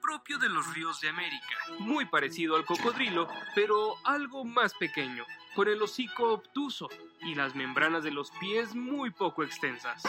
propio 0.00 0.38
de 0.38 0.48
los 0.48 0.74
ríos 0.74 1.00
de 1.00 1.08
América, 1.08 1.56
muy 1.78 2.06
parecido 2.06 2.56
al 2.56 2.64
cocodrilo, 2.64 3.28
pero 3.54 3.94
algo 4.04 4.44
más 4.44 4.74
pequeño, 4.74 5.24
con 5.54 5.68
el 5.68 5.82
hocico 5.82 6.32
obtuso 6.32 6.88
y 7.20 7.34
las 7.34 7.54
membranas 7.54 8.02
de 8.02 8.10
los 8.10 8.30
pies 8.32 8.74
muy 8.74 9.10
poco 9.10 9.42
extensas. 9.42 10.02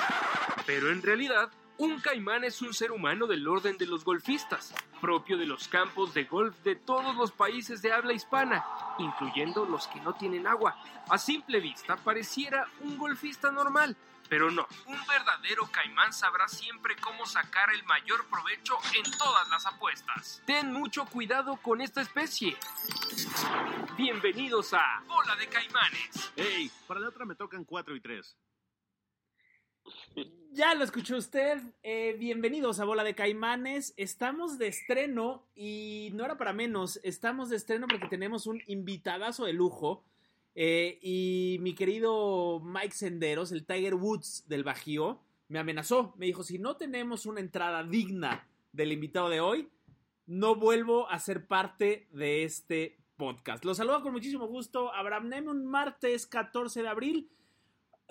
Pero 0.65 0.91
en 0.91 1.01
realidad, 1.01 1.51
un 1.77 1.99
caimán 1.99 2.43
es 2.43 2.61
un 2.61 2.73
ser 2.73 2.91
humano 2.91 3.25
del 3.25 3.47
orden 3.47 3.77
de 3.77 3.87
los 3.87 4.05
golfistas, 4.05 4.73
propio 4.99 5.37
de 5.37 5.47
los 5.47 5.67
campos 5.67 6.13
de 6.13 6.25
golf 6.25 6.55
de 6.63 6.75
todos 6.75 7.15
los 7.15 7.31
países 7.31 7.81
de 7.81 7.91
habla 7.91 8.13
hispana, 8.13 8.63
incluyendo 8.99 9.65
los 9.65 9.87
que 9.87 9.99
no 10.01 10.13
tienen 10.13 10.45
agua. 10.45 10.75
A 11.09 11.17
simple 11.17 11.59
vista 11.59 11.95
pareciera 11.97 12.67
un 12.81 12.97
golfista 12.97 13.51
normal, 13.51 13.97
pero 14.31 14.49
no. 14.49 14.65
Un 14.87 14.97
verdadero 15.07 15.69
caimán 15.73 16.13
sabrá 16.13 16.47
siempre 16.47 16.95
cómo 17.03 17.25
sacar 17.25 17.69
el 17.73 17.83
mayor 17.83 18.25
provecho 18.29 18.77
en 18.95 19.03
todas 19.17 19.49
las 19.49 19.65
apuestas. 19.65 20.41
Ten 20.45 20.71
mucho 20.71 21.05
cuidado 21.05 21.57
con 21.57 21.81
esta 21.81 21.99
especie. 21.99 22.55
Bienvenidos 23.97 24.73
a 24.73 25.03
Bola 25.05 25.35
de 25.35 25.47
Caimanes. 25.47 26.31
Hey, 26.37 26.71
para 26.87 27.01
la 27.01 27.09
otra 27.09 27.25
me 27.25 27.35
tocan 27.35 27.65
4 27.65 27.93
y 27.93 27.99
3. 27.99 28.37
Ya 30.53 30.75
lo 30.75 30.85
escuchó 30.85 31.17
usted. 31.17 31.61
Eh, 31.83 32.15
bienvenidos 32.17 32.79
a 32.79 32.85
Bola 32.85 33.03
de 33.03 33.15
Caimanes. 33.15 33.93
Estamos 33.97 34.57
de 34.57 34.67
estreno 34.67 35.45
y 35.55 36.09
no 36.13 36.23
era 36.23 36.37
para 36.37 36.53
menos. 36.53 37.01
Estamos 37.03 37.49
de 37.49 37.57
estreno 37.57 37.85
porque 37.85 38.07
tenemos 38.07 38.47
un 38.47 38.63
invitadazo 38.67 39.43
de 39.43 39.51
lujo. 39.51 40.05
Eh, 40.55 40.99
y 41.01 41.57
mi 41.61 41.73
querido 41.73 42.59
Mike 42.59 42.95
Senderos, 42.95 43.51
el 43.51 43.65
Tiger 43.65 43.95
Woods 43.95 44.45
del 44.47 44.63
Bajío, 44.63 45.21
me 45.47 45.59
amenazó. 45.59 46.13
Me 46.17 46.25
dijo: 46.25 46.43
si 46.43 46.59
no 46.59 46.77
tenemos 46.77 47.25
una 47.25 47.39
entrada 47.39 47.83
digna 47.83 48.47
del 48.71 48.91
invitado 48.91 49.29
de 49.29 49.39
hoy, 49.39 49.69
no 50.25 50.55
vuelvo 50.55 51.09
a 51.09 51.19
ser 51.19 51.47
parte 51.47 52.07
de 52.11 52.43
este 52.43 52.97
podcast. 53.17 53.63
Los 53.65 53.77
saludo 53.77 54.01
con 54.01 54.13
muchísimo 54.13 54.47
gusto. 54.47 54.93
Abraham 54.93 55.29
Neme, 55.29 55.51
un 55.51 55.65
martes 55.65 56.25
14 56.25 56.81
de 56.81 56.87
abril. 56.87 57.31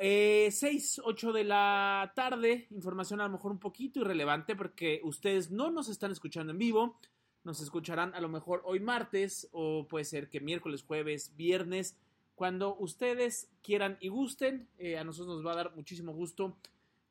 Eh, 0.02 0.48
6, 0.50 1.02
8 1.04 1.32
de 1.32 1.44
la 1.44 2.12
tarde, 2.16 2.66
información 2.70 3.20
a 3.20 3.24
lo 3.24 3.32
mejor 3.32 3.52
un 3.52 3.58
poquito 3.58 4.00
irrelevante 4.00 4.56
porque 4.56 5.02
ustedes 5.04 5.50
no 5.50 5.70
nos 5.70 5.90
están 5.90 6.10
escuchando 6.10 6.52
en 6.52 6.58
vivo, 6.58 6.98
nos 7.44 7.60
escucharán 7.60 8.14
a 8.14 8.20
lo 8.22 8.30
mejor 8.30 8.62
hoy 8.64 8.80
martes 8.80 9.48
o 9.52 9.86
puede 9.88 10.06
ser 10.06 10.30
que 10.30 10.40
miércoles, 10.40 10.84
jueves, 10.84 11.36
viernes, 11.36 11.98
cuando 12.40 12.74
ustedes 12.76 13.50
quieran 13.62 13.98
y 14.00 14.08
gusten, 14.08 14.66
eh, 14.78 14.96
a 14.96 15.04
nosotros 15.04 15.36
nos 15.36 15.46
va 15.46 15.52
a 15.52 15.56
dar 15.56 15.76
muchísimo 15.76 16.14
gusto 16.14 16.56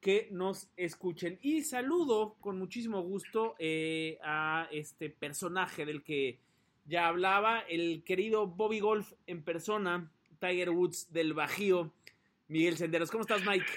que 0.02 0.28
nos 0.32 0.70
escuchen. 0.76 1.38
Y 1.44 1.62
saludo 1.62 2.36
con 2.42 2.58
muchísimo 2.58 3.04
gusto 3.04 3.54
eh, 3.60 4.18
a 4.24 4.68
este 4.72 5.12
personaje 5.12 5.86
del 5.86 6.02
que 6.02 6.40
ya 6.88 7.06
hablaba, 7.06 7.60
el 7.60 8.04
querido 8.04 8.48
Bobby 8.48 8.80
Golf 8.80 9.14
en 9.28 9.44
persona, 9.44 10.12
Tiger 10.40 10.72
Woods 10.72 11.14
del 11.14 11.36
Bajío. 11.36 11.94
Miguel 12.48 12.78
Senderos. 12.78 13.12
¿Cómo 13.12 13.22
estás, 13.22 13.46
Mike? 13.46 13.68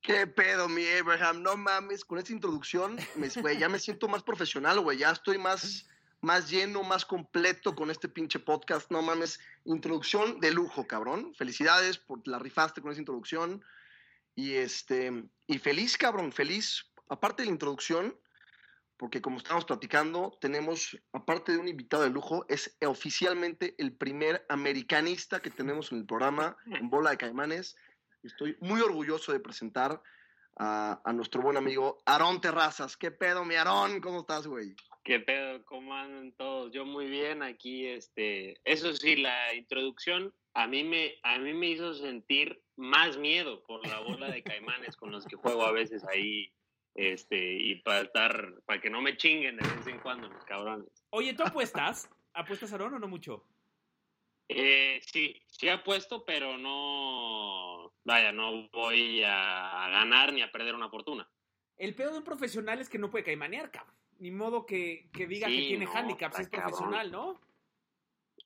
¿Qué 0.00 0.26
pedo, 0.26 0.66
mi 0.66 0.86
Abraham? 0.86 1.42
No 1.42 1.58
mames, 1.58 2.06
con 2.06 2.16
esta 2.16 2.32
introducción, 2.32 2.96
ya 3.58 3.68
me 3.68 3.78
siento 3.78 4.08
más 4.08 4.22
profesional, 4.22 4.80
güey. 4.80 4.96
Ya 4.96 5.10
estoy 5.10 5.36
más, 5.36 5.86
más 6.26 6.50
lleno, 6.50 6.82
más 6.82 7.06
completo 7.06 7.76
con 7.76 7.88
este 7.88 8.08
pinche 8.08 8.40
podcast. 8.40 8.90
No 8.90 9.00
mames, 9.00 9.38
introducción 9.64 10.40
de 10.40 10.50
lujo, 10.50 10.84
cabrón. 10.84 11.32
Felicidades 11.36 11.98
por 11.98 12.26
la 12.26 12.40
rifaste 12.40 12.82
con 12.82 12.90
esa 12.90 13.00
introducción. 13.00 13.64
Y 14.34 14.54
este, 14.54 15.24
y 15.46 15.58
feliz, 15.58 15.96
cabrón, 15.96 16.32
feliz. 16.32 16.90
Aparte 17.08 17.42
de 17.42 17.46
la 17.46 17.52
introducción, 17.52 18.18
porque 18.96 19.22
como 19.22 19.38
estamos 19.38 19.64
platicando, 19.66 20.36
tenemos, 20.40 20.98
aparte 21.12 21.52
de 21.52 21.58
un 21.58 21.68
invitado 21.68 22.02
de 22.02 22.10
lujo, 22.10 22.44
es 22.48 22.76
oficialmente 22.84 23.76
el 23.78 23.92
primer 23.92 24.44
americanista 24.48 25.40
que 25.40 25.50
tenemos 25.50 25.92
en 25.92 25.98
el 25.98 26.06
programa, 26.06 26.56
en 26.66 26.90
Bola 26.90 27.10
de 27.10 27.18
Caimanes. 27.18 27.76
Estoy 28.24 28.56
muy 28.58 28.80
orgulloso 28.80 29.30
de 29.30 29.38
presentar 29.38 30.02
a, 30.56 31.00
a 31.04 31.12
nuestro 31.12 31.42
buen 31.42 31.56
amigo 31.56 31.98
Aarón 32.06 32.40
Terrazas. 32.40 32.96
¿Qué 32.96 33.10
pedo, 33.10 33.44
mi 33.44 33.54
Aarón? 33.54 34.00
¿Cómo 34.00 34.20
estás, 34.20 34.46
güey? 34.46 34.74
¿Qué 35.04 35.20
pedo? 35.20 35.64
¿Cómo 35.64 35.94
andan 35.94 36.32
todos? 36.32 36.72
Yo 36.72 36.84
muy 36.84 37.06
bien 37.06 37.42
aquí, 37.42 37.86
este, 37.86 38.60
eso 38.64 38.92
sí, 38.94 39.16
la 39.16 39.54
introducción 39.54 40.34
a 40.56 40.66
mí 40.66 40.82
me, 40.84 41.14
a 41.22 41.38
mí 41.38 41.52
me 41.52 41.68
hizo 41.68 41.92
sentir 41.92 42.62
más 42.76 43.18
miedo 43.18 43.62
por 43.64 43.86
la 43.86 44.00
bola 44.00 44.30
de 44.30 44.42
caimanes 44.42 44.96
con 44.96 45.12
los 45.12 45.26
que 45.26 45.36
juego 45.36 45.66
a 45.66 45.70
veces 45.70 46.02
ahí, 46.04 46.50
este, 46.94 47.36
y 47.36 47.74
para 47.82 48.00
estar, 48.00 48.54
para 48.64 48.80
que 48.80 48.88
no 48.88 49.02
me 49.02 49.18
chinguen 49.18 49.58
de 49.58 49.68
vez 49.68 49.86
en 49.86 50.00
cuando 50.00 50.28
los 50.28 50.42
cabrones. 50.44 50.88
Oye, 51.10 51.34
¿tú 51.34 51.42
apuestas? 51.42 52.08
¿Apuestas, 52.32 52.72
Aarón, 52.72 52.94
o 52.94 52.98
no 52.98 53.06
mucho? 53.06 53.44
Eh, 54.48 55.00
sí, 55.04 55.42
sí 55.48 55.68
apuesto, 55.68 56.24
pero 56.24 56.56
no, 56.56 57.92
vaya, 58.04 58.32
no 58.32 58.68
voy 58.70 59.22
a 59.24 59.88
ganar 59.90 60.32
ni 60.32 60.42
a 60.42 60.52
perder 60.52 60.74
una 60.74 60.88
fortuna. 60.88 61.28
El 61.76 61.94
pedo 61.94 62.12
de 62.12 62.18
un 62.18 62.24
profesional 62.24 62.80
es 62.80 62.88
que 62.88 62.98
no 62.98 63.10
puede 63.10 63.24
caimanear, 63.24 63.70
cabrón. 63.70 63.94
Ni 64.18 64.30
modo 64.30 64.64
que, 64.64 65.10
que 65.12 65.26
diga 65.26 65.48
Sí, 65.48 65.56
que 65.56 65.68
tiene 65.68 65.84
no, 65.84 65.92
handicaps, 65.92 66.40
es 66.40 66.48
profesional, 66.48 67.10
¿no? 67.10 67.40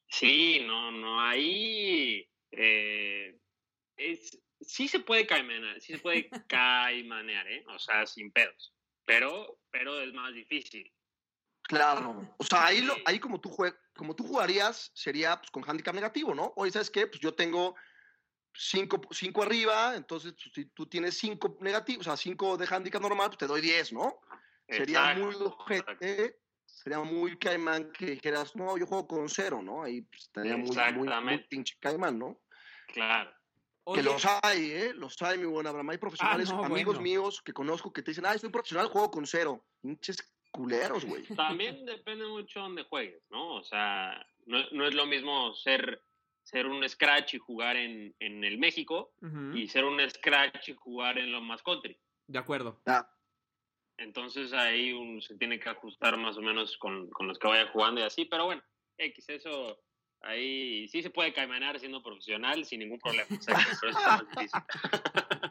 Sí, 0.09 0.60
no, 0.66 0.91
no, 0.91 1.21
ahí 1.21 2.28
eh, 2.50 3.39
es, 3.97 4.43
sí 4.60 4.89
se 4.89 5.00
puede 5.00 5.27
caimanear, 5.27 5.81
sí 5.81 5.93
se 5.93 5.99
puede 6.00 6.28
caimanear, 6.49 7.47
¿eh? 7.47 7.65
O 7.69 7.78
sea, 7.78 8.06
sin 8.06 8.33
pedos, 8.33 8.75
pero, 9.05 9.60
pero 9.71 10.00
es 10.00 10.12
más 10.12 10.34
difícil. 10.34 10.91
Claro. 11.70 12.34
O 12.36 12.44
sea, 12.44 12.66
ahí, 12.66 12.81
lo, 12.81 12.97
ahí 13.04 13.20
como, 13.20 13.41
tú 13.41 13.48
jue- 13.48 13.76
como 13.97 14.16
tú 14.16 14.25
jugarías, 14.26 14.91
sería 14.92 15.36
pues, 15.36 15.53
con 15.53 15.62
handicap 15.64 15.94
negativo, 15.94 16.34
¿no? 16.34 16.53
Oye, 16.56 16.72
¿sabes 16.72 16.91
qué? 16.91 17.06
Pues 17.06 17.20
yo 17.20 17.32
tengo 17.32 17.76
cinco, 18.53 19.00
cinco 19.12 19.45
arriba, 19.45 19.95
entonces 19.95 20.33
pues, 20.33 20.50
si 20.53 20.65
tú 20.66 20.86
tienes 20.86 21.16
cinco 21.16 21.56
negativos, 21.60 22.09
o 22.09 22.10
sea, 22.10 22.16
cinco 22.16 22.56
de 22.56 22.66
handicap 22.68 23.00
normal, 23.00 23.28
pues 23.28 23.39
te 23.39 23.47
doy 23.47 23.60
10, 23.60 23.92
¿no? 23.92 24.21
Sería 24.68 25.15
muy 25.15 25.33
ojete, 25.36 26.41
sería 26.66 26.98
muy 26.98 27.39
caimán 27.39 27.92
que 27.92 28.06
dijeras, 28.06 28.56
no, 28.56 28.77
yo 28.77 28.86
juego 28.86 29.06
con 29.06 29.28
cero, 29.28 29.62
¿no? 29.62 29.84
Ahí 29.84 30.03
pues, 30.03 30.22
estaría 30.22 30.56
muy, 30.56 30.77
muy, 31.22 31.39
pinche 31.48 31.77
caimán, 31.78 32.18
¿no? 32.18 32.41
Claro. 32.89 33.30
Que 33.95 34.03
los 34.03 34.24
hay, 34.42 34.72
¿eh? 34.72 34.92
Los 34.92 35.21
hay, 35.22 35.39
mi 35.39 35.47
buen 35.47 35.66
Abraham. 35.68 35.91
Hay 35.91 35.98
profesionales, 35.98 36.50
Ah, 36.50 36.56
no, 36.56 36.65
amigos 36.65 36.97
bueno. 36.97 37.03
míos 37.03 37.42
que 37.45 37.53
conozco 37.53 37.92
que 37.92 38.03
te 38.03 38.10
dicen, 38.10 38.27
ah, 38.27 38.36
soy 38.36 38.50
profesional, 38.50 38.89
juego 38.89 39.10
con 39.10 39.24
cero. 39.27 39.65
Pinches 39.80 40.18
culeros, 40.50 41.04
güey. 41.04 41.24
También 41.36 41.84
depende 41.86 42.26
mucho 42.26 42.60
donde 42.60 42.84
juegues, 42.84 43.22
¿no? 43.30 43.54
O 43.56 43.64
sea, 43.64 44.26
no, 44.47 44.58
no 44.72 44.86
es 44.86 44.94
lo 44.94 45.06
mismo 45.06 45.54
ser, 45.54 46.02
ser 46.42 46.66
un 46.66 46.86
scratch 46.88 47.34
y 47.34 47.38
jugar 47.38 47.76
en, 47.76 48.14
en 48.18 48.44
el 48.44 48.58
México 48.58 49.12
y 49.54 49.68
ser 49.68 49.84
un 49.84 50.00
scratch 50.08 50.68
y 50.68 50.74
jugar 50.74 51.18
en 51.18 51.32
lo 51.32 51.41
más 51.41 51.62
country. 51.62 51.98
De 52.26 52.38
acuerdo. 52.38 52.80
Ah, 52.86 53.08
Entonces 53.97 54.52
ahí 54.52 54.92
uno 54.92 55.20
se 55.20 55.36
tiene 55.36 55.58
que 55.58 55.68
ajustar 55.68 56.16
más 56.16 56.36
o 56.36 56.42
menos 56.42 56.76
con, 56.78 57.08
con 57.10 57.26
los 57.26 57.38
que 57.38 57.48
vaya 57.48 57.68
jugando 57.68 58.00
y 58.00 58.04
así, 58.04 58.24
pero 58.24 58.47
bueno, 58.47 58.62
X, 58.97 59.28
eso 59.28 59.80
Ahí 60.22 60.87
sí 60.89 61.03
se 61.03 61.11
puede 61.11 61.33
caimanear 61.33 61.81
siendo 61.81 62.03
profesional 62.03 62.65
sin 62.67 62.81
ningún 62.81 62.99
problema. 62.99 63.27
está 63.31 63.55
más 63.55 64.22
difícil. 64.37 64.61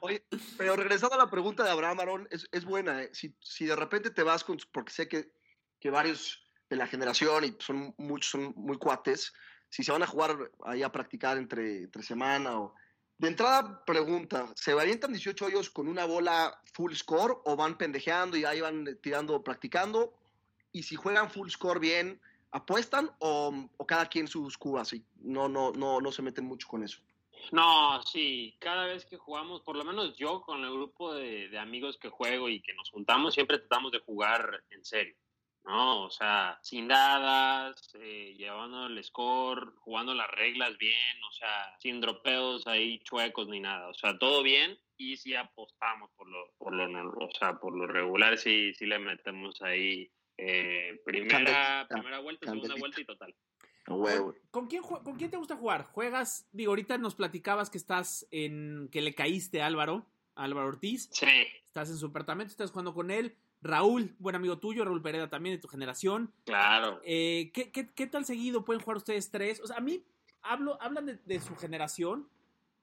Oye, 0.01 0.23
pero 0.57 0.75
regresando 0.75 1.15
a 1.15 1.19
la 1.19 1.29
pregunta 1.29 1.63
de 1.63 1.71
Abraham 1.71 1.99
Arón, 1.99 2.27
es, 2.29 2.47
es 2.51 2.65
buena. 2.65 3.01
¿eh? 3.03 3.09
Si, 3.13 3.33
si 3.39 3.65
de 3.65 3.75
repente 3.75 4.11
te 4.11 4.21
vas 4.21 4.43
con, 4.43 4.57
porque 4.71 4.91
sé 4.91 5.07
que, 5.07 5.31
que 5.79 5.89
varios 5.89 6.45
de 6.69 6.75
la 6.75 6.85
generación 6.85 7.45
y 7.45 7.55
son 7.59 7.95
muchos, 7.97 8.31
son 8.31 8.53
muy 8.55 8.77
cuates, 8.77 9.33
si 9.69 9.83
se 9.83 9.91
van 9.91 10.03
a 10.03 10.07
jugar 10.07 10.51
ahí 10.65 10.83
a 10.83 10.91
practicar 10.91 11.37
entre, 11.37 11.83
entre 11.83 12.03
semana 12.03 12.59
o... 12.59 12.75
De 13.17 13.27
entrada, 13.27 13.83
pregunta, 13.83 14.49
¿se 14.55 14.71
avientan 14.71 15.11
18 15.11 15.47
hoyos 15.47 15.69
con 15.69 15.89
una 15.89 16.05
bola 16.05 16.57
full 16.71 16.93
score 16.93 17.41
o 17.43 17.57
van 17.57 17.77
pendejeando 17.77 18.37
y 18.37 18.45
ahí 18.45 18.61
van 18.61 18.97
tirando, 19.01 19.43
practicando? 19.43 20.17
Y 20.71 20.83
si 20.83 20.95
juegan 20.95 21.29
full 21.29 21.49
score 21.49 21.81
bien, 21.81 22.21
¿apuestan 22.51 23.11
o, 23.19 23.53
o 23.77 23.85
cada 23.85 24.07
quien 24.07 24.27
sus 24.27 24.57
cubas? 24.57 24.93
Y 24.93 25.03
no, 25.21 25.47
no, 25.47 25.71
no, 25.71 26.01
no 26.01 26.11
se 26.11 26.21
meten 26.21 26.45
mucho 26.45 26.67
con 26.67 26.83
eso. 26.83 26.99
No, 27.51 28.01
sí, 28.03 28.55
cada 28.59 28.85
vez 28.85 29.05
que 29.05 29.17
jugamos, 29.17 29.61
por 29.61 29.75
lo 29.75 29.85
menos 29.85 30.17
yo 30.17 30.41
con 30.41 30.63
el 30.63 30.71
grupo 30.71 31.13
de, 31.13 31.49
de 31.49 31.57
amigos 31.57 31.97
que 31.97 32.09
juego 32.09 32.49
y 32.49 32.61
que 32.61 32.73
nos 32.73 32.89
juntamos, 32.89 33.33
siempre 33.33 33.59
tratamos 33.59 33.91
de 33.91 33.99
jugar 33.99 34.63
en 34.71 34.83
serio. 34.83 35.15
¿no? 35.65 36.03
O 36.03 36.09
sea, 36.09 36.57
sin 36.61 36.87
dadas, 36.87 37.91
eh, 37.95 38.35
llevando 38.37 38.87
el 38.87 39.03
score, 39.03 39.73
jugando 39.77 40.13
las 40.13 40.29
reglas 40.31 40.77
bien, 40.77 41.23
o 41.27 41.31
sea, 41.31 41.77
sin 41.79 42.01
dropeos 42.01 42.65
ahí 42.67 42.99
chuecos 42.99 43.47
ni 43.47 43.59
nada, 43.59 43.87
o 43.89 43.93
sea, 43.93 44.17
todo 44.17 44.41
bien 44.41 44.77
y 44.97 45.17
si 45.17 45.35
apostamos 45.35 46.09
por 46.11 46.27
lo, 46.27 46.51
por 46.57 46.73
lo, 46.73 47.09
o 47.09 47.29
sea, 47.37 47.59
por 47.59 47.75
lo 47.75 47.87
regular, 47.87 48.37
sí, 48.37 48.73
sí 48.73 48.85
le 48.85 48.99
metemos 48.99 49.61
ahí 49.61 50.09
eh, 50.41 51.01
primera, 51.05 51.87
primera 51.89 52.19
vuelta, 52.19 52.49
segunda 52.51 52.75
vuelta 52.79 53.01
y 53.01 53.05
total. 53.05 53.35
Huevo. 53.87 54.35
¿Con 54.51 54.67
quién, 54.67 54.83
¿Con 54.83 55.15
quién 55.15 55.31
te 55.31 55.37
gusta 55.37 55.55
jugar? 55.55 55.83
¿Juegas? 55.83 56.47
Digo, 56.51 56.71
ahorita 56.71 56.97
nos 56.97 57.15
platicabas 57.15 57.69
que 57.69 57.77
estás 57.77 58.27
en. 58.31 58.87
que 58.91 59.01
le 59.01 59.15
caíste 59.15 59.61
a 59.61 59.65
Álvaro, 59.65 60.05
a 60.35 60.43
Álvaro 60.43 60.67
Ortiz. 60.67 61.09
Sí, 61.11 61.27
Estás 61.65 61.89
en 61.89 61.97
su 61.97 62.07
apartamento, 62.07 62.51
estás 62.51 62.71
jugando 62.71 62.93
con 62.93 63.11
él. 63.11 63.35
Raúl, 63.61 64.15
buen 64.19 64.35
amigo 64.35 64.59
tuyo, 64.59 64.85
Raúl 64.85 65.01
Pereda 65.01 65.29
también 65.29 65.55
de 65.55 65.61
tu 65.61 65.67
generación. 65.67 66.33
claro. 66.45 67.01
Eh, 67.03 67.51
¿qué, 67.53 67.71
qué, 67.71 67.89
qué 67.93 68.07
tal 68.07 68.25
seguido 68.25 68.63
pueden 68.63 68.81
jugar 68.81 68.97
ustedes 68.97 69.31
tres? 69.31 69.59
O 69.61 69.67
sea, 69.67 69.77
a 69.77 69.81
mí 69.81 70.03
hablo, 70.41 70.81
hablan 70.81 71.05
de, 71.07 71.19
de 71.25 71.39
su 71.41 71.55
generación 71.55 72.29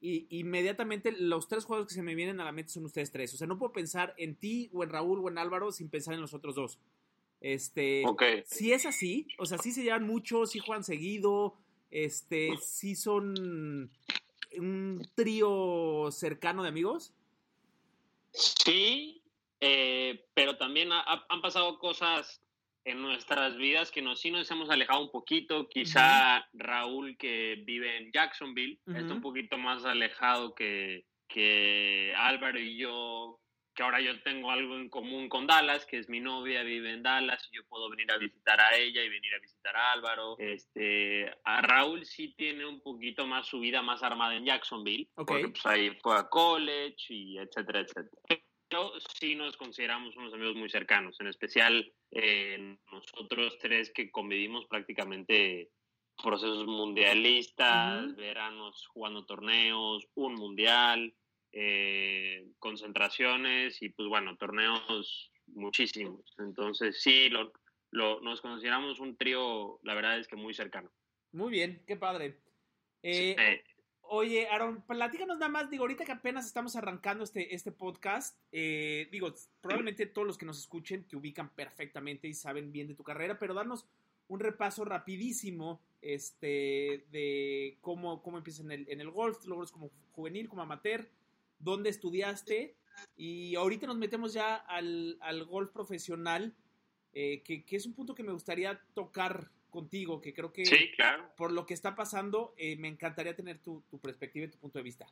y 0.01 0.27
inmediatamente 0.39 1.13
los 1.13 1.49
tres 1.49 1.65
juegos 1.65 1.87
que 1.87 1.95
se 1.95 2.03
me 2.03 2.15
vienen 2.15 2.41
a 2.41 2.45
la 2.45 2.53
mente 2.53 2.73
son 2.73 2.85
ustedes 2.85 3.11
tres. 3.11 3.33
O 3.33 3.37
sea, 3.39 3.47
no 3.47 3.59
puedo 3.59 3.73
pensar 3.73 4.15
en 4.19 4.37
ti 4.37 4.69
o 4.75 4.85
en 4.85 4.91
Raúl 4.91 5.21
o 5.21 5.29
en 5.29 5.39
Álvaro 5.39 5.73
sin 5.73 5.89
pensar 5.89 6.15
en 6.15 6.21
los 6.21 6.35
otros 6.35 6.55
dos. 6.55 6.79
Este, 7.49 8.03
si 8.45 8.73
es 8.73 8.87
así, 8.87 9.29
o 9.39 9.47
sea, 9.47 9.57
sí 9.59 9.71
se 9.71 9.85
llevan 9.85 10.05
mucho, 10.05 10.47
sí 10.47 10.59
juegan 10.59 10.83
seguido, 10.83 11.55
este, 11.93 12.57
sí 12.61 12.97
son 12.97 13.89
un 14.59 15.09
trío 15.15 16.09
cercano 16.11 16.65
de 16.65 16.71
amigos. 16.71 17.15
Sí, 18.33 19.23
eh, 19.61 20.25
pero 20.35 20.57
también 20.57 20.91
ha- 20.91 21.03
ha- 21.03 21.25
han 21.29 21.41
pasado 21.41 21.79
cosas 21.79 22.43
en 22.85 23.01
nuestras 23.01 23.57
vidas 23.57 23.93
que 23.93 24.03
nos, 24.03 24.21
sí 24.21 24.33
nos 24.33 24.51
hemos 24.51 24.69
alejado 24.69 25.03
un 25.05 25.11
poquito. 25.13 25.69
Quizá 25.69 26.49
Raúl, 26.53 27.17
que 27.17 27.63
vive 27.65 27.97
en 27.97 28.11
Jacksonville, 28.13 28.81
está 28.89 29.03
Ujú. 29.05 29.15
un 29.15 29.21
poquito 29.21 29.57
más 29.57 29.85
alejado 29.85 30.53
que, 30.55 31.05
que 31.29 32.13
Álvaro 32.17 32.59
y 32.59 32.77
yo, 32.77 33.39
que 33.77 33.83
ahora 33.83 34.01
yo 34.01 34.21
tengo 34.23 34.51
algo 34.51 34.77
en 34.77 34.89
común 34.89 35.29
con 35.29 35.47
Dallas, 35.47 35.85
que 35.85 35.99
es 35.99 36.09
mi 36.09 36.19
novia, 36.19 36.63
vive 36.63 36.91
en 36.93 37.03
Dallas, 37.03 37.47
y 37.53 37.57
yo 37.57 37.65
puedo 37.69 37.91
venir 37.91 38.11
a 38.11 38.17
visitar 38.17 38.59
a 38.59 38.75
ella 38.75 39.05
y 39.05 39.09
venir 39.09 39.35
a 39.35 39.39
visitar 39.39 39.77
a 39.77 39.93
Álvaro. 39.93 40.37
Este, 40.39 41.31
a 41.45 41.61
Raúl 41.61 42.07
sí 42.07 42.35
tiene 42.37 42.65
un 42.65 42.81
poquito 42.81 43.27
más 43.27 43.47
su 43.47 43.61
vida 43.61 43.83
más 43.83 44.03
armada 44.03 44.35
en 44.35 44.47
Jacksonville, 44.47 45.09
porque 45.15 45.49
pues, 45.49 45.67
ahí 45.67 45.91
fue 46.03 46.17
a 46.19 46.29
college 46.29 47.05
y 47.11 47.39
etcétera, 47.39 47.81
etcétera. 47.81 48.41
Pero 48.69 48.93
sí 49.21 49.35
nos 49.37 49.57
consideramos 49.59 50.17
unos 50.17 50.33
amigos 50.33 50.57
muy 50.57 50.71
cercanos, 50.71 51.21
en 51.21 51.27
especial 51.27 51.93
eh, 52.11 52.79
nosotros 52.91 53.59
tres 53.61 53.93
que 53.93 54.11
convivimos 54.11 54.65
prácticamente 54.67 55.71
procesos 56.23 56.67
mundialistas, 56.67 58.17
veranos 58.17 58.87
jugando 58.87 59.27
torneos, 59.27 60.09
un 60.15 60.35
mundial, 60.35 61.15
eh, 61.59 62.45
concentraciones 62.59 63.81
y 63.83 63.89
pues 63.89 64.09
bueno, 64.09 64.37
torneos 64.37 65.33
muchísimos. 65.47 66.21
Entonces 66.39 67.01
sí, 67.01 67.31
lo, 67.31 67.53
lo- 67.91 68.21
nos 68.21 68.43
consideramos 68.43 69.01
un 69.01 69.17
trío, 69.17 69.81
la 69.83 69.95
verdad 69.95 70.19
es 70.19 70.29
que 70.29 70.37
muy 70.37 70.53
cercano. 70.53 70.91
Muy 71.33 71.51
bien, 71.51 71.83
qué 71.87 71.97
padre. 71.97 72.39
Eh, 73.03 73.35
Eh, 73.39 73.65
Oye, 74.09 74.47
Aaron, 74.49 74.83
platícanos 74.87 75.39
nada 75.39 75.51
más, 75.51 75.69
digo, 75.69 75.83
ahorita 75.83 76.05
que 76.05 76.13
apenas 76.13 76.47
estamos 76.47 76.77
arrancando 76.77 77.25
este, 77.25 77.55
este 77.57 77.73
podcast, 77.73 78.39
eh, 78.53 79.09
digo, 79.11 79.35
probablemente 79.61 80.07
todos 80.07 80.27
los 80.29 80.39
que 80.39 80.47
nos 80.47 80.59
escuchen 80.61 81.03
te 81.09 81.17
ubican 81.17 81.49
perfectamente 81.55 82.29
y 82.29 82.35
saben 82.35 82.71
bien 82.71 82.87
de 82.87 82.95
tu 82.95 83.03
carrera, 83.03 83.37
pero 83.41 83.53
darnos 83.55 83.85
un 84.29 84.39
repaso 84.39 84.85
rapidísimo 84.85 85.81
este, 86.03 87.05
de 87.11 87.79
cómo, 87.81 88.23
cómo 88.23 88.39
empiezas 88.39 88.65
en 88.65 88.71
el, 88.71 88.87
en 88.89 89.01
el 89.01 89.11
golf, 89.11 89.45
logros 89.45 89.73
como 89.73 89.91
juvenil, 90.13 90.49
como 90.49 90.63
amateur, 90.63 91.09
dónde 91.67 91.91
estudiaste, 91.91 92.77
y 93.17 93.55
ahorita 93.57 93.87
nos 93.87 93.99
metemos 93.99 94.33
ya 94.33 94.55
al, 94.55 95.19
al 95.21 95.45
golf 95.45 95.71
profesional, 95.71 96.55
eh, 97.13 97.43
que, 97.43 97.65
que 97.67 97.77
es 97.77 97.85
un 97.87 97.95
punto 97.95 98.15
que 98.15 98.23
me 98.23 98.33
gustaría 98.33 98.81
tocar 98.95 99.51
contigo, 99.69 100.21
que 100.23 100.33
creo 100.33 100.53
que 100.53 100.65
sí, 100.65 100.93
claro. 100.93 101.31
por 101.37 101.53
lo 101.53 101.67
que 101.67 101.75
está 101.75 101.95
pasando, 101.95 102.55
eh, 102.57 102.77
me 102.77 102.89
encantaría 102.89 103.37
tener 103.37 103.59
tu, 103.59 103.85
tu 103.91 104.01
perspectiva 104.01 104.47
y 104.47 104.51
tu 104.51 104.59
punto 104.59 104.79
de 104.79 104.83
vista. 104.85 105.07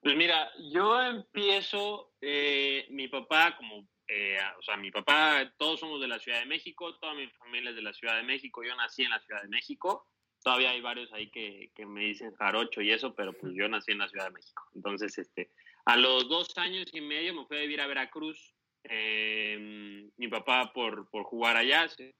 Pues 0.00 0.16
mira, 0.16 0.50
yo 0.70 1.00
empiezo, 1.00 2.12
eh, 2.20 2.86
mi 2.90 3.08
papá, 3.08 3.56
como, 3.56 3.88
eh, 4.06 4.36
o 4.58 4.62
sea, 4.62 4.76
mi 4.76 4.90
papá, 4.90 5.52
todos 5.56 5.80
somos 5.80 6.00
de 6.00 6.08
la 6.08 6.18
Ciudad 6.18 6.40
de 6.40 6.46
México, 6.46 6.94
toda 6.98 7.14
mi 7.14 7.26
familia 7.30 7.70
es 7.70 7.76
de 7.76 7.82
la 7.82 7.94
Ciudad 7.94 8.16
de 8.16 8.22
México, 8.22 8.62
yo 8.62 8.76
nací 8.76 9.02
en 9.02 9.10
la 9.10 9.20
Ciudad 9.20 9.42
de 9.42 9.48
México, 9.48 10.06
todavía 10.44 10.70
hay 10.70 10.80
varios 10.80 11.12
ahí 11.12 11.28
que, 11.30 11.72
que 11.74 11.86
me 11.86 12.02
dicen 12.04 12.34
jarocho 12.36 12.80
y 12.82 12.92
eso, 12.92 13.14
pero 13.14 13.32
pues 13.32 13.52
yo 13.54 13.68
nací 13.68 13.90
en 13.92 13.98
la 13.98 14.08
Ciudad 14.08 14.26
de 14.26 14.32
México. 14.34 14.62
Entonces, 14.76 15.18
este, 15.18 15.50
a 15.86 15.96
los 15.96 16.28
dos 16.28 16.56
años 16.58 16.86
y 16.92 17.00
medio 17.00 17.34
me 17.34 17.46
fui 17.46 17.56
a 17.56 17.62
vivir 17.62 17.80
a 17.80 17.86
Veracruz, 17.88 18.54
eh, 18.84 20.08
mi 20.16 20.28
papá 20.28 20.72
por, 20.72 21.08
por 21.10 21.24
jugar 21.24 21.56
allá, 21.56 21.88
se- 21.88 22.14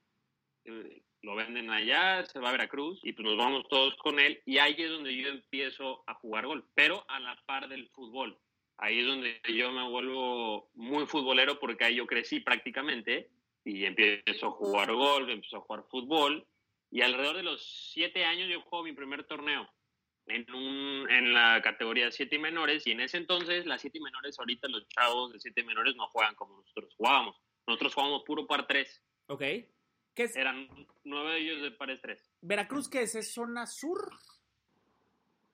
eh, 0.65 1.01
lo 1.21 1.35
venden 1.35 1.69
allá, 1.71 2.25
se 2.25 2.39
va 2.39 2.49
a 2.49 2.51
Veracruz 2.51 2.99
y 3.03 3.13
pues 3.13 3.25
nos 3.25 3.37
vamos 3.37 3.67
todos 3.69 3.95
con 3.97 4.19
él 4.19 4.41
y 4.45 4.57
ahí 4.59 4.75
es 4.77 4.89
donde 4.89 5.15
yo 5.15 5.29
empiezo 5.29 6.03
a 6.07 6.13
jugar 6.15 6.45
golf, 6.45 6.65
pero 6.75 7.03
a 7.07 7.19
la 7.19 7.35
par 7.45 7.67
del 7.67 7.87
fútbol. 7.89 8.37
Ahí 8.77 8.99
es 8.99 9.07
donde 9.07 9.39
yo 9.53 9.71
me 9.71 9.87
vuelvo 9.89 10.69
muy 10.73 11.05
futbolero 11.07 11.59
porque 11.59 11.85
ahí 11.85 11.95
yo 11.95 12.05
crecí 12.05 12.41
prácticamente 12.41 13.29
y 13.63 13.85
empiezo 13.85 14.47
a 14.47 14.51
jugar 14.51 14.91
golf, 14.93 15.29
empiezo 15.29 15.57
a 15.57 15.61
jugar 15.61 15.83
fútbol 15.89 16.45
y 16.95 17.01
alrededor 17.01 17.35
de 17.35 17.43
los 17.43 17.91
siete 17.91 18.23
años 18.23 18.47
yo 18.49 18.61
juego 18.61 18.85
mi 18.85 18.93
primer 18.93 19.25
torneo 19.25 19.69
en, 20.27 20.49
un, 20.53 21.09
en 21.11 21.33
la 21.33 21.61
categoría 21.61 22.09
7 22.09 22.37
y 22.37 22.39
menores 22.39 22.87
y 22.87 22.91
en 22.91 23.01
ese 23.01 23.17
entonces 23.17 23.65
las 23.65 23.81
7 23.81 23.97
y 23.97 24.01
menores, 24.01 24.39
ahorita 24.39 24.69
los 24.69 24.87
chavos 24.87 25.33
de 25.33 25.39
7 25.41 25.59
y 25.59 25.63
menores 25.65 25.95
no 25.97 26.07
juegan 26.07 26.35
como 26.35 26.55
nosotros 26.57 26.93
jugábamos. 26.97 27.35
Nosotros 27.67 27.93
jugamos 27.93 28.23
puro 28.23 28.47
par 28.47 28.65
3. 28.65 29.03
¿Ok? 29.27 29.41
¿Qué 29.41 30.23
es? 30.23 30.35
Eran 30.37 30.67
nueve 31.03 31.33
de 31.33 31.39
ellos 31.41 31.61
de 31.63 31.71
pares 31.71 31.99
3. 32.01 32.31
¿Veracruz 32.41 32.87
qué 32.87 33.01
es? 33.01 33.13
¿Es 33.15 33.33
zona 33.33 33.67
sur? 33.67 34.09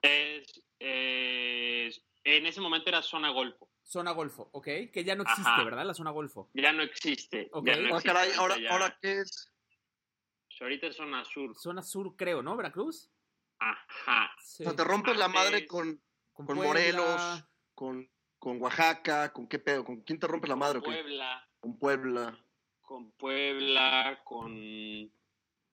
Es, 0.01 0.61
es- 0.79 2.03
en 2.23 2.45
ese 2.45 2.61
momento 2.61 2.89
era 2.89 3.01
zona 3.01 3.29
golfo. 3.31 3.67
Zona 3.83 4.11
golfo, 4.11 4.47
¿ok? 4.53 4.65
Que 4.93 5.03
ya 5.03 5.15
no 5.15 5.23
existe, 5.23 5.49
Ajá. 5.49 5.63
¿verdad? 5.63 5.85
La 5.85 5.93
zona 5.95 6.11
golfo. 6.11 6.49
Ya 6.53 6.71
no 6.71 6.83
existe. 6.83 7.49
Ok. 7.51 7.65
ya 7.65 7.75
no 7.77 7.81
Ah, 7.81 7.97
existe, 7.97 8.07
caray, 8.07 8.29
ahorita 8.29 8.39
ahora, 8.41 8.57
ya- 8.59 8.69
ahora 8.71 8.99
qué 9.01 9.19
es? 9.21 9.51
Ahorita 10.61 10.87
es 10.87 10.95
zona 10.95 11.25
sur. 11.25 11.55
Zona 11.57 11.81
sur, 11.81 12.15
creo, 12.15 12.41
¿no? 12.41 12.55
¿Veracruz? 12.55 13.09
Ajá. 13.59 14.31
Sí. 14.43 14.63
O 14.63 14.67
sea, 14.67 14.75
te 14.75 14.83
rompes 14.83 15.17
la 15.17 15.27
madre 15.27 15.65
con, 15.67 16.01
Con 16.33 16.45
con. 16.45 16.55
Morelos, 16.57 17.43
con, 17.73 18.09
con 18.39 18.61
Oaxaca, 18.61 19.33
¿con 19.33 19.47
qué 19.47 19.59
pedo? 19.59 19.83
¿Con 19.85 20.01
quién 20.01 20.19
te 20.19 20.27
rompes 20.27 20.49
la 20.49 20.55
madre 20.55 20.79
qué? 20.79 20.85
Puebla, 20.85 21.49
Con 21.59 21.77
Puebla. 21.77 22.45
con 22.81 23.11
Puebla, 23.13 24.21
con 24.23 25.11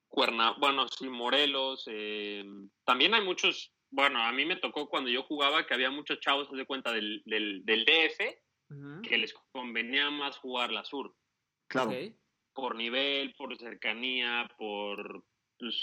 Cuerna, 0.09 0.55
bueno, 0.59 0.89
sí, 0.89 1.09
Morelos. 1.09 1.85
eh, 1.91 2.45
también 2.85 3.13
hay 3.15 3.23
muchos, 3.23 3.75
bueno, 3.91 4.23
a 4.23 4.33
mí 4.33 4.45
me 4.47 4.57
tocó 4.57 4.89
cuando 4.89 5.11
yo 5.11 5.23
jugaba 5.23 5.67
que 5.67 5.75
había 5.75 5.91
muchos 5.91 6.21
chavos, 6.21 6.49
haz 6.51 6.57
de 6.57 6.67
cuenta, 6.67 6.93
del, 6.93 7.23
del, 7.27 7.63
del 7.65 7.85
DF, 7.85 9.03
que 9.03 9.19
les 9.19 9.35
convenía 9.53 10.11
más 10.11 10.37
jugar 10.39 10.71
la 10.73 10.85
sur. 10.85 11.15
Claro. 11.69 11.91
Ok. 11.91 12.15
Por 12.59 12.75
nivel, 12.75 13.35
por 13.35 13.57
cercanía, 13.57 14.51
por... 14.59 15.23
Pues, 15.61 15.77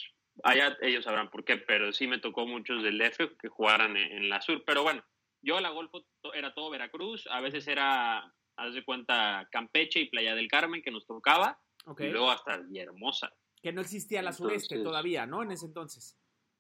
allá 0.44 0.78
ellos 0.82 1.06
sabrán 1.06 1.30
por 1.30 1.46
qué, 1.46 1.56
pero 1.56 1.94
sí 1.94 2.06
me 2.06 2.20
tocó 2.20 2.46
muchos 2.46 2.84
del 2.84 2.98
DF 2.98 3.38
que 3.40 3.48
jugaran 3.48 3.96
en, 3.96 4.12
en 4.12 4.30
la 4.30 4.42
sur. 4.42 4.62
Pero 4.66 4.84
bueno, 4.84 5.02
yo 5.42 5.62
la 5.62 5.70
golfo 5.70 6.06
era 6.34 6.54
todo 6.54 6.70
Veracruz, 6.70 7.28
a 7.32 7.40
veces 7.40 7.66
era, 7.70 8.30
haz 8.58 8.74
de 8.74 8.84
cuenta, 8.84 9.48
Campeche 9.52 10.02
y 10.02 10.10
Playa 10.10 10.36
del 10.36 10.50
Carmen 10.50 10.82
que 10.82 10.92
nos 10.92 11.06
tocaba, 11.06 11.62
y 11.98 12.08
luego 12.08 12.30
hasta 12.30 12.58
Villahermosa. 12.58 13.32
Que 13.62 13.72
no 13.72 13.80
existía 13.80 14.22
la 14.22 14.34
sureste 14.34 14.84
todavía, 14.84 15.26
¿no? 15.26 15.44
En 15.44 15.52
ese 15.52 15.68
entonces. 15.68 16.18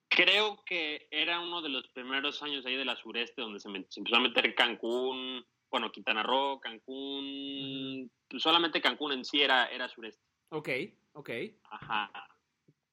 Creo 0.08 0.64
que 0.66 1.10
era 1.12 1.42
uno 1.42 1.62
de 1.62 1.68
los 1.68 1.90
primeros 1.90 2.42
años 2.42 2.66
ahí 2.66 2.78
de 2.78 2.86
la 2.86 2.96
sureste 2.96 3.42
donde 3.42 3.60
se 3.60 3.68
empezó 3.68 4.16
a 4.16 4.22
meter 4.22 4.56
Cancún, 4.56 5.46
bueno, 5.76 5.92
Quintana 5.92 6.24
Roo, 6.24 6.58
Cancún, 6.62 8.10
solamente 8.38 8.80
Cancún 8.80 9.12
en 9.12 9.26
sí 9.26 9.42
era, 9.42 9.66
era 9.66 9.90
sureste. 9.90 10.24
Ok, 10.52 10.70
ok. 11.12 11.30
Ajá. 11.70 12.10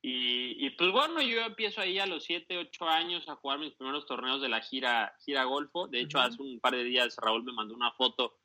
Y, 0.03 0.67
y, 0.67 0.71
pues 0.71 0.91
bueno, 0.91 1.23
yo 1.23 1.43
empiezo 1.43 1.81
ahí 1.81 2.01
a 2.01 2.07
los 2.07 2.25
7, 2.25 2.59
8 2.59 2.89
años 2.89 3.29
a 3.29 3.37
jugar 3.37 3.61
mis 3.61 3.73
primeros 3.75 4.05
torneos 4.05 4.43
de 4.43 4.49
la 4.49 4.61
gira, 4.63 5.15
gira 5.25 5.45
Golfo. 5.45 5.87
De 5.87 6.01
hecho, 6.01 6.19
hace 6.19 6.43
un 6.43 6.59
par 6.59 6.73
de 6.75 6.83
días 6.83 7.15
Raúl 7.23 7.45
me 7.45 7.53
mandó 7.53 7.73
una 7.73 7.93
foto 7.93 8.41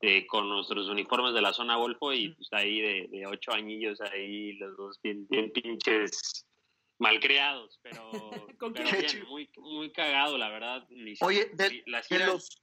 eh, 0.00 0.26
con 0.26 0.48
nuestros 0.48 0.88
uniformes 0.88 1.32
de 1.32 1.42
la 1.42 1.52
zona 1.52 1.76
Golfo 1.76 2.12
y 2.12 2.30
pues 2.30 2.48
ahí 2.50 2.80
de, 2.80 3.06
de 3.12 3.26
8 3.28 3.52
añillos 3.52 4.00
ahí, 4.00 4.54
los 4.54 4.76
dos 4.76 5.00
bien, 5.00 5.24
bien 5.30 5.52
pinches 5.52 6.48
malcriados, 6.98 7.78
pero, 7.80 8.02
¿Con 8.58 8.72
pero 8.72 8.88
quién? 8.90 9.02
bien, 9.02 9.24
muy, 9.28 9.48
muy 9.58 9.92
cagado, 9.92 10.36
la 10.36 10.48
verdad. 10.48 10.84
Oye, 11.20 11.48
de- 11.52 11.84
las 11.86 12.08
De 12.08 12.18
los, 12.18 12.60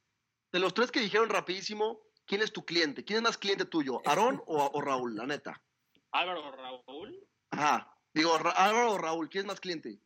de 0.52 0.60
los 0.60 0.74
tres 0.74 0.92
que 0.92 1.00
dijeron 1.00 1.30
rapidísimo, 1.30 2.02
¿quién 2.26 2.42
es 2.42 2.52
tu 2.52 2.66
cliente? 2.66 3.04
¿Quién 3.06 3.18
es 3.18 3.24
más 3.24 3.38
cliente 3.38 3.66
tuyo? 3.66 4.02
¿Aarón 4.06 4.42
o, 4.48 4.70
o 4.74 4.82
Raúl, 4.82 5.16
la 5.16 5.26
neta? 5.26 5.62
Álvaro 6.12 6.52
Raúl, 6.52 7.28
Ajá. 7.52 7.96
Digo, 8.14 8.36
Álvaro 8.36 8.94
o 8.94 8.98
Raúl, 8.98 9.30
¿quién 9.30 9.44
es 9.44 9.48
más 9.48 9.60
cliente? 9.60 10.00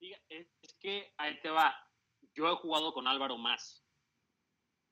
Diga, 0.00 0.18
es, 0.28 0.46
que 0.80 1.12
ahí 1.18 1.40
te 1.40 1.50
va. 1.50 1.74
Yo 2.34 2.50
he 2.50 2.56
jugado 2.56 2.92
con 2.92 3.06
Álvaro 3.06 3.36
más. 3.36 3.84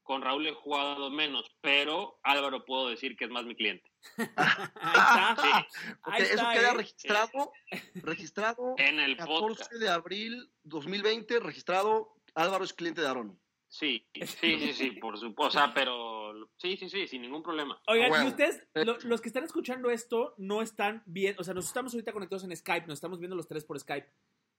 Con 0.02 0.22
Raúl 0.22 0.46
he 0.46 0.54
jugado 0.54 1.10
menos, 1.10 1.44
pero 1.60 2.18
Álvaro 2.22 2.64
puedo 2.64 2.88
decir 2.88 3.16
que 3.16 3.24
es 3.26 3.30
más 3.30 3.44
mi 3.44 3.54
cliente. 3.54 3.90
Ahí 4.36 4.94
está. 4.94 5.36
Sí, 5.42 5.92
Ok, 6.06 6.12
Ahí 6.14 6.22
eso 6.22 6.34
está, 6.34 6.52
queda 6.52 6.70
¿eh? 6.70 6.74
registrado, 6.74 7.52
registrado 7.94 8.74
en 8.78 9.00
el 9.00 9.16
14 9.16 9.40
podcast. 9.40 9.72
de 9.72 9.88
abril 9.90 10.50
2020, 10.62 11.40
registrado, 11.40 12.14
Álvaro 12.34 12.64
es 12.64 12.72
cliente 12.72 13.00
de 13.02 13.08
Aarón. 13.08 13.38
Sí, 13.68 14.06
sí, 14.14 14.58
sí, 14.58 14.72
sí, 14.72 14.90
por 14.92 15.18
supuesto. 15.18 15.46
O 15.48 15.50
sea, 15.50 15.72
pero 15.74 16.50
sí, 16.56 16.76
sí, 16.76 16.88
sí, 16.88 17.06
sin 17.06 17.22
ningún 17.22 17.42
problema. 17.42 17.80
Oigan, 17.86 18.10
Huevo. 18.12 18.24
y 18.24 18.28
ustedes, 18.28 18.62
lo- 18.74 18.98
los 19.04 19.20
que 19.20 19.28
están 19.28 19.44
escuchando 19.44 19.90
esto, 19.90 20.34
no 20.38 20.62
están 20.62 21.02
bien, 21.06 21.36
o 21.38 21.44
sea, 21.44 21.54
nos 21.54 21.66
estamos 21.66 21.92
ahorita 21.94 22.12
conectados 22.12 22.44
en 22.44 22.56
Skype, 22.56 22.86
nos 22.86 22.94
estamos 22.98 23.18
viendo 23.18 23.36
los 23.36 23.46
tres 23.48 23.64
por 23.64 23.78
Skype. 23.78 24.08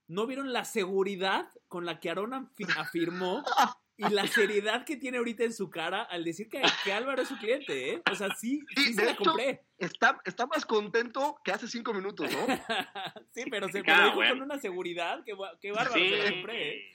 ¿No 0.08 0.25
vieron 0.25 0.54
la 0.54 0.66
seguridad 0.66 1.50
con 1.68 1.86
la 1.86 2.00
que 2.00 2.10
Aaron 2.10 2.32
afi- 2.32 2.68
afirmó 2.78 3.44
y 3.96 4.10
la 4.10 4.25
seriedad 4.28 4.84
que 4.86 4.98
tiene 4.98 5.20
ahorita 5.20 5.44
en 5.44 5.54
su 5.54 5.70
cara 5.70 6.01
al 6.04 6.24
decir 6.24 6.50
que, 6.50 6.62
que 6.84 6.94
Álvaro 6.94 7.22
es 7.22 7.28
su 7.28 7.38
cliente, 7.38 7.94
eh? 7.94 8.01
O 8.12 8.16
sea, 8.16 8.30
sí, 8.36 8.60
sí, 8.75 8.86
Sí, 8.86 8.94
se 8.96 9.06
la 9.06 9.12
hecho-. 9.12 9.36
Está, 9.78 10.20
está 10.25 10.48
más 10.48 10.66
contento 10.66 11.38
que 11.44 11.51
hace 11.51 11.68
cinco 11.68 11.94
minutos, 11.94 12.28
¿no? 12.32 12.39
sí, 13.32 13.44
pero 13.51 13.70
se 13.70 13.84
me 13.84 13.92
Ah, 13.92 13.98
lo 13.98 14.04
dijo 14.06 14.16
bueno. 14.16 14.34
con 14.36 14.42
una 14.44 14.60
seguridad 14.60 15.24
que, 15.24 15.36
que 15.62 15.72
bárbaro, 15.72 15.94
sí, 16.00 16.10
se 16.10 16.18
la 16.24 16.30
compré, 16.32 16.70
eh. 16.78 16.92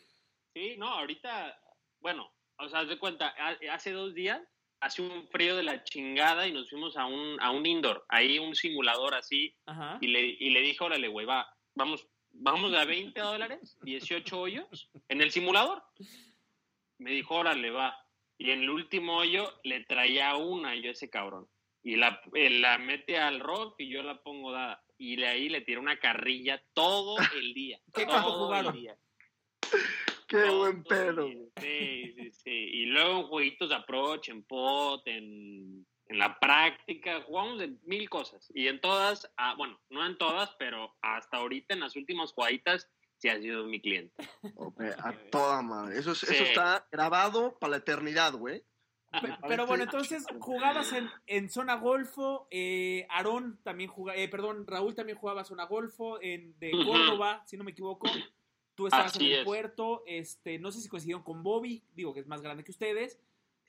sí, 0.52 0.74
no, 0.76 0.88
ahorita, 0.88 1.56
bueno, 2.04 2.30
o 2.58 2.68
sea, 2.68 2.80
haz 2.80 2.88
de 2.88 2.98
cuenta, 2.98 3.34
ha- 3.38 3.74
hace 3.74 3.90
dos 3.92 4.14
días 4.14 4.40
hace 4.80 5.00
un 5.00 5.26
frío 5.28 5.56
de 5.56 5.62
la 5.62 5.82
chingada 5.82 6.46
y 6.46 6.52
nos 6.52 6.68
fuimos 6.68 6.98
a 6.98 7.06
un, 7.06 7.40
a 7.40 7.50
un 7.50 7.64
indoor, 7.64 8.04
ahí 8.10 8.38
un 8.38 8.54
simulador 8.54 9.14
así, 9.14 9.56
Ajá. 9.64 9.96
y 10.02 10.08
le, 10.08 10.20
y 10.20 10.50
le 10.50 10.60
dije, 10.60 10.84
órale, 10.84 11.08
güey, 11.08 11.24
va, 11.24 11.48
vamos, 11.74 12.06
vamos 12.32 12.74
a 12.74 12.84
20 12.84 13.18
dólares, 13.18 13.78
18 13.80 14.38
hoyos 14.38 14.90
en 15.08 15.22
el 15.22 15.30
simulador. 15.30 15.82
Me 16.98 17.12
dijo, 17.12 17.34
órale, 17.34 17.70
va. 17.70 17.98
Y 18.36 18.50
en 18.50 18.60
el 18.60 18.68
último 18.70 19.16
hoyo 19.16 19.50
le 19.62 19.84
traía 19.84 20.36
una 20.36 20.76
yo 20.76 20.90
a 20.90 20.92
ese 20.92 21.08
cabrón. 21.08 21.48
Y 21.82 21.96
la, 21.96 22.20
eh, 22.34 22.50
la 22.50 22.76
mete 22.76 23.16
al 23.18 23.40
rock 23.40 23.76
y 23.78 23.88
yo 23.88 24.02
la 24.02 24.22
pongo 24.22 24.52
dada. 24.52 24.82
Y 24.98 25.16
de 25.16 25.28
ahí 25.28 25.48
le 25.48 25.62
tiré 25.62 25.78
una 25.78 25.98
carrilla 25.98 26.62
todo 26.74 27.16
el 27.36 27.54
día. 27.54 27.80
¿Qué 27.94 28.04
todo 28.04 28.54
el 28.54 28.72
día, 28.72 28.98
Qué 30.28 30.42
todo 30.42 30.58
buen 30.58 30.82
pedo. 30.84 31.28
Sí, 31.60 32.14
sí, 32.16 32.30
sí. 32.32 32.50
Y 32.50 32.86
luego 32.86 33.20
en 33.20 33.26
jueguitos 33.26 33.68
de 33.68 33.74
approach, 33.74 34.28
en 34.28 34.42
pot, 34.44 35.02
en, 35.06 35.86
en 36.06 36.18
la 36.18 36.38
práctica, 36.38 37.22
jugamos 37.22 37.58
de 37.58 37.76
mil 37.84 38.08
cosas. 38.08 38.50
Y 38.54 38.68
en 38.68 38.80
todas, 38.80 39.30
ah, 39.36 39.54
bueno, 39.56 39.80
no 39.90 40.04
en 40.06 40.16
todas, 40.18 40.50
pero 40.58 40.94
hasta 41.02 41.38
ahorita 41.38 41.74
en 41.74 41.80
las 41.80 41.96
últimas 41.96 42.32
jugaditas 42.32 42.90
sí 43.18 43.28
ha 43.28 43.38
sido 43.38 43.64
mi 43.66 43.80
cliente. 43.80 44.28
A 44.98 45.12
toda 45.30 45.62
madre. 45.62 45.98
Eso, 45.98 46.12
es- 46.12 46.24
eso 46.24 46.44
está 46.44 46.86
grabado 46.90 47.58
para 47.58 47.72
la 47.72 47.76
eternidad, 47.78 48.32
güey. 48.34 48.62
Me 49.22 49.38
Pero 49.46 49.64
bueno, 49.68 49.84
entonces 49.84 50.26
jugabas 50.40 50.92
en, 50.92 51.08
en 51.26 51.48
zona 51.48 51.76
golfo, 51.76 52.48
eh, 52.50 53.06
Aarón 53.08 53.60
también 53.62 53.88
jugaba, 53.88 54.18
eh, 54.18 54.28
perdón, 54.28 54.66
Raúl 54.66 54.96
también 54.96 55.16
jugaba 55.16 55.44
zona 55.44 55.66
golfo 55.66 56.20
en, 56.20 56.58
de. 56.58 56.72
Córdoba, 56.84 57.42
si 57.46 57.56
no 57.56 57.62
me 57.62 57.70
equivoco. 57.70 58.08
Tú 58.74 58.86
estabas 58.88 59.14
Así 59.14 59.26
en 59.26 59.32
el 59.32 59.38
es. 59.40 59.44
puerto, 59.44 60.02
este, 60.06 60.58
no 60.58 60.72
sé 60.72 60.80
si 60.80 60.88
coincidieron 60.88 61.22
con 61.22 61.42
Bobby, 61.42 61.82
digo 61.94 62.12
que 62.12 62.20
es 62.20 62.26
más 62.26 62.42
grande 62.42 62.64
que 62.64 62.72
ustedes, 62.72 63.20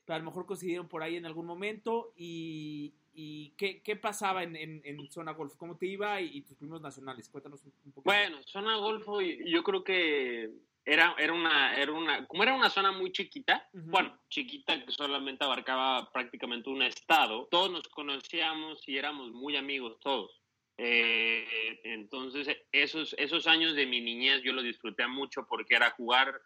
pero 0.06 0.16
a 0.16 0.20
lo 0.20 0.26
mejor 0.26 0.46
coincidieron 0.46 0.88
por 0.88 1.04
ahí 1.04 1.16
en 1.16 1.26
algún 1.26 1.46
momento. 1.46 2.14
¿Y, 2.16 2.94
y 3.14 3.52
qué, 3.58 3.82
qué 3.82 3.96
pasaba 3.96 4.44
en, 4.44 4.56
en- 4.56 4.82
en 4.84 5.12
zona 5.12 5.32
golfo? 5.34 5.58
¿Cómo 5.58 5.78
te 5.78 5.86
iba 5.86 6.20
y, 6.22 6.38
y 6.38 6.42
tus 6.42 6.58
primeros 6.58 6.82
nacionales? 6.82 7.30
Cuéntanos 7.30 7.64
un, 7.64 7.74
un 7.86 7.92
poquito. 7.92 8.12
Bueno, 8.12 8.42
zona 8.44 8.78
golfo, 8.78 9.22
y- 9.22 9.50
yo 9.52 9.64
creo 9.64 9.84
que 9.84 10.52
era, 10.86 11.16
era 11.18 11.34
una, 11.34 11.76
era 11.76 11.92
una, 11.92 12.28
como 12.28 12.44
era 12.44 12.54
una 12.54 12.70
zona 12.70 12.92
muy 12.92 13.12
chiquita, 13.12 13.68
bueno, 13.74 14.20
chiquita 14.30 14.86
que 14.86 14.92
solamente 14.92 15.44
abarcaba 15.44 16.12
prácticamente 16.12 16.70
un 16.70 16.84
estado, 16.84 17.48
todos 17.50 17.72
nos 17.72 17.88
conocíamos 17.90 18.88
y 18.88 18.98
éramos 18.98 19.32
muy 19.32 19.56
amigos 19.56 20.00
todos. 20.00 20.42
Eh, 20.78 21.80
entonces, 21.84 22.48
esos, 22.72 23.16
esos 23.18 23.48
años 23.48 23.76
de 23.76 23.86
mi 23.86 24.02
niñez 24.02 24.42
yo 24.44 24.54
los 24.54 24.64
disfruté 24.64 25.08
mucho 25.08 25.46
porque 25.48 25.76
era 25.76 25.92
jugar 25.92 26.42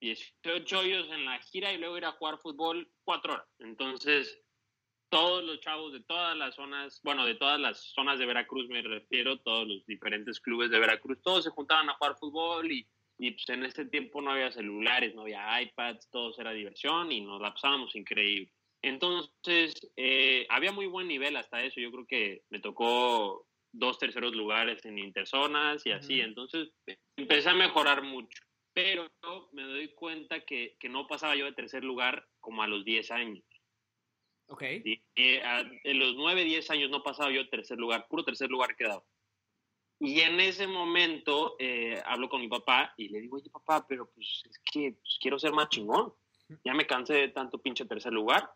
18 0.00 0.78
hoyos 0.78 1.10
en 1.10 1.24
la 1.24 1.38
gira 1.40 1.72
y 1.72 1.78
luego 1.78 1.98
ir 1.98 2.04
a 2.04 2.12
jugar 2.12 2.38
fútbol 2.38 2.90
cuatro 3.04 3.34
horas. 3.34 3.46
Entonces, 3.58 4.40
todos 5.08 5.44
los 5.44 5.60
chavos 5.60 5.92
de 5.92 6.00
todas 6.00 6.36
las 6.36 6.54
zonas, 6.54 7.00
bueno, 7.02 7.26
de 7.26 7.34
todas 7.34 7.60
las 7.60 7.92
zonas 7.92 8.18
de 8.18 8.26
Veracruz 8.26 8.68
me 8.68 8.82
refiero, 8.82 9.40
todos 9.40 9.66
los 9.66 9.84
diferentes 9.86 10.40
clubes 10.40 10.70
de 10.70 10.78
Veracruz, 10.78 11.20
todos 11.22 11.44
se 11.44 11.50
juntaban 11.50 11.90
a 11.90 11.94
jugar 11.94 12.16
fútbol 12.18 12.70
y, 12.70 12.88
y 13.18 13.32
pues 13.32 13.48
en 13.48 13.64
ese 13.64 13.84
tiempo 13.84 14.22
no 14.22 14.30
había 14.32 14.50
celulares, 14.50 15.14
no 15.14 15.22
había 15.22 15.60
iPads, 15.60 16.08
todo 16.10 16.32
era 16.38 16.52
diversión 16.52 17.12
y 17.12 17.20
nos 17.20 17.40
la 17.40 17.52
pasábamos 17.52 17.94
increíble. 17.94 18.52
Entonces, 18.82 19.92
eh, 19.96 20.46
había 20.48 20.72
muy 20.72 20.86
buen 20.86 21.06
nivel 21.06 21.36
hasta 21.36 21.62
eso. 21.62 21.80
Yo 21.80 21.92
creo 21.92 22.06
que 22.06 22.42
me 22.50 22.58
tocó 22.58 23.46
dos 23.72 23.98
terceros 23.98 24.34
lugares 24.34 24.84
en 24.84 24.98
interzonas 24.98 25.84
y 25.86 25.92
así. 25.92 26.20
Entonces, 26.20 26.70
empecé 27.16 27.48
a 27.50 27.54
mejorar 27.54 28.02
mucho. 28.02 28.42
Pero 28.74 29.10
me 29.52 29.62
doy 29.64 29.92
cuenta 29.94 30.40
que, 30.44 30.76
que 30.80 30.88
no 30.88 31.06
pasaba 31.06 31.36
yo 31.36 31.44
de 31.44 31.52
tercer 31.52 31.84
lugar 31.84 32.26
como 32.40 32.62
a 32.62 32.66
los 32.68 32.84
10 32.84 33.10
años. 33.10 33.44
Ok. 34.48 34.62
Y, 34.84 35.02
y, 35.14 35.36
a- 35.38 35.60
en 35.84 35.98
los 35.98 36.14
9, 36.16 36.44
10 36.44 36.70
años 36.70 36.90
no 36.90 37.02
pasaba 37.02 37.30
yo 37.30 37.48
tercer 37.48 37.78
lugar, 37.78 38.06
puro 38.08 38.24
tercer 38.24 38.50
lugar 38.50 38.76
quedado. 38.76 39.06
Y 40.00 40.20
en 40.20 40.40
ese 40.40 40.66
momento 40.66 41.54
eh, 41.58 42.02
hablo 42.04 42.28
con 42.28 42.40
mi 42.40 42.48
papá 42.48 42.92
y 42.96 43.08
le 43.08 43.20
digo, 43.20 43.36
oye 43.36 43.50
papá, 43.50 43.86
pero 43.86 44.10
pues 44.12 44.42
es 44.50 44.58
que 44.72 44.92
pues, 45.00 45.18
quiero 45.20 45.38
ser 45.38 45.52
más 45.52 45.68
chingón. 45.68 46.12
Ya 46.64 46.74
me 46.74 46.86
cansé 46.86 47.14
de 47.14 47.28
tanto 47.28 47.58
pinche 47.62 47.86
tercer 47.86 48.12
lugar. 48.12 48.50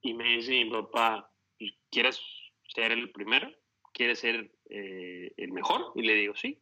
Y 0.00 0.14
me 0.14 0.36
dice 0.36 0.52
mi 0.64 0.70
papá, 0.70 1.30
"Pues, 1.58 1.72
¿quieres 1.90 2.20
ser 2.74 2.92
el 2.92 3.10
primero? 3.12 3.50
¿Quieres 3.98 4.20
ser 4.20 4.50
eh, 4.70 5.32
el 5.36 5.52
mejor? 5.52 5.92
Y 5.94 6.02
le 6.02 6.14
digo, 6.14 6.34
sí. 6.34 6.58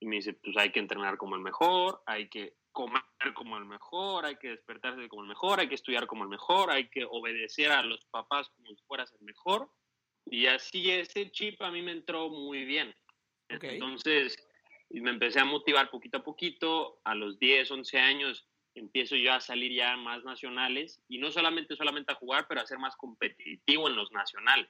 Y 0.00 0.06
me 0.06 0.16
dice, 0.16 0.32
pues 0.32 0.56
hay 0.56 0.72
que 0.72 0.80
entrenar 0.80 1.18
como 1.18 1.36
el 1.36 1.42
mejor, 1.42 2.02
hay 2.06 2.28
que 2.28 2.54
comer 2.72 3.02
como 3.34 3.58
el 3.58 3.66
mejor, 3.66 4.24
hay 4.24 4.36
que 4.36 4.48
despertarse 4.48 5.08
como 5.08 5.22
el 5.22 5.28
mejor, 5.28 5.60
hay 5.60 5.68
que 5.68 5.74
estudiar 5.74 6.06
como 6.06 6.22
el 6.24 6.30
mejor, 6.30 6.70
hay 6.70 6.88
que 6.88 7.04
obedecer 7.04 7.70
a 7.70 7.82
los 7.82 8.04
papás 8.06 8.48
como 8.48 8.74
si 8.74 8.82
fueras 8.86 9.12
el 9.12 9.20
mejor. 9.20 9.70
Y 10.24 10.46
así 10.46 10.90
ese 10.90 11.30
chip 11.30 11.60
a 11.62 11.70
mí 11.70 11.82
me 11.82 11.92
entró 11.92 12.30
muy 12.30 12.64
bien. 12.64 12.94
Ok. 13.54 13.64
Entonces 13.64 14.36
y 14.90 15.00
me 15.00 15.10
empecé 15.10 15.40
a 15.40 15.44
motivar 15.44 15.90
poquito 15.90 16.18
a 16.18 16.24
poquito. 16.24 17.00
A 17.04 17.14
los 17.14 17.38
10, 17.38 17.70
11 17.70 17.98
años 17.98 18.48
empiezo 18.78 19.16
yo 19.16 19.32
a 19.32 19.40
salir 19.40 19.72
ya 19.72 19.96
más 19.96 20.24
nacionales 20.24 21.00
y 21.08 21.18
no 21.18 21.30
solamente 21.30 21.76
solamente 21.76 22.12
a 22.12 22.16
jugar, 22.16 22.46
pero 22.48 22.60
a 22.60 22.66
ser 22.66 22.78
más 22.78 22.96
competitivo 22.96 23.88
en 23.88 23.96
los 23.96 24.10
nacionales 24.12 24.68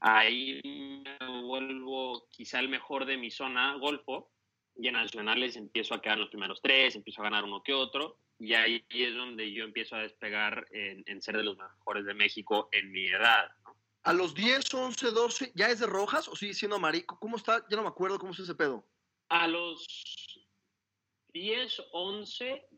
ahí 0.00 0.60
me 0.62 1.42
vuelvo 1.42 2.28
quizá 2.30 2.60
el 2.60 2.68
mejor 2.68 3.06
de 3.06 3.16
mi 3.16 3.30
zona 3.30 3.74
golfo 3.76 4.30
y 4.76 4.88
en 4.88 4.94
nacionales 4.94 5.56
empiezo 5.56 5.94
a 5.94 6.02
quedar 6.02 6.16
en 6.16 6.22
los 6.22 6.30
primeros 6.30 6.60
tres, 6.60 6.94
empiezo 6.96 7.22
a 7.22 7.24
ganar 7.24 7.44
uno 7.44 7.62
que 7.62 7.72
otro 7.72 8.18
y 8.38 8.52
ahí 8.54 8.84
es 8.90 9.14
donde 9.14 9.50
yo 9.52 9.64
empiezo 9.64 9.96
a 9.96 10.02
despegar 10.02 10.66
en, 10.70 11.02
en 11.06 11.22
ser 11.22 11.36
de 11.38 11.44
los 11.44 11.56
mejores 11.56 12.04
de 12.04 12.14
México 12.14 12.68
en 12.72 12.92
mi 12.92 13.06
edad. 13.06 13.50
¿no? 13.64 13.76
A 14.02 14.12
los 14.12 14.34
10, 14.34 14.74
11, 14.74 15.10
12, 15.10 15.52
¿ya 15.54 15.70
es 15.70 15.80
de 15.80 15.86
rojas 15.86 16.28
o 16.28 16.36
sigue 16.36 16.52
siendo 16.52 16.76
amarillo? 16.76 17.06
¿Cómo 17.06 17.36
está? 17.36 17.64
Ya 17.70 17.76
no 17.76 17.82
me 17.82 17.88
acuerdo 17.88 18.18
cómo 18.18 18.32
es 18.32 18.38
ese 18.38 18.54
pedo. 18.54 18.86
A 19.30 19.48
los 19.48 20.46
10, 21.32 21.82
11 21.92 22.68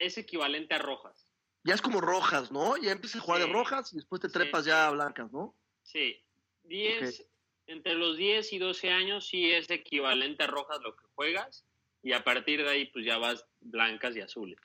es 0.00 0.18
equivalente 0.18 0.74
a 0.74 0.78
rojas. 0.78 1.30
Ya 1.62 1.74
es 1.74 1.82
como 1.82 2.00
rojas, 2.00 2.50
¿no? 2.50 2.76
Ya 2.78 2.90
empiezas 2.90 3.20
a 3.20 3.24
jugar 3.24 3.42
de 3.42 3.52
rojas 3.52 3.92
y 3.92 3.96
después 3.96 4.20
te 4.20 4.28
trepas 4.28 4.64
sí. 4.64 4.70
ya 4.70 4.86
a 4.86 4.90
blancas, 4.90 5.30
¿no? 5.30 5.54
Sí, 5.82 6.16
10, 6.64 7.26
entre 7.66 7.94
los 7.94 8.16
10 8.16 8.52
y 8.54 8.58
12 8.58 8.90
años 8.90 9.28
sí 9.28 9.50
es 9.50 9.70
equivalente 9.70 10.42
a 10.42 10.46
rojas 10.46 10.80
lo 10.82 10.96
que 10.96 11.04
juegas 11.14 11.66
y 12.02 12.12
a 12.12 12.24
partir 12.24 12.62
de 12.64 12.70
ahí 12.70 12.86
pues 12.86 13.04
ya 13.04 13.18
vas 13.18 13.44
blancas 13.60 14.16
y 14.16 14.20
azules. 14.20 14.58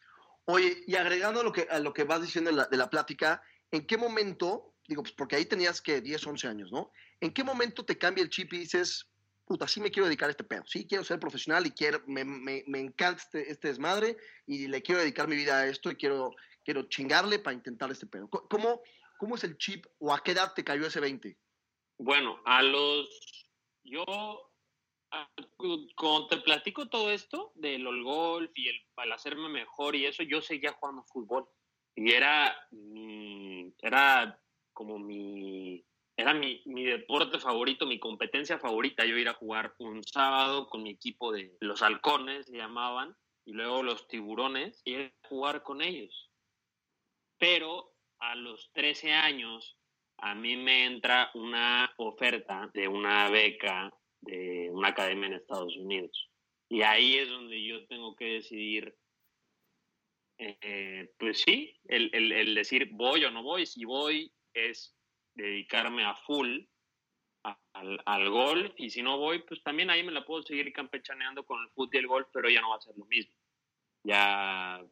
Oye, 0.46 0.84
y 0.88 0.96
agregando 0.96 1.42
a 1.42 1.44
lo 1.44 1.52
que, 1.52 1.68
a 1.70 1.80
lo 1.80 1.94
que 1.94 2.06
vas 2.06 2.22
diciendo 2.22 2.52
de 2.52 2.58
la, 2.58 2.66
de 2.66 2.78
la 2.78 2.90
plática, 2.90 3.44
¿en 3.72 3.86
qué 3.86 3.98
momento, 3.98 4.76
digo, 4.88 5.04
pues 5.04 5.14
porque 5.14 5.36
ahí 5.36 5.46
tenías 5.46 5.82
que 5.82 6.00
10, 6.00 6.28
11 6.28 6.48
años, 6.48 6.72
¿no? 6.72 6.92
¿En 7.20 7.34
qué 7.34 7.44
momento 7.44 7.84
te 7.84 7.98
cambia 7.98 8.24
el 8.24 8.30
chip 8.30 8.54
y 8.54 8.60
dices, 8.60 9.10
puta, 9.46 9.68
sí 9.68 9.80
me 9.80 9.92
quiero 9.92 10.08
dedicar 10.08 10.28
a 10.28 10.32
este 10.32 10.44
pedo, 10.44 10.64
sí 10.66 10.88
quiero 10.88 11.04
ser 11.04 11.20
profesional 11.20 11.66
y 11.66 11.72
quiero, 11.72 12.02
me, 12.08 12.26
me, 12.26 12.64
me 12.68 12.80
encanta 12.80 13.22
este, 13.22 13.52
este 13.52 13.68
desmadre 13.70 14.18
y 14.48 14.68
le 14.68 14.82
quiero 14.82 15.02
dedicar 15.02 15.28
mi 15.28 15.36
vida 15.36 15.60
a 15.60 15.68
esto 15.68 15.92
y 15.92 15.96
quiero, 15.96 16.36
quiero 16.64 16.84
chingarle 16.90 17.40
para 17.40 17.54
intentar 17.54 17.92
este 17.92 18.08
pedo? 18.08 18.28
¿Cómo, 18.30 18.82
¿Cómo 19.18 19.36
es 19.36 19.44
el 19.44 19.58
chip 19.58 19.86
o 20.00 20.14
a 20.14 20.22
qué 20.22 20.32
edad 20.32 20.54
te 20.54 20.64
cayó 20.64 20.86
ese 20.88 21.00
20? 21.00 21.38
Bueno, 22.00 22.42
a 22.44 22.62
los... 22.62 23.08
Yo, 23.84 24.04
a- 25.12 25.30
cuando 25.96 26.28
te 26.28 26.38
platico 26.38 26.90
todo 26.90 27.12
esto 27.12 27.52
del 27.56 27.86
golf 28.04 28.52
y 28.56 28.68
el, 28.70 29.12
hacerme 29.14 29.48
mejor 29.48 29.96
y 29.96 30.06
eso, 30.06 30.24
yo 30.24 30.42
seguía 30.42 30.74
jugando 30.74 31.04
fútbol. 31.04 31.48
Y 31.96 32.12
era, 32.12 32.58
era 33.80 34.42
como 34.74 35.00
mi... 35.00 35.86
Era 36.18 36.34
mi, 36.34 36.62
mi 36.66 36.86
deporte 36.86 37.40
favorito, 37.40 37.86
mi 37.86 38.00
competencia 38.00 38.58
favorita. 38.58 39.06
Yo 39.06 39.18
ir 39.18 39.28
a 39.28 39.34
jugar 39.34 39.76
un 39.80 40.04
sábado 40.04 40.68
con 40.70 40.84
mi 40.84 40.92
equipo 40.92 41.32
de 41.32 41.56
los 41.60 41.82
halcones, 41.82 42.46
se 42.48 42.58
llamaban, 42.58 43.16
y 43.46 43.52
luego 43.52 43.84
los 43.84 44.08
tiburones, 44.08 44.82
y 44.86 44.94
ir 44.94 45.14
a 45.24 45.28
jugar 45.28 45.64
con 45.64 45.82
ellos. 45.82 46.32
Pero 47.38 47.94
a 48.20 48.36
los 48.36 48.72
13 48.72 49.12
años 49.14 49.78
a 50.18 50.34
mí 50.36 50.56
me 50.56 50.86
entra 50.86 51.32
una 51.34 51.94
oferta 51.98 52.70
de 52.74 52.88
una 52.88 53.30
beca 53.30 53.94
de 54.22 54.70
una 54.72 54.88
academia 54.90 55.28
en 55.28 55.34
Estados 55.34 55.76
Unidos. 55.78 56.30
Y 56.70 56.82
ahí 56.82 57.18
es 57.18 57.30
donde 57.30 57.62
yo 57.64 57.86
tengo 57.88 58.16
que 58.16 58.26
decidir, 58.26 58.96
eh, 60.40 61.14
pues 61.20 61.42
sí, 61.42 61.78
el, 61.86 62.10
el- 62.14 62.32
el 62.32 62.56
decir 62.56 62.90
voy 62.92 63.24
o 63.26 63.32
no 63.32 63.44
voy. 63.44 63.66
Si 63.66 63.86
voy 63.86 64.34
es 64.54 64.95
dedicarme 65.36 66.04
a 66.06 66.16
full 66.16 66.62
a- 67.44 67.60
al, 67.74 68.02
al 68.06 68.30
golf 68.30 68.74
y 68.78 68.90
si 68.90 69.04
no 69.04 69.18
voy, 69.18 69.44
pues 69.44 69.62
también 69.64 69.90
ahí 69.90 70.04
me 70.04 70.12
la 70.12 70.26
puedo 70.26 70.42
seguir 70.44 70.72
campechaneando 70.74 71.46
con 71.46 71.62
el 71.62 71.70
fútbol 71.70 71.90
y 71.94 71.98
el 71.98 72.08
golf, 72.08 72.28
pero 72.34 72.50
ya 72.50 72.62
no 72.62 72.70
va 72.72 72.78
a 72.78 72.82
ser 72.82 72.96
lo 72.98 73.06
mismo. 73.06 73.36
Ya 74.04 74.84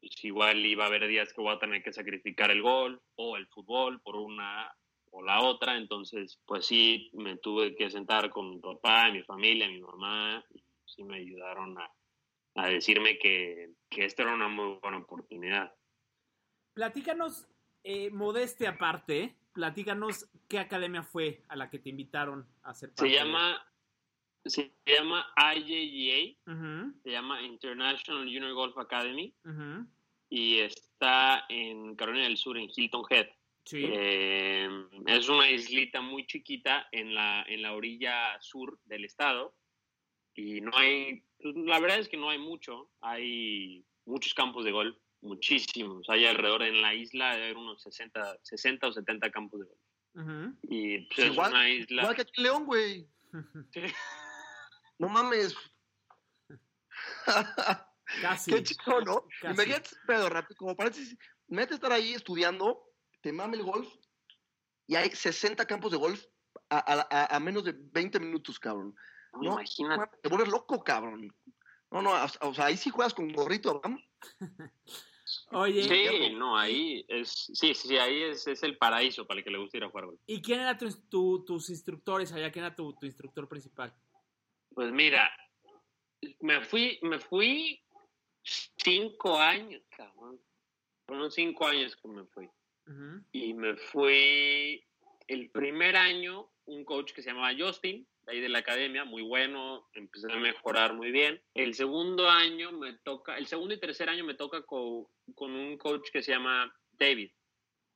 pues 0.00 0.24
igual 0.24 0.64
iba 0.64 0.84
a 0.84 0.86
haber 0.86 1.06
días 1.06 1.32
que 1.32 1.40
voy 1.42 1.54
a 1.54 1.58
tener 1.58 1.82
que 1.82 1.92
sacrificar 1.92 2.50
el 2.50 2.62
golf 2.62 3.02
o 3.16 3.36
el 3.36 3.46
fútbol 3.48 4.00
por 4.00 4.16
una 4.16 4.74
o 5.12 5.22
la 5.22 5.42
otra, 5.42 5.76
entonces 5.76 6.40
pues 6.46 6.66
sí 6.66 7.10
me 7.14 7.36
tuve 7.36 7.74
que 7.74 7.90
sentar 7.90 8.30
con 8.30 8.48
mi 8.48 8.60
papá, 8.60 9.10
mi 9.10 9.22
familia, 9.24 9.68
mi 9.68 9.80
mamá, 9.80 10.44
y 10.54 10.62
sí 10.86 11.02
me 11.02 11.16
ayudaron 11.16 11.76
a, 11.78 11.92
a 12.54 12.68
decirme 12.68 13.18
que, 13.18 13.72
que 13.88 14.04
esta 14.04 14.22
era 14.22 14.34
una 14.34 14.48
muy 14.48 14.78
buena 14.80 14.98
oportunidad. 14.98 15.74
Platícanos, 16.74 17.48
eh, 17.82 18.10
modeste 18.10 18.68
aparte, 18.68 19.36
platícanos 19.52 20.28
qué 20.48 20.58
academia 20.58 21.02
fue 21.02 21.42
a 21.48 21.56
la 21.56 21.70
que 21.70 21.78
te 21.78 21.90
invitaron 21.90 22.46
a 22.62 22.74
ser 22.74 22.94
parte 22.94 23.10
Se 23.10 23.16
llama, 23.16 23.66
se 24.44 24.72
llama 24.86 25.26
IJGA, 25.36 26.36
se 27.02 27.10
llama 27.10 27.42
International 27.42 28.24
Junior 28.24 28.52
Golf 28.54 28.76
Academy 28.78 29.34
y 30.28 30.58
está 30.58 31.44
en 31.48 31.96
Carolina 31.96 32.24
del 32.24 32.36
Sur, 32.36 32.56
en 32.56 32.68
Hilton 32.74 33.04
Head. 33.08 33.28
Sí. 33.64 33.84
Eh, 33.86 34.68
es 35.06 35.28
una 35.28 35.50
islita 35.50 36.00
muy 36.00 36.26
chiquita 36.26 36.88
en 36.92 37.14
la, 37.14 37.42
en 37.46 37.62
la 37.62 37.74
orilla 37.74 38.40
sur 38.40 38.78
del 38.84 39.04
estado 39.04 39.54
y 40.34 40.60
no 40.60 40.70
hay, 40.74 41.22
la 41.40 41.78
verdad 41.78 41.98
es 41.98 42.08
que 42.08 42.16
no 42.16 42.30
hay 42.30 42.38
mucho, 42.38 42.90
hay 43.00 43.84
muchos 44.06 44.34
campos 44.34 44.64
de 44.64 44.72
golf, 44.72 44.96
muchísimos, 45.22 46.08
hay 46.08 46.26
alrededor 46.26 46.62
en 46.62 46.80
la 46.82 46.94
isla 46.94 47.34
de 47.36 47.44
haber 47.44 47.56
unos 47.56 47.82
60, 47.82 48.38
60 48.42 48.86
o 48.88 48.92
70 48.92 49.30
campos 49.30 49.60
de 49.60 49.66
golf. 49.66 49.80
ujú. 50.14 50.58
Y 50.62 50.98
pues, 50.98 51.08
Pues 51.16 51.26
es 51.26 51.32
igual- 51.32 51.50
una 51.52 51.68
isla... 51.68 52.02
Igual 52.02 52.16
que 52.16 52.22
aquí 52.22 52.32
en 52.36 52.42
León, 52.42 52.66
güey. 52.66 53.08
Sí. 53.72 53.82
No 54.98 55.08
mames. 55.08 55.54
Casi. 58.22 58.50
Qué 58.52 58.62
chido, 58.62 59.00
¿no? 59.02 59.26
Casi. 59.40 59.54
Imagínate 59.54 59.90
pedo 60.06 60.28
rápido. 60.28 60.56
Como 60.58 60.76
parece, 60.76 61.16
mete 61.48 61.74
estar 61.74 61.92
ahí 61.92 62.12
estudiando, 62.12 62.82
te 63.20 63.32
mame 63.32 63.56
el 63.56 63.62
golf 63.62 63.88
y 64.86 64.96
hay 64.96 65.10
60 65.10 65.64
campos 65.66 65.92
de 65.92 65.98
golf 65.98 66.24
a, 66.68 66.78
a- 66.78 67.06
a- 67.10 67.36
a 67.36 67.40
menos 67.40 67.64
de 67.64 67.72
20 67.76 68.18
minutos, 68.20 68.58
cabrón. 68.58 68.94
No, 69.34 69.52
Imagínate. 69.52 70.16
Te 70.22 70.28
vuelves 70.28 70.48
loco, 70.48 70.82
cabrón. 70.82 71.32
No, 71.92 72.02
no, 72.02 72.10
o 72.12 72.48
o 72.48 72.54
sea, 72.54 72.66
ahí 72.66 72.76
sí 72.76 72.90
juegas 72.90 73.14
con 73.14 73.32
gorrito, 73.32 73.70
Abraham. 73.70 73.98
Oye, 75.52 75.82
Sí, 75.82 76.30
no, 76.34 76.56
ahí 76.58 77.04
es, 77.08 77.30
sí, 77.52 77.74
sí, 77.74 77.96
ahí 77.96 78.22
es, 78.22 78.46
es 78.46 78.62
el 78.62 78.76
paraíso 78.78 79.26
para 79.26 79.38
el 79.38 79.44
que 79.44 79.50
le 79.50 79.58
gusta 79.58 79.76
ir 79.76 79.84
a 79.84 79.88
jugar 79.90 80.06
golf. 80.06 80.20
¿y 80.26 80.40
quién 80.42 80.60
era 80.60 80.76
tu, 80.76 80.88
tu- 81.08 81.44
tus 81.44 81.70
instructores 81.70 82.32
allá? 82.32 82.50
¿Quién 82.50 82.64
era 82.64 82.74
tu, 82.74 82.92
tu 82.94 83.06
instructor 83.06 83.48
principal? 83.48 83.94
Pues 84.74 84.92
mira, 84.92 85.30
me 86.40 86.60
fui, 86.64 86.98
me 87.02 87.18
fui 87.18 87.82
cinco 88.42 89.38
años, 89.38 89.82
cabrón. 89.96 90.40
Fueron 91.06 91.30
cinco 91.30 91.66
años 91.66 91.96
que 91.96 92.08
me 92.08 92.24
fui. 92.26 92.48
Y 93.32 93.54
me 93.54 93.76
fui 93.76 94.84
el 95.28 95.50
primer 95.50 95.96
año, 95.96 96.50
un 96.66 96.84
coach 96.84 97.12
que 97.12 97.22
se 97.22 97.30
llamaba 97.30 97.52
Justin, 97.56 98.06
ahí 98.30 98.40
de 98.40 98.48
la 98.48 98.60
academia, 98.60 99.04
muy 99.04 99.22
bueno, 99.22 99.88
empecé 99.92 100.32
a 100.32 100.36
mejorar 100.36 100.94
muy 100.94 101.10
bien. 101.10 101.42
El 101.54 101.74
segundo 101.74 102.28
año 102.28 102.72
me 102.72 102.94
toca, 102.94 103.36
el 103.36 103.46
segundo 103.46 103.74
y 103.74 103.80
tercer 103.80 104.08
año 104.08 104.24
me 104.24 104.34
toca 104.34 104.62
co- 104.62 105.10
con 105.34 105.52
un 105.52 105.76
coach 105.76 106.08
que 106.12 106.22
se 106.22 106.32
llama 106.32 106.74
David. 106.92 107.30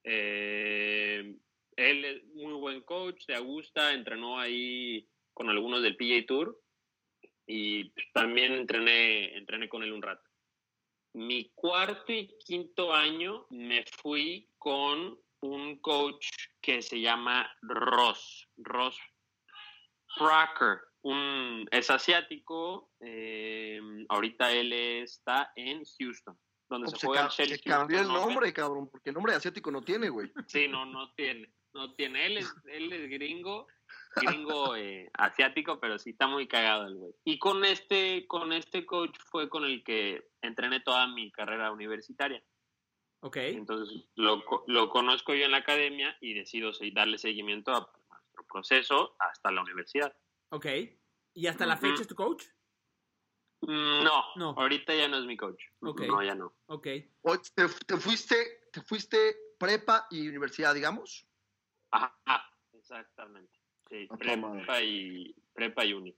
Eh, 0.04 1.34
él 1.76 2.04
es 2.04 2.24
muy 2.34 2.52
buen 2.54 2.82
coach, 2.82 3.26
de 3.26 3.34
Augusta, 3.36 3.92
entrenó 3.92 4.38
ahí 4.38 5.08
con 5.32 5.48
algunos 5.50 5.82
del 5.82 5.96
PGA 5.96 6.26
Tour 6.26 6.60
y 7.46 7.90
también 8.12 8.52
entrené, 8.52 9.36
entrené 9.36 9.68
con 9.68 9.82
él 9.82 9.92
un 9.92 10.02
rato. 10.02 10.22
Mi 11.14 11.50
cuarto 11.54 12.12
y 12.12 12.28
quinto 12.44 12.92
año 12.92 13.46
me 13.50 13.84
fui 13.84 14.48
con 14.58 15.18
un 15.40 15.78
coach 15.80 16.26
que 16.60 16.80
se 16.82 17.00
llama 17.00 17.50
Ross, 17.62 18.48
Ross 18.56 18.98
Fracker. 20.16 20.78
Un, 21.02 21.68
es 21.70 21.90
asiático, 21.90 22.90
eh, 23.00 23.78
ahorita 24.08 24.50
él 24.52 24.72
está 24.72 25.52
en 25.54 25.82
Houston, 25.98 26.38
donde 26.68 26.86
Pues 26.86 26.92
se 26.94 27.00
se, 27.00 27.06
juega 27.06 27.30
se 27.30 27.60
cambió 27.60 28.00
el 28.00 28.08
nombre, 28.08 28.52
cabrón, 28.54 28.88
porque 28.90 29.10
el 29.10 29.14
nombre 29.14 29.32
de 29.32 29.36
asiático 29.38 29.70
no 29.70 29.82
tiene, 29.82 30.08
güey. 30.08 30.32
Sí, 30.46 30.66
no, 30.66 30.86
no 30.86 31.12
tiene. 31.14 31.52
No 31.74 31.92
tiene. 31.94 32.24
Él 32.24 32.38
es, 32.38 32.54
él 32.66 32.90
es 32.92 33.10
gringo, 33.10 33.66
gringo 34.16 34.76
eh, 34.76 35.10
asiático, 35.12 35.78
pero 35.78 35.98
sí 35.98 36.10
está 36.10 36.26
muy 36.26 36.46
cagado 36.48 36.86
el 36.86 36.94
güey. 36.94 37.12
Y 37.24 37.38
con 37.38 37.64
este, 37.66 38.26
con 38.26 38.52
este 38.54 38.86
coach 38.86 39.14
fue 39.26 39.50
con 39.50 39.64
el 39.64 39.84
que 39.84 40.30
entrené 40.40 40.80
toda 40.80 41.06
mi 41.08 41.30
carrera 41.32 41.70
universitaria. 41.70 42.42
Ok. 43.20 43.36
Entonces 43.38 44.06
lo, 44.14 44.42
co- 44.44 44.64
lo 44.68 44.88
conozco 44.88 45.34
yo 45.34 45.44
en 45.44 45.50
la 45.50 45.58
academia 45.58 46.16
y 46.20 46.32
decido 46.34 46.70
darle 46.92 47.18
seguimiento 47.18 47.72
a 47.72 47.90
nuestro 48.34 48.44
proceso 48.46 49.16
hasta 49.18 49.50
la 49.52 49.62
universidad. 49.62 50.14
Ok. 50.50 50.66
¿Y 51.34 51.46
hasta 51.46 51.66
la 51.66 51.76
fecha 51.76 52.02
es 52.02 52.08
tu 52.08 52.14
coach? 52.14 52.44
Mm, 53.62 54.02
No, 54.04 54.22
No. 54.36 54.50
ahorita 54.58 54.94
ya 54.94 55.08
no 55.08 55.18
es 55.18 55.24
mi 55.24 55.36
coach. 55.36 55.62
Ok. 55.80 56.02
No, 56.02 56.22
ya 56.22 56.34
no. 56.34 56.54
Ok. 56.66 56.86
O 57.22 57.38
te, 57.38 57.68
te 57.86 57.96
fuiste, 57.96 58.68
te 58.72 58.82
fuiste 58.82 59.36
prepa 59.58 60.06
y 60.10 60.28
universidad, 60.28 60.74
digamos. 60.74 61.26
Ajá, 61.90 62.50
exactamente. 62.72 63.52
Sí, 63.88 64.08
A 64.10 64.16
toda 64.16 64.36
madre. 64.36 64.58
prepa 64.58 64.82
y, 64.82 65.34
prepa 65.54 65.84
y 65.84 65.92
uni. 65.92 66.16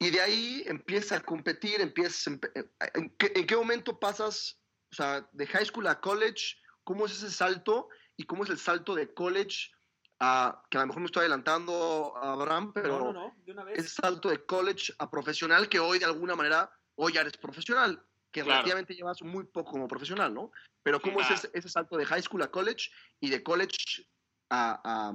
Y 0.00 0.10
de 0.10 0.20
ahí 0.20 0.62
empiezas 0.66 1.20
a 1.20 1.24
competir, 1.24 1.80
empiezas... 1.80 2.26
eh, 2.54 2.64
¿En 2.94 3.10
qué, 3.16 3.32
en 3.34 3.46
qué 3.46 3.56
momento 3.56 3.98
pasas, 3.98 4.60
o 4.92 4.94
sea, 4.94 5.28
de 5.32 5.46
high 5.48 5.66
school 5.66 5.88
a 5.88 6.00
college? 6.00 6.56
¿Cómo 6.84 7.06
es 7.06 7.12
ese 7.12 7.30
salto? 7.30 7.88
¿Y 8.16 8.24
cómo 8.24 8.44
es 8.44 8.50
el 8.50 8.58
salto 8.58 8.94
de 8.94 9.12
college 9.12 9.70
a, 10.20 10.62
que 10.70 10.76
a 10.78 10.80
lo 10.80 10.86
mejor 10.88 11.00
me 11.00 11.06
estoy 11.06 11.20
adelantando, 11.20 12.12
Abraham, 12.16 12.72
pero 12.72 12.98
no, 12.98 13.12
no, 13.12 13.12
no. 13.12 13.36
De 13.44 13.52
una 13.52 13.64
vez. 13.64 13.78
ese 13.78 13.88
salto 13.88 14.28
de 14.28 14.44
college 14.44 14.92
a 14.98 15.10
profesional 15.10 15.68
que 15.68 15.78
hoy 15.78 15.98
de 15.98 16.04
alguna 16.06 16.34
manera, 16.34 16.70
hoy 16.96 17.12
ya 17.12 17.20
eres 17.20 17.36
profesional, 17.36 18.02
que 18.32 18.42
Claro. 18.42 18.56
relativamente 18.58 18.94
llevas 18.94 19.22
muy 19.22 19.44
poco 19.44 19.72
como 19.72 19.86
profesional, 19.88 20.34
¿no? 20.34 20.50
Pero 20.82 21.00
¿cómo 21.00 21.20
es 21.20 21.26
Claro. 21.28 21.40
ese, 21.42 21.50
ese 21.58 21.68
salto 21.68 21.96
de 21.96 22.04
high 22.04 22.22
school 22.22 22.42
a 22.42 22.50
college 22.50 22.90
y 23.20 23.30
de 23.30 23.42
college 23.42 24.06
a, 24.50 25.12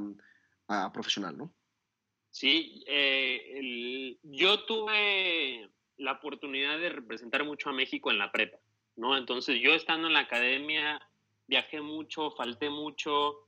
a- 0.67 0.85
a 0.85 0.91
profesional, 0.93 1.37
¿no? 1.37 1.53
Sí, 2.31 2.83
eh, 2.87 3.41
el- 3.59 4.19
yo 4.23 4.63
tuve 4.65 5.69
la 5.97 6.13
oportunidad 6.13 6.79
de 6.79 6.89
representar 6.89 7.43
mucho 7.43 7.69
a 7.69 7.73
México 7.73 8.09
en 8.09 8.17
la 8.17 8.31
prepa, 8.31 8.57
¿no? 8.95 9.15
Entonces 9.17 9.59
yo 9.61 9.73
estando 9.73 10.07
en 10.07 10.13
la 10.13 10.21
academia 10.21 10.99
viajé 11.47 11.81
mucho, 11.81 12.31
falté 12.31 12.69
mucho, 12.69 13.47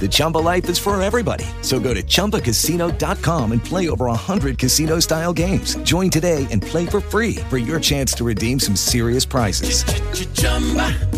The 0.00 0.08
Chumba 0.10 0.38
life 0.38 0.68
is 0.68 0.78
for 0.78 1.00
everybody. 1.00 1.46
So 1.62 1.80
go 1.80 1.94
to 1.94 2.02
ChumbaCasino.com 2.02 3.52
and 3.52 3.64
play 3.64 3.88
over 3.88 4.06
100 4.06 4.58
casino 4.58 5.00
style 5.00 5.32
games. 5.32 5.76
Join 5.84 6.10
today 6.10 6.46
and 6.50 6.60
play 6.60 6.84
for 6.84 7.00
free 7.00 7.36
for 7.48 7.56
your 7.56 7.80
chance 7.80 8.12
to 8.14 8.24
redeem 8.24 8.60
some 8.60 8.76
serious 8.76 9.24
prizes. 9.24 9.84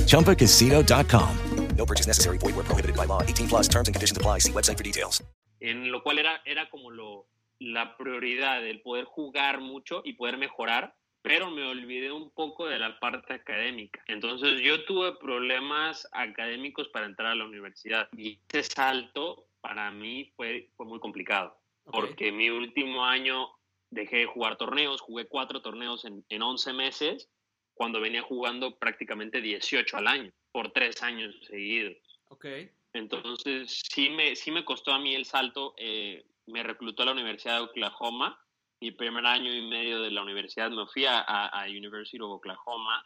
ChumbaCasino.com. 0.07 1.37
No 1.77 1.85
purchase 1.85 2.07
necessary. 2.07 2.39
Void 2.39 2.57
where 2.57 2.65
prohibited 2.65 2.97
by 2.97 3.05
law. 3.07 3.23
18 3.23 3.49
plus 3.49 3.69
terms 3.69 3.89
and 3.89 3.95
conditions 3.95 4.17
apply. 4.17 4.39
See 4.39 4.53
website 4.53 4.77
for 4.77 4.85
details. 4.85 5.23
En 5.61 5.91
lo 5.91 6.03
cual 6.03 6.19
era, 6.19 6.41
era 6.45 6.69
como 6.71 6.91
lo, 6.91 7.27
la 7.61 7.97
prioridad, 7.97 8.65
el 8.67 8.83
poder 8.83 9.05
jugar 9.05 9.61
mucho 9.61 10.03
y 10.05 10.13
poder 10.15 10.37
mejorar, 10.37 10.95
pero 11.27 11.51
me 11.51 11.67
olvidé 11.67 12.13
un 12.13 12.31
poco 12.31 12.67
de 12.67 12.79
la 12.79 12.99
parte 13.01 13.35
académica. 13.35 14.03
Entonces 14.07 14.61
yo 14.61 14.85
tuve 14.85 15.17
problemas 15.17 16.09
académicos 16.13 16.89
para 16.89 17.07
entrar 17.07 17.33
a 17.33 17.35
la 17.35 17.45
universidad 17.45 18.09
y 18.17 18.39
ese 18.49 18.63
salto 18.63 19.49
para 19.61 19.91
mí 19.91 20.33
fue, 20.37 20.71
fue 20.77 20.87
muy 20.87 21.01
complicado, 21.01 21.59
porque 21.85 22.31
mi 22.31 22.49
último 22.51 23.05
año 23.05 23.51
dejé 23.91 24.19
de 24.19 24.27
jugar 24.27 24.57
torneos, 24.57 25.01
jugué 25.01 25.27
cuatro 25.27 25.61
torneos 25.63 26.05
en, 26.05 26.25
en 26.29 26.43
11 26.43 26.73
meses, 26.73 27.29
cuando 27.75 28.01
venía 28.01 28.23
jugando 28.23 28.79
prácticamente 28.79 29.41
18 29.41 29.97
al 29.97 30.07
año, 30.07 30.33
por 30.53 30.71
tres 30.71 31.03
años 31.03 31.35
seguidos. 31.49 31.97
Ok. 32.29 32.47
Entonces, 32.93 33.83
sí 33.93 34.11
me, 34.11 34.37
sí 34.37 34.51
me 34.51 34.65
costó 34.65 34.93
a 34.93 34.99
mí 34.99 35.15
el 35.15 35.25
salto. 35.25 35.75
eh, 35.77 36.25
me 36.47 36.63
reclutó 36.63 37.03
a 37.03 37.07
la 37.07 37.13
Universidad 37.13 37.57
de 37.57 37.65
Oklahoma. 37.65 38.41
Mi 38.81 38.91
primer 38.91 39.25
año 39.27 39.53
y 39.53 39.67
medio 39.69 40.03
de 40.03 40.11
la 40.11 40.23
universidad 40.23 40.71
me 40.71 40.87
fui 40.87 41.07
a, 41.07 41.21
a, 41.21 41.67
University 41.67 42.19
of 42.21 42.31
Oklahoma 42.31 43.03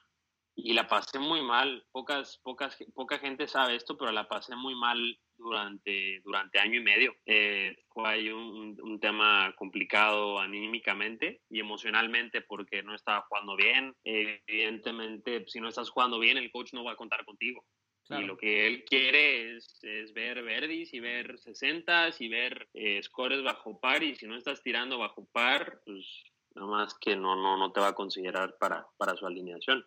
y 0.57 0.73
la 0.73 0.89
pasé 0.89 1.19
muy 1.19 1.43
mal. 1.43 1.87
Pocas, 1.93 2.41
pocas, 2.43 2.77
poca 2.95 3.19
gente 3.19 3.47
sabe 3.47 3.77
esto, 3.77 3.97
pero 3.97 4.11
la 4.11 4.29
pasé 4.29 4.57
muy 4.57 4.75
mal 4.75 4.99
durante, 5.39 6.21
durante 6.25 6.59
año 6.59 6.81
y 6.81 6.83
medio. 6.83 7.15
Eh, 7.25 7.77
fue 7.89 8.33
un, 8.33 8.77
un 8.83 9.01
tema 9.01 9.55
complicado 9.57 10.41
anímicamente 10.41 11.43
y 11.49 11.61
emocionalmente 11.61 12.41
porque 12.43 12.83
no 12.83 12.95
estaba 12.95 13.25
jugando 13.29 13.55
bien. 13.57 13.95
Evidentemente, 14.05 15.45
si 15.47 15.61
no 15.61 15.69
estás 15.69 15.89
jugando 15.91 16.19
bien, 16.19 16.37
el 16.37 16.51
coach 16.51 16.73
no 16.73 16.85
va 16.85 16.93
a 16.93 16.97
contar 16.97 17.25
contigo. 17.25 17.65
Claro. 18.11 18.25
Y 18.25 18.27
lo 18.27 18.37
que 18.37 18.67
él 18.67 18.85
quiere 18.85 19.57
es, 19.57 19.79
es 19.85 20.13
ver 20.13 20.43
verdis 20.43 20.93
y 20.93 20.99
ver 20.99 21.39
60 21.39 22.11
y 22.19 22.29
ver 22.29 22.69
eh, 22.75 23.01
scores 23.05 23.41
bajo 23.45 23.79
par. 23.79 24.03
Y 24.03 24.17
si 24.17 24.27
no 24.27 24.37
estás 24.37 24.65
tirando 24.65 24.99
bajo 24.99 25.27
par, 25.27 25.81
pues 25.85 26.25
nada 26.57 26.67
más 26.67 26.99
que 26.99 27.15
no, 27.15 27.37
no, 27.37 27.57
no 27.57 27.71
te 27.71 27.79
va 27.79 27.89
a 27.89 27.95
considerar 27.95 28.57
para, 28.59 28.85
para 28.97 29.15
su 29.15 29.27
alineación. 29.27 29.87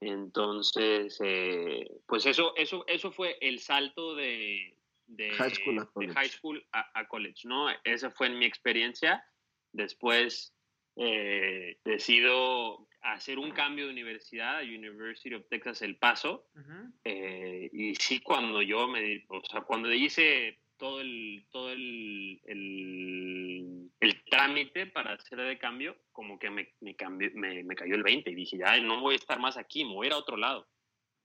Entonces, 0.00 1.20
eh, 1.22 1.88
pues 2.08 2.26
eso, 2.26 2.52
eso, 2.56 2.84
eso 2.88 3.12
fue 3.12 3.38
el 3.40 3.60
salto 3.60 4.16
de, 4.16 4.76
de 5.06 5.30
High 5.30 5.54
school 5.54 5.78
a 5.78 5.86
college. 5.86 6.66
a 6.72 7.08
college, 7.08 7.42
¿no? 7.44 7.68
Esa 7.84 8.10
fue 8.10 8.26
en 8.26 8.40
mi 8.40 8.44
experiencia. 8.44 9.24
Después 9.70 10.55
eh, 10.96 11.78
decido 11.84 12.88
hacer 13.02 13.38
un 13.38 13.50
cambio 13.52 13.84
de 13.86 13.92
universidad 13.92 14.58
a 14.58 14.62
University 14.62 15.34
of 15.34 15.46
Texas 15.48 15.82
El 15.82 15.96
Paso. 15.96 16.46
Eh, 17.04 17.70
y 17.72 17.94
sí, 17.94 18.20
cuando 18.20 18.62
yo 18.62 18.88
me, 18.88 19.24
o 19.28 19.40
sea, 19.44 19.60
cuando 19.60 19.92
hice 19.92 20.58
todo 20.78 21.00
el, 21.00 21.46
todo 21.50 21.70
el, 21.72 22.40
el, 22.44 23.90
el 24.00 24.24
trámite 24.24 24.86
para 24.86 25.12
hacer 25.14 25.38
de 25.38 25.58
cambio, 25.58 25.96
como 26.12 26.38
que 26.38 26.50
me, 26.50 26.74
me, 26.80 26.96
cambió- 26.96 27.30
me, 27.34 27.62
me 27.64 27.74
cayó 27.74 27.94
el 27.94 28.02
20 28.02 28.30
y 28.30 28.34
dije, 28.34 28.58
ya 28.58 28.78
no 28.80 29.00
voy 29.00 29.14
a 29.14 29.16
estar 29.16 29.38
más 29.38 29.56
aquí, 29.56 29.84
me 29.84 29.92
voy 29.94 30.06
a 30.06 30.08
ir 30.08 30.12
a 30.14 30.18
otro 30.18 30.36
lado. 30.36 30.68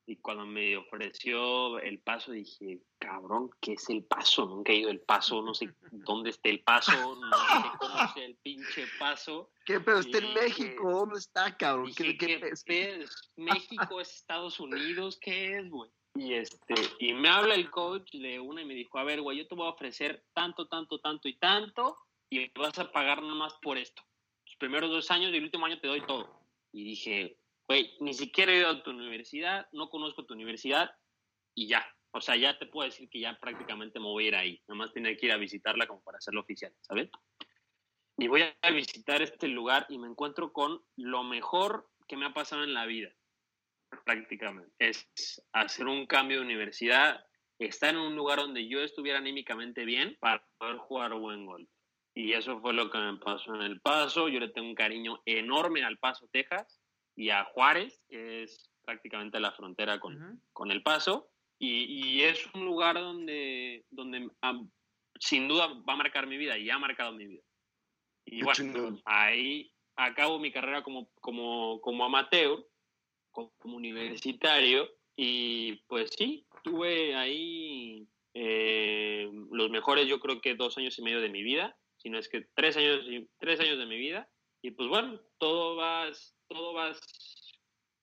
Y 0.06 0.18
cuando 0.18 0.46
me 0.46 0.76
ofreció 0.78 1.80
el 1.80 2.00
paso, 2.00 2.32
dije, 2.32 2.82
cabrón, 2.98 3.50
¿qué 3.62 3.74
es 3.74 3.90
el 3.90 4.04
paso? 4.04 4.46
Nunca 4.46 4.72
he 4.72 4.78
ido 4.78 4.90
el 4.90 5.00
paso, 5.00 5.42
no 5.42 5.54
sé 5.54 5.70
dónde 5.92 6.32
está 6.32 6.50
el 6.50 6.62
paso, 6.62 6.92
no 7.16 7.38
sé 7.38 7.70
cómo 7.80 7.94
sea 8.14 8.26
el 8.26 8.36
pinche 8.38 8.86
paso. 9.00 9.52
¿Qué? 9.66 9.80
Pero 9.80 10.00
está 10.00 10.18
en 10.18 10.34
México. 10.34 10.92
¿Dónde 10.92 11.20
está, 11.20 11.56
cabrón? 11.56 11.88
Dije, 11.88 12.04
¿Qué, 12.04 12.18
qué 12.18 12.40
¿qué 12.40 12.48
es? 12.50 12.64
pedo? 12.64 13.04
¿Es 13.04 13.32
¿México 13.38 14.02
es 14.02 14.14
Estados 14.16 14.60
Unidos? 14.60 15.18
¿Qué 15.22 15.58
es, 15.58 15.70
güey? 15.70 15.90
Y, 16.16 16.34
este, 16.34 16.74
y 17.00 17.14
me 17.14 17.30
habla 17.30 17.56
el 17.56 17.70
coach 17.70 18.12
de 18.12 18.40
una 18.40 18.62
y 18.62 18.66
me 18.66 18.74
dijo, 18.74 18.98
a 19.00 19.04
ver, 19.04 19.22
güey, 19.22 19.38
yo 19.38 19.48
te 19.48 19.56
voy 19.56 19.68
a 19.68 19.72
ofrecer 19.72 20.26
tanto, 20.34 20.68
tanto, 20.68 21.00
tanto 21.00 21.30
y 21.30 21.38
tanto 21.38 21.98
y 22.30 22.50
vas 22.58 22.80
a 22.80 22.92
pagar 22.92 23.22
nada 23.22 23.36
más 23.36 23.54
por 23.62 23.78
esto. 23.78 24.02
Los 24.46 24.56
primeros 24.56 24.90
dos 24.90 25.12
años 25.12 25.32
y 25.32 25.38
el 25.38 25.44
último 25.44 25.66
año 25.66 25.80
te 25.80 25.88
doy 25.88 26.02
todo. 26.06 26.42
Y 26.72 26.84
dije, 26.84 27.38
ni 28.00 28.14
siquiera 28.14 28.52
he 28.52 28.58
ido 28.58 28.70
a 28.70 28.84
tu 28.84 28.92
universidad, 28.92 29.68
no 29.72 29.90
conozco 29.90 30.26
tu 30.26 30.34
universidad 30.34 30.92
y 31.56 31.68
ya. 31.68 31.86
O 32.12 32.20
sea, 32.20 32.36
ya 32.36 32.58
te 32.58 32.66
puedo 32.66 32.90
decir 32.90 33.10
que 33.10 33.20
ya 33.20 33.38
prácticamente 33.40 34.00
me 34.00 34.06
voy 34.06 34.26
a 34.26 34.28
ir 34.28 34.36
ahí. 34.36 34.62
Nada 34.68 34.78
más 34.78 34.94
tenía 34.94 35.16
que 35.16 35.28
ir 35.28 35.32
a 35.32 35.38
visitarla 35.38 35.88
como 35.88 36.02
para 36.02 36.18
hacerlo 36.18 36.42
oficial, 36.42 36.74
¿sabes? 36.82 37.10
Y 38.18 38.28
voy 38.28 38.44
a 38.62 38.72
visitar 38.72 39.22
este 39.22 39.48
lugar 39.48 39.86
y 39.90 39.98
me 39.98 40.08
encuentro 40.08 40.52
con 40.52 40.84
lo 40.98 41.24
mejor 41.24 41.90
que 42.08 42.18
me 42.18 42.26
ha 42.26 42.34
pasado 42.34 42.64
en 42.64 42.74
la 42.74 42.86
vida, 42.86 43.10
prácticamente. 44.06 44.74
Es 44.78 45.42
hacer 45.54 45.88
un 45.88 46.06
cambio 46.06 46.38
de 46.38 46.46
universidad, 46.46 47.26
estar 47.58 47.92
en 47.92 48.02
un 48.02 48.16
lugar 48.16 48.40
donde 48.40 48.68
yo 48.68 48.82
estuviera 48.82 49.20
anímicamente 49.20 49.86
bien 49.86 50.18
para 50.20 50.44
poder 50.58 50.78
jugar 50.78 51.14
buen 51.14 51.46
golf. 51.46 51.70
Y 52.14 52.34
eso 52.34 52.60
fue 52.60 52.74
lo 52.74 52.92
que 52.92 52.98
me 52.98 53.18
pasó 53.18 53.56
en 53.56 53.62
El 53.62 53.80
Paso. 53.80 54.28
Yo 54.28 54.40
le 54.42 54.50
tengo 54.50 54.68
un 54.68 54.76
cariño 54.76 55.22
enorme 55.26 55.84
al 55.84 55.98
Paso, 55.98 56.28
Texas, 56.32 56.81
y 57.16 57.30
a 57.30 57.44
Juárez, 57.46 58.02
que 58.10 58.44
es 58.44 58.72
prácticamente 58.84 59.40
la 59.40 59.52
frontera 59.52 60.00
con, 60.00 60.16
Ujú. 60.16 60.40
con 60.54 60.72
El 60.72 60.84
Paso. 60.84 61.30
Y, 61.60 61.84
y 61.84 62.24
es 62.24 62.44
un 62.56 62.66
lugar 62.66 62.96
donde, 62.96 63.86
donde 63.92 64.30
ah, 64.42 64.60
sin 65.20 65.48
duda 65.48 65.68
va 65.88 65.94
a 65.94 65.98
marcar 65.98 66.26
mi 66.26 66.38
vida 66.38 66.58
y 66.58 66.70
ha 66.70 66.80
marcado 66.80 67.12
mi 67.14 67.28
vida. 67.28 67.44
Y 68.26 68.38
Qué 68.40 68.44
bueno, 68.44 68.56
chingón. 68.56 69.02
ahí 69.06 69.72
acabo 69.96 70.40
mi 70.40 70.52
carrera 70.52 70.82
como, 70.82 71.12
como, 71.22 71.80
como 71.82 72.06
amateur, 72.06 72.66
como, 73.30 73.54
como 73.60 73.78
universitario, 73.78 74.90
y 75.16 75.76
pues 75.88 76.12
sí, 76.18 76.48
tuve 76.64 77.16
ahí 77.16 78.08
eh, 78.34 79.30
los 79.52 79.70
mejores, 79.70 80.08
yo 80.08 80.20
creo 80.20 80.42
que 80.42 80.56
dos 80.56 80.78
años 80.78 80.98
y 80.98 81.04
medio 81.04 81.22
de 81.22 81.30
mi 81.30 81.44
vida, 81.44 81.78
si 81.98 82.10
no 82.10 82.18
es 82.18 82.28
que 82.30 82.48
tres 82.56 82.78
años, 82.78 83.06
tres 83.40 83.60
años 83.60 83.78
de 83.78 83.86
mi 83.86 83.98
vida, 83.98 84.30
y 84.64 84.72
pues 84.72 84.90
bueno, 84.90 85.20
todo 85.38 85.76
vas, 85.76 86.36
todo 86.52 86.74
vas, 86.74 87.00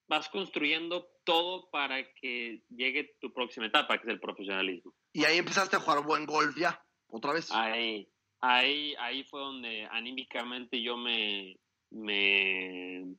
vas 0.08 0.28
construyendo 0.30 1.06
todo 1.24 1.68
para 1.70 2.02
que 2.14 2.62
llegue 2.70 3.16
tu 3.20 3.32
próxima 3.32 3.66
etapa, 3.66 3.98
que 3.98 4.06
es 4.06 4.14
el 4.14 4.20
profesionalismo. 4.20 4.94
Y 5.12 5.24
ahí 5.24 5.38
empezaste 5.38 5.76
a 5.76 5.80
jugar 5.80 6.04
buen 6.04 6.24
golf 6.24 6.56
ya, 6.56 6.82
otra 7.08 7.34
vez. 7.34 7.50
Ahí, 7.52 8.08
ahí, 8.40 8.94
ahí 8.98 9.24
fue 9.24 9.40
donde 9.40 9.86
anímicamente 9.90 10.80
yo 10.80 10.96
me, 10.96 11.58
me 11.90 13.14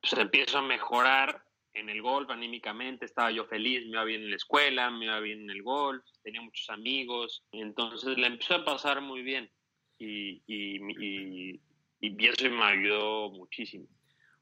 pues, 0.00 0.12
empiezo 0.12 0.58
a 0.58 0.62
mejorar 0.62 1.42
en 1.72 1.88
el 1.88 2.02
golf 2.02 2.28
anímicamente, 2.28 3.06
estaba 3.06 3.30
yo 3.30 3.46
feliz, 3.46 3.84
me 3.84 3.92
iba 3.92 4.04
bien 4.04 4.22
en 4.22 4.30
la 4.30 4.36
escuela, 4.36 4.90
me 4.90 5.06
iba 5.06 5.20
bien 5.20 5.42
en 5.42 5.50
el 5.50 5.62
golf, 5.62 6.04
tenía 6.22 6.42
muchos 6.42 6.68
amigos, 6.70 7.44
entonces 7.52 8.18
la 8.18 8.26
empecé 8.26 8.54
a 8.54 8.64
pasar 8.64 9.00
muy 9.00 9.22
bien 9.22 9.50
y, 9.96 10.42
y, 10.46 10.80
y, 10.98 11.60
y 12.00 12.26
eso 12.26 12.50
me 12.50 12.64
ayudó 12.64 13.30
muchísimo. 13.30 13.86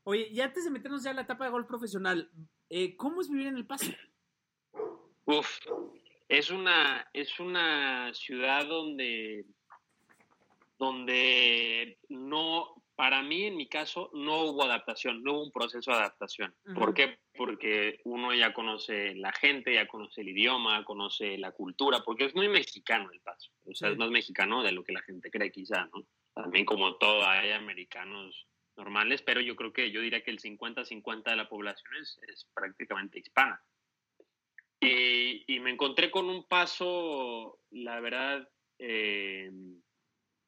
Oye, 0.08 0.28
y 0.30 0.40
antes 0.40 0.64
de 0.64 0.70
meternos 0.70 1.02
ya 1.02 1.10
a 1.10 1.14
la 1.14 1.22
etapa 1.22 1.44
de 1.44 1.50
golf 1.50 1.66
profesional, 1.66 2.30
eh, 2.70 2.96
¿cómo 2.96 3.20
es 3.20 3.28
vivir 3.28 3.48
en 3.48 3.56
El 3.56 3.66
Paso? 3.66 3.90
Uf, 5.24 5.58
es 6.28 6.50
una, 6.50 7.08
es 7.12 7.40
una 7.40 8.14
ciudad 8.14 8.66
donde, 8.66 9.44
donde 10.78 11.98
no, 12.08 12.84
para 12.94 13.20
mí 13.22 13.46
en 13.46 13.56
mi 13.56 13.68
caso, 13.68 14.10
no 14.14 14.42
hubo 14.44 14.62
adaptación, 14.62 15.24
no 15.24 15.32
hubo 15.32 15.44
un 15.46 15.50
proceso 15.50 15.90
de 15.90 15.96
adaptación. 15.96 16.54
¿Por 16.74 16.94
qué? 16.94 17.18
porque 17.36 18.00
uno 18.04 18.32
ya 18.32 18.54
conoce 18.54 19.14
la 19.16 19.30
gente, 19.30 19.74
ya 19.74 19.86
conoce 19.86 20.22
el 20.22 20.28
idioma, 20.30 20.84
conoce 20.86 21.36
la 21.36 21.52
cultura, 21.52 22.02
porque 22.02 22.24
es 22.24 22.34
muy 22.34 22.48
mexicano 22.48 23.10
el 23.12 23.20
paso. 23.20 23.50
O 23.66 23.74
sea, 23.74 23.88
Sí. 23.88 23.92
es 23.92 23.98
más 23.98 24.10
mexicano 24.10 24.62
de 24.62 24.72
lo 24.72 24.82
que 24.84 24.92
la 24.94 25.02
gente 25.02 25.30
cree 25.30 25.50
quizá, 25.52 25.84
¿no? 25.92 26.06
También 26.32 26.64
como 26.64 26.96
todo 26.96 27.26
hay 27.26 27.50
americanos 27.50 28.46
normales, 28.76 29.22
pero 29.22 29.40
yo 29.40 29.56
creo 29.56 29.72
que 29.72 29.90
yo 29.90 30.00
diría 30.00 30.22
que 30.22 30.30
el 30.30 30.40
50-50 30.40 31.24
de 31.24 31.36
la 31.36 31.48
población 31.48 31.94
es, 32.00 32.18
es 32.28 32.46
prácticamente 32.54 33.18
hispana. 33.18 33.62
Y, 34.80 35.44
y 35.52 35.60
me 35.60 35.70
encontré 35.70 36.10
con 36.10 36.28
un 36.28 36.46
paso, 36.46 37.60
la 37.70 38.00
verdad, 38.00 38.48
eh, 38.78 39.50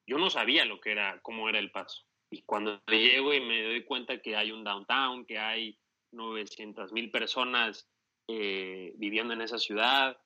yo 0.06 0.18
no 0.18 0.30
sabía 0.30 0.64
lo 0.64 0.80
que 0.80 0.92
era, 0.92 1.20
cómo 1.22 1.48
era 1.48 1.58
el 1.58 1.70
paso. 1.70 2.04
Y 2.30 2.42
cuando 2.42 2.80
llego 2.86 3.32
y 3.32 3.40
me 3.40 3.62
doy 3.62 3.84
cuenta 3.84 4.20
que 4.20 4.36
hay 4.36 4.52
un 4.52 4.64
downtown, 4.64 5.24
que 5.24 5.38
hay 5.38 5.78
900 6.12 6.92
mil 6.92 7.10
personas 7.10 7.88
eh, 8.26 8.92
viviendo 8.96 9.32
en 9.32 9.40
esa 9.40 9.58
ciudad, 9.58 10.18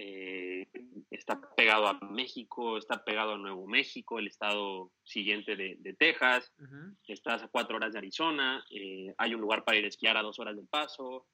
eh, 0.00 0.68
está 1.10 1.40
pegado 1.56 1.88
a 1.88 1.94
México, 1.94 2.78
está 2.78 3.04
pegado 3.04 3.32
a 3.32 3.38
Nuevo 3.38 3.66
México, 3.66 4.20
el 4.20 4.28
estado 4.28 4.92
siguiente 5.02 5.56
de, 5.56 5.74
de 5.80 5.94
Texas, 5.94 6.52
estás 7.08 7.42
a 7.42 7.48
cuatro 7.48 7.76
horas 7.76 7.92
de 7.92 7.98
Arizona, 7.98 8.64
eh, 8.70 9.12
hay 9.18 9.34
un 9.34 9.40
lugar 9.40 9.64
para 9.64 9.76
ir 9.76 9.84
a 9.84 9.88
esquiar 9.88 10.16
a 10.16 10.22
dos 10.22 10.38
horas 10.38 10.54
del 10.54 10.68
paso. 10.68 11.26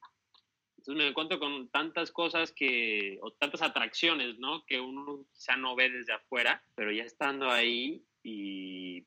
Entonces 0.78 1.04
me 1.04 1.08
encuentro 1.08 1.38
con 1.38 1.68
tantas 1.68 2.10
cosas 2.10 2.52
que, 2.52 3.18
o 3.20 3.32
tantas 3.32 3.60
atracciones, 3.60 4.38
¿no? 4.38 4.64
Que 4.64 4.80
uno 4.80 5.26
quizá 5.34 5.56
no 5.56 5.76
ve 5.76 5.90
desde 5.90 6.14
afuera, 6.14 6.64
pero 6.74 6.90
ya 6.90 7.04
estando 7.04 7.50
ahí 7.50 8.02
y, 8.22 9.06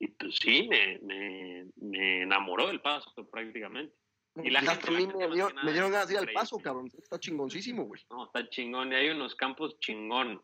y 0.00 0.08
pues 0.18 0.36
sí, 0.40 0.66
me, 0.68 0.98
me, 1.02 1.66
me 1.76 2.22
enamoró 2.22 2.66
del 2.66 2.80
paso 2.80 3.12
prácticamente. 3.30 3.94
Y 4.42 4.50
la 4.50 4.60
gente- 4.60 4.90
la 4.90 4.98
me, 5.28 5.34
dio- 5.34 5.50
me 5.64 5.72
dieron 5.72 5.90
ganas 5.92 6.08
de 6.08 6.14
ir 6.14 6.20
al 6.20 6.32
paso, 6.32 6.58
cabrón. 6.58 6.90
Está 6.98 7.18
chingoncísimo, 7.18 7.84
güey. 7.84 8.02
No, 8.10 8.26
está 8.26 8.48
chingón, 8.48 8.92
y 8.92 8.96
hay 8.96 9.08
unos 9.10 9.34
campos 9.34 9.78
chingones. 9.80 10.38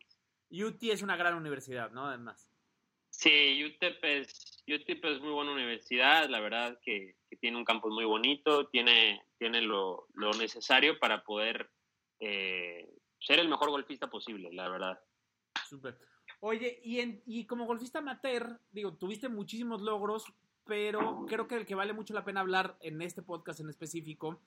UT 0.49 0.81
es 0.83 1.01
una 1.01 1.15
gran 1.15 1.35
universidad, 1.35 1.91
¿no? 1.91 2.05
Además. 2.07 2.49
Sí, 3.09 3.63
UTEP 3.65 4.03
es, 4.03 4.63
UTEP 4.67 5.05
es 5.05 5.19
muy 5.21 5.31
buena 5.31 5.51
universidad, 5.51 6.27
la 6.29 6.39
verdad 6.39 6.79
que, 6.83 7.15
que 7.29 7.35
tiene 7.37 7.57
un 7.57 7.65
campus 7.65 7.93
muy 7.93 8.05
bonito, 8.05 8.67
tiene, 8.69 9.21
tiene 9.37 9.61
lo, 9.61 10.07
lo 10.15 10.31
necesario 10.33 10.97
para 10.99 11.23
poder 11.23 11.69
eh, 12.19 12.89
ser 13.19 13.39
el 13.39 13.49
mejor 13.49 13.69
golfista 13.69 14.09
posible, 14.09 14.49
la 14.51 14.67
verdad. 14.69 14.99
Súper. 15.69 15.97
Oye, 16.39 16.81
y, 16.83 16.99
en- 16.99 17.21
y 17.25 17.45
como 17.45 17.65
golfista 17.65 17.99
amateur, 17.99 18.59
digo, 18.71 18.93
tuviste 18.97 19.29
muchísimos 19.29 19.81
logros, 19.81 20.25
pero 20.65 21.25
creo 21.27 21.47
que 21.47 21.55
el 21.55 21.65
que 21.65 21.75
vale 21.75 21.93
mucho 21.93 22.13
la 22.13 22.23
pena 22.23 22.41
hablar 22.41 22.77
en 22.81 23.01
este 23.01 23.21
podcast 23.21 23.59
en 23.59 23.69
específico 23.69 24.39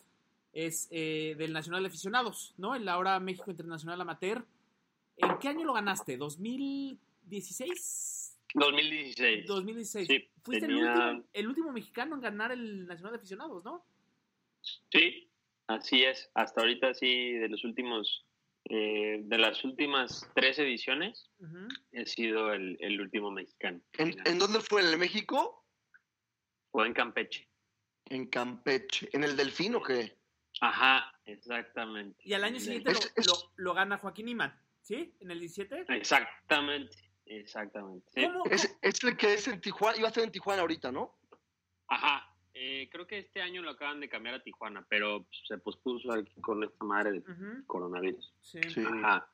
es 0.52 0.88
eh, 0.90 1.34
del 1.36 1.52
Nacional 1.52 1.82
de 1.82 1.88
Aficionados, 1.88 2.54
¿no? 2.56 2.74
El 2.74 2.88
ahora 2.88 3.20
México 3.20 3.50
Internacional 3.50 4.00
Amateur. 4.00 4.44
¿En 5.18 5.38
qué 5.38 5.48
año 5.48 5.64
lo 5.64 5.74
ganaste? 5.74 6.18
¿2016? 6.18 8.34
2016. 8.54 9.46
2016. 9.46 10.08
Sí, 10.08 10.28
Fuiste 10.42 10.66
tenía- 10.66 10.92
el, 10.92 10.98
último, 11.16 11.24
el 11.32 11.48
último 11.48 11.72
mexicano 11.72 12.14
en 12.14 12.20
ganar 12.22 12.52
el 12.52 12.86
Nacional 12.86 13.12
de 13.12 13.18
Aficionados, 13.18 13.64
¿no? 13.64 13.84
Sí, 14.90 15.28
así 15.66 16.04
es. 16.04 16.30
Hasta 16.34 16.60
ahorita 16.62 16.94
sí, 16.94 17.32
de 17.32 17.48
los 17.48 17.64
últimos, 17.64 18.24
eh, 18.64 19.20
de 19.24 19.38
las 19.38 19.62
últimas 19.64 20.28
tres 20.34 20.58
ediciones, 20.58 21.30
he 21.92 22.06
sido 22.06 22.52
el, 22.52 22.76
el 22.80 23.00
último 23.00 23.30
mexicano. 23.30 23.80
¿En, 23.98 24.16
en 24.26 24.38
dónde 24.38 24.60
fue? 24.60 24.82
¿En 24.82 24.88
el 24.88 24.98
México? 24.98 25.64
Fue 26.76 26.86
en 26.86 26.92
Campeche. 26.92 27.48
En 28.04 28.26
Campeche. 28.26 29.08
¿En 29.14 29.24
el 29.24 29.34
Delfín 29.34 29.74
o 29.76 29.82
qué? 29.82 30.14
Ajá, 30.60 31.10
exactamente. 31.24 32.20
Y 32.22 32.34
al 32.34 32.44
año 32.44 32.60
siguiente 32.60 32.90
Es- 32.90 33.00
lo, 33.02 33.10
es- 33.22 33.26
lo- 33.26 33.52
lo 33.56 33.72
gana 33.72 33.96
Joaquín 33.96 34.28
Iman, 34.28 34.54
¿sí? 34.82 35.16
En 35.20 35.30
el 35.30 35.40
17. 35.40 35.86
Exactamente, 35.88 36.94
exactamente. 37.24 38.06
sí. 38.14 38.26
¿Cómo? 38.26 38.44
Es, 38.50 38.76
es 38.82 39.02
el 39.04 39.16
que 39.16 39.32
es 39.32 39.48
en 39.48 39.58
Tijuana. 39.58 39.96
Iba 39.96 40.08
a 40.08 40.10
estar 40.10 40.22
en 40.22 40.30
Tijuana 40.30 40.60
ahorita, 40.60 40.92
¿no? 40.92 41.16
Ajá, 41.88 42.30
eh, 42.52 42.90
creo 42.92 43.06
que 43.06 43.20
este 43.20 43.40
año 43.40 43.62
lo 43.62 43.70
acaban 43.70 43.98
de 44.00 44.10
cambiar 44.10 44.34
a 44.34 44.42
Tijuana, 44.42 44.84
pero 44.86 45.24
se 45.48 45.56
pospuso 45.56 46.12
aquí 46.12 46.38
con 46.42 46.62
esta 46.62 46.84
madre 46.84 47.12
de 47.12 47.18
Ujú, 47.20 47.64
coronavirus. 47.66 48.34
sí. 48.42 48.60
Sí. 48.68 48.84
Ajá. 48.86 49.26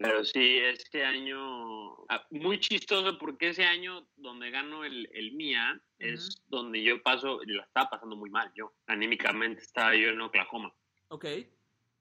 Pero 0.00 0.24
sí, 0.24 0.58
este 0.60 1.04
año, 1.04 2.04
ah, 2.08 2.24
muy 2.30 2.60
chistoso 2.60 3.18
porque 3.18 3.48
ese 3.48 3.64
año 3.64 4.06
donde 4.14 4.48
gano 4.52 4.84
el, 4.84 5.08
el 5.12 5.32
MIA 5.32 5.82
es 5.98 6.40
donde 6.46 6.80
yo 6.84 7.02
paso, 7.02 7.40
la 7.44 7.64
estaba 7.64 7.90
pasando 7.90 8.14
muy 8.14 8.30
mal 8.30 8.48
yo, 8.54 8.72
anímicamente 8.86 9.62
estaba 9.62 9.96
yo 9.96 10.10
en 10.10 10.20
Oklahoma. 10.20 10.72
Ok. 11.08 11.24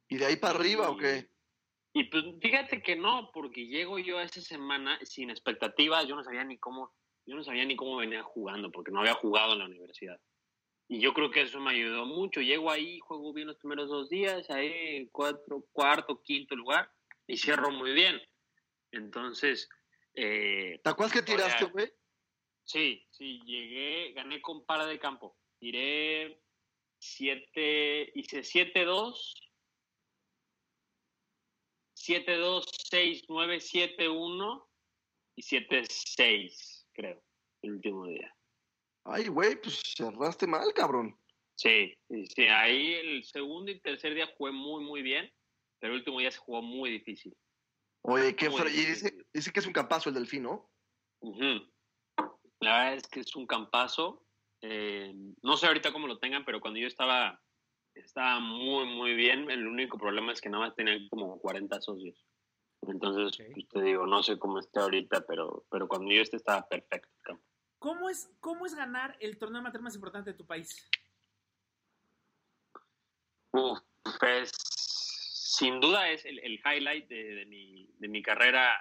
¿Y 0.10 0.18
de 0.18 0.26
ahí 0.28 0.36
para 0.36 0.60
arriba 0.60 0.92
o 0.92 0.98
qué? 0.98 1.28
Y 1.94 2.04
pues 2.04 2.24
fíjate 2.40 2.84
que 2.84 2.96
no, 2.96 3.32
porque 3.34 3.66
llego 3.66 3.98
yo 3.98 4.20
a 4.20 4.24
esa 4.24 4.42
semana 4.42 5.00
sin 5.04 5.32
expectativas, 5.32 6.08
yo 6.08 6.16
no 6.16 6.24
sabía 6.24 6.44
ni 6.44 6.60
cómo, 6.60 6.94
yo 7.26 7.36
no 7.36 7.44
sabía 7.44 7.66
ni 7.66 7.76
cómo 7.76 7.98
venía 7.98 8.22
jugando, 8.22 8.70
porque 8.70 8.92
no 8.92 9.00
había 9.00 9.16
jugado 9.16 9.54
en 9.54 9.60
la 9.60 9.66
universidad. 9.66 10.22
Y 10.88 11.00
yo 11.00 11.16
creo 11.16 11.32
que 11.32 11.42
eso 11.42 11.60
me 11.60 11.72
ayudó 11.72 12.06
mucho. 12.06 12.42
Llego 12.42 12.70
ahí, 12.70 13.00
juego 13.00 13.34
bien 13.34 13.48
los 13.48 13.58
primeros 13.58 13.90
dos 13.90 14.08
días, 14.08 14.48
ahí 14.52 15.10
cuatro, 15.12 15.66
cuarto, 15.74 16.22
quinto 16.22 16.56
lugar, 16.56 16.92
y 17.28 17.38
cierro 17.38 17.72
muy 17.72 17.92
bien. 17.92 18.22
Entonces, 18.92 19.70
eh, 20.20 20.80
¿Te 20.84 20.90
acuerdas 20.90 21.14
que 21.14 21.22
tiraste, 21.22 21.66
güey? 21.66 21.94
Sí, 22.64 23.06
sí, 23.12 23.40
llegué, 23.46 24.14
gané 24.14 24.42
con 24.42 24.66
para 24.66 24.88
de 24.88 24.98
campo. 24.98 25.38
Tiré 25.60 26.42
7, 26.98 28.12
hice 28.16 28.42
7-2, 28.42 29.34
7-2, 31.96 32.66
6-9, 32.92 33.60
7-1 33.60 34.68
y 35.36 35.42
7-6, 35.44 36.88
creo, 36.94 37.24
el 37.62 37.74
último 37.74 38.08
día. 38.08 38.36
Ay, 39.04 39.28
güey, 39.28 39.62
pues 39.62 39.82
cerraste 39.96 40.48
mal, 40.48 40.74
cabrón. 40.74 41.16
Sí, 41.56 41.96
sí, 42.08 42.26
sí, 42.26 42.44
ahí 42.44 42.94
el 42.96 43.24
segundo 43.24 43.72
y 43.72 43.80
tercer 43.80 44.16
día 44.16 44.28
jugué 44.36 44.52
muy, 44.52 44.84
muy 44.84 45.04
bien, 45.04 45.32
pero 45.80 45.94
el 45.94 46.00
último 46.00 46.20
día 46.20 46.32
se 46.32 46.40
jugó 46.40 46.62
muy 46.62 46.90
difícil. 46.92 47.36
Oye, 48.02 48.36
qué 48.36 48.46
Y 48.46 48.86
dice, 48.86 49.26
dice 49.34 49.52
que 49.52 49.60
es 49.60 49.68
un 49.68 49.74
campazo 49.74 50.10
el 50.10 50.16
Delfín, 50.16 50.44
¿no? 50.44 50.70
La 52.60 52.78
verdad 52.78 52.94
es 52.96 53.08
que 53.08 53.20
es 53.20 53.36
un 53.36 53.46
campazo. 53.46 54.24
eh, 54.62 55.14
no 55.44 55.58
sé 55.58 55.68
ahorita 55.68 55.92
cómo 55.92 56.08
lo 56.08 56.18
tengan, 56.18 56.46
pero 56.46 56.60
cuando 56.60 56.80
yo 56.80 56.88
estaba, 56.88 57.42
estaba 57.94 58.40
muy, 58.40 58.86
muy 58.86 59.14
bien. 59.14 59.52
El 59.52 59.68
único 59.68 59.98
problema 59.98 60.32
es 60.32 60.42
que 60.42 60.50
nada 60.50 60.66
más 60.66 60.76
tenían 60.76 61.08
como 61.10 61.40
40 61.40 61.82
socios. 61.82 62.26
Entonces, 62.82 63.38
pues, 63.54 63.68
te 63.68 63.82
digo, 63.82 64.06
no 64.06 64.24
sé 64.24 64.40
cómo 64.40 64.60
está 64.60 64.82
ahorita, 64.82 65.26
pero, 65.28 65.66
pero 65.70 65.88
cuando 65.88 66.12
yo 66.12 66.22
esté 66.22 66.38
estaba 66.38 66.68
perfecto. 66.68 67.10
el 67.18 67.24
campo. 67.24 67.44
¿Cómo 67.80 68.10
es, 68.10 68.32
¿Cómo 68.40 68.66
es 68.66 68.74
ganar 68.74 69.18
el 69.20 69.38
torneo 69.38 69.60
amateur 69.60 69.82
más 69.82 69.96
importante 69.96 70.32
de 70.32 70.38
tu 70.38 70.46
país? 70.46 70.90
Uf, 73.52 73.80
pues, 74.20 74.52
sin 75.58 75.80
duda 75.80 76.12
es 76.12 76.24
el, 76.26 76.38
el 76.40 76.62
highlight 76.64 77.08
de, 77.08 77.36
de 77.36 77.46
mi, 77.48 77.90
de 77.98 78.08
mi 78.08 78.22
carrera 78.22 78.80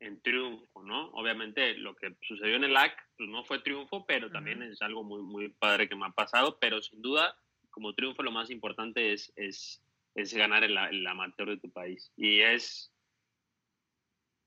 en 0.00 0.20
triunfo, 0.22 0.82
¿no? 0.82 1.10
Obviamente 1.10 1.74
lo 1.74 1.94
que 1.94 2.16
sucedió 2.22 2.56
en 2.56 2.64
el 2.64 2.76
AC 2.76 2.96
pues 3.16 3.28
no 3.28 3.44
fue 3.44 3.60
triunfo, 3.60 4.06
pero 4.06 4.30
también 4.30 4.62
es 4.62 4.80
algo 4.80 5.04
muy, 5.04 5.22
muy 5.22 5.48
padre 5.50 5.86
que 5.88 5.96
me 5.96 6.06
ha 6.06 6.10
pasado, 6.10 6.58
pero 6.58 6.80
sin 6.80 7.02
duda, 7.02 7.36
como 7.70 7.94
triunfo 7.94 8.22
lo 8.22 8.32
más 8.32 8.50
importante 8.50 9.12
es, 9.12 9.32
es, 9.36 9.82
es 10.14 10.32
ganar 10.32 10.64
el, 10.64 10.76
el 10.76 11.06
amateur 11.06 11.48
de 11.48 11.58
tu 11.58 11.70
país. 11.70 12.10
Y 12.16 12.40
es, 12.40 12.90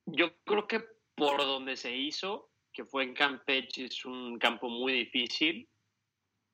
yo 0.05 0.35
creo 0.45 0.67
que 0.67 0.83
por 1.15 1.37
donde 1.37 1.75
se 1.75 1.95
hizo, 1.95 2.49
que 2.73 2.85
fue 2.85 3.03
en 3.03 3.13
Campeche, 3.13 3.85
es 3.85 4.03
un 4.03 4.39
campo 4.39 4.67
muy 4.67 4.93
difícil 4.93 5.69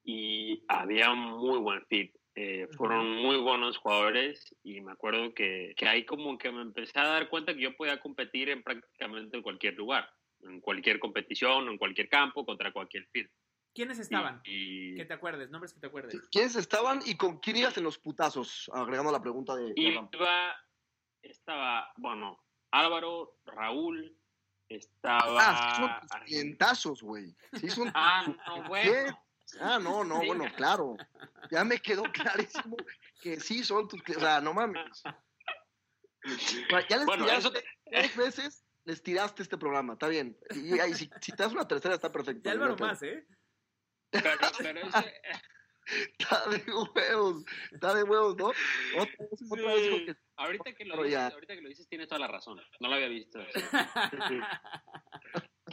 y 0.03 0.63
había 0.67 1.11
un 1.11 1.19
muy 1.19 1.59
buen 1.59 1.85
fit. 1.85 2.13
Eh, 2.35 2.67
fueron 2.75 3.11
muy 3.11 3.37
buenos 3.37 3.77
jugadores 3.77 4.55
y 4.63 4.81
me 4.81 4.91
acuerdo 4.91 5.33
que, 5.35 5.73
que 5.77 5.87
ahí 5.87 6.03
como 6.03 6.37
que 6.37 6.51
me 6.51 6.63
empecé 6.63 6.99
a 6.99 7.07
dar 7.07 7.29
cuenta 7.29 7.53
que 7.53 7.61
yo 7.61 7.75
podía 7.75 7.99
competir 7.99 8.49
en 8.49 8.63
prácticamente 8.63 9.41
cualquier 9.43 9.75
lugar, 9.75 10.09
en 10.41 10.59
cualquier 10.59 10.99
competición, 10.99 11.67
en 11.67 11.77
cualquier 11.77 12.09
campo, 12.09 12.43
contra 12.43 12.73
cualquier 12.73 13.05
fit. 13.11 13.29
¿Quiénes 13.75 13.99
estaban? 13.99 14.41
Y, 14.45 14.95
Que 14.95 15.05
te 15.05 15.13
acuerdes, 15.13 15.49
nombres 15.49 15.73
que 15.73 15.79
te 15.79 15.87
acuerdes. 15.87 16.27
¿Quiénes 16.31 16.55
estaban 16.55 17.01
y 17.05 17.17
con 17.17 17.39
quién 17.39 17.57
ibas 17.57 17.77
en 17.77 17.83
los 17.83 17.97
putazos? 17.97 18.69
Agregando 18.73 19.11
la 19.11 19.21
pregunta 19.21 19.55
de... 19.55 19.73
iba, 19.75 20.09
estaba, 21.21 21.91
bueno, 21.97 22.43
Álvaro, 22.71 23.37
Raúl, 23.45 24.15
estaba... 24.69 25.37
Ah, 25.39 26.75
son 26.75 26.95
güey. 27.01 27.35
Sí, 27.53 27.69
son 27.69 27.91
Ah, 27.95 28.25
no, 28.27 28.71
¿Qué? 28.73 29.05
Ah, 29.59 29.79
no, 29.79 30.03
no, 30.03 30.19
Sí. 30.21 30.27
bueno, 30.27 30.45
claro. 30.55 30.95
Ya 31.51 31.63
me 31.63 31.79
quedó 31.79 32.03
clarísimo 32.13 32.77
que 33.21 33.39
sí 33.39 33.63
son 33.63 33.87
tus 33.87 34.01
clientes. 34.03 34.23
O 34.23 34.27
sea, 34.27 34.41
no 34.41 34.53
mames. 34.53 35.03
Ya 36.89 36.97
les 36.97 37.05
Bueno, 37.05 37.25
tiraste 37.25 37.61
te- 37.61 37.65
dos 38.01 38.15
veces, 38.15 38.65
les 38.85 39.03
tiraste 39.03 39.43
este 39.43 39.57
programa, 39.57 39.93
está 39.93 40.07
bien. 40.07 40.37
Y, 40.55 40.79
ahí, 40.79 40.93
si, 40.93 41.09
si 41.21 41.31
te 41.31 41.43
das 41.43 41.51
una 41.53 41.67
tercera, 41.67 41.95
está 41.95 42.11
perfecto. 42.11 42.47
Y 42.49 42.51
Álvaro 42.51 42.75
más, 42.77 43.01
¿eh? 43.03 43.25
Pero, 44.09 44.29
pero 44.59 44.79
ese, 44.79 45.13
Está 46.17 46.47
de 46.47 46.63
huevos, 46.71 47.43
está 47.73 47.93
de 47.93 48.03
huevos, 48.03 48.37
¿no? 48.37 48.45
Otra 48.47 49.15
vez, 49.19 49.51
otra 49.51 49.73
vez 49.73 49.81
dijo 49.83 50.05
que- 50.05 50.15
Ahorita 50.37 50.73
que, 50.73 50.85
lo 50.85 50.95
dices, 51.03 51.11
ya. 51.11 51.27
ahorita 51.27 51.55
que 51.55 51.61
lo 51.61 51.67
dices, 51.69 51.87
tienes 51.89 52.07
toda 52.07 52.19
la 52.19 52.27
razón. 52.27 52.59
No 52.79 52.87
lo 52.87 52.95
había 52.95 53.09
visto. 53.09 53.39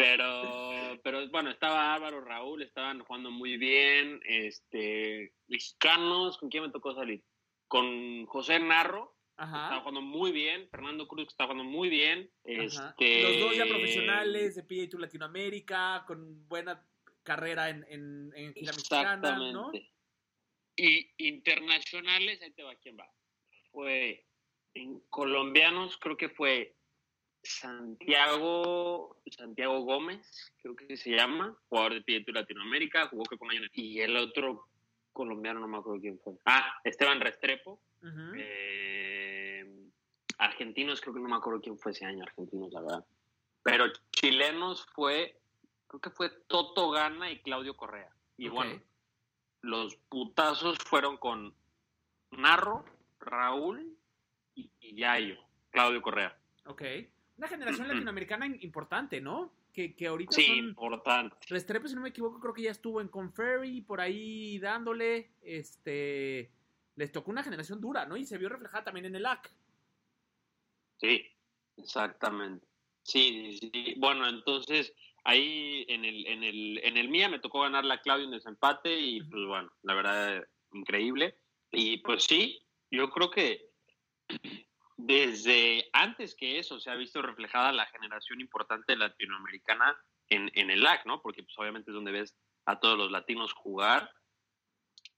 Pero, 0.01 0.99
pero 1.03 1.29
bueno, 1.29 1.51
estaba 1.51 1.95
Álvaro, 1.95 2.23
Raúl, 2.23 2.63
estaban 2.63 3.01
jugando 3.01 3.31
muy 3.31 3.57
bien. 3.59 4.21
Este, 4.25 5.35
mexicanos, 5.47 6.39
¿con 6.39 6.49
quién 6.49 6.63
me 6.63 6.71
tocó 6.71 6.95
salir? 6.95 7.23
Con 7.69 8.25
José 8.27 8.59
Narro, 8.59 9.17
estaba 9.33 9.67
Ajá. 9.69 9.81
jugando 9.81 10.01
muy 10.01 10.33
bien. 10.33 10.69
Fernando 10.71 11.07
Cruz, 11.07 11.29
estaba 11.29 11.53
jugando 11.53 11.71
muy 11.71 11.89
bien. 11.91 12.31
Este, 12.45 13.23
Los 13.23 13.41
dos 13.41 13.57
ya 13.57 13.67
profesionales 13.67 14.55
de 14.55 14.63
PA 14.63 14.91
Tour 14.91 15.03
Latinoamérica, 15.03 16.05
con 16.07 16.49
buena 16.49 16.83
carrera 17.23 17.69
en, 17.69 17.85
en, 17.89 18.33
en 18.35 18.55
gira 18.55 18.73
mexicana, 18.73 19.37
¿no? 19.53 19.73
Exactamente. 19.73 19.93
Y 20.77 21.13
internacionales, 21.29 22.41
ahí 22.41 22.53
te 22.53 22.63
va 22.63 22.75
quién 22.77 22.97
va. 22.99 23.13
Fue 23.71 24.27
en 24.75 25.01
colombianos, 25.11 25.99
creo 25.99 26.17
que 26.17 26.31
fue 26.31 26.77
Santiago, 27.43 29.17
Santiago 29.31 29.81
Gómez, 29.81 30.53
creo 30.63 30.77
que 30.77 30.97
se 30.97 31.11
llama, 31.11 31.57
jugador 31.69 31.95
de 31.95 32.03
Pietu 32.03 32.33
Latinoamérica, 32.33 33.09
jugó 33.09 33.25
que 33.25 33.39
con 33.39 33.51
años. 33.51 33.69
Y 33.73 34.01
el 34.01 34.17
otro 34.17 34.67
colombiano, 35.13 35.61
no 35.61 35.69
me 35.69 35.79
acuerdo 35.79 36.01
quién 36.01 36.19
fue. 36.19 36.35
Ah, 36.45 36.75
Esteban 36.85 37.21
Restrepo. 37.21 37.81
Eh, 38.37 39.67
argentinos, 40.39 41.01
creo 41.01 41.15
que 41.15 41.21
no 41.21 41.29
me 41.29 41.37
acuerdo 41.37 41.61
quién 41.61 41.79
fue 41.79 41.93
ese 41.93 42.05
año, 42.05 42.23
argentinos, 42.25 42.73
la 42.73 42.81
verdad. 42.81 43.05
Pero 43.63 43.87
chilenos 44.11 44.87
fue, 44.95 45.39
creo 45.87 46.01
que 46.01 46.11
fue 46.11 46.31
Toto 46.47 46.91
Gana 46.91 47.31
y 47.31 47.41
Claudio 47.41 47.77
Correa. 47.77 48.11
Y 48.37 48.49
bueno, 48.49 48.81
los 49.61 49.97
putazos 50.09 50.79
fueron 50.79 51.19
con 51.19 51.55
Narro, 52.31 52.85
Raúl 53.19 53.99
y, 54.55 54.71
y 54.81 54.95
Yayo, 54.95 55.39
Claudio 55.71 56.01
Correa. 56.01 56.39
Ok. 56.65 56.83
Una 57.41 57.49
generación 57.49 57.89
latinoamericana 57.89 58.45
in- 58.45 58.59
importante, 58.61 59.19
¿no? 59.19 59.51
Que, 59.73 59.95
que 59.95 60.09
ahorita 60.09 60.33
Sí, 60.33 60.45
son... 60.47 60.57
importante. 60.59 61.35
Restrepo, 61.49 61.89
si 61.89 61.95
no 61.95 62.03
me 62.03 62.11
equivoco, 62.11 62.39
creo 62.39 62.53
que 62.53 62.61
ya 62.65 62.71
estuvo 62.71 63.01
en 63.01 63.09
Conferry, 63.09 63.81
por 63.81 63.99
ahí 64.03 64.59
dándole, 64.59 65.31
este... 65.41 66.51
Les 66.97 67.11
tocó 67.11 67.31
una 67.31 67.43
generación 67.43 67.81
dura, 67.81 68.05
¿no? 68.05 68.19
Y 68.19 68.27
se 68.27 68.37
vio 68.37 68.51
reflejada 68.51 68.85
también 68.85 69.07
en 69.07 69.15
el 69.17 69.25
AC. 69.25 69.51
Sí, 70.99 71.25
exactamente. 71.79 72.67
Sí, 73.05 73.57
sí, 73.59 73.71
sí. 73.73 73.95
Bueno, 73.97 74.29
entonces 74.29 74.93
ahí 75.25 75.87
en 75.89 76.05
el, 76.05 76.27
en 76.27 76.45
el, 76.45 76.79
en 76.85 76.99
el 76.99 77.09
mía 77.09 77.31
me 77.31 77.39
tocó 77.39 77.63
ganar 77.63 77.87
la 77.87 78.03
Claudio 78.03 78.27
en 78.27 78.33
desempate 78.33 79.01
y 79.01 79.23
pues 79.23 79.47
bueno, 79.47 79.73
la 79.83 79.95
verdad, 79.95 80.47
increíble. 80.75 81.37
Y 81.73 81.99
pues 81.99 82.25
sí, 82.25 82.61
yo 82.91 83.09
creo 83.09 83.31
que 83.31 83.71
desde 85.07 85.89
antes 85.93 86.35
que 86.35 86.59
eso 86.59 86.79
se 86.81 86.91
ha 86.91 86.95
visto 86.95 87.23
reflejada 87.23 87.73
la 87.73 87.87
generación 87.87 88.41
importante 88.41 88.97
latinoamericana 88.97 89.97
en, 90.29 90.51
en 90.55 90.71
el 90.71 90.83
LAC, 90.83 91.07
¿no? 91.07 91.23
Porque 91.23 91.43
pues 91.43 91.59
obviamente 91.59 91.91
es 91.91 91.95
donde 91.95 92.13
ves 92.13 92.37
a 92.67 92.79
todos 92.81 92.97
los 92.99 93.11
latinos 93.11 93.53
jugar. 93.53 94.13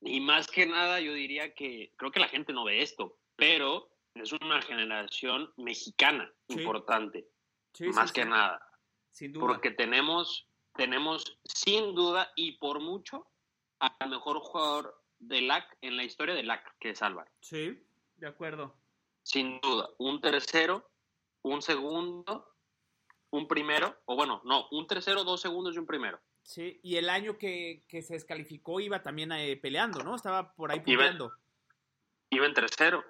Y 0.01 0.21
más 0.21 0.47
que 0.49 0.67
nada 0.67 1.01
yo 1.01 1.13
diría 1.13 1.55
que 1.55 1.93
creo 1.97 2.11
que 2.11 2.21
la 2.21 2.29
gente 2.29 2.53
no 2.53 2.65
ve 2.65 2.83
esto, 2.83 3.19
pero 3.37 3.89
es 4.15 4.33
una 4.33 4.61
generación 4.63 5.53
mexicana 5.57 6.33
Sí. 6.49 6.61
importante, 6.61 7.27
Sí, 7.75 7.85
más 7.89 8.11
sí. 8.11 8.15
que 8.15 8.25
nada, 8.25 8.61
Sin 9.11 9.33
duda. 9.33 9.47
porque 9.47 9.71
tenemos, 9.71 10.49
tenemos 10.75 11.39
sin 11.45 11.95
duda 11.95 12.31
y 12.37 12.59
por 12.59 12.81
mucho 12.81 13.27
al 13.79 14.11
mejor 14.11 14.39
jugador 14.41 15.03
del 15.19 15.49
LAC 15.49 15.77
en 15.81 15.97
la 15.97 16.05
historia 16.05 16.35
del 16.35 16.47
LAC, 16.49 16.77
que 16.79 16.91
es 16.91 17.03
Álvaro. 17.03 17.31
Sí, 17.41 17.83
de 18.17 18.27
acuerdo. 18.27 18.77
Sin 19.23 19.61
duda, 19.61 19.89
un 19.99 20.21
tercero, 20.21 20.91
un 21.43 21.63
segundo, 21.63 22.57
un 23.31 23.49
primero, 23.49 23.97
o 24.05 24.17
bueno, 24.17 24.43
no, 24.45 24.69
un 24.71 24.87
tercero, 24.87 25.25
dos 25.25 25.41
segundos 25.41 25.75
y 25.75 25.79
un 25.79 25.87
primero. 25.87 26.21
Sí, 26.43 26.81
y 26.83 26.97
el 26.97 27.09
año 27.09 27.39
que, 27.39 27.85
que 27.89 28.03
se 28.03 28.15
descalificó 28.15 28.81
iba 28.81 29.03
también 29.03 29.33
eh, 29.33 29.57
peleando, 29.57 30.03
¿no? 30.03 30.17
Estaba 30.17 30.53
por 30.55 30.73
ahí 30.73 30.81
peleando. 30.81 31.33
Iba 32.31 32.47
en 32.47 32.55
tercero. 32.55 33.05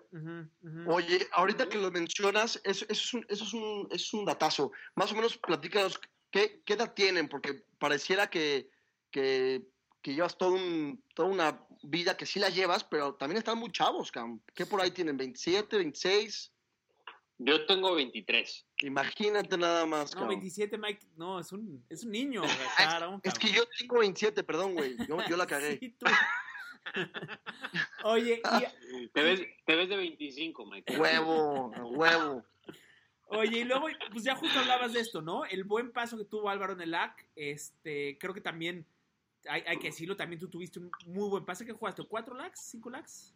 Oye, 0.87 1.29
ahorita 1.33 1.69
que 1.69 1.79
lo 1.79 1.91
mencionas, 1.93 2.61
eso, 2.65 2.85
eso 2.89 2.93
es 3.05 3.15
un, 3.15 3.27
eso 3.29 3.45
es 3.45 3.55
un, 3.55 3.89
es 3.91 4.13
un 4.13 4.25
datazo. 4.25 4.73
Más 4.97 5.13
o 5.13 5.15
menos 5.15 5.39
platícanos 5.39 6.01
qué, 6.31 6.61
qué 6.67 6.73
edad 6.73 6.93
tienen, 6.93 7.29
porque 7.29 7.65
pareciera 7.79 8.29
que, 8.29 8.69
que, 9.13 9.63
que 10.03 10.15
llevas 10.15 10.37
todo 10.37 10.55
un, 10.55 11.03
toda 11.15 11.29
una 11.29 11.67
vida 11.83 12.17
que 12.17 12.27
sí 12.27 12.39
la 12.39 12.49
llevas, 12.49 12.85
pero 12.85 13.15
también 13.15 13.39
están 13.39 13.59
muy 13.59 13.71
chavos, 13.71 14.11
Cam. 14.11 14.41
¿Qué 14.55 14.67
por 14.67 14.81
ahí 14.81 14.91
tienen? 14.91 15.19
¿27, 15.19 15.69
26? 15.71 16.53
Yo 17.39 17.67
tengo 17.67 17.95
23. 17.95 18.67
Imagínate 18.83 19.57
nada 19.57 19.87
más, 19.87 20.11
No, 20.11 20.21
cabrón. 20.21 20.41
27, 20.41 20.79
Mike, 20.79 21.07
no, 21.17 21.41
es 21.41 21.51
un, 21.53 21.85
es 21.89 22.05
un 22.05 22.13
niño. 22.13 22.43
Es, 22.79 22.87
cabrón, 22.87 23.21
es 23.23 23.39
que 23.39 23.51
yo 23.51 23.65
tengo 23.79 23.99
27, 23.99 24.45
perdón, 24.45 24.75
güey. 24.75 24.97
Yo, 25.09 25.19
yo 25.29 25.37
la 25.37 25.47
cagué. 25.47 25.79
Sí, 25.81 25.91
tú. 25.99 26.07
Oye, 28.05 28.43
y, 28.43 29.09
Te 29.09 29.23
ves, 29.23 29.41
te 29.65 29.77
ves 29.77 29.89
de 29.89 29.97
25, 29.97 30.67
Mike. 30.67 30.99
Huevo, 30.99 31.69
huevo. 31.69 32.45
Oye, 33.27 33.61
y 33.61 33.65
luego, 33.65 33.87
pues 34.11 34.25
ya 34.25 34.35
justo 34.35 34.59
hablabas 34.59 34.93
de 34.93 35.01
esto, 35.01 35.23
¿no? 35.23 35.45
El 35.45 35.65
buen 35.65 35.93
paso 35.93 36.19
que 36.19 36.25
tuvo 36.25 36.51
Álvaro 36.51 36.75
en 36.75 36.81
el 36.83 36.91
LAC, 36.91 37.29
este, 37.35 38.19
creo 38.19 38.35
que 38.35 38.41
también, 38.41 38.85
hay, 39.49 39.63
hay 39.67 39.79
que 39.79 39.89
decirlo, 39.89 40.17
también 40.17 40.41
tú 40.41 40.49
tuviste 40.49 40.79
un 40.79 40.91
muy 41.07 41.29
buen 41.29 41.45
pase. 41.45 41.65
¿Qué 41.67 41.73
jugaste? 41.73 42.05
¿Cuatro 42.05 42.35
LACs? 42.35 42.71
¿Cinco 42.71 42.91
LACs? 42.91 43.35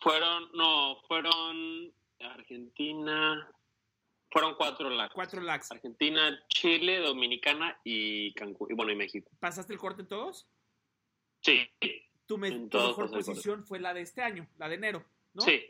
Fueron, 0.00 0.50
no, 0.52 0.96
fueron 1.08 1.92
Argentina, 2.20 3.50
fueron 4.30 4.54
cuatro 4.56 4.90
LACs. 4.90 5.14
Cuatro 5.14 5.40
LACs. 5.40 5.70
Argentina, 5.72 6.38
Chile, 6.48 6.98
Dominicana 6.98 7.78
y 7.84 8.32
Cancún, 8.34 8.70
y 8.70 8.74
bueno, 8.74 8.92
y 8.92 8.96
México. 8.96 9.30
¿Pasaste 9.40 9.72
el 9.72 9.78
corte 9.78 10.02
en 10.02 10.08
todos? 10.08 10.46
Sí, 11.40 11.60
Tu, 12.26 12.38
me- 12.38 12.50
tu 12.68 12.78
mejor 12.78 13.10
posición 13.10 13.64
fue 13.66 13.78
la 13.80 13.92
de 13.94 14.00
este 14.02 14.22
año, 14.22 14.48
la 14.56 14.68
de 14.68 14.74
enero, 14.76 15.04
¿no? 15.34 15.42
sí. 15.42 15.62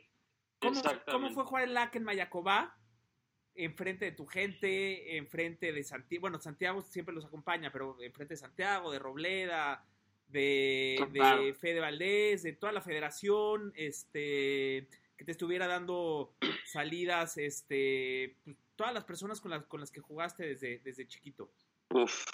¿Cómo. 0.60 0.80
¿Cómo 1.10 1.30
fue 1.32 1.44
jugar 1.44 1.64
el 1.64 1.74
LAC 1.74 1.96
en 1.96 2.04
Mayacobá? 2.04 2.74
Enfrente 3.54 4.06
de 4.06 4.12
tu 4.12 4.26
gente, 4.26 5.16
enfrente 5.16 5.72
de 5.72 5.84
Santiago. 5.84 6.22
Bueno, 6.22 6.40
Santiago 6.40 6.82
siempre 6.82 7.14
los 7.14 7.24
acompaña, 7.24 7.70
pero 7.70 7.96
enfrente 8.00 8.34
de 8.34 8.38
Santiago, 8.38 8.90
de 8.90 8.98
Robleda, 8.98 9.84
de, 10.28 10.98
de. 11.10 11.54
Fede 11.54 11.80
Valdés, 11.80 12.42
de 12.42 12.52
toda 12.54 12.72
la 12.72 12.80
federación, 12.80 13.72
este, 13.76 14.88
que 15.16 15.24
te 15.24 15.32
estuviera 15.32 15.66
dando 15.66 16.34
salidas, 16.64 17.36
este, 17.36 18.36
pues, 18.44 18.56
todas 18.76 18.92
las 18.92 19.04
personas 19.04 19.40
con 19.40 19.50
las, 19.50 19.64
con 19.66 19.80
las 19.80 19.90
que 19.90 20.00
jugaste 20.00 20.46
desde, 20.46 20.78
desde 20.80 21.06
chiquito. 21.06 21.52
Uf. 21.90 22.24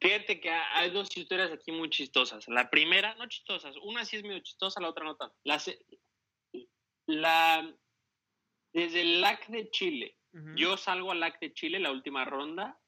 Fíjate 0.00 0.38
que 0.38 0.50
hay 0.50 0.90
dos 0.90 1.08
historias 1.16 1.50
aquí 1.50 1.72
muy 1.72 1.88
chistosas. 1.88 2.46
La 2.48 2.68
primera, 2.68 3.14
no 3.14 3.26
chistosas, 3.26 3.74
una 3.82 4.04
sí 4.04 4.16
es 4.16 4.22
medio 4.22 4.40
chistosa, 4.40 4.80
la 4.80 4.90
otra 4.90 5.04
no 5.04 5.16
tanto. 5.16 5.34
La, 5.44 5.60
la, 7.06 7.74
desde 8.74 9.00
el 9.00 9.20
LAC 9.22 9.46
de 9.48 9.70
Chile, 9.70 10.16
yo 10.56 10.76
salgo 10.76 11.12
al 11.12 11.20
LAC 11.20 11.40
de 11.40 11.54
Chile, 11.54 11.78
la 11.78 11.92
última 11.92 12.24
ronda, 12.24 12.78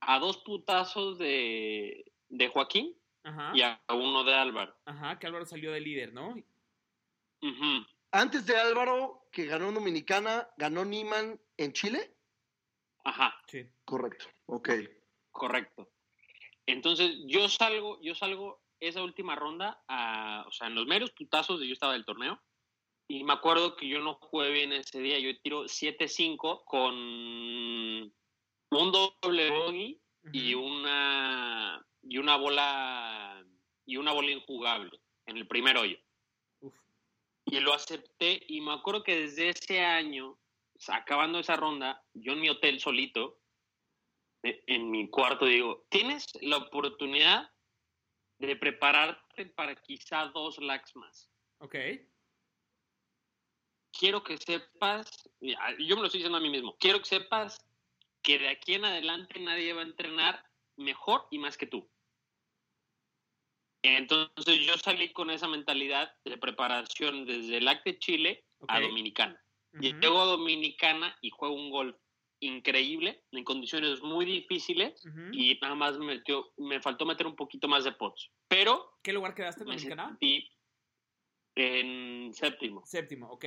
a 0.00 0.18
dos 0.20 0.38
putazos 0.38 1.18
de, 1.18 2.10
de 2.28 2.48
Joaquín 2.48 2.96
Ajá, 3.24 3.50
y 3.54 3.62
a 3.62 3.80
uno 3.90 4.22
de 4.22 4.32
Álvaro. 4.32 4.74
ajá, 4.86 5.18
que 5.18 5.26
Álvaro 5.26 5.44
salió 5.44 5.72
de 5.72 5.80
líder, 5.80 6.12
¿no? 6.12 6.30
Ujú. 7.42 7.86
Antes 8.12 8.46
de 8.46 8.56
Álvaro, 8.56 9.28
que 9.32 9.44
ganó 9.46 9.68
en 9.68 9.74
Dominicana, 9.74 10.48
ganó 10.56 10.84
Niman 10.84 11.38
en 11.56 11.72
Chile. 11.72 12.14
Ajá. 13.04 13.34
Sí. 13.48 13.66
Correcto, 13.84 14.26
ok. 14.46 14.70
Correcto. 15.32 15.90
Entonces, 16.66 17.16
yo 17.26 17.48
salgo, 17.48 18.00
yo 18.02 18.14
salgo 18.14 18.62
esa 18.78 19.02
última 19.02 19.34
ronda, 19.34 19.82
a, 19.88 20.44
o 20.46 20.52
sea, 20.52 20.68
en 20.68 20.76
los 20.76 20.86
meros 20.86 21.10
putazos 21.10 21.58
de 21.58 21.66
yo 21.66 21.72
estaba 21.72 21.94
del 21.94 22.04
torneo, 22.04 22.40
y 23.08 23.24
me 23.24 23.32
acuerdo 23.32 23.74
que 23.74 23.88
yo 23.88 24.00
no 24.00 24.14
jugué 24.14 24.50
bien 24.50 24.72
ese 24.72 25.00
día, 25.00 25.18
yo 25.18 25.36
tiro 25.40 25.64
7-5 25.64 26.64
con 26.66 26.94
un 26.94 28.12
doble 28.92 29.50
bogey 29.50 30.00
y 30.30 30.54
una 30.54 31.84
y 32.02 32.18
una 32.18 32.36
bola 32.36 33.42
y 33.86 33.96
una 33.96 34.12
bola 34.12 34.30
injugable 34.30 35.00
en 35.24 35.38
el 35.38 35.48
primer 35.48 35.78
hoyo. 35.78 35.98
Uf. 36.60 36.74
Y 37.46 37.58
lo 37.60 37.72
acepté 37.72 38.42
y 38.46 38.60
me 38.60 38.72
acuerdo 38.74 39.02
que 39.02 39.16
desde 39.16 39.48
ese 39.48 39.80
año, 39.80 40.38
acabando 40.88 41.38
esa 41.38 41.56
ronda, 41.56 42.04
yo 42.12 42.32
en 42.32 42.40
mi 42.40 42.50
hotel 42.50 42.78
solito, 42.78 43.40
e- 44.42 44.62
en 44.66 44.90
mi 44.90 45.08
cuarto 45.08 45.46
digo, 45.46 45.86
tienes 45.88 46.26
la 46.42 46.58
oportunidad 46.58 47.50
de 48.38 48.54
prepararte 48.54 49.46
para 49.46 49.74
quizá 49.76 50.26
dos 50.26 50.58
lags 50.58 50.94
más. 50.94 51.30
Ok. 51.60 51.74
Quiero 53.92 54.22
que 54.22 54.36
sepas, 54.38 55.28
yo 55.40 55.96
me 55.96 56.02
lo 56.02 56.06
estoy 56.06 56.18
diciendo 56.18 56.38
a 56.38 56.40
mí 56.40 56.50
mismo, 56.50 56.76
quiero 56.78 56.98
que 56.98 57.06
sepas 57.06 57.58
que 58.22 58.38
de 58.38 58.48
aquí 58.48 58.74
en 58.74 58.84
adelante 58.84 59.40
nadie 59.40 59.72
va 59.72 59.82
a 59.82 59.86
entrenar 59.86 60.44
mejor 60.76 61.26
y 61.30 61.38
más 61.38 61.56
que 61.56 61.66
tú. 61.66 61.88
Entonces 63.82 64.60
yo 64.66 64.76
salí 64.76 65.12
con 65.12 65.30
esa 65.30 65.48
mentalidad 65.48 66.12
de 66.24 66.36
preparación 66.36 67.26
desde 67.26 67.58
el 67.58 67.64
LAC 67.64 67.84
de 67.84 67.98
Chile 67.98 68.44
a. 68.66 68.80
Dominicana. 68.80 69.40
Ujú. 69.72 69.82
Llego 69.82 70.20
a 70.20 70.26
Dominicana 70.26 71.16
y 71.20 71.30
juego 71.30 71.54
un 71.54 71.70
golf 71.70 71.96
increíble, 72.40 73.24
en 73.32 73.44
condiciones 73.44 74.02
muy 74.02 74.24
difíciles, 74.24 75.04
Ujú. 75.06 75.32
y 75.32 75.58
nada 75.60 75.74
más 75.74 75.98
me, 75.98 76.06
metió, 76.06 76.52
me 76.56 76.80
faltó 76.80 77.04
meter 77.04 77.26
un 77.26 77.34
poquito 77.34 77.68
más 77.68 77.84
de 77.84 77.92
pots. 77.92 78.30
Pero 78.48 78.98
¿Qué 79.02 79.12
lugar 79.12 79.34
quedaste 79.34 79.62
en 79.62 79.66
Dominicana? 79.66 80.18
en 81.54 82.32
séptimo. 82.34 82.86
Séptimo, 82.86 83.28
ok. 83.30 83.44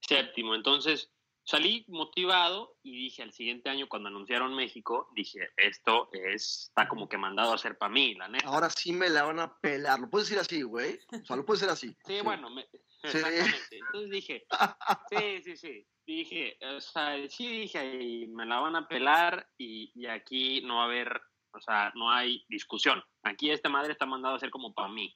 Séptimo. 0.00 0.54
Entonces 0.54 1.10
salí 1.46 1.84
motivado 1.88 2.76
y 2.82 2.96
dije 2.96 3.22
al 3.22 3.32
siguiente 3.32 3.68
año 3.68 3.86
cuando 3.88 4.08
anunciaron 4.08 4.54
México, 4.54 5.10
dije, 5.14 5.48
esto 5.56 6.08
es, 6.12 6.66
está 6.68 6.88
como 6.88 7.08
que 7.08 7.18
mandado 7.18 7.52
a 7.52 7.56
hacer 7.56 7.76
para 7.78 7.92
mí, 7.92 8.14
la 8.14 8.28
neta. 8.28 8.48
Ahora 8.48 8.70
sí 8.70 8.92
me 8.92 9.08
la 9.10 9.24
van 9.24 9.40
a 9.40 9.58
pelar. 9.58 10.00
Lo 10.00 10.08
puedes 10.10 10.28
decir 10.28 10.40
así, 10.40 10.62
güey. 10.62 10.98
O 11.22 11.24
sea, 11.24 11.36
lo 11.36 11.44
puedes 11.44 11.60
decir 11.60 11.72
así. 11.72 11.96
Sí, 12.06 12.20
bueno, 12.22 12.50
me- 12.50 12.66
Sí. 13.06 13.18
exactamente. 13.18 13.76
Entonces 13.76 14.10
dije, 14.10 14.46
sí, 15.10 15.42
sí, 15.42 15.56
sí. 15.58 15.86
Dije, 16.06 16.56
o 16.74 16.80
sea, 16.80 17.16
sí 17.28 17.46
dije, 17.60 17.78
ahí 17.78 18.26
me 18.28 18.46
la 18.46 18.60
van 18.60 18.76
a 18.76 18.88
pelar 18.88 19.46
y, 19.58 19.92
y 19.94 20.06
aquí 20.06 20.62
no 20.62 20.76
va 20.76 20.82
a 20.82 20.86
haber, 20.86 21.20
o 21.52 21.60
sea, 21.60 21.92
no 21.96 22.10
hay 22.10 22.44
discusión. 22.48 23.02
Aquí 23.22 23.50
esta 23.50 23.68
madre 23.68 23.92
está 23.92 24.06
mandado 24.06 24.36
a 24.36 24.38
ser 24.38 24.48
como 24.50 24.72
para 24.72 24.88
mí. 24.88 25.14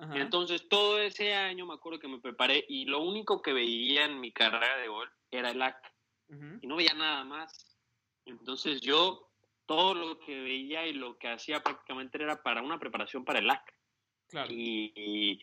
Ajá. 0.00 0.16
Entonces, 0.18 0.66
todo 0.68 0.98
ese 0.98 1.34
año 1.34 1.66
me 1.66 1.74
acuerdo 1.74 1.98
que 2.00 2.08
me 2.08 2.20
preparé 2.20 2.64
y 2.68 2.86
lo 2.86 3.00
único 3.02 3.42
que 3.42 3.52
veía 3.52 4.06
en 4.06 4.18
mi 4.18 4.32
carrera 4.32 4.78
de 4.78 4.88
golf 4.88 5.10
era 5.30 5.50
el 5.50 5.60
AC 5.60 5.76
y 6.62 6.66
no 6.66 6.76
veía 6.76 6.94
nada 6.94 7.22
más. 7.24 7.76
Entonces, 8.24 8.80
yo 8.80 9.28
todo 9.66 9.94
lo 9.94 10.18
que 10.18 10.40
veía 10.40 10.86
y 10.86 10.92
lo 10.94 11.18
que 11.18 11.28
hacía 11.28 11.62
prácticamente 11.62 12.22
era 12.22 12.42
para 12.42 12.62
una 12.62 12.78
preparación 12.78 13.24
para 13.24 13.40
el 13.40 13.50
AC. 13.50 13.62
Claro. 14.28 14.48
Y, 14.50 15.38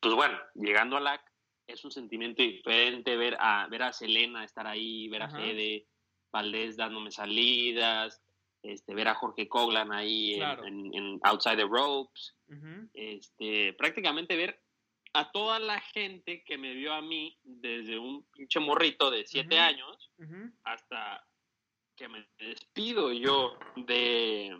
pues 0.00 0.14
bueno, 0.14 0.38
llegando 0.54 0.96
al 0.96 1.06
AC 1.08 1.22
es 1.66 1.84
un 1.84 1.90
sentimiento 1.90 2.42
diferente 2.42 3.16
ver 3.16 3.36
a, 3.40 3.66
ver 3.68 3.82
a 3.82 3.92
Selena 3.92 4.44
estar 4.44 4.66
ahí, 4.66 5.08
ver 5.08 5.22
a. 5.22 5.30
Fede 5.30 5.86
Valdés 6.32 6.76
dándome 6.76 7.10
salidas, 7.10 8.22
este, 8.62 8.94
ver 8.94 9.08
a 9.08 9.14
Jorge 9.14 9.48
Coglan 9.48 9.92
ahí 9.92 10.34
en- 10.34 10.38
Claro. 10.38 10.64
en, 10.64 10.94
en 10.94 11.20
Outside 11.24 11.56
the 11.56 11.64
Ropes 11.64 12.36
Este, 12.92 13.72
prácticamente 13.74 14.36
ver 14.36 14.62
a 15.12 15.30
toda 15.32 15.58
la 15.58 15.80
gente 15.80 16.42
que 16.44 16.58
me 16.58 16.72
vio 16.74 16.92
a 16.92 17.02
mí 17.02 17.38
desde 17.42 17.98
un 17.98 18.24
pinche 18.30 18.60
morrito 18.60 19.10
de 19.10 19.26
siete 19.26 19.56
Ujú. 19.56 19.64
años 19.64 20.12
Ujú. 20.18 20.52
hasta 20.64 21.26
que 21.96 22.08
me 22.08 22.28
despido 22.38 23.12
yo 23.12 23.58
de, 23.76 24.56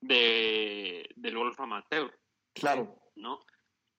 de 0.00 1.08
del 1.16 1.36
golf 1.36 1.58
amateur, 1.60 2.12
Claro. 2.54 3.00
¿no? 3.16 3.40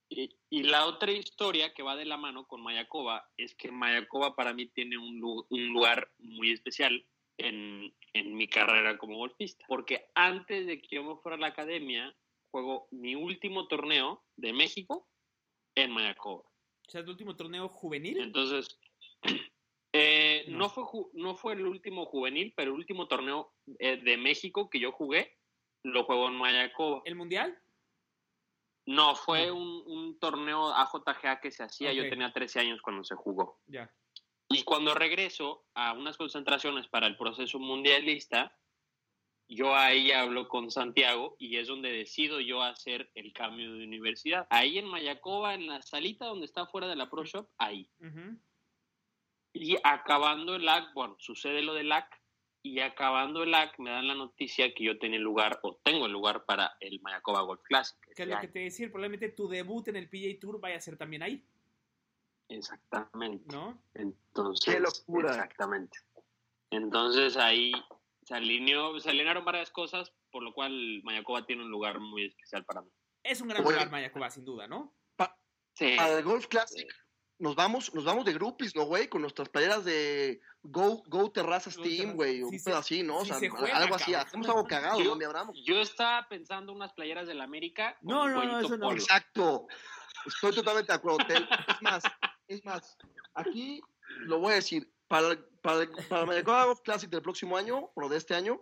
Y, 0.10 0.30
y 0.50 0.64
la 0.64 0.86
otra 0.86 1.12
historia 1.12 1.74
que 1.74 1.84
va 1.84 1.96
de 1.96 2.06
la 2.06 2.18
mano 2.18 2.46
con 2.48 2.62
Mayakoba 2.62 3.30
es 3.38 3.56
que 3.56 3.72
Mayakoba 3.72 4.36
para 4.36 4.54
mí 4.54 4.68
tiene 4.68 4.98
un, 4.98 5.20
lu- 5.20 5.46
un 5.50 5.68
lugar 5.70 6.12
muy 6.20 6.52
especial 6.52 7.06
en, 7.38 7.94
en 8.14 8.36
mi 8.36 8.48
carrera 8.48 8.98
como 8.98 9.18
golfista, 9.18 9.66
porque 9.68 10.06
antes 10.16 10.68
de 10.68 10.80
que 10.82 10.96
yo 10.96 11.04
me 11.04 11.16
fuera 11.22 11.36
a 11.38 11.40
la 11.40 11.48
academia, 11.48 12.16
juego 12.56 12.88
mi 12.92 13.16
último 13.16 13.68
torneo 13.68 14.24
de 14.38 14.54
México 14.54 15.10
en 15.76 15.92
Mayakoba. 15.92 16.44
O 16.44 16.90
sea, 16.90 17.04
tu 17.04 17.12
último 17.12 17.36
torneo 17.36 17.68
juvenil. 17.68 18.18
Entonces, 18.22 18.80
eh, 19.94 20.46
No. 20.48 20.60
no. 20.60 20.70
fue, 20.70 20.86
no 21.16 21.36
fue 21.36 21.54
el 21.54 21.66
último 21.68 22.06
juvenil, 22.06 22.54
pero 22.56 22.72
el 22.72 22.78
último 22.78 23.10
torneo 23.10 23.54
eh, 23.80 23.98
de 23.98 24.16
México 24.16 24.70
que 24.70 24.80
yo 24.80 24.94
jugué, 24.94 25.38
lo 25.84 26.06
juego 26.06 26.30
en 26.30 26.36
Mayakoba. 26.36 27.02
¿El 27.04 27.16
mundial? 27.16 27.62
No, 28.86 29.16
fue 29.16 29.52
un, 29.52 29.84
un 29.86 30.18
torneo 30.18 30.70
AJGA 30.70 31.42
que 31.42 31.52
se 31.52 31.64
hacía, 31.64 31.92
yo 31.92 32.08
tenía 32.08 32.32
13 32.32 32.62
años 32.62 32.82
cuando 32.82 33.04
se 33.04 33.16
jugó. 33.16 33.60
Ya. 33.66 33.94
Y 34.48 34.64
cuando 34.64 34.94
regreso 34.94 35.66
a 35.74 35.92
unas 35.92 36.16
concentraciones 36.16 36.88
para 36.88 37.08
el 37.08 37.18
proceso 37.18 37.60
mundialista, 37.60 38.56
yo 39.48 39.76
ahí 39.76 40.12
hablo 40.12 40.48
con 40.48 40.72
Santiago 40.72 41.36
y 41.38 41.58
es 41.58 41.68
donde 41.68 41.92
decido 41.92 42.40
yo 42.40 42.64
hacer 42.64 43.12
el 43.16 43.32
cambio 43.34 43.74
de 43.74 43.84
universidad. 43.84 44.48
Ahí 44.50 44.78
en 44.78 44.88
Mayacoba, 44.88 45.54
en 45.54 45.68
la 45.68 45.82
salita 45.82 46.26
donde 46.26 46.46
está 46.46 46.66
fuera 46.66 46.88
de 46.88 46.96
la 46.96 47.10
Pro 47.10 47.24
Shop, 47.26 47.48
ahí. 47.58 47.90
Y 49.54 49.78
acabando 49.84 50.56
el 50.56 50.68
AC, 50.68 50.94
bueno, 50.94 51.16
sucede 51.20 51.62
lo 51.62 51.74
del 51.74 51.92
AC, 51.92 52.10
y 52.62 52.80
acabando 52.80 53.44
el 53.44 53.54
AC 53.54 53.78
me 53.78 53.92
dan 53.92 54.08
la 54.08 54.16
noticia 54.16 54.74
que 54.74 54.84
yo 54.84 54.98
tenía 54.98 55.18
el 55.18 55.24
lugar, 55.24 55.60
o 55.62 55.76
tengo 55.84 56.08
el 56.08 56.12
lugar 56.12 56.46
para 56.46 56.76
el 56.80 57.00
Mayacoba 57.02 57.42
Golf 57.42 57.62
Classic. 57.62 57.98
¿Qué 58.16 58.24
es 58.24 58.28
lo 58.28 58.40
que 58.40 58.48
te 58.48 58.60
decía? 58.60 58.88
Probablemente 58.88 59.30
tu 59.30 59.48
debut 59.48 59.88
en 59.88 59.98
el 59.98 60.10
PGA 60.10 60.40
Tour 60.40 60.60
vaya 60.60 60.78
a 60.78 60.82
ser 60.82 60.98
también 60.98 61.22
ahí, 61.22 61.46
Exactamente. 62.50 63.56
¿no? 63.56 63.82
Entonces, 63.94 64.74
¡Qué 64.74 64.80
locura! 64.80 65.32
Exactamente. 65.32 66.00
Entonces 66.70 67.38
ahí 67.38 67.72
se 68.26 68.34
alineó, 68.36 69.00
se 69.00 69.10
alinearon 69.10 69.46
varias 69.46 69.70
cosas, 69.72 70.12
por 70.32 70.44
lo 70.44 70.54
cual 70.54 71.02
Mayacoba 71.04 71.46
tiene 71.46 71.64
un 71.64 71.72
lugar 71.72 72.00
muy 72.00 72.26
especial 72.26 72.66
para 72.66 72.82
mí. 72.82 72.90
Es 73.24 73.40
un 73.40 73.48
gran 73.48 73.64
Oye. 73.64 73.72
lugar 73.74 73.90
Mayacoba, 73.92 74.30
sin 74.30 74.44
duda, 74.46 74.68
¿no? 74.68 74.94
Sí. 75.78 75.96
Para 75.98 76.18
el 76.20 76.24
Golf 76.24 76.48
Classic 76.48 76.88
nos 77.38 77.54
vamos, 77.54 77.94
nos 77.94 78.06
vamos 78.06 78.24
de 78.24 78.32
groupies, 78.32 78.74
¿no, 78.78 78.86
güey? 78.86 79.10
Con 79.10 79.22
nuestras 79.22 79.50
playeras 79.50 79.84
de 79.84 80.40
Go, 80.62 81.04
Go 81.08 81.30
Terrazas 81.34 81.76
Go 81.76 81.84
Team, 81.84 82.16
güey. 82.16 82.38
Sí 82.38 82.44
un 82.44 82.60
se- 82.60 82.70
pedo 82.70 82.78
así, 82.78 83.04
¿no? 83.04 83.18
O 83.18 83.22
sí 83.24 83.28
sea, 83.32 83.40
se 83.40 83.50
juega, 83.50 83.76
algo 83.76 83.96
así. 83.96 84.14
Hacemos 84.14 84.48
algo 84.48 84.64
cagado, 84.66 85.00
Yo- 85.00 85.10
¿no, 85.10 85.16
mi 85.18 85.26
Abraham? 85.26 85.52
Yo 85.66 85.82
estaba 85.82 86.26
pensando 86.30 86.72
unas 86.72 86.94
playeras 86.94 87.28
del 87.28 87.42
América 87.42 87.98
No, 88.02 88.30
no, 88.30 88.42
no, 88.46 88.60
eso 88.62 88.78
no. 88.78 88.86
polo. 88.88 88.98
Exacto. 88.98 89.68
Estoy 90.26 90.56
totalmente 90.56 90.94
de 90.94 90.98
acuerdo. 90.98 91.18
Es 91.28 91.82
más, 91.82 92.04
es 92.48 92.64
más, 92.64 92.98
aquí 93.34 93.82
lo 94.22 94.40
voy 94.40 94.54
a 94.54 94.56
decir. 94.56 94.90
Para, 95.16 95.28
el- 95.30 95.44
para, 95.62 95.82
el- 95.84 95.90
para 96.10 96.38
el 96.38 96.44
Golf 96.44 96.82
Classic 96.82 97.10
del 97.10 97.22
próximo 97.22 97.56
año, 97.56 97.90
o 97.96 98.10
de 98.10 98.18
este 98.18 98.36
año, 98.36 98.62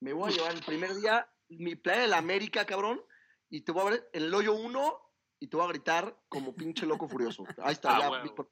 me 0.00 0.12
voy 0.14 0.30
a 0.32 0.34
llevar 0.34 0.52
el 0.54 0.62
primer 0.64 0.94
día 0.94 1.28
mi 1.50 1.76
playa 1.76 2.02
de 2.02 2.08
la 2.08 2.16
América, 2.18 2.64
cabrón, 2.64 3.02
y 3.50 3.60
te 3.62 3.72
voy 3.72 3.82
a 3.86 3.90
ver 3.90 4.08
en 4.14 4.22
el 4.22 4.34
hoyo 4.34 4.54
1 4.54 4.98
y 5.40 5.48
te 5.48 5.56
voy 5.56 5.66
a 5.66 5.68
gritar 5.68 6.16
como 6.28 6.54
pinche 6.54 6.86
loco 6.86 7.06
furioso. 7.08 7.44
Ahí 7.62 7.72
está, 7.72 7.96
Ah, 7.96 8.00
ya, 8.00 8.10
huevo. 8.10 8.50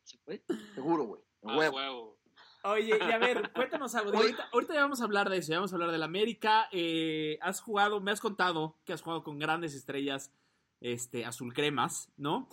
Seguro, 0.75 1.05
güey. 1.05 1.23
Ah, 1.45 1.57
huevo. 1.57 1.77
huevo. 1.77 2.19
Oye, 2.65 2.99
y 3.01 3.13
a 3.13 3.19
ver, 3.19 3.51
cuéntanos 3.53 3.95
algo. 3.95 4.13
Ahorita, 4.15 4.49
ahorita 4.53 4.75
ya 4.75 4.81
vamos 4.83 5.01
a 5.01 5.05
hablar 5.05 5.31
de 5.31 5.39
eso, 5.39 5.53
ya 5.53 5.57
vamos 5.59 5.73
a 5.73 5.77
hablar 5.77 5.93
del 5.93 6.03
América. 6.03 6.69
Eh, 6.73 7.39
has 7.41 7.61
jugado, 7.63 8.01
me 8.01 8.11
has 8.11 8.21
contado 8.21 8.77
que 8.85 8.93
has 8.93 9.01
jugado 9.01 9.23
con 9.23 9.39
grandes 9.39 9.75
estrellas 9.75 10.33
este, 10.81 11.25
azul 11.25 11.55
cremas, 11.55 12.13
¿no? 12.17 12.49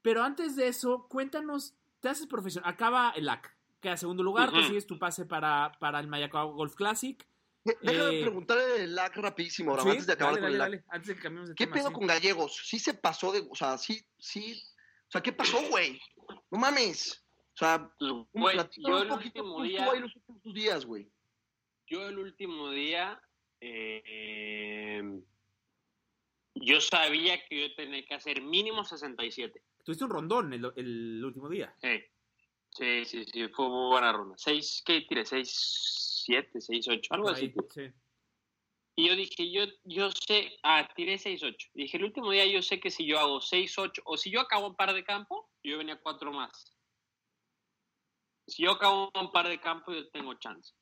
Pero 0.00 0.22
antes 0.24 0.56
de 0.56 0.66
eso, 0.68 1.06
cuéntanos, 1.08 1.76
te 2.00 2.08
haces 2.08 2.26
profesional, 2.26 2.68
acaba 2.72 3.10
el 3.14 3.28
AC, 3.28 3.54
queda 3.82 3.96
segundo 3.98 4.22
lugar, 4.22 4.48
Ujú. 4.48 4.58
consigues 4.58 4.86
tu 4.86 4.98
pase 4.98 5.26
para, 5.26 5.72
para 5.78 6.00
el 6.00 6.06
Mayacoba 6.06 6.44
Golf 6.44 6.74
Classic. 6.74 7.22
Déjame 7.64 8.18
Eh, 8.18 8.20
preguntarle 8.22 8.84
el 8.84 8.94
lag 8.94 9.12
rapidísimo, 9.16 9.70
ahora, 9.72 9.82
Sí, 9.84 9.90
antes 9.90 10.06
de 10.06 10.12
acabar 10.14 10.34
dale, 10.34 10.42
con 10.46 10.52
el 10.52 10.58
dale, 10.58 10.70
lag. 10.76 10.80
dale, 10.84 10.94
antes 10.96 11.08
de 11.08 11.14
que 11.16 11.20
cambiemos 11.20 11.48
de 11.50 11.54
¿Qué 11.54 11.64
tema, 11.66 11.74
pedo 11.76 11.88
sí. 11.88 11.94
con 11.94 12.06
Gallegos? 12.06 12.56
¿Sí 12.64 12.78
se 12.78 12.94
pasó 12.94 13.30
de, 13.32 13.46
o 13.48 13.54
sea, 13.54 13.76
sí, 13.78 14.00
sí, 14.18 14.60
o 15.08 15.10
sea, 15.10 15.20
¿qué 15.20 15.32
pasó, 15.32 15.60
güey? 15.68 16.00
No 16.50 16.58
mames. 16.58 17.24
O 17.54 17.56
sea, 17.58 17.92
un 18.00 18.26
güey, 18.32 18.56
yo 18.78 18.96
un 18.96 19.02
el 19.02 19.08
poquito 19.08 19.42
último 19.42 19.52
cómo 19.52 19.62
día, 19.64 19.78
estuvo 19.78 19.92
ahí 19.94 20.00
los 20.00 20.16
últimos 20.16 20.54
días, 20.54 20.86
güey. 20.86 21.12
yo 21.86 22.08
el 22.08 22.18
último 22.18 22.70
día, 22.70 23.20
eh, 23.60 25.20
yo 26.54 26.80
sabía 26.80 27.44
que 27.46 27.68
yo 27.68 27.74
tenía 27.74 28.04
que 28.06 28.14
hacer 28.14 28.40
mínimo 28.42 28.84
67. 28.84 29.62
Tuviste 29.84 30.04
un 30.04 30.10
rondón 30.10 30.52
el, 30.52 30.72
el 30.76 31.24
último 31.24 31.48
día. 31.48 31.74
Sí, 31.80 32.02
sí, 32.76 33.04
sí, 33.04 33.24
sí, 33.24 33.48
fue 33.48 33.68
muy 33.68 33.90
buena 33.90 34.12
ronda. 34.12 34.34
Seis, 34.38 34.82
¿qué 34.84 35.02
tiré? 35.02 35.24
Seis, 35.24 36.22
siete, 36.24 36.60
seis, 36.60 36.86
ocho, 36.88 37.14
algo 37.14 37.30
así. 37.30 37.52
sí. 37.70 37.92
Y 38.94 39.08
yo 39.08 39.16
dije, 39.16 39.50
yo, 39.50 39.64
yo 39.84 40.10
sé, 40.10 40.58
ah, 40.62 40.86
tiré 40.94 41.14
6-8. 41.14 41.70
Dije, 41.72 41.96
el 41.96 42.04
último 42.04 42.30
día 42.30 42.44
yo 42.46 42.60
sé 42.60 42.78
que 42.78 42.90
si 42.90 43.06
yo 43.06 43.18
hago 43.18 43.40
6-8, 43.40 44.02
o 44.04 44.16
si 44.18 44.30
yo 44.30 44.40
acabo 44.40 44.66
un 44.66 44.76
par 44.76 44.92
de 44.92 45.02
campo, 45.02 45.50
yo 45.62 45.78
venía 45.78 45.98
cuatro 45.98 46.30
más. 46.30 46.76
Si 48.46 48.64
yo 48.64 48.72
acabo 48.72 49.10
un 49.18 49.32
par 49.32 49.48
de 49.48 49.58
campo, 49.60 49.92
yo 49.92 50.10
tengo 50.10 50.34
chance. 50.34 50.74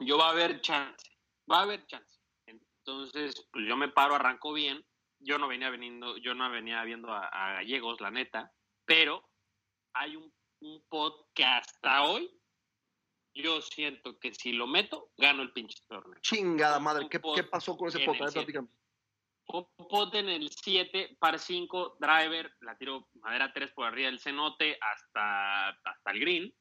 Yo 0.00 0.18
va 0.18 0.28
a 0.28 0.30
haber 0.30 0.60
chance, 0.60 1.10
va 1.50 1.58
a 1.58 1.62
haber 1.62 1.84
chance. 1.86 2.20
Entonces, 2.46 3.48
pues 3.50 3.66
yo 3.66 3.76
me 3.76 3.88
paro, 3.88 4.14
arranco 4.14 4.52
bien. 4.52 4.84
Yo 5.18 5.36
no 5.38 5.48
venía 5.48 5.68
veniendo, 5.68 6.16
yo 6.18 6.34
no 6.34 6.48
venía 6.48 6.84
viendo 6.84 7.12
a, 7.12 7.26
a 7.26 7.54
Gallegos, 7.54 8.00
la 8.00 8.12
neta, 8.12 8.52
pero 8.84 9.28
hay 9.94 10.14
un, 10.14 10.32
un 10.60 10.84
pot 10.88 11.28
que 11.34 11.44
hasta 11.44 12.04
hoy 12.04 12.30
yo 13.34 13.60
siento 13.60 14.18
que 14.18 14.34
si 14.34 14.52
lo 14.52 14.66
meto, 14.66 15.12
gano 15.16 15.42
el 15.42 15.52
pinche 15.52 15.78
torneo. 15.86 16.18
Chingada 16.20 16.80
madre, 16.80 17.08
¿qué, 17.08 17.20
qué 17.34 17.44
pasó 17.44 17.76
con 17.76 17.88
ese 17.88 18.00
pot? 18.00 18.16
Un 19.50 19.66
pot 19.88 20.14
en 20.14 20.28
el 20.28 20.50
7, 20.50 21.16
par 21.18 21.38
5, 21.38 21.96
driver, 21.98 22.54
la 22.60 22.76
tiro 22.76 23.08
madera 23.14 23.50
3 23.52 23.72
por 23.72 23.86
arriba 23.86 24.10
del 24.10 24.20
cenote 24.20 24.78
hasta, 24.80 25.68
hasta 25.70 26.10
el 26.10 26.20
green. 26.20 26.54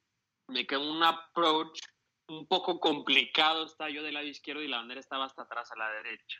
Me 0.48 0.66
quedó 0.66 0.90
un 0.90 1.04
approach 1.04 1.80
un 2.30 2.48
poco 2.48 2.80
complicado, 2.80 3.66
está 3.66 3.90
yo 3.90 4.04
del 4.04 4.14
lado 4.14 4.28
izquierdo 4.28 4.62
y 4.62 4.68
la 4.68 4.78
bandera 4.78 5.02
estaba 5.02 5.26
hasta 5.26 5.42
atrás 5.42 5.70
a 5.72 5.78
la 5.78 5.90
derecha. 5.92 6.40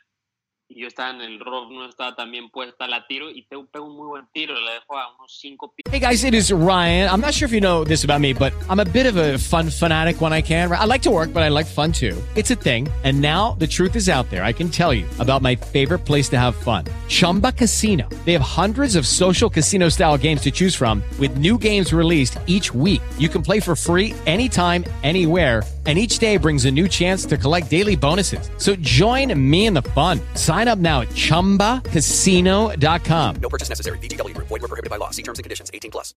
Y 0.68 0.82
yo 0.82 0.88
estaba 0.88 1.10
en 1.10 1.20
el 1.22 1.40
rock, 1.40 1.70
no 1.70 1.88
estaba 1.88 2.14
puesta, 2.52 2.86
la 2.86 3.06
tiro 3.06 3.30
y 3.30 3.42
pego, 3.42 3.66
un 3.84 3.96
muy 3.96 4.06
buen 4.06 4.26
tiro, 4.32 4.54
dejo 4.54 4.98
a 4.98 5.14
unos 5.16 5.38
5 5.40 5.74
pies. 5.74 5.84
Hey 5.90 6.00
guys, 6.00 6.24
it 6.24 6.34
is 6.34 6.52
Ryan. 6.52 7.08
I'm 7.08 7.20
not 7.20 7.32
sure 7.32 7.46
if 7.46 7.52
you 7.52 7.60
know 7.60 7.84
this 7.84 8.04
about 8.04 8.20
me, 8.20 8.34
but 8.34 8.52
I'm 8.68 8.80
a 8.80 8.84
bit 8.84 9.06
of 9.06 9.16
a 9.16 9.38
fun 9.38 9.70
fanatic 9.70 10.20
when 10.20 10.32
I 10.32 10.42
can. 10.42 10.70
I 10.70 10.84
like 10.84 11.02
to 11.02 11.10
work, 11.10 11.32
but 11.32 11.42
I 11.42 11.48
like 11.48 11.66
fun 11.66 11.92
too. 11.92 12.16
It's 12.36 12.50
a 12.50 12.54
thing. 12.54 12.88
And 13.04 13.20
now 13.20 13.56
the 13.58 13.66
truth 13.66 13.96
is 13.96 14.08
out 14.08 14.28
there. 14.30 14.44
I 14.44 14.52
can 14.52 14.68
tell 14.68 14.92
you 14.92 15.06
about 15.18 15.40
my 15.40 15.56
favorite 15.56 16.04
place 16.04 16.28
to 16.30 16.38
have 16.38 16.54
fun. 16.54 16.84
Chumba 17.08 17.52
Casino. 17.52 18.08
They 18.24 18.32
have 18.32 18.42
hundreds 18.42 18.96
of 18.96 19.06
social 19.06 19.48
casino 19.48 19.88
style 19.88 20.18
games 20.18 20.42
to 20.42 20.50
choose 20.50 20.74
from 20.74 21.02
with 21.18 21.38
new 21.38 21.56
games 21.56 21.92
released 21.92 22.38
each 22.46 22.74
week. 22.74 23.02
You 23.18 23.28
can 23.28 23.42
play 23.42 23.60
for 23.60 23.74
free 23.74 24.14
anytime, 24.26 24.84
anywhere 25.02 25.62
and 25.88 25.98
each 25.98 26.18
day 26.18 26.36
brings 26.36 26.66
a 26.66 26.70
new 26.70 26.86
chance 26.86 27.24
to 27.24 27.38
collect 27.38 27.70
daily 27.70 27.96
bonuses. 27.96 28.50
So 28.58 28.76
join 28.76 29.32
me 29.34 29.66
in 29.66 29.72
the 29.72 29.82
fun. 29.96 30.20
Sign 30.34 30.68
up 30.68 30.78
now 30.78 31.00
at 31.00 31.08
ChumbaCasino.com. 31.08 33.36
No 33.36 33.48
purchase 33.48 33.70
necessary. 33.70 33.98
Group. 33.98 34.48
Void 34.48 34.60
were 34.60 34.68
prohibited 34.68 34.90
by 34.90 34.98
law. 34.98 35.08
See 35.08 35.22
terms 35.22 35.38
and 35.38 35.44
conditions. 35.44 35.70
18 35.72 35.90
plus. 35.90 36.12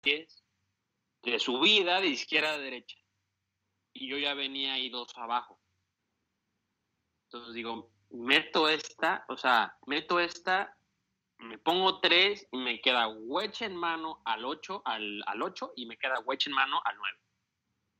de 1.25 1.39
subida 1.39 2.01
de 2.01 2.09
izquierda 2.09 2.55
a 2.55 2.59
derecha. 2.59 2.97
Y 3.93 4.09
yo 4.09 4.19
ya 4.19 4.35
venía 4.35 4.75
ahí 4.75 4.91
dos 4.91 5.09
abajo. 5.17 5.61
Entonces 7.27 7.55
digo, 7.55 7.91
meto 8.11 8.69
esta, 8.69 9.25
o 9.29 9.37
sea, 9.37 9.77
meto 9.87 10.21
esta, 10.21 10.77
me 11.39 11.59
pongo 11.59 12.01
tres 12.01 12.47
y 12.53 12.59
me 12.59 12.81
queda 12.81 13.09
wedge 13.09 13.63
en 13.63 13.77
mano 13.77 14.23
al 14.25 14.45
8, 14.45 14.83
al, 14.85 15.23
al 15.27 15.43
8 15.43 15.73
y 15.77 15.87
me 15.87 15.97
queda 15.99 16.21
wedge 16.21 16.47
en 16.47 16.55
mano 16.55 16.81
al 16.85 16.97
9. 16.97 17.19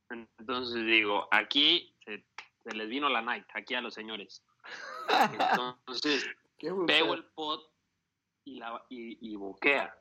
Entonces 0.09 0.85
digo, 0.85 1.27
aquí 1.31 1.95
se, 2.05 2.25
se 2.63 2.75
les 2.75 2.89
vino 2.89 3.09
la 3.09 3.21
night, 3.21 3.45
aquí 3.53 3.75
a 3.75 3.81
los 3.81 3.93
señores. 3.93 4.43
Entonces 5.31 6.25
pego 6.87 7.13
el 7.13 7.25
pot 7.25 7.71
y, 8.45 8.59
la, 8.59 8.85
y, 8.89 9.31
y 9.31 9.35
boquea. 9.35 9.95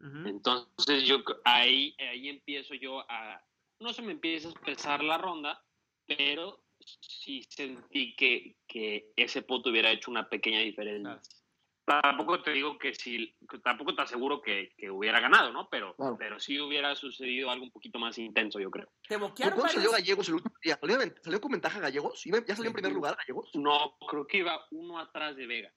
Entonces 0.00 1.04
yo 1.04 1.22
ahí, 1.44 1.96
ahí 1.98 2.28
empiezo 2.28 2.74
yo 2.74 3.00
a, 3.10 3.42
no 3.80 3.92
se 3.92 4.02
me 4.02 4.12
empieza 4.12 4.50
a 4.50 4.60
pesar 4.60 5.02
la 5.02 5.16
ronda, 5.16 5.64
pero 6.06 6.62
sí 7.00 7.42
sentí 7.48 8.14
que, 8.14 8.56
que 8.66 9.12
ese 9.16 9.40
pot 9.42 9.66
hubiera 9.66 9.90
hecho 9.90 10.10
una 10.10 10.28
pequeña 10.28 10.60
diferencia. 10.60 11.20
Tampoco 11.84 12.42
te 12.42 12.50
digo 12.52 12.78
que 12.78 12.94
sí, 12.94 13.36
que 13.48 13.58
tampoco 13.58 13.94
te 13.94 14.00
aseguro 14.02 14.40
que, 14.40 14.72
que 14.76 14.90
hubiera 14.90 15.20
ganado, 15.20 15.52
¿no? 15.52 15.68
Pero, 15.68 15.94
pero 16.18 16.40
sí 16.40 16.58
hubiera 16.58 16.94
sucedido 16.94 17.50
algo 17.50 17.64
un 17.64 17.70
poquito 17.70 17.98
más 17.98 18.16
intenso, 18.18 18.58
yo 18.58 18.70
creo. 18.70 18.90
¿Te 19.06 19.18
¿Por 19.18 19.28
boquearon 19.28 19.58
cuánto 19.58 19.74
salió 19.74 19.90
varios? 19.90 20.06
Gallegos 20.06 20.28
el 20.28 20.34
último 20.36 20.54
día? 20.62 20.78
¿Salió, 20.80 20.98
salió 21.22 21.40
con 21.42 21.52
ventaja 21.52 21.80
Gallegos? 21.80 22.24
¿Iba- 22.26 22.44
¿Ya 22.46 22.56
salió 22.56 22.68
en 22.70 22.74
primer 22.74 22.92
lugar 22.92 23.16
Gallegos? 23.16 23.50
No, 23.54 23.96
creo 24.08 24.26
que 24.26 24.38
iba 24.38 24.64
uno 24.70 24.98
atrás 24.98 25.36
de 25.36 25.46
Vega. 25.46 25.72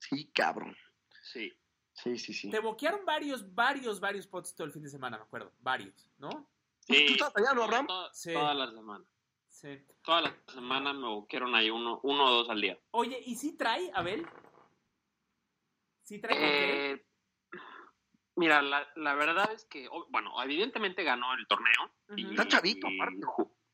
Sí, 0.00 0.30
cabrón. 0.34 0.76
Sí. 1.22 1.52
Sí, 1.92 2.18
sí, 2.18 2.34
sí. 2.34 2.50
Te 2.50 2.58
boquearon 2.58 3.06
varios, 3.06 3.54
varios, 3.54 4.00
varios 4.00 4.26
pots 4.26 4.54
todo 4.54 4.66
el 4.66 4.72
fin 4.72 4.82
de 4.82 4.90
semana, 4.90 5.16
me 5.16 5.22
acuerdo. 5.22 5.52
Varios, 5.60 6.10
¿no? 6.18 6.50
Sí. 6.80 7.06
¿Tú 7.06 7.12
estabas 7.14 7.36
allá, 7.36 7.54
no, 7.54 7.62
Abraham? 7.62 7.86
Toda, 7.86 8.12
Sí. 8.12 8.32
toda 8.32 8.52
la 8.52 8.70
semana. 8.70 9.04
Sí. 9.48 9.78
Toda 10.02 10.20
la 10.22 10.36
semana 10.52 10.92
me 10.92 11.06
boquearon 11.06 11.54
ahí 11.54 11.70
uno, 11.70 12.00
uno 12.02 12.24
o 12.26 12.30
dos 12.32 12.50
al 12.50 12.60
día. 12.60 12.78
Oye, 12.90 13.18
¿y 13.24 13.36
si 13.36 13.56
trae, 13.56 13.90
Abel? 13.94 14.26
Eh, 16.10 17.04
mira, 18.36 18.62
la, 18.62 18.88
la 18.96 19.14
verdad 19.14 19.52
es 19.52 19.64
que, 19.66 19.88
bueno, 20.10 20.32
evidentemente 20.42 21.02
ganó 21.04 21.32
el 21.34 21.46
torneo. 21.46 21.92
y- 22.16 22.30
Está 22.30 22.46
chavito, 22.48 22.86
aparte. 22.88 23.20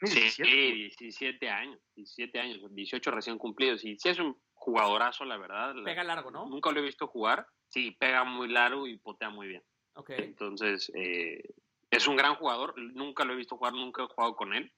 Sí, 0.05 0.21
17. 0.21 0.51
17 0.51 1.49
años, 1.51 1.79
17 1.95 2.41
años, 2.41 2.75
18 2.75 3.11
recién 3.13 3.39
cumplidos. 3.39 3.85
Y 3.85 3.97
sí 3.99 4.09
es 4.09 4.19
un 4.19 4.37
jugadorazo, 4.55 5.25
la 5.25 5.37
verdad. 5.37 5.75
la- 5.77 5.85
Pega 5.85 6.03
largo, 6.05 6.31
¿no? 6.31 6.47
Nunca 6.47 6.73
lo 6.73 6.81
he 6.81 6.85
visto 6.85 7.07
jugar. 7.07 7.47
Sí, 7.69 7.93
pega 7.93 8.25
muy 8.25 8.49
largo 8.49 8.87
y 8.87 8.99
potea 8.99 9.31
muy 9.31 9.47
bien. 9.49 9.63
Ok. 9.95 10.11
Entonces, 10.11 10.91
eh, 10.95 11.43
es 11.91 12.09
un 12.09 12.17
gran 12.17 12.35
jugador. 12.35 12.75
Nunca 12.79 13.25
lo 13.25 13.33
he 13.35 13.37
visto 13.37 13.57
jugar, 13.57 13.75
nunca 13.75 14.03
he 14.03 14.07
jugado 14.07 14.35
con 14.35 14.55
él. 14.55 14.73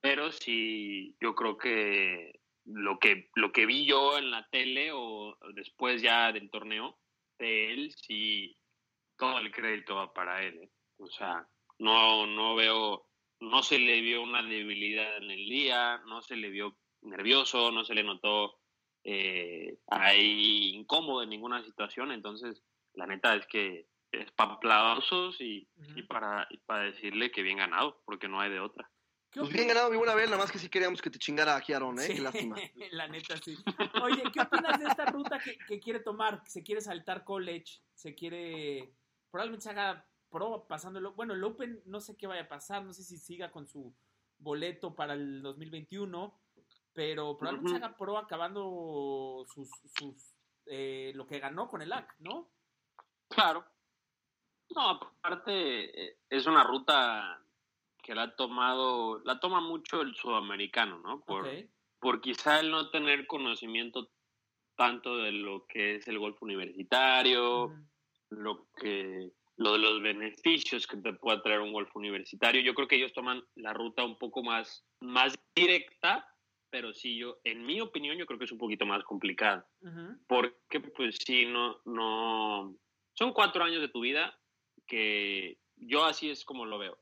Pero 0.00 0.30
sí, 0.30 1.16
yo 1.20 1.34
creo 1.34 1.56
que 1.58 2.37
lo 2.68 2.98
que, 2.98 3.30
lo 3.34 3.50
que 3.52 3.66
vi 3.66 3.86
yo 3.86 4.18
en 4.18 4.30
la 4.30 4.46
tele 4.50 4.90
o 4.92 5.36
después 5.54 6.02
ya 6.02 6.32
del 6.32 6.50
torneo 6.50 6.98
de 7.38 7.72
él, 7.72 7.92
sí, 7.92 8.56
todo 9.16 9.38
el 9.38 9.50
crédito 9.50 9.96
va 9.96 10.12
para 10.12 10.42
él. 10.42 10.62
¿eh? 10.62 10.70
O 10.98 11.08
sea, 11.08 11.48
no, 11.78 12.26
no 12.26 12.54
veo, 12.54 13.06
no 13.40 13.62
se 13.62 13.78
le 13.78 14.00
vio 14.00 14.22
una 14.22 14.42
debilidad 14.42 15.16
en 15.16 15.30
el 15.30 15.48
día, 15.48 15.98
no 16.06 16.20
se 16.20 16.36
le 16.36 16.50
vio 16.50 16.76
nervioso, 17.02 17.70
no 17.72 17.84
se 17.84 17.94
le 17.94 18.02
notó 18.02 18.58
eh, 19.04 19.78
ahí 19.86 20.74
incómodo 20.74 21.22
en 21.22 21.30
ninguna 21.30 21.64
situación. 21.64 22.12
Entonces, 22.12 22.62
la 22.94 23.06
neta 23.06 23.34
es 23.34 23.46
que 23.46 23.86
es 24.12 24.30
para 24.32 24.54
aplausos 24.54 25.40
y, 25.40 25.68
y 25.94 26.02
para, 26.02 26.46
y 26.50 26.58
para 26.58 26.84
decirle 26.84 27.30
que 27.30 27.42
bien 27.42 27.58
ganado, 27.58 28.02
porque 28.04 28.28
no 28.28 28.40
hay 28.40 28.50
de 28.50 28.60
otra. 28.60 28.90
Pues 29.32 29.52
bien 29.52 29.68
ganado, 29.68 29.90
mi 29.90 29.96
buena 29.96 30.12
Abel, 30.12 30.30
nada 30.30 30.42
más 30.42 30.50
que 30.50 30.58
sí 30.58 30.68
queríamos 30.68 31.02
que 31.02 31.10
te 31.10 31.18
chingara 31.18 31.54
aquí 31.56 31.72
Aaron, 31.72 31.98
¿eh? 31.98 32.02
Sí, 32.02 32.14
Qué 32.14 32.20
lástima. 32.22 32.56
la 32.92 33.08
neta, 33.08 33.36
sí. 33.36 33.56
Oye, 34.02 34.22
¿qué 34.32 34.40
opinas 34.40 34.80
de 34.80 34.86
esta 34.86 35.06
ruta 35.06 35.38
que, 35.38 35.58
que 35.58 35.78
quiere 35.78 36.00
tomar? 36.00 36.42
Se 36.46 36.62
quiere 36.62 36.80
saltar 36.80 37.24
college, 37.24 37.80
se 37.94 38.14
quiere. 38.14 38.94
Probablemente 39.30 39.64
se 39.64 39.70
haga 39.70 40.06
pro 40.30 40.66
pasándolo. 40.66 41.12
Bueno, 41.12 41.34
el 41.34 41.44
Open 41.44 41.82
no 41.84 42.00
sé 42.00 42.16
qué 42.16 42.26
vaya 42.26 42.42
a 42.42 42.48
pasar, 42.48 42.84
no 42.84 42.92
sé 42.92 43.02
si 43.02 43.18
siga 43.18 43.50
con 43.50 43.66
su 43.66 43.94
boleto 44.38 44.94
para 44.94 45.14
el 45.14 45.42
2021, 45.42 46.40
pero 46.92 47.36
probablemente 47.36 47.78
se 47.78 47.84
haga 47.84 47.96
pro 47.96 48.16
acabando 48.16 49.44
sus, 49.52 49.68
sus 49.94 50.34
eh, 50.66 51.12
lo 51.14 51.26
que 51.26 51.38
ganó 51.38 51.68
con 51.68 51.82
el 51.82 51.92
AC, 51.92 52.14
¿no? 52.20 52.50
Claro. 53.28 53.64
No, 54.70 54.90
aparte 54.90 56.08
eh, 56.08 56.18
es 56.28 56.46
una 56.46 56.62
ruta 56.62 57.42
que 58.08 58.14
la 58.14 58.22
ha 58.22 58.36
tomado, 58.36 59.20
la 59.26 59.38
toma 59.38 59.60
mucho 59.60 60.00
el 60.00 60.14
sudamericano, 60.14 60.98
¿no? 61.00 61.20
Por, 61.26 61.46
por 62.00 62.22
quizá 62.22 62.58
el 62.60 62.70
no 62.70 62.88
tener 62.88 63.26
conocimiento 63.26 64.10
tanto 64.78 65.18
de 65.18 65.30
lo 65.30 65.66
que 65.66 65.96
es 65.96 66.08
el 66.08 66.18
golf 66.18 66.42
universitario, 66.42 67.70
lo 68.30 68.66
que 68.80 69.30
lo 69.58 69.72
de 69.74 69.78
los 69.80 70.00
beneficios 70.00 70.86
que 70.86 70.96
te 70.96 71.12
puede 71.12 71.42
traer 71.42 71.60
un 71.60 71.70
golf 71.70 71.94
universitario. 71.94 72.62
Yo 72.62 72.72
creo 72.72 72.88
que 72.88 72.96
ellos 72.96 73.12
toman 73.12 73.44
la 73.56 73.74
ruta 73.74 74.06
un 74.06 74.16
poco 74.16 74.42
más, 74.42 74.86
más 75.00 75.38
directa, 75.54 76.26
pero 76.70 76.94
sí 76.94 77.18
yo, 77.18 77.40
en 77.44 77.66
mi 77.66 77.78
opinión, 77.82 78.16
yo 78.16 78.24
creo 78.24 78.38
que 78.38 78.46
es 78.46 78.52
un 78.52 78.58
poquito 78.58 78.86
más 78.86 79.04
complicada. 79.04 79.68
Porque, 80.26 80.80
pues 80.80 81.18
sí, 81.26 81.44
no, 81.44 81.78
no. 81.84 82.74
Son 83.12 83.34
cuatro 83.34 83.64
años 83.64 83.82
de 83.82 83.88
tu 83.88 84.00
vida 84.00 84.34
que 84.86 85.58
yo 85.76 86.06
así 86.06 86.30
es 86.30 86.46
como 86.46 86.64
lo 86.64 86.78
veo. 86.78 86.98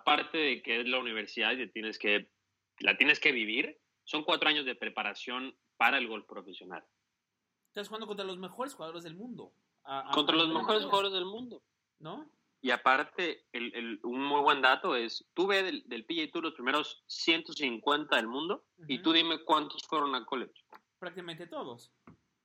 Aparte 0.00 0.38
de 0.38 0.62
que 0.62 0.80
es 0.80 0.86
la 0.88 0.98
universidad 0.98 1.52
y 1.52 1.68
tienes 1.70 1.98
que, 1.98 2.30
la 2.78 2.96
tienes 2.96 3.20
que 3.20 3.32
vivir, 3.32 3.78
son 4.04 4.24
cuatro 4.24 4.48
años 4.48 4.64
de 4.64 4.74
preparación 4.74 5.56
para 5.76 5.98
el 5.98 6.08
golf 6.08 6.26
profesional. 6.26 6.84
Estás 7.68 7.88
jugando 7.88 8.06
contra 8.06 8.24
los 8.24 8.38
mejores 8.38 8.74
jugadores 8.74 9.04
del 9.04 9.14
mundo. 9.14 9.52
A- 9.84 10.10
a- 10.10 10.12
Contra 10.12 10.34
a 10.34 10.38
los 10.38 10.48
mejores 10.48 10.84
jugadores 10.84 11.12
del 11.12 11.24
mundo. 11.26 11.62
¿No? 11.98 12.30
Y 12.62 12.70
aparte, 12.72 13.46
el, 13.52 13.74
el- 13.74 14.00
un 14.02 14.22
muy 14.22 14.40
buen 14.42 14.60
dato 14.62 14.94
es, 14.96 15.26
tú 15.34 15.46
ve 15.46 15.62
del, 15.62 15.82
del 15.86 16.04
PGA 16.04 16.30
Tour 16.30 16.44
los 16.44 16.54
primeros 16.54 17.02
150 17.06 18.16
del 18.16 18.26
mundo 18.26 18.64
y 18.88 18.98
tú 19.00 19.12
dime 19.12 19.42
cuántos 19.44 19.82
fueron 19.86 20.14
a 20.14 20.24
college. 20.26 20.52
Prácticamente 20.98 21.46
todos. 21.46 21.90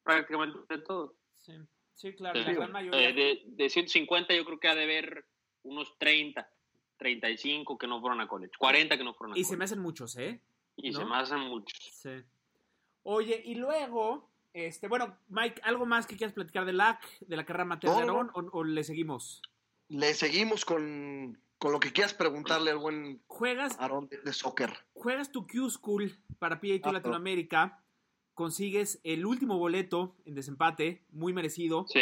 Prácticamente 0.03 0.77
todos. 0.79 1.13
Sí, 1.33 1.53
sí 1.95 2.13
claro, 2.13 2.39
la 2.39 2.51
Eh, 2.51 2.53
gran 2.55 2.71
mayoría. 2.71 3.11
de, 3.13 3.43
de 3.45 3.69
150 3.69 4.33
yo 4.35 4.45
creo 4.45 4.59
que 4.59 4.67
ha 4.67 4.75
de 4.75 4.83
haber 4.83 5.25
unos 5.63 5.97
30, 5.97 6.47
35 6.97 7.77
que 7.77 7.87
no 7.87 7.99
fueron 8.01 8.21
a 8.21 8.27
college, 8.27 8.53
40 8.57 8.97
que 8.97 9.03
no 9.03 9.13
fueron 9.13 9.33
a 9.33 9.37
Y 9.37 9.41
college. 9.41 9.49
se 9.49 9.57
me 9.57 9.63
hacen 9.65 9.79
muchos, 9.79 10.15
¿eh? 10.17 10.39
Y 10.77 10.91
¿no? 10.91 10.99
se 10.99 11.05
me 11.05 11.15
hacen 11.15 11.39
muchos. 11.39 11.77
Sí. 11.93 12.09
Oye, 13.03 13.41
y 13.45 13.55
luego, 13.55 14.29
este, 14.53 14.87
bueno, 14.87 15.17
Mike, 15.29 15.61
¿algo 15.63 15.85
más 15.85 16.07
que 16.07 16.17
quieras 16.17 16.33
platicar 16.33 16.65
del 16.65 16.77
LAC, 16.77 17.01
de 17.19 17.37
la 17.37 17.45
carrera 17.45 17.63
amateur 17.63 17.91
de 17.95 17.99
No, 18.01 18.05
no, 18.05 18.13
Aarón, 18.19 18.31
o, 18.51 18.59
o 18.59 18.63
le 18.63 18.83
seguimos? 18.83 19.41
Le 19.89 20.13
seguimos 20.15 20.65
con, 20.65 21.39
con 21.59 21.71
lo 21.71 21.79
que 21.79 21.91
quieras 21.93 22.13
preguntarle 22.13 22.71
al 22.71 22.79
buen 22.79 23.21
Juegas, 23.27 23.77
Aarón 23.79 24.07
de, 24.09 24.17
de 24.21 24.33
soccer. 24.33 24.73
juegas 24.93 25.31
tu 25.31 25.45
Q 25.45 25.69
School 25.69 26.17
para 26.39 26.55
PA 26.59 26.67
Tour 26.67 26.71
Ah, 26.77 26.79
pero- 26.81 26.93
Latinoamérica, 26.93 27.81
consigues 28.33 28.99
el 29.03 29.25
último 29.25 29.57
boleto 29.57 30.15
en 30.25 30.33
desempate, 30.35 31.03
muy 31.11 31.31
merecido. 31.31 31.85
Sí. 31.87 32.01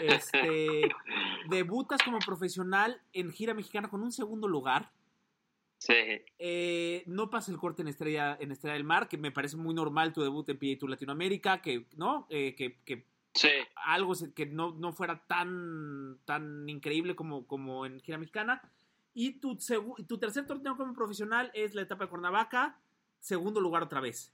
Este, 0.00 0.82
debutas 1.48 2.00
como 2.02 2.18
profesional 2.18 3.00
en 3.12 3.32
gira 3.32 3.54
mexicana 3.54 3.88
con 3.88 4.02
un 4.02 4.12
segundo 4.12 4.48
lugar. 4.48 4.92
Sí. 5.78 5.94
Eh, 6.38 7.02
no 7.06 7.28
pasa 7.28 7.52
el 7.52 7.58
corte 7.58 7.82
en 7.82 7.88
Estrella, 7.88 8.36
en 8.40 8.50
Estrella 8.50 8.74
del 8.74 8.84
Mar, 8.84 9.08
que 9.08 9.18
me 9.18 9.30
parece 9.30 9.56
muy 9.56 9.74
normal 9.74 10.12
tu 10.12 10.22
debut 10.22 10.48
en 10.48 10.58
PA 10.58 10.78
Tour 10.78 10.90
Latinoamérica, 10.90 11.60
que, 11.60 11.86
¿no? 11.96 12.26
Eh, 12.30 12.54
que, 12.54 12.80
que 12.84 13.06
Sí. 13.34 13.50
algo 13.84 14.14
que 14.34 14.46
no, 14.46 14.72
no 14.72 14.92
fuera 14.92 15.26
tan, 15.26 16.18
tan 16.24 16.66
increíble 16.70 17.14
como, 17.14 17.46
como 17.46 17.84
en 17.84 18.00
gira 18.00 18.16
mexicana. 18.16 18.62
Y 19.12 19.32
tu, 19.40 19.58
tu 20.08 20.18
tercer 20.18 20.46
torneo 20.46 20.76
como 20.76 20.94
profesional 20.94 21.50
es 21.52 21.74
la 21.74 21.82
etapa 21.82 22.04
de 22.04 22.10
Cuernavaca, 22.10 22.80
segundo 23.20 23.60
lugar 23.60 23.82
otra 23.82 24.00
vez. 24.00 24.32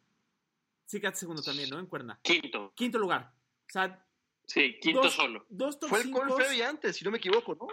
Sí, 0.87 1.01
quedaste 1.01 1.21
segundo 1.21 1.43
también, 1.43 1.71
¿no? 1.71 1.81
En 1.81 1.87
Cuerna. 1.87 2.21
Quinto. 2.23 2.73
Quinto 2.77 2.99
lugar. 2.99 3.33
O 3.67 3.71
sea, 3.73 4.05
Sí, 4.47 4.79
quinto 4.81 5.03
dos, 5.03 5.13
solo. 5.15 5.47
dos 5.49 5.79
top 5.79 5.89
Fue 5.89 5.99
el 6.01 6.05
5. 6.07 6.19
Corn 6.21 6.63
antes, 6.67 6.97
si 6.97 7.05
no 7.05 7.11
me 7.11 7.19
equivoco, 7.19 7.55
¿no? 7.55 7.69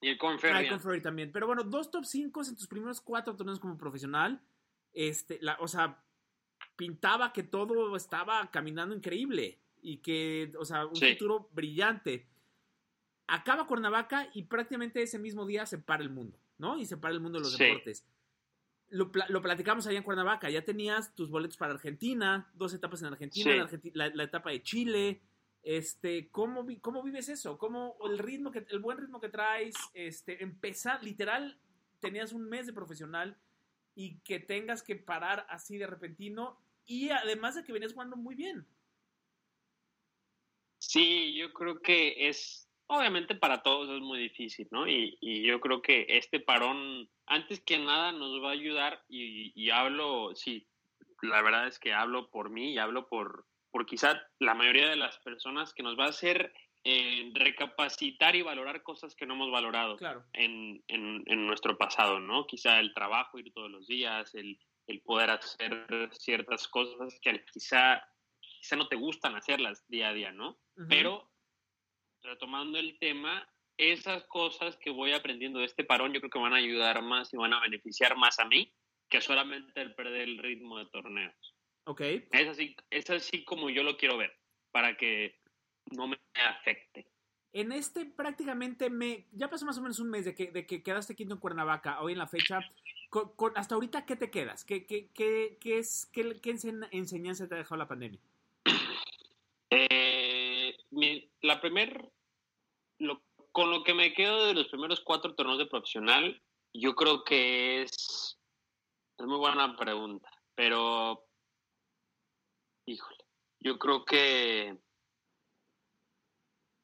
Y 0.00 0.08
el 0.08 0.18
Corn 0.18 0.36
Ah, 0.36 0.38
Ferry. 0.40 0.66
el 0.66 0.80
Ferry 0.80 1.00
también. 1.02 1.30
Pero 1.32 1.46
bueno, 1.46 1.62
dos 1.62 1.90
top 1.90 2.04
5 2.04 2.42
en 2.48 2.56
tus 2.56 2.66
primeros 2.66 3.00
cuatro 3.00 3.36
torneos 3.36 3.60
como 3.60 3.76
profesional. 3.78 4.42
Este, 4.92 5.38
la, 5.40 5.56
o 5.60 5.68
sea, 5.68 6.02
pintaba 6.76 7.32
que 7.32 7.42
todo 7.42 7.94
estaba 7.96 8.50
caminando 8.50 8.94
increíble. 8.94 9.60
Y 9.80 9.98
que, 9.98 10.50
o 10.58 10.64
sea, 10.64 10.86
un 10.86 10.96
Sí. 10.96 11.12
futuro 11.12 11.48
brillante. 11.52 12.26
Acaba 13.26 13.66
Cuernavaca 13.66 14.28
y 14.34 14.42
prácticamente 14.44 15.02
ese 15.02 15.18
mismo 15.18 15.46
día 15.46 15.66
se 15.66 15.78
para 15.78 16.02
el 16.02 16.10
mundo, 16.10 16.38
¿no? 16.58 16.78
Y 16.78 16.84
se 16.86 16.96
para 16.96 17.14
el 17.14 17.20
mundo 17.20 17.38
de 17.38 17.44
los 17.44 17.54
Sí. 17.56 17.64
deportes. 17.64 18.06
Lo, 18.90 19.10
pla- 19.10 19.26
lo 19.28 19.40
platicamos 19.42 19.86
allá 19.86 19.98
en 19.98 20.04
Cuernavaca. 20.04 20.50
Ya 20.50 20.62
tenías 20.64 21.14
tus 21.14 21.30
boletos 21.30 21.56
para 21.56 21.72
Argentina, 21.72 22.50
dos 22.54 22.74
etapas 22.74 23.00
en 23.02 23.08
Argentina, 23.08 23.50
Sí. 23.50 23.58
la, 23.58 23.64
Argenti- 23.66 23.90
la- 23.94 24.08
la 24.14 24.24
etapa 24.24 24.50
de 24.50 24.62
Chile. 24.62 25.22
Este, 25.64 26.28
¿cómo, 26.28 26.66
¿Cómo 26.82 27.02
vives 27.02 27.30
eso? 27.30 27.56
¿Cómo 27.56 27.96
el 28.04 28.18
ritmo 28.18 28.50
que, 28.50 28.66
el 28.68 28.80
buen 28.80 28.98
ritmo 28.98 29.18
que 29.18 29.30
traes? 29.30 29.74
Este, 29.94 30.42
empezar, 30.42 31.02
literal, 31.02 31.58
tenías 32.00 32.34
un 32.34 32.48
mes 32.48 32.66
de 32.66 32.74
profesional 32.74 33.38
y 33.94 34.18
que 34.18 34.38
tengas 34.40 34.82
que 34.82 34.96
parar 34.96 35.46
así 35.48 35.78
de 35.78 35.86
repentino 35.86 36.60
y 36.84 37.08
además 37.08 37.54
de 37.54 37.64
que 37.64 37.72
venías 37.72 37.94
jugando 37.94 38.16
muy 38.16 38.34
bien. 38.34 38.66
Sí, 40.78 41.34
yo 41.34 41.50
creo 41.54 41.80
que 41.80 42.28
es, 42.28 42.68
obviamente 42.86 43.34
para 43.34 43.62
todos 43.62 43.88
es 43.88 44.02
muy 44.02 44.18
difícil, 44.18 44.68
¿no? 44.70 44.86
Y, 44.86 45.16
y 45.22 45.46
yo 45.46 45.60
creo 45.60 45.80
que 45.80 46.04
este 46.10 46.40
parón, 46.40 47.08
antes 47.24 47.60
que 47.60 47.78
nada, 47.78 48.12
nos 48.12 48.42
va 48.42 48.50
a 48.50 48.52
ayudar 48.52 49.02
y 49.08 49.70
hablo, 49.70 50.34
sí, 50.34 50.66
la 51.22 51.40
verdad 51.40 51.66
es 51.66 51.78
que 51.78 51.94
hablo 51.94 52.28
por 52.28 52.50
mí 52.50 52.74
y 52.74 52.78
hablo 52.78 53.08
por, 53.08 53.46
por 53.74 53.86
quizá 53.86 54.22
la 54.38 54.54
mayoría 54.54 54.88
de 54.88 54.94
las 54.94 55.18
personas 55.18 55.74
que 55.74 55.82
nos 55.82 55.98
va 55.98 56.04
a 56.04 56.10
hacer 56.10 56.54
eh, 56.84 57.32
recapacitar 57.34 58.36
y 58.36 58.42
valorar 58.42 58.84
cosas 58.84 59.16
que 59.16 59.26
no 59.26 59.34
hemos 59.34 59.50
valorado 59.50 59.96
Claro. 59.96 60.24
en, 60.32 60.80
en, 60.86 61.24
en 61.26 61.44
nuestro 61.44 61.76
pasado, 61.76 62.20
¿no? 62.20 62.46
Quizá 62.46 62.78
el 62.78 62.94
trabajo, 62.94 63.36
ir 63.36 63.52
todos 63.52 63.68
los 63.72 63.88
días, 63.88 64.32
el, 64.36 64.60
el 64.86 65.00
poder 65.00 65.30
hacer 65.30 65.88
ciertas 66.12 66.68
cosas 66.68 67.18
que 67.20 67.44
quizá, 67.52 68.00
quizá 68.38 68.76
no 68.76 68.86
te 68.86 68.94
gustan 68.94 69.34
hacerlas 69.34 69.84
día 69.88 70.10
a 70.10 70.14
día, 70.14 70.30
¿no? 70.30 70.56
Pero, 70.88 71.28
retomando 72.22 72.78
el 72.78 72.96
tema, 73.00 73.44
esas 73.76 74.22
cosas 74.28 74.76
que 74.76 74.90
voy 74.90 75.10
aprendiendo 75.14 75.58
de 75.58 75.66
este 75.66 75.82
parón 75.82 76.12
yo 76.12 76.20
creo 76.20 76.30
que 76.30 76.38
van 76.38 76.54
a 76.54 76.58
ayudar 76.58 77.02
más 77.02 77.34
y 77.34 77.36
van 77.36 77.54
a 77.54 77.60
beneficiar 77.60 78.16
más 78.16 78.38
a 78.38 78.44
mí 78.44 78.72
que 79.10 79.20
solamente 79.20 79.82
el 79.82 79.96
perder 79.96 80.20
el 80.28 80.38
ritmo 80.38 80.78
de 80.78 80.86
torneos. 80.86 81.53
Ok. 81.84 82.00
Es 82.00 82.48
así, 82.48 82.76
es 82.90 83.10
así 83.10 83.44
como 83.44 83.70
yo 83.70 83.82
lo 83.82 83.96
quiero 83.96 84.16
ver, 84.16 84.36
para 84.72 84.96
que 84.96 85.38
no 85.90 86.06
me 86.08 86.18
afecte. 86.34 87.06
En 87.52 87.70
este 87.72 88.04
prácticamente 88.06 88.90
me. 88.90 89.26
Ya 89.32 89.48
pasó 89.48 89.64
más 89.66 89.78
o 89.78 89.82
menos 89.82 90.00
un 90.00 90.10
mes 90.10 90.24
de 90.24 90.34
que, 90.34 90.50
de 90.50 90.66
que 90.66 90.82
quedaste 90.82 91.14
quinto 91.14 91.34
en 91.34 91.40
Cuernavaca, 91.40 92.00
hoy 92.00 92.12
en 92.12 92.18
la 92.18 92.26
fecha. 92.26 92.60
Con- 93.10 93.36
con- 93.36 93.56
hasta 93.56 93.76
ahorita, 93.76 94.06
¿qué 94.06 94.16
te 94.16 94.30
quedas? 94.30 94.64
¿Qué, 94.64 94.86
qué, 94.86 95.08
qué, 95.14 95.56
qué 95.60 95.78
es, 95.78 96.06
qué, 96.12 96.40
qué 96.40 96.50
ense- 96.52 96.88
enseñanza 96.90 97.46
te 97.46 97.54
ha 97.54 97.58
dejado 97.58 97.76
la 97.76 97.86
pandemia? 97.88 98.20
Eh, 99.70 100.76
mi- 100.90 101.28
la 101.42 101.60
primer, 101.60 102.10
lo- 102.98 103.22
con 103.52 103.70
lo 103.70 103.82
que 103.82 103.94
me 103.94 104.12
quedo 104.14 104.46
de 104.46 104.54
los 104.54 104.68
primeros 104.68 105.00
cuatro 105.00 105.34
torneos 105.34 105.58
de 105.58 105.66
profesional, 105.66 106.40
yo 106.72 106.94
creo 106.94 107.24
que 107.24 107.82
es, 107.82 108.38
es 109.18 109.26
muy 109.26 109.38
buena 109.38 109.76
pregunta, 109.76 110.30
pero, 110.54 111.24
híjole, 112.86 113.24
yo 113.60 113.78
creo 113.78 114.04
que 114.04 114.76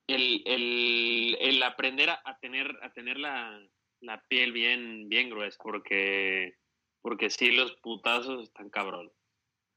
el, 0.07 0.43
el, 0.47 1.37
el 1.41 1.63
aprender 1.63 2.11
a, 2.11 2.39
tener, 2.41 2.79
a 2.83 2.93
tener 2.93 3.19
la, 3.19 3.61
la 4.01 4.23
piel 4.29 4.53
bien, 4.53 5.09
bien 5.09 5.31
gruesa, 5.31 5.59
porque, 5.63 6.57
porque 7.03 7.31
sí, 7.31 7.53
los 7.53 7.75
putazos 7.77 8.45
están 8.45 8.71
cabrón. 8.71 9.13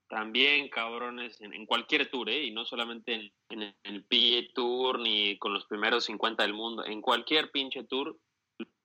También 0.09 0.69
cabrones 0.69 1.41
en, 1.41 1.65
cualquier 1.65 2.09
tour, 2.09 2.29
¿eh? 2.29 2.43
y 2.43 2.51
no 2.51 2.65
solamente 2.65 3.31
en, 3.49 3.75
el- 3.83 4.05
PGA 4.05 4.53
Tour 4.53 4.99
ni 4.99 5.37
con 5.39 5.53
los 5.53 5.65
primeros 5.65 6.05
50 6.05 6.43
del 6.43 6.53
mundo, 6.53 6.85
en 6.85 7.01
cualquier 7.01 7.49
pinche 7.51 7.83
tour 7.83 8.19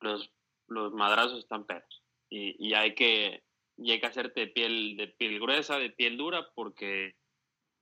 los, 0.00 0.32
los 0.68 0.92
madrazos 0.92 1.40
están 1.40 1.66
perros. 1.66 2.02
Y, 2.30 2.56
y 2.66 2.74
hay 2.74 2.94
que 2.94 3.42
y 3.76 3.92
hay 3.92 4.00
que 4.00 4.06
hacerte 4.06 4.48
piel 4.48 4.96
de 4.96 5.08
piel 5.08 5.38
gruesa, 5.38 5.78
de 5.78 5.90
piel 5.90 6.16
dura 6.16 6.50
porque 6.54 7.14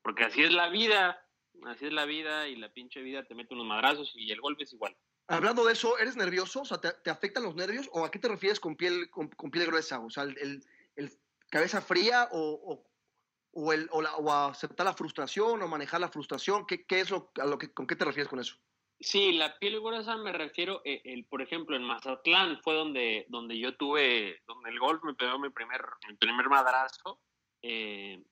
porque 0.06 0.22
así 0.22 0.40
es 0.40 0.52
la 0.52 0.68
vida, 0.68 1.20
así 1.64 1.86
es 1.86 1.92
la 1.92 2.04
vida 2.04 2.46
y 2.46 2.54
la 2.54 2.72
pinche 2.72 3.02
vida 3.02 3.24
te 3.24 3.34
mete 3.34 3.54
unos 3.54 3.66
madrazos 3.66 4.12
y 4.14 4.30
el 4.30 4.40
golpe 4.40 4.62
es 4.62 4.72
igual. 4.72 4.96
Hablando 5.26 5.64
de 5.64 5.72
eso, 5.72 5.98
¿eres 5.98 6.14
nervioso? 6.14 6.60
O 6.60 6.64
sea, 6.64 6.80
¿te, 6.80 6.92
te 7.02 7.10
afectan 7.10 7.42
los 7.42 7.56
nervios? 7.56 7.88
¿O 7.92 8.04
a 8.04 8.10
qué 8.12 8.20
te 8.20 8.28
refieres 8.28 8.60
con 8.60 8.76
piel, 8.76 9.10
con, 9.10 9.26
con 9.30 9.50
piel 9.50 9.66
gruesa? 9.66 9.98
O 9.98 10.08
sea, 10.08 10.22
el, 10.22 10.38
el- 10.38 10.62
el 10.94 11.10
cabeza 11.50 11.80
fría 11.80 12.28
o, 12.30 12.38
o, 12.40 12.86
o 13.50 13.72
el, 13.72 13.88
o, 13.90 14.00
la- 14.00 14.14
o 14.14 14.30
aceptar 14.32 14.86
la 14.86 14.94
frustración 14.94 15.60
o 15.60 15.66
manejar 15.66 16.00
la 16.00 16.08
frustración. 16.08 16.66
¿Qué, 16.68 16.86
qué 16.86 17.00
es 17.00 17.10
lo, 17.10 17.32
a 17.42 17.46
lo 17.46 17.58
que, 17.58 17.74
¿Con 17.74 17.88
qué 17.88 17.96
te 17.96 18.04
refieres 18.04 18.28
con 18.28 18.38
eso? 18.38 18.54
Sí, 19.00 19.32
la 19.32 19.58
piel 19.58 19.80
gruesa 19.80 20.16
me 20.18 20.32
refiero, 20.32 20.82
eh, 20.84 21.02
el, 21.04 21.24
por 21.26 21.42
ejemplo, 21.42 21.74
en 21.74 21.82
Mazatlán 21.82 22.60
fue 22.62 22.74
donde, 22.74 23.26
donde 23.28 23.58
yo 23.58 23.76
tuve, 23.76 24.40
donde 24.46 24.70
el 24.70 24.78
golf 24.78 25.02
me 25.02 25.14
pegó 25.14 25.36
mi 25.40 25.50
primer, 25.50 25.82
mi 26.08 26.14
primer 26.16 26.48
madrazo. 26.48 27.20
Eh, 27.60 28.22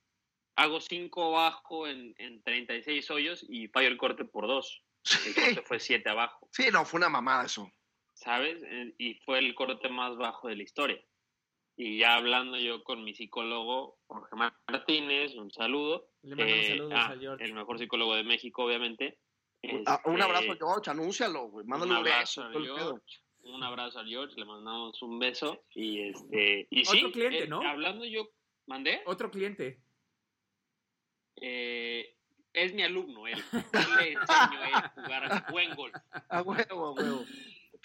hago 0.56 0.80
cinco 0.80 1.24
abajo 1.36 1.86
en, 1.86 2.14
en 2.18 2.42
36 2.42 3.10
hoyos 3.10 3.44
y 3.48 3.68
fallo 3.68 3.88
el 3.88 3.96
corte 3.96 4.24
por 4.24 4.46
dos. 4.46 4.82
El 5.26 5.34
corte 5.34 5.62
fue 5.62 5.80
siete 5.80 6.08
abajo, 6.10 6.48
Sí, 6.52 6.64
no, 6.72 6.84
fue 6.84 6.98
una 6.98 7.08
mamada 7.08 7.44
eso. 7.46 7.70
¿sabes? 8.14 8.62
Eh, 8.64 8.94
Y 8.98 9.14
fue 9.24 9.38
el 9.40 9.54
corte 9.54 9.88
más 9.88 10.16
bajo 10.16 10.48
de 10.48 10.56
la 10.56 10.62
historia. 10.62 10.98
Y 11.76 11.98
ya 11.98 12.14
hablando 12.14 12.56
yo 12.56 12.84
con 12.84 13.02
mi 13.02 13.12
psicólogo, 13.14 13.98
Jorge 14.06 14.36
Martínez, 14.68 15.34
un 15.34 15.50
saludo. 15.50 16.08
Le 16.22 16.36
mandamos 16.36 16.64
Eh, 16.64 16.68
saludos 16.68 16.92
ah, 16.94 17.06
a 17.10 17.18
George. 17.18 17.44
El 17.44 17.52
mejor 17.54 17.78
psicólogo 17.78 18.14
de 18.14 18.22
México, 18.22 18.64
obviamente. 18.64 19.18
Ah, 19.86 20.00
un 20.04 20.12
Este, 20.14 20.22
abrazo 20.24 20.52
a 20.52 20.56
George, 20.56 20.90
anúncialo, 20.90 21.48
güey. 21.48 21.66
Mándale 21.66 21.90
un, 21.92 21.96
abrazo 21.98 22.48
beso. 22.50 22.74
a. 22.74 22.78
George, 22.78 23.16
un 23.40 23.62
abrazo 23.64 23.98
a 24.00 24.04
George, 24.04 24.34
le 24.36 24.44
mandamos 24.44 25.02
un 25.02 25.18
beso 25.18 25.64
y 25.74 26.08
este 26.08 26.68
y 26.70 26.82
Otro 26.82 26.94
sí, 26.94 27.12
cliente, 27.12 27.44
eh, 27.44 27.48
¿no? 27.48 27.60
Hablando 27.62 28.04
yo, 28.04 28.28
mandé, 28.66 29.02
Otro 29.06 29.30
cliente. 29.30 29.80
Eh, 31.36 32.16
es 32.52 32.72
mi 32.74 32.82
alumno 32.82 33.26
él. 33.26 33.42
Yo 33.52 33.96
le 33.96 34.12
enseño 34.12 34.60
a 34.74 34.88
jugar 34.94 35.46
buen 35.50 35.74
golf. 35.74 35.94
A 36.28 36.42
huevo, 36.42 36.86
a 36.86 36.92
huevo. 36.92 37.24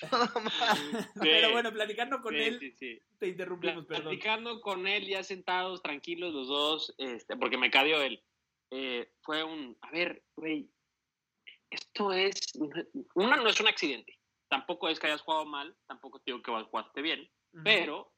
Pero 1.20 1.52
bueno, 1.52 1.72
platicando 1.74 2.22
con 2.22 2.34
Sí, 2.34 2.40
él, 2.42 2.60
sí, 2.60 2.72
sí. 2.72 3.02
te 3.18 3.28
interrumpimos, 3.28 3.86
perdón. 3.86 4.04
Platicando 4.06 4.62
con 4.62 4.88
él, 4.88 5.08
ya 5.08 5.24
sentados, 5.24 5.82
tranquilos 5.82 6.34
los 6.34 6.48
dos, 6.48 6.96
este, 6.98 7.36
porque 7.36 7.58
me 7.58 7.70
cadio 7.72 8.02
él. 8.02 8.24
eh, 8.72 9.12
fue 9.22 9.44
un, 9.44 9.78
a 9.82 9.90
ver, 9.92 10.24
güey, 10.36 10.70
esto 11.72 12.14
es, 12.14 12.36
una 13.16 13.36
no 13.38 13.50
es 13.50 13.60
un 13.60 13.68
accidente, 13.68 14.20
tampoco 14.48 14.88
es 14.90 15.00
que 15.00 15.08
hayas 15.08 15.22
jugado 15.22 15.46
mal, 15.46 15.76
tampoco 15.88 16.20
te 16.20 16.32
digo 16.32 16.42
que 16.44 16.52
jugaste 16.52 17.02
bien, 17.02 17.22
Ujú. 17.54 17.64
pero 17.64 18.14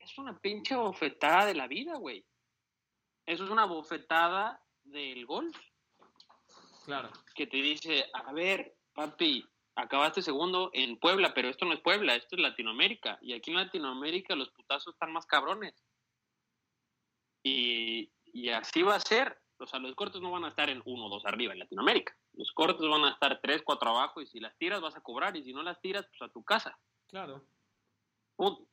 es 0.00 0.18
una 0.18 0.38
pinche 0.40 0.74
bofetada 0.74 1.46
de 1.46 1.54
la 1.54 1.68
vida, 1.68 1.94
güey. 1.96 2.26
Eso 3.24 3.44
es 3.44 3.50
una 3.50 3.64
bofetada 3.64 4.63
del 4.84 5.26
golf 5.26 5.56
Claro. 6.84 7.10
que 7.34 7.46
te 7.46 7.56
dice, 7.58 8.06
a 8.12 8.32
ver, 8.32 8.76
papi, 8.92 9.44
acabaste 9.74 10.22
segundo 10.22 10.70
en 10.72 10.98
Puebla, 10.98 11.32
pero 11.34 11.48
esto 11.48 11.64
no 11.64 11.72
es 11.72 11.80
Puebla, 11.80 12.14
esto 12.14 12.36
es 12.36 12.42
Latinoamérica. 12.42 13.18
Y 13.22 13.32
aquí 13.32 13.50
en 13.50 13.56
Latinoamérica 13.56 14.36
los 14.36 14.50
putazos 14.50 14.94
están 14.94 15.12
más 15.12 15.26
cabrones. 15.26 15.74
Y, 17.42 18.10
y 18.26 18.48
así 18.50 18.82
va 18.82 18.96
a 18.96 19.00
ser. 19.00 19.38
O 19.58 19.66
sea, 19.66 19.78
los 19.78 19.94
cortes 19.94 20.20
no 20.20 20.30
van 20.32 20.44
a 20.44 20.48
estar 20.48 20.68
en 20.68 20.82
uno 20.84 21.06
o 21.06 21.08
dos 21.08 21.24
arriba 21.26 21.52
en 21.52 21.60
Latinoamérica. 21.60 22.16
Los 22.32 22.50
cortes 22.52 22.86
van 22.88 23.04
a 23.04 23.10
estar 23.10 23.40
tres, 23.40 23.62
cuatro 23.64 23.90
abajo 23.90 24.20
y 24.20 24.26
si 24.26 24.40
las 24.40 24.56
tiras 24.58 24.80
vas 24.80 24.96
a 24.96 25.00
cobrar 25.00 25.36
y 25.36 25.44
si 25.44 25.52
no 25.52 25.62
las 25.62 25.80
tiras, 25.80 26.06
pues 26.08 26.28
a 26.28 26.32
tu 26.32 26.42
casa. 26.42 26.78
Claro. 27.06 27.46
Punto. 28.36 28.66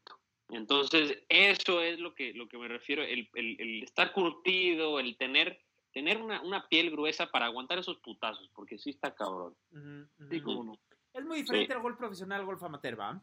Entonces, 0.49 1.24
eso 1.30 1.82
es 1.82 1.99
lo 1.99 2.14
que, 2.14 2.34
lo 2.34 2.47
que 2.47 2.57
me 2.57 2.68
refiero, 2.68 3.03
el, 3.03 3.30
el- 3.36 3.62
el 3.62 3.84
estar 3.84 4.12
curtido, 4.12 4.99
el 4.99 5.16
tener, 5.18 5.64
tener 5.94 6.18
una, 6.22 6.42
una 6.42 6.68
piel 6.68 6.92
gruesa 6.92 7.30
para 7.32 7.46
aguantar 7.46 7.78
esos 7.80 7.98
putazos, 7.98 8.50
porque 8.56 8.78
sí 8.78 8.92
está 8.92 9.14
cabrón. 9.14 9.56
Ujú, 9.72 9.80
ujú. 10.20 10.30
Sí, 10.30 10.42
cómo 10.42 10.64
no. 10.64 10.80
Es 11.14 11.26
muy 11.26 11.38
diferente 11.39 11.68
Sí. 11.68 11.74
al 11.74 11.82
golf 11.82 11.98
profesional 11.98 12.39
al 12.39 12.46
golf 12.46 12.64
amateur, 12.64 13.00
¿va? 13.00 13.22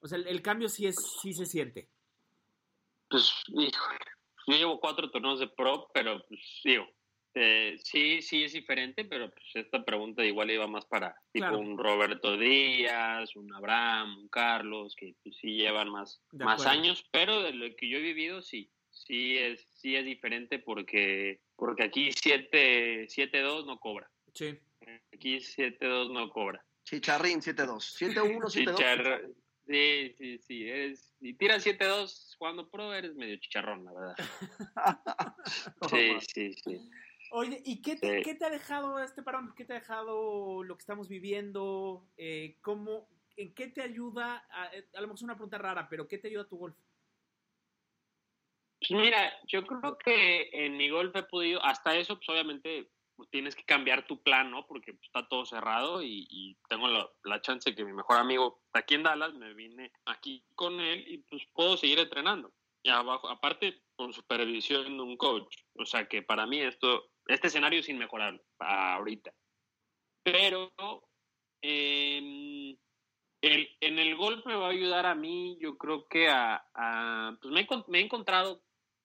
O 0.00 0.06
sea, 0.06 0.16
el, 0.18 0.26
el 0.28 0.42
cambio 0.42 0.68
sí, 0.68 0.86
es, 0.86 0.96
sí 1.20 1.32
se 1.32 1.44
siente. 1.44 1.88
Pues, 3.08 3.32
yo 3.48 4.54
llevo 4.54 4.80
cuatro 4.80 5.10
torneos 5.10 5.40
de 5.40 5.48
pro, 5.48 5.90
pero 5.92 6.24
pues, 6.28 6.40
digo, 6.64 6.86
eh, 7.34 7.76
sí, 7.82 8.22
sí 8.22 8.44
es 8.44 8.52
diferente, 8.52 9.04
pero 9.04 9.30
pues 9.30 9.44
esta 9.54 9.84
pregunta 9.84 10.24
igual 10.24 10.50
iba 10.50 10.66
más 10.66 10.84
para 10.86 11.14
tipo 11.32 11.46
Claro. 11.46 11.58
un 11.58 11.76
Roberto 11.78 12.36
Díaz, 12.36 13.34
un 13.36 13.52
Abraham, 13.54 14.18
un 14.18 14.28
Carlos, 14.28 14.94
que 14.96 15.14
pues, 15.22 15.36
sí 15.36 15.56
llevan 15.56 15.90
más, 15.90 16.22
De 16.32 16.44
más 16.44 16.60
acuerdo. 16.62 16.72
años, 16.80 17.04
pero 17.10 17.42
de 17.42 17.52
lo 17.52 17.74
que 17.76 17.88
yo 17.88 17.98
he 17.98 18.02
vivido, 18.02 18.40
sí, 18.42 18.70
sí 19.06 19.38
es, 19.38 19.60
sí 19.74 19.96
es 19.96 20.04
diferente 20.04 20.58
porque, 20.58 21.40
porque 21.56 21.84
aquí 21.84 22.08
7-2 22.10 23.66
no 23.66 23.78
cobra. 23.78 24.10
Sí. 24.34 24.58
Aquí 25.12 25.36
7-2 25.38 26.12
no 26.12 26.30
cobra. 26.30 26.64
Chicharrín 26.84 27.40
7-2. 27.40 27.78
7-1, 27.98 28.50
7-2. 28.50 28.76
Chicharr- 28.76 29.34
Sí, 29.66 30.14
sí, 30.16 30.38
sí. 30.38 30.66
Eres, 30.66 31.14
si 31.20 31.34
tiras 31.34 31.62
7-2 31.66 32.36
jugando 32.38 32.70
pro, 32.70 32.94
eres 32.94 33.14
medio 33.14 33.36
chicharrón, 33.36 33.84
la 33.84 33.92
verdad. 33.92 34.16
Sí, 35.90 36.12
sí, 36.32 36.52
sí. 36.64 36.90
Oye, 37.30 37.60
¿y 37.66 37.82
qué 37.82 37.96
te, 37.96 38.16
Sí. 38.18 38.22
qué 38.22 38.34
te 38.34 38.46
ha 38.46 38.50
dejado 38.50 38.98
este 39.02 39.22
parón? 39.22 39.52
¿Qué 39.54 39.66
te 39.66 39.74
ha 39.74 39.80
dejado 39.80 40.62
lo 40.64 40.76
que 40.76 40.80
estamos 40.80 41.08
viviendo? 41.08 42.08
Eh, 42.16 42.56
¿cómo, 42.62 43.10
¿En 43.36 43.52
qué 43.54 43.68
te 43.68 43.82
ayuda? 43.82 44.46
A, 44.50 44.70
a 44.70 45.00
lo 45.00 45.08
mejor 45.08 45.16
es 45.16 45.22
una 45.22 45.34
pregunta 45.34 45.58
rara, 45.58 45.86
pero 45.90 46.08
¿qué 46.08 46.16
te 46.16 46.28
ayuda 46.28 46.48
tu 46.48 46.56
golf? 46.56 46.76
Mira, 48.90 49.32
yo 49.46 49.66
creo 49.66 49.98
que 49.98 50.50
en 50.52 50.76
mi 50.76 50.88
golf 50.88 51.14
he 51.16 51.22
podido, 51.24 51.62
hasta 51.64 51.96
eso, 51.96 52.16
pues 52.16 52.28
obviamente 52.28 52.90
pues, 53.16 53.28
tienes 53.30 53.56
que 53.56 53.64
cambiar 53.64 54.06
tu 54.06 54.22
plan, 54.22 54.50
¿no? 54.50 54.66
Porque 54.66 54.92
pues, 54.92 55.04
está 55.06 55.26
todo 55.28 55.44
cerrado 55.44 56.02
y, 56.02 56.56
tengo 56.68 56.86
la, 56.88 57.08
la 57.24 57.40
chance 57.40 57.74
que 57.74 57.84
mi 57.84 57.92
mejor 57.92 58.18
amigo 58.18 58.62
está 58.66 58.80
aquí 58.80 58.94
en 58.94 59.02
Dallas, 59.02 59.34
me 59.34 59.52
vine 59.54 59.92
aquí 60.06 60.44
con 60.54 60.80
él 60.80 61.04
y 61.08 61.18
pues 61.18 61.42
puedo 61.52 61.76
seguir 61.76 61.98
entrenando. 61.98 62.52
Y 62.82 62.90
abajo, 62.90 63.28
aparte, 63.28 63.82
con 63.96 64.12
supervisión 64.12 64.96
de 64.96 65.02
un 65.02 65.16
coach. 65.16 65.56
O 65.74 65.84
sea 65.84 66.06
que 66.06 66.22
para 66.22 66.46
mí 66.46 66.60
esto, 66.60 67.10
este 67.26 67.48
escenario 67.48 67.80
es 67.80 67.88
inmejorable 67.88 68.40
ahorita. 68.60 69.34
Pero 70.22 70.72
em, 71.60 72.76
el- 73.42 73.76
en 73.80 73.98
el 73.98 74.16
golf 74.16 74.46
me 74.46 74.54
va 74.54 74.66
a 74.68 74.70
ayudar 74.70 75.06
a 75.06 75.14
mí, 75.16 75.58
yo 75.60 75.76
creo 75.76 76.06
que 76.08 76.28
a, 76.28 76.64
pues 77.40 77.52
me, 77.52 77.60
he, 77.62 77.66
me 77.88 77.98
he 77.98 78.02
encontrado 78.02 78.62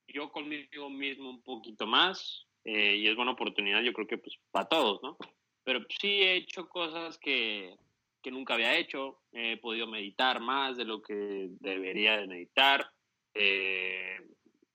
yo 0.07 0.31
conmigo 0.31 0.89
mismo 0.89 1.29
un 1.29 1.41
poquito 1.41 1.87
más 1.87 2.47
eh, 2.63 2.95
y 2.97 3.07
es 3.07 3.15
buena 3.15 3.31
oportunidad, 3.31 3.81
yo 3.81 3.93
creo 3.93 4.07
que 4.07 4.17
pues 4.17 4.37
para 4.51 4.67
todos, 4.67 5.01
¿no? 5.03 5.17
Pero 5.63 5.81
sí 5.99 6.21
he 6.21 6.35
hecho 6.35 6.67
cosas 6.67 7.17
que, 7.17 7.75
que 8.21 8.31
nunca 8.31 8.53
había 8.53 8.77
hecho, 8.77 9.21
he 9.31 9.57
podido 9.57 9.87
meditar 9.87 10.39
más 10.39 10.77
de 10.77 10.85
lo 10.85 11.01
que 11.01 11.49
debería 11.59 12.17
de 12.17 12.27
meditar, 12.27 12.89
eh, 13.33 14.17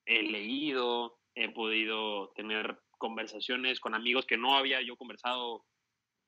he 0.06 0.22
leído, 0.22 1.18
he 1.34 1.50
podido 1.50 2.30
tener 2.30 2.78
conversaciones 2.98 3.80
con 3.80 3.94
amigos 3.94 4.26
que 4.26 4.36
no 4.36 4.56
había 4.56 4.82
yo 4.82 4.96
conversado 4.96 5.64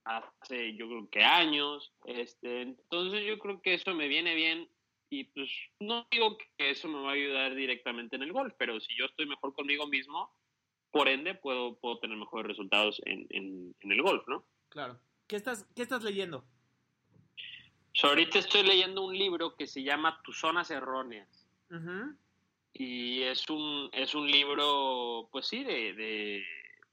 hace 0.04 0.74
yo 0.76 0.86
creo 0.88 1.10
que 1.10 1.22
años. 1.22 1.92
Este, 2.04 2.62
entonces 2.62 3.24
yo 3.26 3.38
creo 3.38 3.60
que 3.60 3.74
eso 3.74 3.94
me 3.94 4.08
viene 4.08 4.34
bien 4.34 4.68
y 5.10 5.24
pues 5.24 5.50
no 5.80 6.06
digo 6.10 6.38
que 6.38 6.70
eso 6.70 6.88
me 6.88 7.02
va 7.02 7.10
a 7.10 7.14
ayudar 7.14 7.54
directamente 7.54 8.16
en 8.16 8.22
el 8.22 8.32
golf, 8.32 8.54
pero 8.56 8.80
si 8.80 8.96
yo 8.96 9.06
estoy 9.06 9.26
mejor 9.26 9.52
conmigo 9.52 9.86
mismo, 9.88 10.32
por 10.92 11.08
ende 11.08 11.34
puedo, 11.34 11.76
puedo 11.78 11.98
tener 11.98 12.16
mejores 12.16 12.46
resultados 12.46 13.02
en, 13.04 13.26
en, 13.30 13.74
en 13.80 13.92
el 13.92 14.02
golf, 14.02 14.26
¿no? 14.28 14.44
Claro. 14.68 14.98
¿Qué 15.26 15.36
estás, 15.36 15.66
qué 15.74 15.82
estás 15.82 16.02
leyendo? 16.04 16.44
So, 17.92 18.08
ahorita 18.08 18.38
estoy 18.38 18.62
leyendo 18.62 19.04
un 19.04 19.18
libro 19.18 19.56
que 19.56 19.66
se 19.66 19.82
llama 19.82 20.20
Tus 20.22 20.38
zonas 20.38 20.70
erróneas 20.70 21.28
Ujú. 21.70 22.14
y 22.72 23.22
es 23.22 23.50
un, 23.50 23.90
es 23.92 24.14
un 24.14 24.30
libro, 24.30 25.28
pues 25.32 25.48
sí, 25.48 25.64
de, 25.64 25.92
de, 25.94 26.44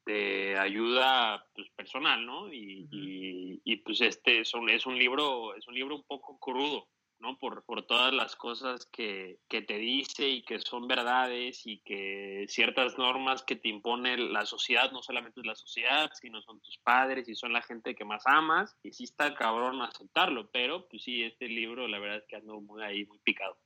de 0.07 0.57
ayuda 0.57 1.45
pues, 1.53 1.69
personal, 1.75 2.25
¿no? 2.25 2.51
Y, 2.51 2.87
y, 2.91 3.61
y, 3.63 3.75
pues 3.77 4.01
este 4.01 4.39
es 4.39 4.53
un, 4.55 4.71
es 4.71 4.87
un 4.87 4.97
libro, 4.97 5.55
es 5.55 5.67
un 5.67 5.75
libro 5.75 5.95
un 5.95 6.03
poco 6.03 6.39
crudo, 6.39 6.87
¿no? 7.19 7.37
Por, 7.39 7.63
por 7.63 7.85
todas 7.85 8.13
las 8.13 8.35
cosas 8.35 8.85
que, 8.85 9.39
que 9.47 9.61
te 9.61 9.77
dice 9.77 10.27
y 10.27 10.43
que 10.43 10.59
son 10.59 10.87
verdades 10.87 11.65
y 11.65 11.79
que 11.79 12.45
ciertas 12.47 12.97
normas 12.97 13.43
que 13.43 13.55
te 13.55 13.69
impone 13.69 14.17
la 14.17 14.45
sociedad, 14.45 14.91
no 14.91 15.01
solamente 15.01 15.39
es 15.39 15.45
la 15.45 15.55
sociedad, 15.55 16.11
sino 16.13 16.41
son 16.41 16.59
tus 16.61 16.77
padres 16.77 17.27
y 17.29 17.35
son 17.35 17.53
la 17.53 17.61
gente 17.61 17.95
que 17.95 18.05
más 18.05 18.23
amas, 18.25 18.75
y 18.83 18.91
sí 18.91 19.03
está 19.05 19.33
cabrón 19.35 19.81
aceptarlo, 19.81 20.49
pero 20.51 20.87
pues 20.87 21.03
sí, 21.03 21.23
este 21.23 21.47
libro 21.47 21.87
la 21.87 21.99
verdad 21.99 22.17
es 22.17 22.25
que 22.27 22.35
ando 22.35 22.61
muy 22.61 22.81
ahí, 22.83 23.05
muy 23.05 23.19
picado, 23.19 23.57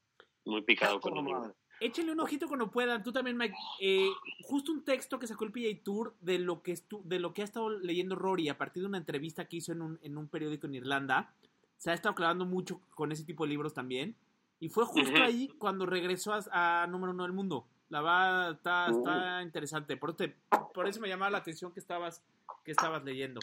muy 0.45 0.61
picado 0.61 0.99
con 0.99 1.17
el 1.17 1.25
libro. 1.25 1.55
Échenle 1.79 2.11
un 2.11 2.19
ojito 2.19 2.47
cuando 2.47 2.69
puedan. 2.69 3.01
Tú 3.01 3.11
también, 3.11 3.35
Mike. 3.37 3.55
Eh, 3.79 4.07
justo 4.43 4.71
un 4.71 4.85
texto 4.85 5.17
que 5.17 5.25
sacó 5.25 5.45
el 5.45 5.51
PGA 5.51 5.81
Tour 5.83 6.15
de 6.19 6.37
lo 6.37 6.61
que, 6.61 6.73
estu- 6.73 7.01
de 7.01 7.17
lo 7.19 7.33
que 7.33 7.41
ha 7.41 7.45
estado 7.45 7.71
leyendo 7.71 8.15
Rory 8.15 8.49
a 8.49 8.57
partir 8.59 8.83
de 8.83 8.87
una 8.89 8.99
entrevista 8.99 9.47
que 9.47 9.55
hizo 9.57 9.71
en 9.71 9.81
un, 9.81 9.99
en 10.03 10.15
un 10.15 10.27
periódico 10.29 10.67
en 10.67 10.75
Irlanda. 10.75 11.33
Se 11.81 11.89
ha 11.89 11.95
estado 11.95 12.13
clavando 12.13 12.45
mucho 12.45 12.79
con 12.93 13.11
ese 13.11 13.23
tipo 13.23 13.43
de 13.43 13.49
libros 13.49 13.73
también. 13.73 14.15
Y 14.59 14.69
fue 14.69 14.85
justo 14.85 15.23
ahí 15.23 15.47
cuando 15.57 15.87
regresó 15.87 16.31
a, 16.33 16.83
a 16.83 16.85
número 16.85 17.11
uno 17.11 17.23
del 17.23 17.33
mundo. 17.33 17.67
La 17.89 18.01
va, 18.01 18.51
está, 18.51 18.91
está 18.91 19.41
interesante. 19.41 19.97
Por, 19.97 20.11
eso 20.11 20.17
te- 20.17 20.37
por 20.75 20.87
eso 20.87 21.01
me 21.01 21.07
llamaba 21.09 21.31
la 21.31 21.39
atención 21.39 21.73
que 21.73 21.79
estabas, 21.79 22.23
que 22.63 22.69
estabas 22.69 23.03
leyendo. 23.03 23.39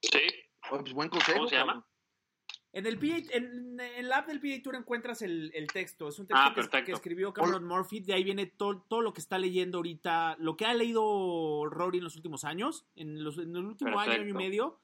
Sí. 0.00 0.20
Pues 0.68 0.92
buen 0.92 1.08
consejo. 1.08 1.38
¿Cómo 1.38 1.48
se 1.48 1.56
llama? 1.56 1.84
En 2.72 2.86
el 2.86 2.96
PGA, 3.00 3.36
en, 3.36 3.80
en 3.80 4.08
la 4.08 4.18
app 4.18 4.28
del 4.28 4.38
PGA 4.38 4.62
Tour 4.62 4.76
encuentras 4.76 5.22
el, 5.22 5.50
el 5.56 5.66
texto. 5.66 6.06
Es 6.06 6.20
un 6.20 6.28
texto 6.28 6.40
Ah, 6.40 6.50
que, 6.50 6.60
perfecto. 6.62 6.86
que 6.86 6.92
escribió 6.92 7.32
Cameron 7.32 7.66
Murphy. 7.66 7.98
De 7.98 8.14
ahí 8.14 8.22
viene 8.22 8.46
todo, 8.46 8.82
todo 8.88 9.00
lo 9.00 9.12
que 9.12 9.20
está 9.20 9.36
leyendo 9.38 9.78
ahorita, 9.78 10.36
lo 10.38 10.56
que 10.56 10.66
ha 10.66 10.74
leído 10.74 11.66
Rory 11.68 11.98
en 11.98 12.04
los 12.04 12.14
últimos 12.14 12.44
años, 12.44 12.86
en, 12.94 13.24
los, 13.24 13.38
en 13.38 13.56
el 13.56 13.64
último 13.64 13.98
año, 13.98 14.12
año 14.12 14.12
y 14.12 14.16
Perfecto. 14.32 14.38
medio. 14.38 14.78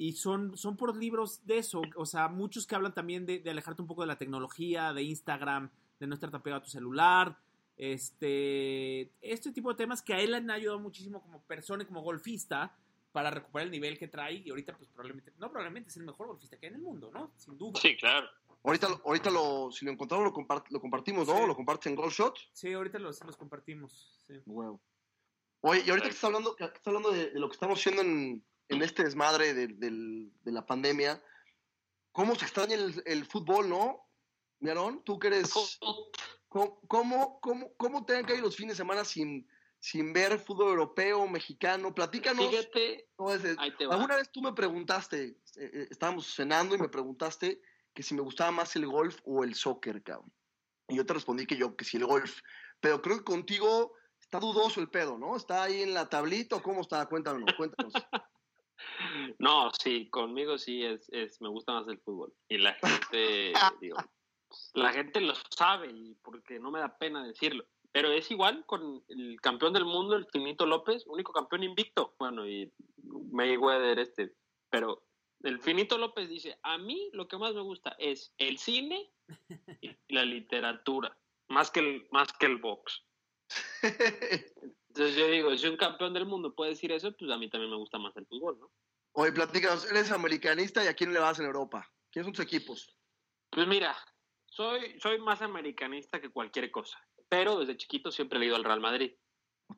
Y 0.00 0.12
son, 0.12 0.56
son 0.56 0.76
por 0.76 0.96
libros 0.96 1.44
de 1.44 1.58
eso. 1.58 1.82
O 1.96 2.06
sea, 2.06 2.28
muchos 2.28 2.68
que 2.68 2.76
hablan 2.76 2.94
también 2.94 3.26
de, 3.26 3.40
de 3.40 3.50
alejarte 3.50 3.82
un 3.82 3.88
poco 3.88 4.02
de 4.02 4.06
la 4.06 4.16
tecnología, 4.16 4.92
de 4.92 5.02
Instagram, 5.02 5.70
de 5.98 6.06
no 6.06 6.14
estar 6.14 6.30
tan 6.30 6.40
pegado 6.40 6.60
a 6.60 6.64
tu 6.64 6.70
celular. 6.70 7.36
Este, 7.76 9.10
este 9.20 9.50
tipo 9.52 9.70
de 9.70 9.76
temas 9.76 10.00
que 10.02 10.14
a 10.14 10.20
él 10.20 10.30
le 10.30 10.36
han 10.36 10.50
ayudado 10.50 10.78
muchísimo 10.78 11.20
como 11.20 11.42
persona 11.42 11.82
y 11.82 11.86
como 11.86 12.02
golfista 12.02 12.76
para 13.12 13.30
recuperar 13.30 13.66
el 13.66 13.72
nivel 13.72 13.98
que 13.98 14.06
trae. 14.06 14.34
Y 14.34 14.50
ahorita, 14.50 14.76
pues 14.76 14.88
probablemente, 14.90 15.32
no 15.38 15.50
probablemente 15.50 15.90
es 15.90 15.96
el 15.96 16.04
mejor 16.04 16.28
golfista 16.28 16.56
que 16.58 16.66
hay 16.66 16.70
en 16.70 16.76
el 16.76 16.82
mundo, 16.82 17.10
¿no? 17.12 17.32
Sin 17.36 17.58
duda. 17.58 17.80
Sí, 17.80 17.96
claro. 17.96 18.28
Ahorita, 18.62 18.88
ahorita 19.04 19.30
lo, 19.30 19.72
si 19.72 19.84
lo 19.84 19.90
encontramos, 19.90 20.26
lo, 20.26 20.32
compart- 20.32 20.68
lo 20.70 20.80
compartimos, 20.80 21.26
¿no? 21.26 21.38
Sí. 21.38 21.46
Lo 21.46 21.56
compartes 21.56 21.86
en 21.86 21.96
Gold 21.96 22.12
Shot. 22.12 22.36
Sí, 22.52 22.72
ahorita 22.72 22.98
los, 23.00 23.20
los 23.24 23.36
compartimos. 23.36 24.22
sí. 24.26 24.34
Huevo. 24.46 24.80
Oye, 25.60 25.82
y 25.84 25.90
ahorita 25.90 26.06
que 26.08 26.14
estás 26.14 26.24
hablando, 26.24 26.54
que 26.54 26.64
estás 26.64 26.86
hablando 26.86 27.10
de, 27.10 27.30
de 27.30 27.40
lo 27.40 27.48
que 27.48 27.54
estamos 27.54 27.80
haciendo 27.80 28.02
en, 28.02 28.44
en 28.68 28.82
este 28.82 29.04
desmadre 29.04 29.54
de, 29.54 29.68
del- 29.68 30.32
de 30.44 30.52
la 30.52 30.66
pandemia, 30.66 31.22
¿cómo 32.12 32.34
se 32.34 32.44
extraña 32.44 32.74
el, 32.74 33.02
el 33.06 33.24
fútbol, 33.26 33.68
no? 33.68 34.06
Miarón, 34.60 35.02
tú 35.04 35.18
que 35.18 35.28
eres... 35.28 35.78
¿Cómo, 36.48 36.80
cómo, 36.88 37.40
cómo, 37.40 37.74
cómo 37.76 38.06
te 38.06 38.16
han 38.16 38.24
caído 38.24 38.44
los 38.44 38.56
fines 38.56 38.72
de 38.72 38.82
semana 38.82 39.04
sin, 39.04 39.46
sin 39.80 40.14
ver 40.14 40.38
fútbol 40.38 40.68
europeo, 40.70 41.26
mexicano? 41.28 41.94
Platícanos. 41.94 42.48
Fíjate, 42.48 43.06
No, 43.18 43.30
es 43.32 43.42
de- 43.42 43.54
ahí 43.58 43.70
te 43.76 43.86
va. 43.86 43.94
Alguna 43.96 44.16
vez 44.16 44.30
tú 44.32 44.40
me 44.40 44.54
preguntaste, 44.54 45.24
eh, 45.26 45.36
eh, 45.56 45.88
estábamos 45.90 46.34
cenando 46.34 46.74
y 46.74 46.78
me 46.78 46.88
preguntaste 46.88 47.60
que 47.92 48.02
si 48.02 48.14
me 48.14 48.22
gustaba 48.22 48.50
más 48.50 48.74
el 48.76 48.86
golf 48.86 49.18
o 49.24 49.44
el 49.44 49.54
soccer, 49.54 50.02
cabrón. 50.02 50.32
Y 50.88 50.96
yo 50.96 51.04
te 51.04 51.12
respondí 51.12 51.46
que 51.46 51.56
yo, 51.56 51.76
que 51.76 51.84
sí 51.84 51.98
el 51.98 52.06
golf. 52.06 52.40
Pero 52.80 53.02
creo 53.02 53.18
que 53.18 53.24
contigo 53.24 53.92
está 54.18 54.40
dudoso 54.40 54.80
el 54.80 54.88
pedo, 54.88 55.18
¿no? 55.18 55.36
¿Está 55.36 55.64
ahí 55.64 55.82
en 55.82 55.92
la 55.92 56.08
tablita 56.08 56.56
o 56.56 56.62
cómo 56.62 56.80
está? 56.80 57.04
Cuéntanos, 57.06 57.44
cuéntanos. 57.58 57.92
No, 59.38 59.70
sí, 59.78 60.08
conmigo 60.10 60.58
sí 60.58 60.84
es, 60.84 61.08
es, 61.10 61.40
me 61.40 61.48
gusta 61.48 61.72
más 61.72 61.88
el 61.88 61.98
fútbol. 61.98 62.32
Y 62.48 62.58
la 62.58 62.74
gente, 62.74 63.52
digo, 63.80 63.98
la 64.74 64.92
gente 64.92 65.20
lo 65.20 65.34
sabe 65.50 65.90
y 65.92 66.14
porque 66.22 66.58
no 66.58 66.70
me 66.70 66.80
da 66.80 66.98
pena 66.98 67.26
decirlo. 67.26 67.64
Pero 67.92 68.10
es 68.10 68.30
igual 68.30 68.64
con 68.66 69.02
el 69.08 69.40
campeón 69.40 69.72
del 69.72 69.84
mundo, 69.84 70.14
el 70.16 70.26
Finito 70.26 70.66
López, 70.66 71.04
único 71.06 71.32
campeón 71.32 71.62
invicto. 71.62 72.14
Bueno, 72.18 72.46
y 72.46 72.72
Mayweather 73.30 73.98
este. 73.98 74.34
Pero 74.70 75.02
el 75.42 75.60
Finito 75.60 75.96
López 75.96 76.28
dice, 76.28 76.58
a 76.62 76.78
mí 76.78 77.10
lo 77.12 77.28
que 77.28 77.38
más 77.38 77.54
me 77.54 77.62
gusta 77.62 77.96
es 77.98 78.34
el 78.38 78.58
cine 78.58 79.10
y 79.80 79.96
la 80.08 80.24
literatura, 80.24 81.16
más 81.48 81.70
que 81.70 81.80
el, 81.80 82.06
más 82.10 82.32
que 82.32 82.46
el 82.46 82.58
box. 82.58 83.04
Entonces 84.88 85.16
yo 85.16 85.28
digo, 85.28 85.56
si 85.56 85.66
un 85.68 85.76
campeón 85.76 86.12
del 86.12 86.26
mundo 86.26 86.54
puede 86.54 86.72
decir 86.72 86.92
eso, 86.92 87.12
pues 87.16 87.30
a 87.30 87.38
mí 87.38 87.48
también 87.48 87.70
me 87.70 87.76
gusta 87.76 87.98
más 87.98 88.16
el 88.16 88.26
fútbol, 88.26 88.58
¿no? 88.58 88.70
Oye, 89.20 89.32
platícanos, 89.32 89.90
eres 89.90 90.12
americanista 90.12 90.84
y 90.84 90.86
a 90.86 90.94
quién 90.94 91.12
le 91.12 91.18
vas 91.18 91.40
en 91.40 91.46
Europa? 91.46 91.90
¿Quiénes 92.12 92.26
son 92.26 92.34
tus 92.34 92.44
equipos? 92.44 92.96
Pues 93.50 93.66
mira, 93.66 93.96
soy, 94.46 94.96
soy 95.00 95.18
más 95.18 95.42
americanista 95.42 96.20
que 96.20 96.30
cualquier 96.30 96.70
cosa, 96.70 97.04
pero 97.28 97.58
desde 97.58 97.76
chiquito 97.76 98.12
siempre 98.12 98.38
he 98.38 98.44
ido 98.44 98.54
al 98.54 98.62
Real 98.62 98.78
Madrid. 98.78 99.16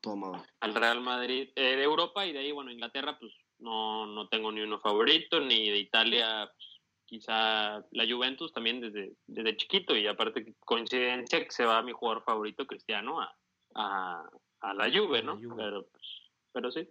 Toma. 0.02 0.44
Al 0.60 0.74
Real 0.74 1.00
Madrid 1.00 1.48
eh, 1.56 1.74
de 1.76 1.82
Europa 1.82 2.26
y 2.26 2.34
de 2.34 2.40
ahí, 2.40 2.52
bueno, 2.52 2.70
Inglaterra, 2.70 3.16
pues 3.18 3.32
no, 3.60 4.04
no 4.04 4.28
tengo 4.28 4.52
ni 4.52 4.60
uno 4.60 4.78
favorito, 4.78 5.40
ni 5.40 5.70
de 5.70 5.78
Italia, 5.78 6.52
pues, 6.54 6.82
quizá 7.06 7.82
la 7.92 8.06
Juventus 8.06 8.52
también 8.52 8.82
desde, 8.82 9.14
desde 9.26 9.56
chiquito, 9.56 9.96
y 9.96 10.06
aparte 10.06 10.44
que 10.44 10.54
coincidencia 10.58 11.42
que 11.42 11.50
se 11.50 11.64
va 11.64 11.82
mi 11.82 11.92
jugador 11.92 12.22
favorito, 12.24 12.66
Cristiano, 12.66 13.22
a, 13.22 13.34
a, 13.74 14.28
a 14.60 14.74
la 14.74 14.90
Juve, 14.90 15.22
¿no? 15.22 15.40
Pero, 15.56 15.88
pues, 15.90 16.04
pero 16.52 16.70
sí. 16.70 16.86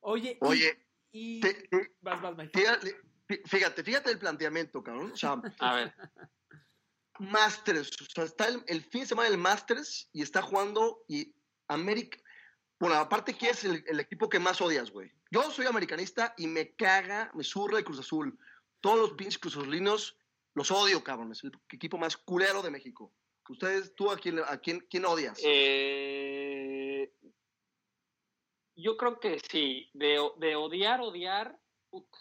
Oye, 0.00 0.32
y- 0.32 0.44
Oye, 0.44 0.84
y, 1.14 1.40
te- 1.40 1.54
te- 1.68 1.94
vas, 2.02 2.20
vas, 2.20 2.36
Mike. 2.36 2.58
fíjate, 2.58 2.96
fíjate, 3.46 3.84
fíjate 3.84 4.10
el 4.10 4.18
planteamiento, 4.18 4.82
cabrón. 4.82 5.12
O 5.12 5.16
sea, 5.16 5.40
A 5.60 5.74
ver, 5.76 5.94
Masters, 7.20 7.90
o 8.00 8.04
sea, 8.12 8.24
está 8.24 8.48
el, 8.48 8.62
el 8.66 8.82
fin 8.82 9.02
de 9.02 9.06
semana 9.06 9.30
del 9.30 9.38
Masters 9.38 10.08
y 10.12 10.22
está 10.22 10.42
jugando 10.42 11.04
y 11.08 11.32
América. 11.68 12.18
Bueno, 12.80 12.96
aparte, 12.96 13.34
¿quién 13.34 13.52
es 13.52 13.62
el, 13.64 13.84
el 13.86 14.00
equipo 14.00 14.28
que 14.28 14.40
más 14.40 14.60
odias, 14.60 14.90
güey? 14.90 15.12
Yo 15.30 15.48
soy 15.50 15.66
americanista 15.66 16.34
y 16.36 16.48
me 16.48 16.74
caga, 16.74 17.30
me 17.34 17.44
surra 17.44 17.78
el 17.78 17.84
Cruz 17.84 18.00
Azul. 18.00 18.36
Todos 18.80 18.98
los 18.98 19.12
pinches 19.12 19.38
cruzazulinos 19.38 20.18
los 20.54 20.70
odio, 20.70 21.02
cabrón. 21.04 21.30
Es 21.32 21.42
el 21.44 21.52
equipo 21.70 21.96
más 21.98 22.16
culero 22.16 22.62
de 22.62 22.70
México. 22.70 23.14
Ustedes, 23.48 23.94
¿tú 23.94 24.10
a 24.10 24.16
quién, 24.18 24.40
a 24.40 24.58
quién, 24.58 24.80
quién 24.90 25.04
odias? 25.04 25.38
Eh, 25.44 26.43
yo 28.76 28.96
creo 28.96 29.20
que 29.20 29.38
sí, 29.38 29.90
de, 29.92 30.20
de 30.38 30.56
odiar, 30.56 31.00
odiar, 31.00 31.58
puta. 31.90 32.18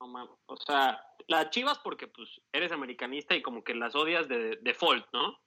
No 0.00 0.08
mames. 0.08 0.36
O 0.46 0.56
sea, 0.56 1.04
las 1.28 1.50
chivas 1.50 1.78
porque 1.78 2.08
pues 2.08 2.28
eres 2.52 2.72
americanista 2.72 3.34
y 3.34 3.42
como 3.42 3.62
que 3.62 3.74
las 3.74 3.94
odias 3.94 4.28
de 4.28 4.58
default, 4.62 5.06
¿no? 5.12 5.38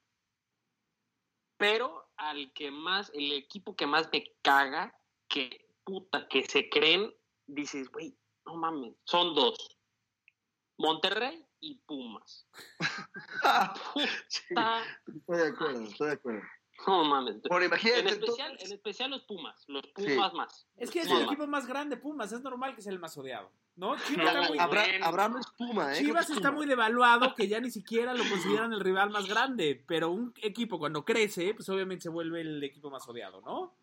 Pero 1.58 2.10
al 2.18 2.52
que 2.54 2.72
más, 2.72 3.12
el 3.14 3.32
equipo 3.32 3.76
que 3.76 3.88
más 3.88 4.10
me 4.12 4.26
caga, 4.42 4.98
que 5.28 5.68
puta, 5.84 6.28
que 6.28 6.44
se 6.44 6.70
creen, 6.70 7.14
dices, 7.48 7.90
güey, 7.90 8.18
no 8.46 8.56
mames, 8.56 8.96
son 9.06 9.36
dos. 9.36 9.78
Monterrey 10.78 11.46
y 11.62 11.76
Pumas. 11.86 12.48
Puta, 13.94 14.84
Estoy 15.08 15.38
de 15.38 15.48
acuerdo, 15.48 15.82
estoy 15.84 16.08
de 16.08 16.14
acuerdo. 16.14 16.42
No 16.88 17.04
mames. 17.06 17.42
Bueno, 17.50 17.66
imagínate, 17.66 18.00
En 18.02 18.08
especial, 18.08 18.52
entonces- 18.52 18.68
en 18.68 18.74
especial 18.76 19.12
los 19.12 19.24
Pumas, 19.24 19.64
los 19.68 19.86
Pumas 19.88 20.34
más. 20.34 20.68
Es 20.78 20.92
que 20.92 21.00
es 21.00 21.08
el 21.10 21.24
equipo 21.24 21.48
más 21.48 21.66
grande, 21.68 21.98
Pumas. 21.98 22.32
Es 22.32 22.42
normal 22.42 22.76
que 22.76 22.82
sea 22.82 22.92
el 22.92 23.00
más 23.00 23.18
odiado. 23.18 23.52
¿No? 23.78 23.96
Chivas, 24.06 24.34
No, 24.34 24.40
está, 24.42 24.50
muy, 24.50 24.60
Abra-. 24.60 24.86
Abraham 25.04 25.38
es 25.40 25.48
Puma, 25.58 25.94
¿eh? 25.94 25.98
Chivas 25.98 26.30
está 26.30 26.44
Puma. 26.50 26.52
muy 26.60 26.66
devaluado 26.66 27.36
que 27.36 27.48
ya 27.50 27.60
ni 27.60 27.70
siquiera 27.72 28.14
lo 28.14 28.24
consideran 28.30 28.72
el 28.72 28.80
rival 28.80 29.10
más 29.10 29.28
grande. 29.28 29.84
Pero 29.88 30.12
un 30.12 30.34
equipo 30.42 30.80
cuando 30.80 31.04
crece, 31.04 31.54
pues 31.54 31.68
obviamente 31.70 32.04
se 32.04 32.10
vuelve 32.10 32.40
el 32.42 32.64
equipo 32.64 32.90
más 32.90 33.06
odiado, 33.08 33.42
¿no? 33.42 33.76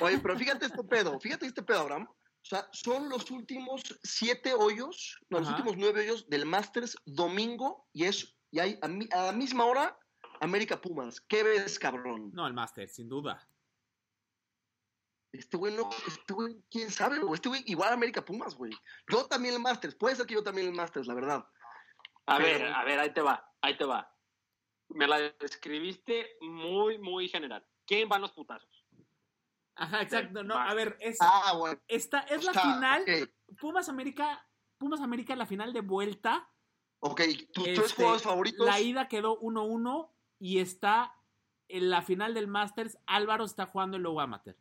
Oye, 0.00 0.18
pero 0.18 0.36
fíjate 0.36 0.66
este 0.66 0.84
pedo, 0.84 1.18
fíjate 1.20 1.46
este 1.46 1.62
pedo, 1.62 1.80
Abraham. 1.80 2.06
O 2.10 2.44
sea, 2.48 2.68
son 2.72 3.08
los 3.08 3.30
últimos 3.30 3.82
siete 4.02 4.54
hoyos, 4.54 5.18
no, 5.28 5.40
los 5.40 5.48
últimos 5.50 5.76
nueve 5.76 6.00
hoyos 6.02 6.28
del 6.28 6.46
Masters 6.46 6.96
domingo 7.04 7.86
y 7.92 8.04
es, 8.04 8.36
y 8.50 8.58
hay 8.58 8.78
a, 8.82 8.88
mi- 8.88 9.08
a 9.12 9.24
la 9.26 9.32
misma 9.32 9.64
hora 9.64 9.98
América 10.40 10.80
Pumas. 10.80 11.20
¿Qué 11.20 11.42
ves, 11.42 11.78
cabrón? 11.78 12.30
No, 12.32 12.46
el 12.46 12.54
Master, 12.54 12.88
sin 12.88 13.08
duda. 13.08 13.48
Este 15.32 15.56
güey 15.58 15.74
no, 15.76 15.90
este 16.06 16.32
güey, 16.32 16.62
quién 16.70 16.90
sabe, 16.90 17.18
güey. 17.18 17.34
Este 17.34 17.48
güey 17.48 17.62
igual 17.66 17.92
América 17.92 18.24
Pumas, 18.24 18.54
güey. 18.54 18.72
Yo 19.10 19.26
también 19.26 19.54
el 19.54 19.60
Masters, 19.60 19.94
puede 19.94 20.16
ser 20.16 20.26
que 20.26 20.34
yo 20.34 20.42
también 20.42 20.68
el 20.68 20.74
Masters, 20.74 21.06
la 21.06 21.14
verdad. 21.14 21.46
A 22.26 22.36
Pero- 22.38 22.58
ver, 22.58 22.72
a 22.72 22.84
ver, 22.84 22.98
ahí 22.98 23.12
te 23.12 23.20
va, 23.20 23.52
ahí 23.60 23.76
te 23.76 23.84
va. 23.84 24.10
Me 24.88 25.06
la 25.06 25.18
describiste 25.20 26.36
muy, 26.40 26.98
muy 26.98 27.28
general. 27.28 27.66
¿Quién 27.86 28.08
van 28.08 28.22
los 28.22 28.32
putazos? 28.32 28.86
Ajá, 29.76 30.00
exacto. 30.02 30.42
No, 30.42 30.54
a 30.56 30.72
ver, 30.74 30.96
es, 31.00 31.18
Ah, 31.20 31.52
bueno. 31.56 31.80
esta 31.86 32.20
es 32.20 32.42
la 32.44 32.52
final. 32.52 33.04
Pumas 33.60 33.88
América, 33.88 34.46
Pumas 34.78 35.00
América, 35.00 35.36
la 35.36 35.46
final 35.46 35.72
de 35.74 35.82
vuelta. 35.82 36.50
Ok, 37.00 37.20
tus 37.52 37.64
tres 37.64 37.78
Este, 37.78 37.94
jugadores 37.96 38.22
favoritos. 38.22 38.66
La 38.66 38.80
ida 38.80 39.08
quedó 39.08 39.38
1-1 39.40 40.10
y 40.38 40.60
está 40.60 41.14
en 41.68 41.90
la 41.90 42.02
final 42.02 42.34
del 42.34 42.46
Masters. 42.46 42.98
Álvaro 43.06 43.44
está 43.44 43.66
jugando 43.66 43.96
el 43.96 44.02
Low 44.02 44.20
Amateur. 44.20 44.56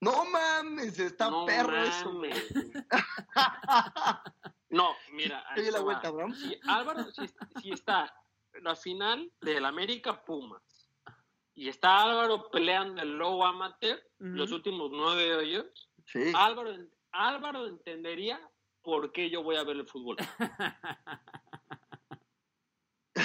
No 0.00 0.24
mames, 0.26 0.98
está 0.98 1.30
No 1.30 1.46
perro 1.46 1.82
eso. 1.82 2.20
No, 4.68 4.90
mira. 5.12 5.44
ahí 5.48 5.70
la 5.70 5.80
vuelta. 5.80 6.12
Si 6.34 6.58
Álvaro, 6.68 7.04
si, 7.12 7.26
si 7.62 7.70
está 7.70 8.12
la 8.60 8.74
final 8.74 9.32
del 9.40 9.64
América 9.64 10.22
Pumas 10.24 10.90
y 11.54 11.68
está 11.68 12.02
Álvaro 12.02 12.50
peleando 12.50 13.00
el 13.00 13.16
low 13.16 13.42
amateur, 13.44 13.98
los 14.18 14.50
últimos 14.52 14.90
nueve 14.90 15.34
hoyos, 15.34 15.88
Sí. 16.04 16.32
Álvaro, 16.36 16.74
Álvaro 17.12 17.66
entendería 17.68 18.38
por 18.82 19.12
qué 19.12 19.30
yo 19.30 19.42
voy 19.42 19.56
a 19.56 19.64
ver 19.64 19.76
el 19.76 19.86
fútbol. 19.86 20.16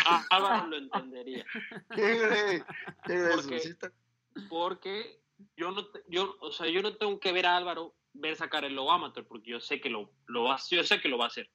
Á- 0.05 0.25
Álvaro 0.29 0.67
lo 0.67 0.77
entendería. 0.77 1.45
¿Qué? 1.95 2.63
¿Qué? 3.05 3.23
Porque- 3.35 3.75
Porque 4.49 5.21
yo 5.57 5.71
no, 5.71 5.85
te- 5.87 6.03
yo, 6.07 6.35
o 6.41 6.51
sea, 6.51 6.67
yo 6.67 6.81
no 6.81 6.95
tengo 6.97 7.19
que 7.19 7.31
ver 7.31 7.45
a 7.45 7.57
Álvaro 7.57 7.95
ver 8.13 8.35
sacar 8.35 8.65
el 8.65 8.75
low 8.75 8.91
amateur 8.91 9.25
porque 9.25 9.51
yo 9.51 9.59
sé 9.61 9.79
que 9.81 9.89
lo, 9.89 10.11
lo 10.27 10.43
va, 10.43 10.59
yo 10.69 10.83
sé 10.83 10.99
que 11.01 11.07
lo 11.09 11.17
va 11.17 11.25
a 11.25 11.27
hacer. 11.27 11.49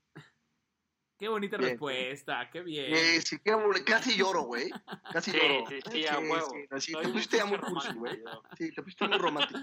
Qué 1.19 1.29
bonita 1.29 1.57
Bien. 1.57 1.71
respuesta, 1.71 2.51
qué 2.53 2.61
bien. 2.61 2.93
Eh, 2.95 3.21
sí, 3.23 3.39
qué 3.43 3.55
casi 3.87 4.17
lloro, 4.19 4.43
güey. 4.43 4.69
Casi 5.13 5.31
Sí, 5.31 5.39
lloro. 5.39 5.65
sí, 5.69 5.79
sí, 5.91 6.07
a 6.07 6.19
huevo. 6.19 6.51
sí, 6.79 6.93
te 6.93 7.09
pusiste 7.09 7.37
ya 7.39 7.47
muy 7.47 7.59
cursi, 7.59 7.93
güey. 7.95 8.23
Sí, 8.59 8.73
te 8.73 8.83
pusiste 8.83 9.09
muy 9.09 9.17
romántico. 9.19 9.59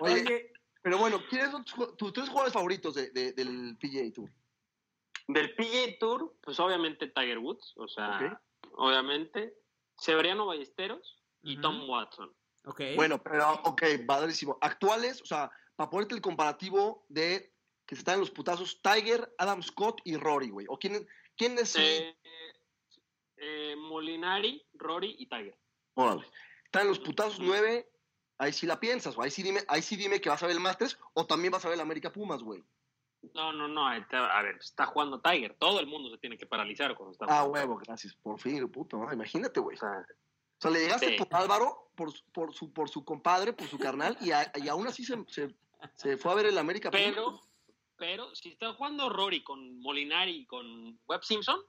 Oye, 0.00 0.22
Oye, 0.22 0.52
pero 0.82 0.98
bueno, 0.98 1.20
¿quiénes 1.30 1.52
son 1.52 1.64
tus, 1.64 1.96
tus 1.96 2.12
tres 2.12 2.28
jugadores 2.28 2.52
favoritos 2.52 2.94
de, 2.96 3.10
de- 3.10 3.32
del 3.32 3.76
PGA 3.80 4.12
Tour? 4.12 4.28
Del 5.26 5.54
PGA 5.54 5.98
Tour, 5.98 6.36
pues 6.42 6.60
obviamente 6.60 7.08
Tiger 7.08 7.38
Woods, 7.38 7.72
o 7.76 7.88
sea, 7.88 8.40
obviamente 8.72 9.54
Severiano 9.96 10.46
Ballesteros 10.46 11.22
y. 11.42 11.60
Tom 11.60 11.88
Watson. 11.88 12.34
ok. 12.64 12.80
Bueno, 12.96 13.22
pero, 13.22 13.52
ok, 13.64 13.82
padrísimo. 14.06 14.58
Actuales, 14.60 15.22
o 15.22 15.26
sea, 15.26 15.50
para 15.76 15.90
ponerte 15.90 16.14
el 16.14 16.20
comparativo 16.20 17.04
de 17.08 17.54
que 17.86 17.94
están 17.94 18.14
en 18.14 18.20
los 18.20 18.30
putazos 18.30 18.80
Tiger, 18.82 19.34
Adam 19.38 19.62
Scott 19.62 20.00
y 20.04 20.16
Rory, 20.16 20.50
güey. 20.50 20.66
¿O 20.68 20.78
quién, 20.78 21.06
quién 21.36 21.58
es? 21.58 21.76
Eh, 21.76 22.16
eh, 23.36 23.74
Molinari, 23.76 24.64
Rory 24.74 25.16
y 25.18 25.26
Tiger. 25.26 25.56
Órale. 25.94 26.26
Están 26.64 26.82
en 26.82 26.88
los 26.88 26.98
putazos 26.98 27.40
nueve. 27.40 27.90
Ahí 28.38 28.52
sí 28.52 28.66
la 28.66 28.80
piensas, 28.80 29.14
güey. 29.14 29.26
Ahí 29.26 29.30
sí 29.30 29.42
dime, 29.42 29.60
ahí 29.68 29.80
sí 29.80 29.96
dime 29.96 30.20
que 30.20 30.28
vas 30.28 30.42
a 30.42 30.46
ver 30.46 30.56
el 30.56 30.62
Masters 30.62 30.98
o 31.12 31.26
también 31.26 31.52
vas 31.52 31.64
a 31.64 31.68
ver 31.68 31.76
el 31.76 31.80
América 31.80 32.12
Pumas, 32.12 32.42
güey. 32.42 32.64
No, 33.34 33.52
no, 33.52 33.68
no, 33.68 33.86
a 33.88 33.98
ver, 34.42 34.56
está 34.60 34.86
jugando 34.86 35.20
Tiger. 35.20 35.54
Todo 35.58 35.80
el 35.80 35.86
mundo 35.86 36.10
se 36.10 36.18
tiene 36.18 36.36
que 36.36 36.46
paralizar 36.46 36.94
cuando 36.94 37.12
está 37.12 37.26
Ah, 37.28 37.44
huevo, 37.44 37.76
gracias. 37.76 38.14
Por 38.16 38.38
fin, 38.40 38.68
puto, 38.70 38.98
¿no? 38.98 39.12
imagínate, 39.12 39.60
güey. 39.60 39.76
O 39.76 39.80
sea, 39.80 40.04
O 40.56 40.60
sea, 40.60 40.70
le 40.70 40.80
llegaste 40.80 41.08
Sí. 41.18 41.24
por 41.24 41.34
Álvaro, 41.40 41.90
por, 41.96 42.12
su- 42.12 42.24
por, 42.32 42.54
su, 42.54 42.72
por 42.72 42.88
su 42.88 43.04
compadre, 43.04 43.52
por 43.52 43.66
su 43.68 43.78
carnal, 43.78 44.16
y, 44.20 44.30
a- 44.30 44.50
y 44.54 44.68
aún 44.68 44.86
así 44.86 45.04
se, 45.04 45.16
se, 45.28 45.54
se 45.94 46.16
fue 46.16 46.32
a 46.32 46.36
ver 46.36 46.46
el 46.46 46.56
América 46.58 46.90
pero, 46.90 47.40
pero 47.96 48.34
si 48.34 48.50
está 48.50 48.72
jugando 48.72 49.08
Rory 49.10 49.42
con 49.42 49.80
Molinari 49.80 50.30
y 50.36 50.46
con 50.46 50.98
Webb 51.06 51.22
Simpson, 51.24 51.60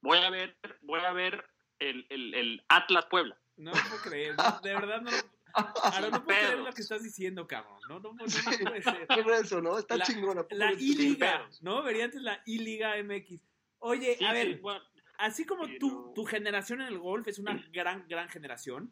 voy 0.00 0.18
a 0.18 0.30
ver, 0.30 0.56
voy 0.82 1.00
a 1.00 1.12
ver 1.12 1.44
el, 1.78 2.06
el- 2.10 2.34
el 2.34 2.64
Atlas 2.68 3.06
Puebla. 3.06 3.38
No 3.56 3.72
lo 3.72 3.76
puedo 3.88 4.02
creer. 4.02 4.36
de 4.62 4.74
verdad 4.74 5.00
no. 5.02 5.10
Ahora 5.56 6.10
no 6.10 6.24
puedo 6.24 6.38
creer 6.38 6.58
lo 6.58 6.72
que 6.72 6.82
estás 6.82 7.02
diciendo, 7.02 7.46
cabrón. 7.46 7.78
No, 7.88 8.00
no, 8.00 8.12
no, 8.12 8.24
no 8.24 8.26
puede 8.70 8.82
ser. 8.82 9.06
¿Qué 9.08 9.20
es 9.20 9.40
eso, 9.46 9.60
no? 9.62 9.78
Está 9.78 9.96
La- 9.96 10.04
chingona. 10.04 10.44
La 10.50 10.72
I-Liga. 10.72 11.48
¿no? 11.62 11.82
Vería 11.82 12.04
antes 12.04 12.20
la 12.22 12.40
I-Liga 12.46 12.94
MX. 13.02 13.40
Oye, 13.78 14.16
Sí, 14.18 14.24
a 14.24 14.28
sí, 14.30 14.34
ver, 14.34 14.58
bueno, 14.60 14.80
así 15.18 15.44
como 15.44 15.64
pero- 15.64 15.78
tu, 15.78 16.12
tu 16.14 16.24
generación 16.24 16.80
en 16.80 16.88
el 16.88 16.98
golf 16.98 17.26
es 17.28 17.38
una 17.38 17.62
gran, 17.72 18.06
gran 18.08 18.28
generación, 18.28 18.90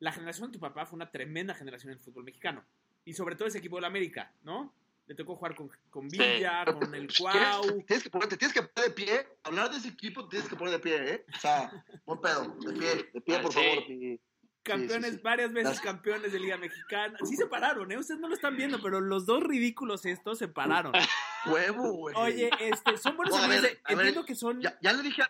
la 0.00 0.12
generación 0.12 0.50
de 0.50 0.54
tu 0.58 0.60
papá 0.60 0.86
fue 0.86 0.96
una 0.96 1.10
tremenda 1.10 1.54
generación 1.54 1.92
en 1.92 1.98
el 1.98 2.04
fútbol 2.04 2.24
mexicano. 2.24 2.64
Y 3.04 3.14
sobre 3.14 3.36
todo 3.36 3.48
ese 3.48 3.58
equipo 3.58 3.76
de 3.76 3.82
la 3.82 3.86
América, 3.88 4.32
¿no? 4.42 4.72
Le 5.06 5.14
tocó 5.14 5.36
jugar 5.36 5.54
con, 5.54 5.70
con 5.88 6.10
Sí. 6.10 6.18
Villa, 6.18 6.64
con 6.66 6.94
el 6.94 7.06
¿Quieres? 7.06 7.18
Cuau. 7.18 7.82
Tienes 7.86 8.02
que 8.04 8.10
ponerte, 8.10 8.36
tienes 8.36 8.52
que 8.54 8.62
poner 8.62 8.90
de 8.90 8.94
pie. 8.94 9.26
Hablar 9.42 9.70
de 9.70 9.78
ese 9.78 9.88
equipo, 9.88 10.24
te 10.24 10.30
tienes 10.32 10.48
que 10.50 10.56
poner 10.56 10.72
de 10.74 10.78
pie, 10.80 11.14
¿eh? 11.14 11.24
O 11.34 11.38
sea, 11.40 11.84
buen 12.04 12.20
pedo. 12.20 12.54
De 12.60 12.72
pie, 12.74 13.10
de 13.14 13.20
pie, 13.22 13.36
Ah, 13.36 13.40
por 13.42 13.52
sí. 13.52 13.58
favor. 13.58 13.88
mi- 13.88 14.20
Campeones, 14.68 15.10
sí, 15.10 15.16
sí. 15.16 15.22
varias 15.22 15.52
veces 15.52 15.70
Las- 15.70 15.80
campeones 15.80 16.32
de 16.32 16.38
Liga 16.40 16.56
Mexicana. 16.56 17.18
Sí 17.24 17.36
se 17.36 17.46
pararon, 17.46 17.90
¿eh? 17.92 17.98
Ustedes 17.98 18.20
no 18.20 18.28
lo 18.28 18.34
están 18.34 18.56
viendo, 18.56 18.80
pero 18.82 19.00
los 19.00 19.26
dos 19.26 19.42
ridículos 19.42 20.06
estos 20.06 20.38
se 20.38 20.48
pararon. 20.48 20.92
Huevo, 21.46 21.92
güey. 21.92 22.14
Oye, 22.16 22.50
este, 22.60 22.96
son 22.98 23.16
buenos 23.16 23.36
No, 23.36 23.42
amigos 23.44 23.62
ver, 23.62 23.80
Entiendo 23.88 24.24
que 24.24 24.34
son... 24.34 24.60
Ya, 24.60 24.78
ya 24.80 24.92
le 24.92 25.02
dije, 25.02 25.22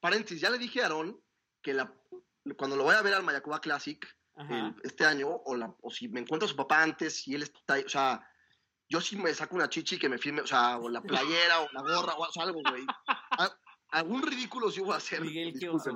paréntesis, 0.00 0.40
ya 0.40 0.50
le 0.50 0.58
dije 0.58 0.80
a 0.80 0.84
Aarón 0.84 1.20
que 1.62 1.74
la, 1.74 1.92
cuando 2.56 2.76
lo 2.76 2.84
voy 2.84 2.94
a 2.94 3.02
ver 3.02 3.14
al 3.14 3.22
Mayacoba 3.22 3.60
Classic 3.60 4.04
el- 4.48 4.74
este 4.84 5.04
año, 5.06 5.28
o, 5.28 5.56
la, 5.56 5.74
o 5.80 5.90
si 5.90 6.08
me 6.08 6.20
encuentro 6.20 6.46
a 6.46 6.50
su 6.50 6.56
papá 6.56 6.82
antes, 6.82 7.16
si 7.22 7.34
él 7.34 7.42
está 7.42 7.74
ahí, 7.74 7.84
o 7.84 7.88
sea, 7.88 8.28
yo 8.88 9.00
sí 9.00 9.16
me 9.16 9.34
saco 9.34 9.56
una 9.56 9.68
chichi 9.68 9.98
que 9.98 10.08
me 10.08 10.18
firme, 10.18 10.42
o 10.42 10.46
sea, 10.46 10.78
o 10.78 10.88
la 10.88 11.00
playera, 11.00 11.60
o 11.60 11.68
la 11.72 11.80
gorra, 11.82 12.14
o, 12.14 12.40
algo, 12.40 12.60
güey. 12.68 12.86
Algún 13.90 14.22
ridículo 14.22 14.70
sí 14.70 14.80
voy 14.80 14.94
a 14.94 14.96
hacer. 14.96 15.20
Miguel, 15.22 15.54
qué 15.58 15.68
oso. 15.68 15.90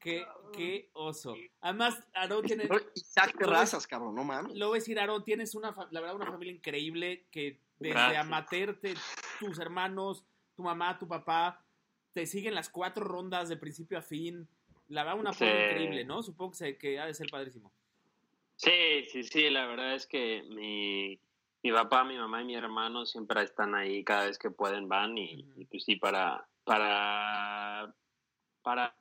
Qué, 0.00 0.26
qué 0.52 0.90
oso. 0.92 1.34
Además, 1.60 1.98
Aarón 2.14 2.44
tiene... 2.44 2.68
Isaac 2.94 3.36
Terrazas, 3.38 3.86
cabrón, 3.86 4.14
no 4.14 4.24
mames. 4.24 4.54
Lo 4.56 4.68
voy 4.68 4.76
a 4.76 4.80
decir, 4.80 4.98
Aarón, 4.98 5.24
tienes 5.24 5.54
una, 5.54 5.74
la 5.90 6.00
verdad, 6.00 6.16
una 6.16 6.26
familia 6.26 6.52
increíble 6.54 7.26
que 7.30 7.60
desde 7.78 7.94
Gracias. 7.94 8.20
amateur, 8.24 8.78
te- 8.80 8.94
tus 9.40 9.58
hermanos, 9.58 10.24
tu 10.56 10.62
mamá, 10.62 10.98
tu 10.98 11.08
papá, 11.08 11.64
te 12.12 12.26
siguen 12.26 12.54
las 12.54 12.68
cuatro 12.68 13.04
rondas 13.04 13.48
de 13.48 13.56
principio 13.56 13.98
a 13.98 14.02
fin. 14.02 14.46
La 14.88 15.02
verdad, 15.04 15.20
una 15.20 15.32
Sí. 15.32 15.38
forma 15.44 15.60
increíble, 15.62 16.04
¿no? 16.04 16.22
Supongo 16.22 16.52
que, 16.52 16.58
se- 16.58 16.78
que 16.78 16.98
ha 17.00 17.06
de 17.06 17.14
ser 17.14 17.28
padrísimo. 17.30 17.72
Sí, 18.56 19.04
sí, 19.10 19.24
sí, 19.24 19.50
la 19.50 19.66
verdad 19.66 19.94
es 19.94 20.06
que 20.06 20.44
mi, 20.50 21.18
mi 21.62 21.72
papá, 21.72 22.04
mi 22.04 22.16
mamá 22.16 22.42
y 22.42 22.44
mi 22.44 22.54
hermano 22.54 23.04
siempre 23.04 23.42
están 23.42 23.74
ahí, 23.74 24.04
cada 24.04 24.26
vez 24.26 24.38
que 24.38 24.50
pueden 24.50 24.88
van 24.88 25.18
y, 25.18 25.50
y 25.56 25.64
pues 25.64 25.82
sí, 25.84 25.96
para, 25.96 26.46
para 26.62 27.92
para 28.64 28.96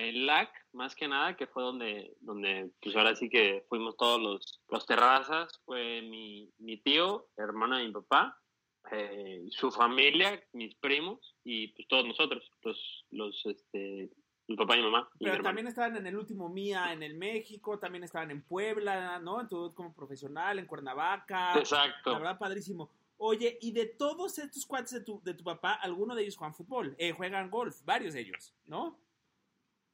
el 0.00 0.26
LAC, 0.26 0.50
más 0.72 0.96
que 0.96 1.06
nada, 1.06 1.36
que 1.36 1.46
fue 1.46 1.62
donde, 1.62 2.16
donde 2.20 2.70
pues 2.82 2.96
ahora 2.96 3.14
sí 3.14 3.28
que 3.28 3.64
fuimos 3.68 3.96
todos 3.96 4.20
los, 4.20 4.60
los 4.68 4.86
terrazas, 4.86 5.60
fue 5.64 6.02
mi, 6.02 6.50
mi 6.58 6.78
tío, 6.78 7.28
hermano 7.36 7.76
de 7.76 7.84
mi 7.84 7.92
papá, 7.92 8.40
eh, 8.90 9.44
su 9.50 9.70
familia, 9.70 10.42
mis 10.52 10.74
primos 10.76 11.36
y 11.44 11.68
pues 11.68 11.86
todos 11.86 12.06
nosotros, 12.06 12.50
los, 12.62 13.04
los 13.10 13.46
este, 13.46 14.10
mi 14.48 14.56
papá 14.56 14.76
y 14.76 14.78
mi 14.78 14.90
mamá. 14.90 15.08
y 15.18 15.26
Pero 15.26 15.42
también 15.42 15.66
estaban 15.68 15.96
en 15.96 16.06
el 16.06 16.16
último 16.16 16.48
Mía 16.48 16.92
en 16.92 17.02
el 17.02 17.14
México, 17.14 17.78
también 17.78 18.04
estaban 18.04 18.30
en 18.30 18.42
Puebla, 18.42 19.18
¿no? 19.20 19.42
En 19.42 19.48
tu 19.48 19.74
como 19.74 19.94
profesional, 19.94 20.58
en 20.58 20.66
Cuernavaca. 20.66 21.58
Exacto. 21.58 22.12
La 22.12 22.18
verdad, 22.18 22.38
padrísimo. 22.38 22.90
Oye, 23.16 23.58
y 23.60 23.72
de 23.72 23.86
todos 23.86 24.38
estos 24.38 24.66
cuates 24.66 24.92
de 24.92 25.00
tu, 25.02 25.22
de 25.22 25.34
tu 25.34 25.44
papá, 25.44 25.74
alguno 25.74 26.14
de 26.14 26.22
ellos 26.22 26.36
juegan 26.36 26.54
fútbol, 26.54 26.94
eh, 26.98 27.12
juegan 27.12 27.50
golf, 27.50 27.80
varios 27.84 28.14
de 28.14 28.20
ellos, 28.20 28.54
¿no? 28.66 29.00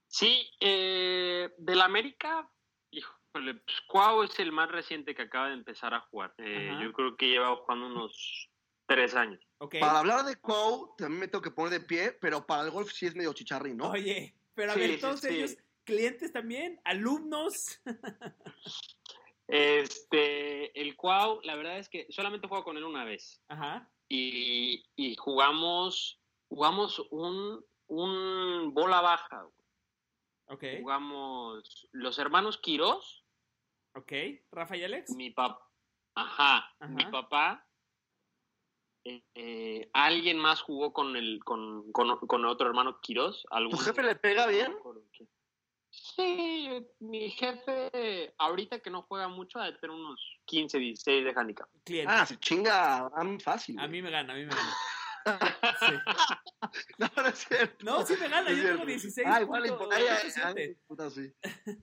Sí, 0.08 0.48
eh, 0.60 1.52
del 1.58 1.80
América, 1.82 2.50
híjole, 2.90 3.54
pues 3.54 3.80
Cuau 3.86 4.22
es 4.24 4.38
el 4.40 4.50
más 4.52 4.70
reciente 4.70 5.14
que 5.14 5.22
acaba 5.22 5.48
de 5.48 5.54
empezar 5.54 5.94
a 5.94 6.00
jugar. 6.00 6.34
Eh, 6.38 6.76
yo 6.82 6.92
creo 6.92 7.16
que 7.16 7.28
lleva 7.28 7.54
jugando 7.56 7.86
unos 7.86 8.50
tres 8.86 9.14
años. 9.14 9.40
Ok. 9.58 9.76
Para 9.78 10.00
hablar 10.00 10.24
de 10.24 10.36
Cuau, 10.36 10.96
también 10.96 11.20
me 11.20 11.28
tengo 11.28 11.42
que 11.42 11.52
poner 11.52 11.78
de 11.78 11.86
pie, 11.86 12.12
pero 12.20 12.44
para 12.44 12.64
el 12.64 12.70
golf 12.70 12.90
sí 12.90 13.06
es 13.06 13.14
medio 13.14 13.32
chicharrín, 13.32 13.76
¿no? 13.76 13.90
Oye, 13.90 14.34
pero 14.54 14.72
a 14.72 14.74
Sí, 14.74 14.80
ver, 14.80 14.90
sí, 14.94 15.00
todos 15.00 15.20
sí. 15.20 15.28
ellos, 15.28 15.56
clientes 15.84 16.32
también, 16.32 16.80
alumnos. 16.84 17.80
Este, 19.50 20.80
el 20.80 20.96
Cuau, 20.96 21.40
la 21.42 21.56
verdad 21.56 21.78
es 21.78 21.88
que 21.88 22.06
solamente 22.10 22.48
juego 22.48 22.64
con 22.64 22.76
él 22.76 22.84
una 22.84 23.04
vez. 23.04 23.42
Ajá. 23.48 23.90
Y, 24.08 24.84
y 24.96 25.16
jugamos, 25.16 26.20
jugamos 26.48 26.98
un, 27.10 27.64
un 27.86 28.74
bola 28.74 29.00
baja. 29.00 29.42
güey. 29.42 29.54
Ok, 30.46 30.64
Jugamos 30.80 31.88
los 31.92 32.18
hermanos 32.18 32.58
Quirós, 32.58 33.24
ok. 33.94 34.12
Rafa 34.50 34.76
y 34.76 34.82
Alex. 34.82 35.10
mi 35.14 35.30
papá, 35.30 35.64
ajá, 36.16 36.74
Ajá. 36.80 36.88
mi 36.88 37.04
papá, 37.06 37.68
eh, 39.04 39.22
eh, 39.34 39.90
alguien 39.92 40.38
más 40.38 40.60
jugó 40.60 40.92
con 40.92 41.14
el, 41.16 41.38
con, 41.44 41.92
con, 41.92 42.18
con 42.26 42.44
otro 42.46 42.66
hermano 42.66 43.00
Quirós. 43.00 43.42
¿Tu 43.42 43.54
algún- 43.54 43.78
jefe 43.78 44.02
le 44.02 44.16
pega 44.16 44.48
bien? 44.48 44.76
Sí, 45.90 46.86
mi 47.00 47.30
jefe, 47.30 48.32
ahorita 48.38 48.78
que 48.78 48.90
no 48.90 49.02
juega 49.02 49.28
mucho, 49.28 49.58
debe 49.58 49.76
tener 49.78 49.94
unos 49.96 50.20
15, 50.44 50.78
16 50.78 51.24
de 51.24 51.32
handicap. 51.34 51.68
Cliente. 51.84 52.12
Ah, 52.12 52.24
se 52.24 52.38
chinga 52.38 52.72
a 52.74 52.96
Abraham 52.98 53.40
fácil. 53.40 53.78
a 53.78 53.88
mí 53.88 54.00
me 54.00 54.10
gana, 54.10 54.32
a 54.32 54.36
mí 54.36 54.44
me 54.44 54.54
gana. 54.54 54.76
Sí. 55.80 55.94
No, 56.98 57.08
no 57.16 57.26
es 57.26 57.38
cierto. 57.38 57.84
No, 57.84 58.04
sí 58.06 58.14
me 58.20 58.28
gana, 58.28 58.50
Es 58.50 58.56
yo 58.58 58.62
tengo 58.62 58.84
cierto. 58.84 58.86
16 58.86 59.26
Ah, 59.30 59.40
igual, 59.40 59.62
siete. 60.30 60.76
puta, 60.86 61.10
sí. 61.10 61.32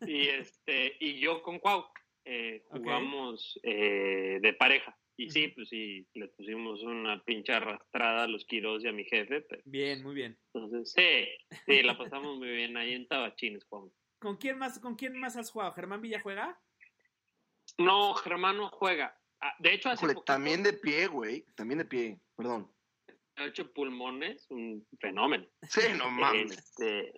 Y, 0.05 0.27
este, 0.29 0.95
y 0.99 1.19
yo 1.19 1.41
con 1.41 1.57
Cuau 1.59 1.85
eh, 2.25 2.63
jugamos 2.69 3.59
eh, 3.63 4.37
de 4.41 4.53
pareja. 4.53 4.95
Y 5.19 5.29
sí, 5.31 5.47
pues 5.49 5.69
sí, 5.69 6.07
le 6.13 6.27
pusimos 6.27 6.83
una 6.83 7.23
pinche 7.23 7.51
arrastrada 7.51 8.23
a 8.23 8.27
los 8.27 8.45
Quirós 8.45 8.83
y 8.83 8.87
a 8.87 8.91
mi 8.91 9.03
jefe. 9.05 9.41
Pero, 9.41 9.61
Bien, 9.65 10.03
muy 10.03 10.13
bien. 10.13 10.37
entonces, 10.53 10.91
sí, 10.91 11.27
sí, 11.65 11.81
la 11.81 11.97
pasamos 11.97 12.37
muy 12.37 12.49
bien 12.49 12.77
ahí 12.77 12.93
en 12.93 13.07
Tabachines, 13.07 13.65
jugamos. 13.67 13.91
¿Con 14.19 14.37
quién 14.37 14.57
más, 14.59 14.79
con 14.79 14.95
quién 14.95 15.19
más 15.19 15.35
has 15.35 15.49
jugado? 15.51 15.73
¿Germán 15.73 16.01
Villa 16.01 16.19
juega? 16.21 16.59
No, 17.79 18.13
Germán 18.13 18.57
no 18.57 18.69
juega. 18.69 19.19
Ah, 19.41 19.53
De 19.59 19.73
hecho, 19.73 19.89
hace 19.89 20.07
también 20.25 20.63
de 20.63 20.73
pie, 20.73 21.07
güey. 21.07 21.45
También 21.55 21.79
de 21.79 21.85
pie. 21.85 22.19
Perdón. 22.35 22.71
ha 23.35 23.45
hecho 23.45 23.71
pulmones, 23.73 24.45
un 24.49 24.87
fenómeno. 24.99 25.47
Sí, 25.69 25.81
no 25.97 26.09
mames. 26.11 26.51
Este, 26.57 27.13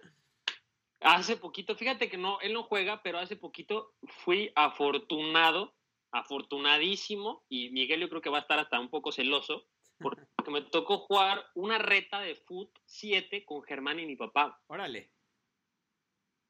hace 1.01 1.37
poquito, 1.37 1.75
fíjate 1.75 2.09
que 2.09 2.17
no, 2.17 2.39
él 2.41 2.53
no 2.53 2.63
juega, 2.63 3.01
pero 3.03 3.19
hace 3.19 3.35
poquito 3.37 3.93
fui 4.25 4.51
afortunado, 4.55 5.73
afortunadísimo, 6.11 7.45
y 7.49 7.69
Miguel 7.71 8.01
yo 8.01 8.09
creo 8.09 8.21
que 8.21 8.29
va 8.29 8.39
a 8.39 8.41
estar 8.41 8.59
hasta 8.59 8.79
un 8.79 8.89
poco 8.89 9.11
celoso, 9.11 9.67
porque 9.99 10.21
me 10.47 10.61
tocó 10.61 10.99
jugar 10.99 11.43
una 11.55 11.77
reta 11.77 12.19
de 12.21 12.35
foot 12.35 12.71
7 12.85 13.43
con 13.45 13.61
Germán 13.63 13.99
y 13.99 14.05
mi 14.05 14.15
papá. 14.15 14.61
Órale. 14.67 15.11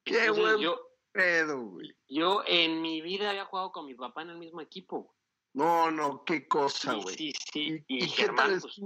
Qué 0.04 0.20
Entonces, 0.26 0.44
buen 0.44 0.60
yo, 0.60 0.80
pedo, 1.12 1.62
güey. 1.66 1.96
yo 2.08 2.44
en 2.48 2.82
mi 2.82 3.02
vida 3.02 3.30
había 3.30 3.46
jugado 3.46 3.72
con 3.72 3.86
mi 3.86 3.96
papá 3.96 4.22
en 4.22 4.30
el 4.32 4.38
mismo 4.38 4.62
equipo. 4.62 5.16
No, 5.54 5.90
no, 5.90 6.24
qué 6.24 6.48
cosa, 6.48 6.94
Sí, 6.94 7.00
güey. 7.02 7.16
sí, 7.16 7.34
sí. 7.52 7.84
¿Y- 7.88 7.96
Y, 7.98 8.04
y 8.06 8.08
qué 8.08 8.08
Germán, 8.24 8.60
tal 8.60 8.62
pues, 8.62 8.80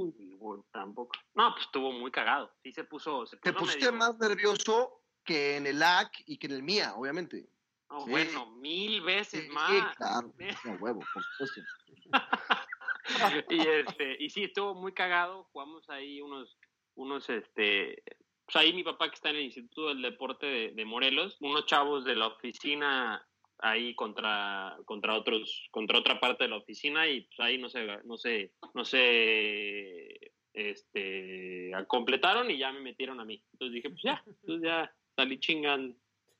tampoco. 0.72 1.12
No, 1.34 1.52
pues 1.54 1.66
estuvo 1.66 1.92
muy 1.92 2.10
cagado. 2.10 2.52
Sí 2.64 2.72
se 2.72 2.86
puso. 2.86 3.26
Se 3.26 3.36
Te 3.38 3.52
pusiste 3.54 3.92
medio- 3.92 3.98
más 4.00 4.18
nervioso 4.18 5.02
que 5.26 5.58
en 5.58 5.68
el 5.68 5.84
AC 5.84 6.24
y 6.26 6.38
que 6.38 6.48
en 6.48 6.54
el 6.54 6.64
MIA, 6.64 6.96
obviamente. 6.96 7.50
No, 7.94 8.06
Sí. 8.06 8.10
bueno, 8.12 8.46
mil 8.58 9.02
veces 9.02 9.44
Sí, 9.44 9.50
más. 9.50 9.96
claro. 9.98 10.34
No, 10.66 10.74
huevo, 10.84 11.00
por 11.14 11.24
supuesto. 11.24 11.62
y 13.50 13.60
este 13.68 14.18
y 14.20 14.30
sí 14.30 14.44
estuvo 14.46 14.74
muy 14.76 14.94
cagado 14.94 15.44
jugamos 15.52 15.88
ahí 15.90 16.22
unos 16.22 16.58
unos 16.96 17.30
este 17.30 18.02
pues 18.46 18.56
ahí 18.56 18.74
mi 18.74 18.84
papá 18.84 19.10
que 19.10 19.16
está 19.16 19.30
en 19.30 19.36
el 19.38 19.44
Instituto 19.44 19.90
del 19.90 20.02
Deporte 20.02 20.46
de, 20.46 20.72
de 20.72 20.86
Morelos 20.86 21.38
unos 21.42 21.66
chavos 21.66 22.04
de 22.06 22.16
la 22.16 22.28
oficina 22.28 23.28
ahí 23.60 23.94
contra 23.96 24.78
contra 24.86 25.16
otros 25.16 25.68
contra 25.72 26.00
otra 26.00 26.20
parte 26.20 26.46
de 26.46 26.50
la 26.50 26.58
oficina 26.58 27.08
y 27.08 27.22
pues 27.22 27.40
ahí 27.42 27.58
no 27.58 27.70
se 27.70 27.86
no 28.06 28.18
se 28.18 28.54
no 28.74 28.86
se 28.86 30.32
este 30.54 31.72
completaron 31.88 32.50
y 32.52 32.58
ya 32.58 32.72
me 32.72 32.80
metieron 32.82 33.20
a 33.20 33.26
mí 33.26 33.44
entonces 33.54 33.74
dije 33.76 33.90
pues 33.90 34.02
ya 34.04 34.24
entonces 34.26 34.62
ya 34.64 34.96
salí 35.16 35.40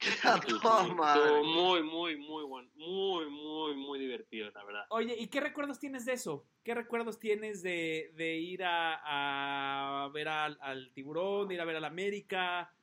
madre. 0.96 1.24
Estuvo 1.24 1.44
muy 1.44 1.84
muy 1.84 2.18
muy 2.18 2.44
bueno 2.44 2.70
muy 2.76 3.30
muy 3.30 3.76
muy 3.76 4.00
divertido 4.00 4.50
la 4.52 4.64
verdad 4.64 4.86
Oye, 4.90 5.16
¿y 5.18 5.28
qué 5.28 5.40
recuerdos 5.40 5.80
tienes 5.80 6.06
de 6.06 6.14
eso? 6.14 6.46
¿Qué 6.64 6.74
recuerdos 6.74 7.20
tienes 7.20 7.62
de, 7.64 8.12
de 8.16 8.38
ir 8.38 8.64
a, 8.64 10.06
a 10.06 10.08
ver 10.10 10.28
al, 10.28 10.58
al 10.62 10.92
tiburón, 10.94 11.48
de 11.48 11.56
ir 11.56 11.62
a 11.62 11.66
ver 11.66 11.76
al 11.78 11.86
América, 11.86 12.74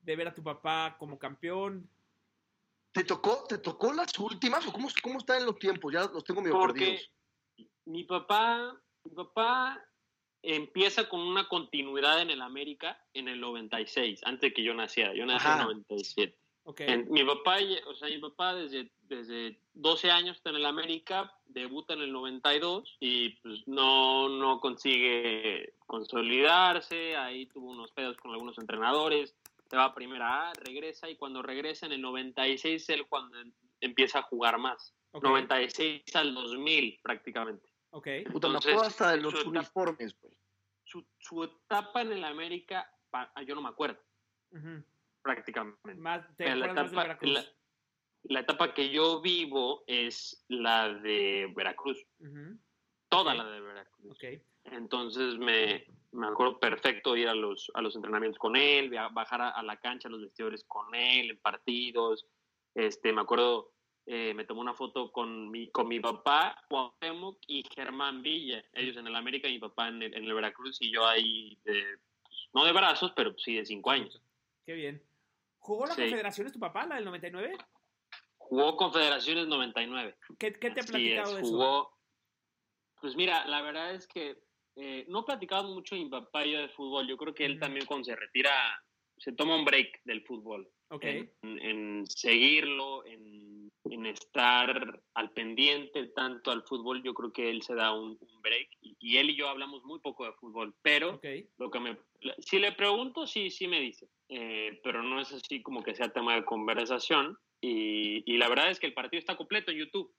de 0.00 0.16
ver 0.16 0.28
a 0.28 0.34
tu 0.34 0.42
papá 0.42 0.96
como 0.98 1.18
campeón? 1.18 1.88
¿Te 2.92 3.04
tocó, 3.04 3.44
¿Te 3.48 3.58
tocó 3.58 3.92
las 3.92 4.18
últimas 4.18 4.66
o 4.66 4.72
cómo, 4.72 4.88
cómo 5.02 5.18
están 5.18 5.46
los 5.46 5.58
tiempos? 5.58 5.92
Ya 5.92 6.00
los 6.12 6.24
tengo 6.24 6.40
medio 6.42 6.58
Porque 6.58 6.80
perdidos. 6.80 7.12
mi 7.84 8.04
papá, 8.04 8.80
mi 9.04 9.14
papá 9.14 9.80
empieza 10.42 11.08
con 11.08 11.20
una 11.20 11.48
continuidad 11.48 12.20
en 12.20 12.30
el 12.30 12.42
América 12.42 13.00
en 13.14 13.28
el 13.28 13.40
96, 13.40 14.20
antes 14.24 14.40
de 14.40 14.52
que 14.52 14.64
yo 14.64 14.74
naciera. 14.74 15.14
Yo 15.14 15.24
nací 15.24 15.46
Ajá. 15.46 15.54
en 15.54 15.60
el 15.60 15.64
97. 15.66 16.39
Ok. 16.70 16.80
En- 16.80 17.10
mi 17.10 17.24
papá, 17.24 17.56
o 17.86 17.94
sea, 17.94 18.08
mi 18.08 18.18
papá 18.18 18.54
desde, 18.54 18.90
desde 19.02 19.60
12 19.74 20.10
años 20.10 20.36
está 20.36 20.50
en 20.50 20.56
el 20.56 20.66
América, 20.66 21.32
debuta 21.46 21.94
en 21.94 22.02
el 22.02 22.12
92 22.12 22.96
y 23.00 23.30
pues 23.40 23.66
no, 23.66 24.28
no 24.28 24.60
consigue 24.60 25.74
consolidarse, 25.86 27.16
ahí 27.16 27.46
tuvo 27.46 27.70
unos 27.70 27.90
pedos 27.92 28.16
con 28.18 28.32
algunos 28.32 28.56
entrenadores, 28.58 29.34
se 29.68 29.76
va 29.76 29.84
a 29.84 29.94
primera 29.94 30.50
A, 30.50 30.52
regresa 30.54 31.08
y 31.08 31.16
cuando 31.16 31.42
regresa 31.42 31.86
en 31.86 31.92
el 31.92 32.00
96 32.02 32.88
él 32.90 33.06
cuando 33.08 33.38
em- 33.40 33.52
empieza 33.80 34.20
a 34.20 34.22
jugar 34.22 34.58
más. 34.58 34.94
Ok. 35.12 35.24
96 35.24 36.02
al 36.14 36.34
2000 36.34 37.00
prácticamente. 37.02 37.68
Ok. 37.90 38.06
Entonces, 38.06 38.76
hasta 38.80 39.10
de 39.12 39.16
los 39.20 39.32
su 39.32 39.38
etapa- 39.40 39.50
uniformes, 39.58 40.16
güey. 40.20 40.34
Su, 40.84 41.04
su 41.18 41.42
etapa 41.44 42.02
en 42.02 42.12
el 42.12 42.24
América, 42.24 42.88
pa- 43.10 43.32
yo 43.46 43.54
no 43.54 43.62
me 43.62 43.68
acuerdo 43.68 44.00
Ujú. 44.52 44.82
Prácticamente. 45.22 45.94
Más, 45.96 46.26
¿Te 46.36 46.44
Pero 46.44 46.56
la 46.56 46.66
más 46.66 46.74
de 46.76 46.82
etapa- 46.82 47.02
Veracruz? 47.02 47.32
la- 47.32 47.44
la 48.24 48.40
etapa 48.40 48.74
que 48.74 48.90
yo 48.90 49.20
vivo 49.22 49.82
es 49.86 50.44
la 50.48 50.92
de 50.92 51.50
Veracruz, 51.56 51.98
toda 53.08 53.34
la 53.34 53.44
de 53.44 53.60
Veracruz. 53.60 54.18
Entonces 54.64 55.38
me, 55.38 55.86
me 56.12 56.26
acuerdo 56.26 56.58
perfecto 56.60 57.16
ir 57.16 57.28
a 57.28 57.34
los, 57.34 57.70
a 57.74 57.80
los 57.80 57.96
entrenamientos 57.96 58.38
con 58.38 58.56
él, 58.56 58.90
bajar 59.12 59.40
a, 59.40 59.48
a 59.50 59.62
la 59.62 59.78
cancha, 59.78 60.08
a 60.08 60.10
los 60.10 60.20
vestidores 60.20 60.64
con 60.64 60.94
él, 60.94 61.30
en 61.30 61.38
partidos. 61.38 62.26
Este, 62.74 63.10
me 63.14 63.22
acuerdo, 63.22 63.72
eh, 64.06 64.34
me 64.34 64.44
tomó 64.44 64.60
una 64.60 64.74
foto 64.74 65.10
con 65.10 65.50
mi, 65.50 65.70
con 65.70 65.88
mi 65.88 65.98
papá, 65.98 66.62
Cuauhtémoc 66.68 67.38
y 67.46 67.64
Germán 67.74 68.20
Villa, 68.22 68.62
ellos 68.74 68.96
en 68.98 69.06
el 69.06 69.16
América 69.16 69.48
y 69.48 69.52
mi 69.54 69.58
papá 69.60 69.88
en 69.88 70.02
el, 70.02 70.14
en 70.14 70.24
el 70.24 70.34
Veracruz 70.34 70.76
y 70.82 70.92
yo 70.92 71.06
ahí, 71.06 71.58
de, 71.64 71.82
pues, 72.22 72.48
no 72.52 72.64
de 72.66 72.72
brazos, 72.72 73.12
pero 73.16 73.34
sí 73.38 73.54
de 73.56 73.64
cinco 73.64 73.90
años. 73.90 74.20
Qué 74.66 74.74
bien. 74.74 75.02
¿Jugó 75.60 75.86
la 75.86 75.94
Sí. 75.94 76.02
Confederaciones 76.02 76.52
tu 76.52 76.58
papá, 76.58 76.86
la 76.86 76.96
del 76.96 77.04
99? 77.04 77.56
Jugó 78.36 78.76
Confederaciones 78.76 79.46
99. 79.46 80.16
¿Qué, 80.38 80.52
qué 80.54 80.70
te 80.70 80.80
ha 80.80 80.84
platicado 80.84 81.30
es, 81.30 81.34
de 81.36 81.42
eso? 81.42 81.50
jugó. 81.50 81.96
Pues 83.00 83.14
mira, 83.14 83.46
la 83.46 83.62
verdad 83.62 83.94
es 83.94 84.06
que 84.08 84.42
eh, 84.76 85.04
no 85.08 85.20
he 85.20 85.24
platicado 85.24 85.72
mucho 85.74 85.94
mi 85.94 86.08
papá 86.08 86.44
y 86.44 86.52
yo 86.52 86.58
de 86.58 86.68
fútbol. 86.70 87.06
Yo 87.06 87.16
creo 87.16 87.34
que 87.34 87.44
él 87.44 87.60
también 87.60 87.86
cuando 87.86 88.04
se 88.04 88.16
retira, 88.16 88.50
se 89.16 89.32
toma 89.32 89.56
un 89.56 89.64
break 89.64 90.00
del 90.04 90.22
fútbol. 90.24 90.68
Ok. 90.90 91.04
en, 91.04 91.30
en 91.42 92.06
seguirlo, 92.06 93.04
en, 93.06 93.70
en 93.84 94.06
estar 94.06 95.00
al 95.14 95.30
pendiente 95.32 96.08
tanto 96.08 96.50
al 96.50 96.62
fútbol. 96.64 97.02
Yo 97.02 97.14
creo 97.14 97.32
que 97.32 97.48
él 97.48 97.62
se 97.62 97.74
da 97.74 97.92
un, 97.94 98.18
un 98.20 98.42
break 98.42 98.68
y, 98.80 98.96
y 98.98 99.16
él 99.18 99.30
y 99.30 99.36
yo 99.36 99.48
hablamos 99.48 99.84
muy 99.84 100.00
poco 100.00 100.24
de 100.24 100.32
fútbol, 100.32 100.74
pero 100.82 101.14
Ok. 101.14 101.26
lo 101.58 101.70
que 101.70 101.80
me, 101.80 101.96
si 102.38 102.58
le 102.58 102.72
pregunto, 102.72 103.26
sí, 103.26 103.50
sí 103.50 103.68
me 103.68 103.80
dice, 103.80 104.08
Eh, 104.28 104.80
pero 104.84 105.02
no 105.02 105.20
es 105.20 105.32
así 105.32 105.62
como 105.62 105.82
que 105.82 105.94
sea 105.94 106.12
tema 106.12 106.34
de 106.34 106.44
conversación. 106.44 107.36
Y, 107.62 108.22
y 108.32 108.38
la 108.38 108.48
verdad 108.48 108.70
es 108.70 108.80
que 108.80 108.86
el 108.86 108.94
partido 108.94 109.18
está 109.18 109.36
completo 109.36 109.70
en 109.70 109.78
YouTube. 109.78 110.14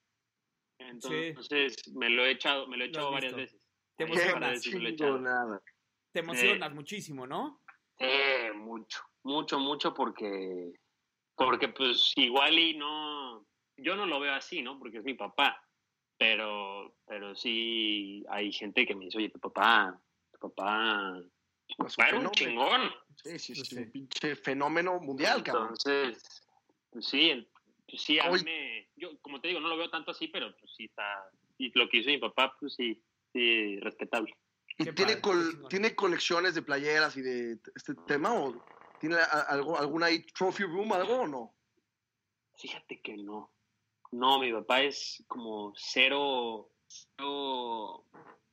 Entonces 0.80 1.76
me 1.96 2.10
lo 2.10 2.26
he 2.26 2.32
echado, 2.32 2.68
me 2.68 2.78
lo 2.78 2.84
he 2.84 2.88
Lo 2.88 2.92
echado 2.92 3.08
has 3.08 3.14
varias 3.14 3.36
visto. 3.36 3.56
veces. 3.56 3.70
Te 3.98 4.04
emocionas. 4.06 4.66
lo. 4.66 4.96
Chingonada. 4.96 5.62
Te 6.14 6.20
emocionas 6.20 6.74
muchísimo, 6.74 7.26
¿no? 7.28 7.62
Eh, 8.00 8.52
mucho, 8.56 9.00
mucho, 9.24 9.60
mucho 9.60 9.94
porque, 9.94 10.74
porque 11.36 11.70
pues 11.70 12.14
igual 12.16 12.58
y 12.58 12.76
no, 12.76 13.46
yo 13.78 13.96
no 13.96 14.06
lo 14.06 14.20
veo 14.20 14.34
así, 14.34 14.62
¿no? 14.62 14.78
Porque 14.80 15.00
es 15.00 15.04
mi 15.04 15.14
papá, 15.14 15.62
pero, 16.18 16.96
pero 17.06 17.36
sí 17.36 18.24
hay 18.30 18.52
gente 18.52 18.86
que 18.86 18.96
me 18.96 19.06
dice, 19.06 19.18
oye, 19.18 19.30
tu 19.30 19.40
papá, 19.40 20.00
tu 20.32 20.40
papá, 20.40 21.20
tu 21.68 21.76
papá 21.78 22.10
era 22.10 22.20
un 22.20 22.32
chingón. 22.32 22.82
Sí, 23.24 23.40
sí, 23.40 23.54
Pues 23.54 23.68
sí, 23.68 23.76
sí. 23.76 23.78
un 23.78 23.92
pinche 23.92 24.36
fenómeno 24.36 25.00
mundial, 25.00 25.44
cabrón. 25.44 25.70
Entonces, 25.70 26.24
pues 26.90 27.06
sí, 27.06 27.48
pues 27.88 28.02
sí, 28.02 28.20
a 28.20 28.30
mí 28.30 28.40
me, 28.44 28.90
yo 28.96 29.20
como 29.22 29.40
te 29.42 29.50
digo, 29.50 29.60
no 29.60 29.70
lo 29.70 29.78
veo 29.78 29.90
tanto 29.90 30.12
así, 30.12 30.28
pero 30.28 30.56
pues 30.58 30.72
sí 30.76 30.86
está, 30.86 31.30
y 31.58 31.78
lo 31.78 31.88
que 31.90 31.98
hizo 31.98 32.10
mi 32.10 32.18
papá, 32.18 32.56
pues 32.60 32.74
sí, 32.76 33.02
sí, 33.34 33.80
respetable. 33.80 34.34
¿Y 34.78 34.86
tiene, 34.86 35.18
padre, 35.18 35.22
col-. 35.22 35.68
¿Tiene 35.70 35.96
colecciones 35.96 36.56
de 36.56 36.62
playeras 36.62 37.16
y 37.18 37.22
de 37.22 37.60
este 37.76 37.94
tema? 38.08 38.34
¿O 38.34 38.64
tiene 39.02 39.16
algo, 39.47 39.78
alguna 39.78 40.08
trophy 40.34 40.64
room, 40.64 40.93
algo 40.93 41.22
o 41.22 41.28
no? 41.28 41.54
Fíjate 42.56 43.02
que 43.02 43.18
no. 43.18 43.49
No, 44.12 44.39
mi 44.39 44.54
papá 44.54 44.84
es 44.84 45.24
como 45.28 45.74
cero, 45.76 46.70
cero 46.88 48.06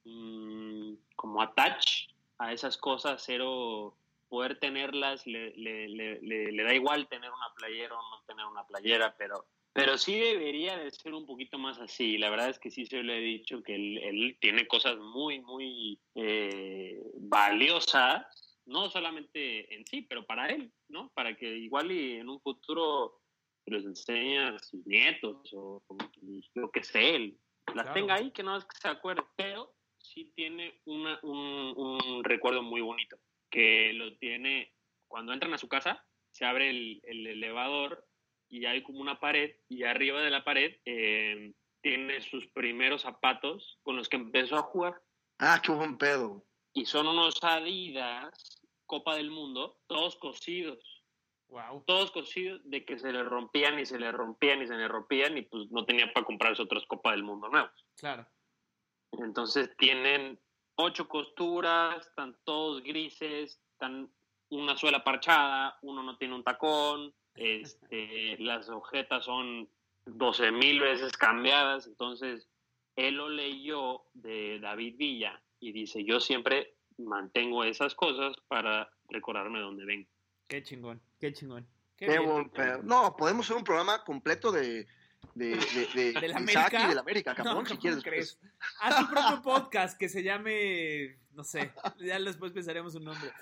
mm, 0.04 0.94
como 1.14 1.42
attach 1.42 2.08
a 2.38 2.52
esas 2.52 2.78
cosas, 2.78 3.22
cero 3.24 3.94
poder 4.28 4.58
tenerlas, 4.58 5.26
le, 5.26 5.50
le, 5.56 5.88
le, 5.88 6.20
le- 6.52 6.62
da 6.62 6.74
igual 6.74 7.08
tener 7.08 7.30
una 7.30 7.52
playera 7.56 7.94
o 7.94 8.10
no 8.10 8.22
tener 8.26 8.46
una 8.46 8.66
playera, 8.66 9.14
pero, 9.18 9.46
pero 9.72 9.98
sí 9.98 10.18
debería 10.18 10.76
de 10.76 10.90
ser 10.90 11.12
un 11.14 11.26
poquito 11.26 11.58
más 11.58 11.78
así. 11.78 12.16
La 12.18 12.30
verdad 12.30 12.48
es 12.50 12.58
que 12.58 12.70
sí 12.70 12.86
se 12.86 13.02
le 13.02 13.18
he 13.18 13.20
dicho 13.20 13.62
que 13.62 13.74
él, 13.74 13.98
él 13.98 14.36
tiene 14.40 14.66
cosas 14.66 14.96
muy, 14.98 15.40
muy 15.40 15.98
eh, 16.14 17.02
valiosas, 17.16 18.47
no 18.68 18.88
solamente 18.90 19.74
en 19.74 19.84
sí, 19.86 20.02
pero 20.02 20.24
para 20.26 20.46
él, 20.48 20.72
¿no? 20.88 21.10
Para 21.14 21.36
que 21.36 21.56
igual 21.58 21.90
y 21.90 22.16
en 22.16 22.28
un 22.28 22.40
futuro 22.40 23.20
se 23.64 23.70
los 23.70 23.84
enseña 23.84 24.48
a 24.54 24.58
sus 24.58 24.86
nietos 24.86 25.50
o 25.54 25.82
lo 26.54 26.70
que 26.70 26.82
sé, 26.82 27.16
él 27.16 27.38
las 27.74 27.84
Claro. 27.84 27.92
tenga 27.94 28.14
ahí, 28.14 28.30
que 28.30 28.42
no 28.42 28.56
es 28.56 28.64
que 28.64 28.76
se 28.80 28.88
acuerde, 28.88 29.22
pero 29.36 29.74
sí 29.98 30.32
tiene 30.34 30.80
una, 30.86 31.18
un, 31.22 31.74
un 31.76 32.24
recuerdo 32.24 32.62
muy 32.62 32.80
bonito, 32.80 33.18
que 33.50 33.92
lo 33.92 34.16
tiene 34.18 34.72
cuando 35.06 35.32
entran 35.32 35.52
a 35.54 35.58
su 35.58 35.68
casa, 35.68 36.04
se 36.32 36.44
abre 36.46 36.70
el, 36.70 37.00
el 37.04 37.26
elevador 37.26 38.06
y 38.48 38.64
hay 38.64 38.82
como 38.82 39.00
una 39.00 39.20
pared 39.20 39.54
y 39.68 39.82
arriba 39.82 40.20
de 40.22 40.30
la 40.30 40.44
pared 40.44 40.76
eh, 40.86 41.52
tiene 41.82 42.20
sus 42.22 42.46
primeros 42.48 43.02
zapatos 43.02 43.78
con 43.82 43.96
los 43.96 44.08
que 44.08 44.16
empezó 44.16 44.56
a 44.56 44.62
jugar 44.62 45.00
Ah, 45.38 45.60
qué 45.62 45.70
buen 45.72 45.98
pedo. 45.98 46.44
y 46.72 46.86
son 46.86 47.06
unos 47.06 47.38
Adidas 47.42 48.57
Copa 48.88 49.14
del 49.14 49.30
Mundo, 49.30 49.78
todos 49.86 50.16
cosidos 50.16 50.98
Wow. 51.50 51.82
todos 51.86 52.10
cosidos 52.10 52.60
de 52.64 52.84
que 52.84 52.98
se 52.98 53.10
le 53.10 53.22
rompían 53.22 53.78
y 53.78 53.86
se 53.86 53.98
le 53.98 54.12
rompían 54.12 54.60
y 54.60 54.66
se 54.66 54.74
le 54.74 54.86
rompían 54.86 55.38
y 55.38 55.42
pues 55.42 55.70
no 55.70 55.86
tenía 55.86 56.12
para 56.12 56.26
comprarse 56.26 56.62
otros 56.62 56.84
Copa 56.86 57.12
del 57.12 57.22
Mundo 57.22 57.48
nuevos. 57.48 57.86
Claro. 57.96 58.26
Entonces 59.12 59.74
tienen 59.78 60.38
ocho 60.74 61.08
costuras, 61.08 62.06
están 62.06 62.36
todos 62.44 62.82
grises, 62.82 63.58
están 63.72 64.12
una 64.50 64.76
suela 64.76 65.02
parchada, 65.02 65.78
uno 65.82 66.02
no 66.02 66.18
tiene 66.18 66.34
un 66.34 66.44
tacón, 66.44 67.14
este, 67.34 68.36
las 68.38 68.68
ojetas 68.68 69.24
son 69.24 69.70
12 70.04 70.52
mil 70.52 70.80
veces 70.80 71.16
cambiadas, 71.16 71.86
entonces 71.86 72.46
él 72.96 73.14
lo 73.14 73.30
leyó 73.30 74.02
de 74.12 74.58
David 74.60 74.96
Villa 74.98 75.42
y 75.60 75.72
dice, 75.72 76.04
yo 76.04 76.20
siempre 76.20 76.76
mantengo 76.98 77.64
esas 77.64 77.94
cosas 77.94 78.34
para 78.48 78.90
recordarme 79.08 79.58
de 79.58 79.64
dónde 79.64 79.84
vengo. 79.84 80.08
Qué 80.46 80.62
chingón, 80.62 81.00
qué 81.20 81.32
chingón. 81.32 81.66
Qué, 81.96 82.06
Qué 82.06 82.18
bien. 82.18 82.30
buen 82.30 82.50
pedo. 82.50 82.80
No, 82.82 83.16
podemos 83.16 83.44
hacer 83.46 83.56
un 83.56 83.64
programa 83.64 84.04
completo 84.04 84.52
de, 84.52 84.86
de, 85.34 85.56
de, 85.56 85.88
de, 85.94 86.12
¿Del 86.20 86.30
Isaac 86.30 86.36
América? 86.74 86.84
y 86.84 86.88
del 86.88 86.98
América, 86.98 87.34
cabrón, 87.34 87.54
No, 87.56 87.60
si 87.62 87.68
¿cómo 87.70 87.80
quieres. 87.80 88.02
crees? 88.04 88.40
Haz 88.80 88.98
tu 89.00 89.10
propio 89.12 89.42
podcast 89.42 89.98
que 89.98 90.08
se 90.08 90.22
llame, 90.22 91.18
no 91.32 91.42
sé, 91.44 91.72
ya 91.98 92.20
después 92.20 92.52
pensaremos 92.52 92.94
un 92.94 93.04
nombre. 93.04 93.32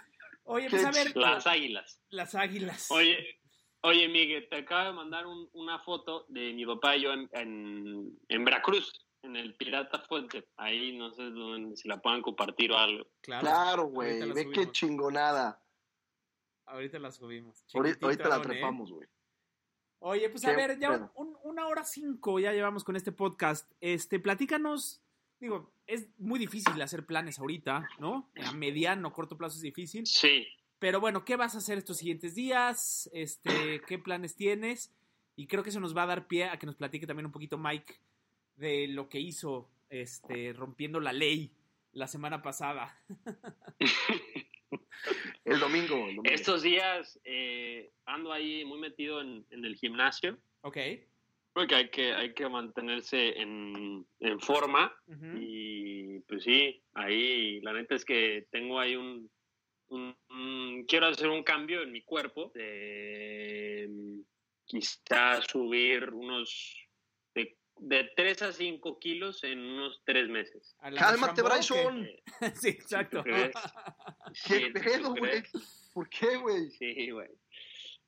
Oye, 0.44 0.70
pues 0.70 0.84
a 0.84 0.90
ver, 0.90 1.14
Las 1.16 1.46
águilas. 1.46 2.00
las 2.08 2.34
águilas. 2.34 2.90
Oye, 2.90 3.40
oye, 3.82 4.08
Miguel, 4.08 4.48
te 4.48 4.56
acabo 4.56 4.86
de 4.90 4.92
mandar 4.94 5.26
un- 5.26 5.50
una 5.52 5.78
foto 5.80 6.24
de 6.28 6.52
mi 6.54 6.64
papá 6.64 6.96
y 6.96 7.02
yo 7.02 7.12
en, 7.12 7.28
en, 7.32 8.18
en 8.28 8.44
Veracruz, 8.44 8.90
en 9.26 9.36
el 9.36 9.54
Pirata 9.54 9.98
Fuente. 10.08 10.48
Ahí 10.56 10.96
no 10.96 11.10
sé 11.12 11.24
dónde, 11.24 11.76
si 11.76 11.88
la 11.88 12.00
puedan 12.00 12.22
compartir 12.22 12.72
o 12.72 12.78
algo. 12.78 13.06
Claro, 13.20 13.40
Claro, 13.42 13.84
güey. 13.88 14.20
La 14.20 14.34
Ve 14.34 14.50
qué 14.50 14.70
chingonada. 14.70 15.62
ahorita 16.66 16.98
la 16.98 17.10
subimos. 17.10 17.64
Ahorita, 17.74 18.06
ahorita 18.06 18.28
la 18.28 18.36
¿eh? 18.36 18.40
trepamos, 18.40 18.90
güey. 18.92 19.08
Oye, 20.00 20.28
pues 20.30 20.44
a 20.44 20.50
Qué 20.50 20.56
ver, 20.56 20.78
ya 20.78 21.10
un- 21.14 21.36
una 21.44 21.66
hora 21.66 21.84
cinco 21.84 22.38
ya 22.38 22.52
llevamos 22.52 22.84
con 22.84 22.96
este 22.96 23.12
podcast. 23.12 23.70
Este, 23.80 24.20
platícanos, 24.20 25.02
digo, 25.40 25.72
es 25.86 26.08
muy 26.18 26.38
difícil 26.38 26.80
hacer 26.82 27.06
planes 27.06 27.38
ahorita, 27.38 27.88
¿no? 27.98 28.30
A 28.44 28.52
mediano, 28.52 29.12
corto 29.12 29.36
plazo 29.38 29.56
es 29.56 29.62
difícil. 29.62 30.06
Sí. 30.06 30.46
Pero 30.78 31.00
bueno, 31.00 31.24
¿qué 31.24 31.36
vas 31.36 31.54
a 31.54 31.58
hacer 31.58 31.78
estos 31.78 31.96
siguientes 31.96 32.34
días? 32.34 33.08
Este, 33.14 33.80
¿qué 33.86 33.98
planes 33.98 34.36
tienes? 34.36 34.92
Y 35.34 35.46
creo 35.46 35.62
que 35.62 35.70
eso 35.70 35.80
nos 35.80 35.96
va 35.96 36.02
a 36.02 36.06
dar 36.06 36.26
pie 36.26 36.44
a 36.44 36.58
que 36.58 36.66
nos 36.66 36.76
platique 36.76 37.06
también 37.06 37.26
un 37.26 37.32
poquito 37.32 37.56
Mike 37.56 37.94
de 38.56 38.88
lo 38.88 39.08
que 39.08 39.20
hizo, 39.20 39.68
este, 39.90 40.52
rompiendo 40.52 41.00
la 41.00 41.12
ley 41.12 41.50
la 41.92 42.06
semana 42.06 42.42
pasada. 42.42 43.00
El 45.44 45.60
domingo. 45.60 45.94
El 46.08 46.16
domingo. 46.16 46.22
Estos 46.24 46.62
días 46.62 47.20
eh, 47.24 47.92
ando 48.04 48.32
ahí 48.32 48.64
muy 48.64 48.78
metido 48.80 49.20
en, 49.20 49.44
en 49.50 49.64
el 49.64 49.76
gimnasio. 49.76 50.38
Ok. 50.62 50.78
Porque 51.52 51.74
hay 51.74 51.88
que, 51.88 52.12
hay 52.12 52.34
que 52.34 52.48
mantenerse 52.48 53.40
en, 53.40 54.06
en 54.20 54.40
forma. 54.40 54.92
Y 55.40 56.18
pues 56.20 56.42
sí, 56.42 56.82
ahí 56.94 57.60
la 57.60 57.72
neta 57.72 57.94
es 57.94 58.04
que 58.04 58.46
tengo 58.50 58.78
ahí 58.80 58.96
un, 58.96 59.30
un- 59.88 60.16
un- 60.30 60.84
quiero 60.86 61.06
hacer 61.06 61.28
un 61.28 61.42
cambio 61.44 61.82
en 61.82 61.92
mi 61.92 62.02
cuerpo, 62.02 62.50
de, 62.54 63.88
quizá 64.66 65.40
subir 65.42 66.10
unos 66.10 66.85
de, 67.78 67.96
de 67.96 68.10
3 68.16 68.42
a 68.42 68.52
5 68.52 68.98
kilos 68.98 69.44
en 69.44 69.58
unos 69.60 70.02
3 70.04 70.28
meses. 70.28 70.76
¿A 70.80 70.90
la 70.90 71.00
Cálmate, 71.00 71.42
Bryson. 71.42 72.08
Sí, 72.54 72.68
exacto. 72.68 73.22
¿Qué 73.24 73.52
Sí, 74.34 74.72
¿tú 74.72 74.80
pedo, 74.80 75.14
güey? 75.14 75.42
¿Por 75.92 76.08
qué, 76.08 76.36
güey? 76.36 76.70
Sí, 76.70 77.10
güey. 77.10 77.30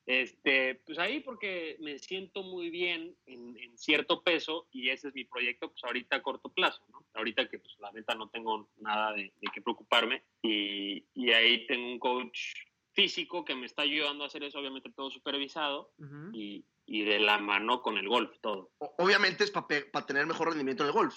Este, 0.08 0.76
pues 0.86 0.98
ahí 0.98 1.20
porque 1.20 1.76
me 1.80 1.98
siento 1.98 2.42
muy 2.42 2.70
bien 2.70 3.14
en, 3.26 3.58
en 3.58 3.76
cierto 3.76 4.22
peso 4.22 4.66
y 4.70 4.88
ese 4.88 5.08
es 5.08 5.14
mi 5.14 5.24
proyecto, 5.24 5.70
pues 5.70 5.84
ahorita 5.84 6.16
a 6.16 6.22
corto 6.22 6.48
plazo, 6.48 6.82
¿no? 6.88 7.04
Ahorita 7.12 7.46
que 7.46 7.58
pues 7.58 7.74
la 7.78 7.92
neta 7.92 8.14
no 8.14 8.30
tengo 8.30 8.70
nada 8.78 9.12
de, 9.12 9.24
de 9.24 9.48
qué 9.52 9.60
preocuparme 9.60 10.24
y, 10.40 11.04
y 11.12 11.30
ahí 11.32 11.66
tengo 11.66 11.90
un 11.90 11.98
coach 11.98 12.54
físico 12.94 13.44
que 13.44 13.54
me 13.54 13.66
está 13.66 13.82
ayudando 13.82 14.24
a 14.24 14.28
hacer 14.28 14.42
eso, 14.44 14.58
obviamente 14.58 14.90
todo 14.90 15.10
supervisado 15.10 15.92
y, 16.32 16.64
y 16.90 17.04
de 17.04 17.18
la 17.18 17.36
mano 17.38 17.82
con 17.82 17.98
el 17.98 18.08
golf, 18.08 18.34
todo. 18.40 18.72
Obviamente 18.78 19.44
es 19.44 19.50
para 19.50 20.06
tener 20.06 20.26
mejor 20.26 20.48
rendimiento 20.48 20.82
en 20.84 20.86
el 20.88 20.94
golf. 20.94 21.14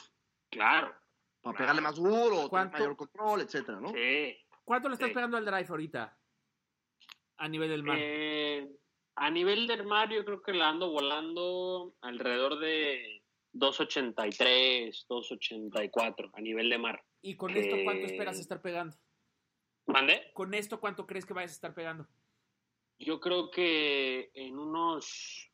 Claro. 0.51 0.93
Para 1.41 1.57
pegarle 1.57 1.79
más 1.81 1.95
duro, 1.95 2.35
tener 2.35 2.49
¿Cuánto? 2.49 2.77
mayor 2.77 2.97
control, 2.97 3.41
etcétera, 3.41 3.79
¿no? 3.79 3.87
Sí. 3.93 4.37
¿Cuánto 4.65 4.89
le 4.89 4.95
estás 4.95 5.07
Sí. 5.07 5.15
pegando 5.15 5.37
al 5.37 5.45
drive 5.45 5.67
ahorita? 5.69 6.19
A 7.37 7.47
nivel 7.47 7.69
del 7.69 7.83
mar. 7.83 7.97
Eh, 7.99 8.69
a 9.15 9.31
nivel 9.31 9.65
del 9.65 9.85
mar, 9.85 10.09
yo 10.11 10.25
creo 10.25 10.41
que 10.41 10.51
la 10.51 10.67
ando 10.67 10.91
volando 10.91 11.95
alrededor 12.01 12.59
de 12.59 13.23
283, 13.53 15.05
284 15.07 16.31
a 16.33 16.41
nivel 16.41 16.69
de 16.69 16.77
mar. 16.79 17.01
¿Y 17.21 17.37
con 17.37 17.55
esto 17.55 17.77
cuánto 17.85 18.03
eh, 18.07 18.11
esperas 18.11 18.39
estar 18.39 18.61
pegando? 18.61 18.97
¿Mande? 19.87 20.31
¿Con 20.33 20.53
esto 20.53 20.81
cuánto 20.81 21.07
crees 21.07 21.25
que 21.25 21.33
vayas 21.33 21.51
a 21.51 21.55
estar 21.55 21.73
pegando? 21.73 22.07
Yo 22.99 23.21
creo 23.21 23.49
que 23.51 24.31
en 24.33 24.59
unos 24.59 25.50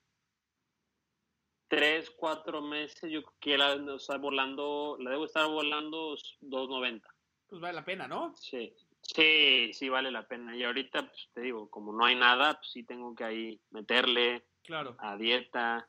3, 1.68 2.10
4 2.12 2.62
meses, 2.62 3.12
yo 3.12 3.24
creo 3.24 3.36
que 3.40 3.58
la 3.58 3.76
debo 3.76 3.96
estar 3.98 4.20
volando, 4.20 4.98
la 5.00 5.12
debo 5.12 5.26
estar 5.26 5.48
volando 5.48 6.16
290. 6.42 7.08
Pues 7.48 7.62
vale 7.62 7.76
la 7.76 7.86
pena, 7.86 8.08
¿no? 8.08 8.36
Sí, 8.36 8.74
Sí, 9.16 9.72
sí 9.74 9.90
vale 9.90 10.12
la 10.12 10.28
pena. 10.28 10.56
Y 10.56 10.64
ahorita, 10.64 11.08
pues, 11.08 11.30
te 11.34 11.42
digo, 11.42 11.70
como 11.70 11.94
no 11.94 12.06
hay 12.06 12.16
nada, 12.16 12.56
pues 12.60 12.72
sí 12.72 12.84
tengo 12.84 13.16
que 13.16 13.24
ahí 13.24 13.62
meterle 13.72 14.44
Claro. 14.64 14.96
a 15.00 15.16
dieta. 15.16 15.88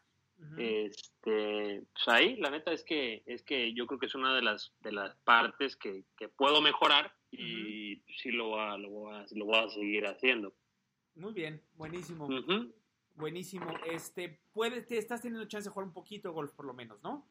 Este, 0.57 1.83
pues 1.93 2.07
ahí, 2.07 2.37
la 2.37 2.51
neta 2.51 2.71
es 2.71 2.85
que 2.85 3.25
es 3.27 3.43
que 3.43 3.75
yo 3.75 3.89
creo 3.89 3.99
que 3.99 4.07
es 4.07 4.15
una 4.15 4.37
de 4.37 4.43
las 4.43 4.73
de 4.83 4.93
las 4.93 5.17
partes 5.25 5.75
que, 5.75 6.05
que 6.17 6.29
puedo 6.29 6.63
mejorar 6.63 7.13
y 7.33 8.01
sí 8.23 8.31
lo 8.31 8.51
voy, 8.51 8.61
a, 8.61 8.79
lo, 8.79 8.89
voy 8.89 9.15
a, 9.17 9.27
lo 9.33 9.47
voy 9.47 9.57
a 9.57 9.69
seguir 9.69 10.07
haciendo. 10.07 10.55
Muy 11.17 11.33
bien, 11.33 11.61
buenísimo. 11.75 12.29
Buenísimo. 13.19 13.67
Este, 13.85 14.41
puedes, 14.53 14.87
te 14.87 14.97
estás 14.97 15.21
teniendo 15.21 15.47
chance 15.49 15.69
de 15.69 15.73
jugar 15.73 15.89
un 15.89 15.93
poquito 15.93 16.29
de 16.29 16.35
golf 16.35 16.53
por 16.53 16.65
lo 16.67 16.73
menos, 16.73 17.03
¿no? 17.03 17.29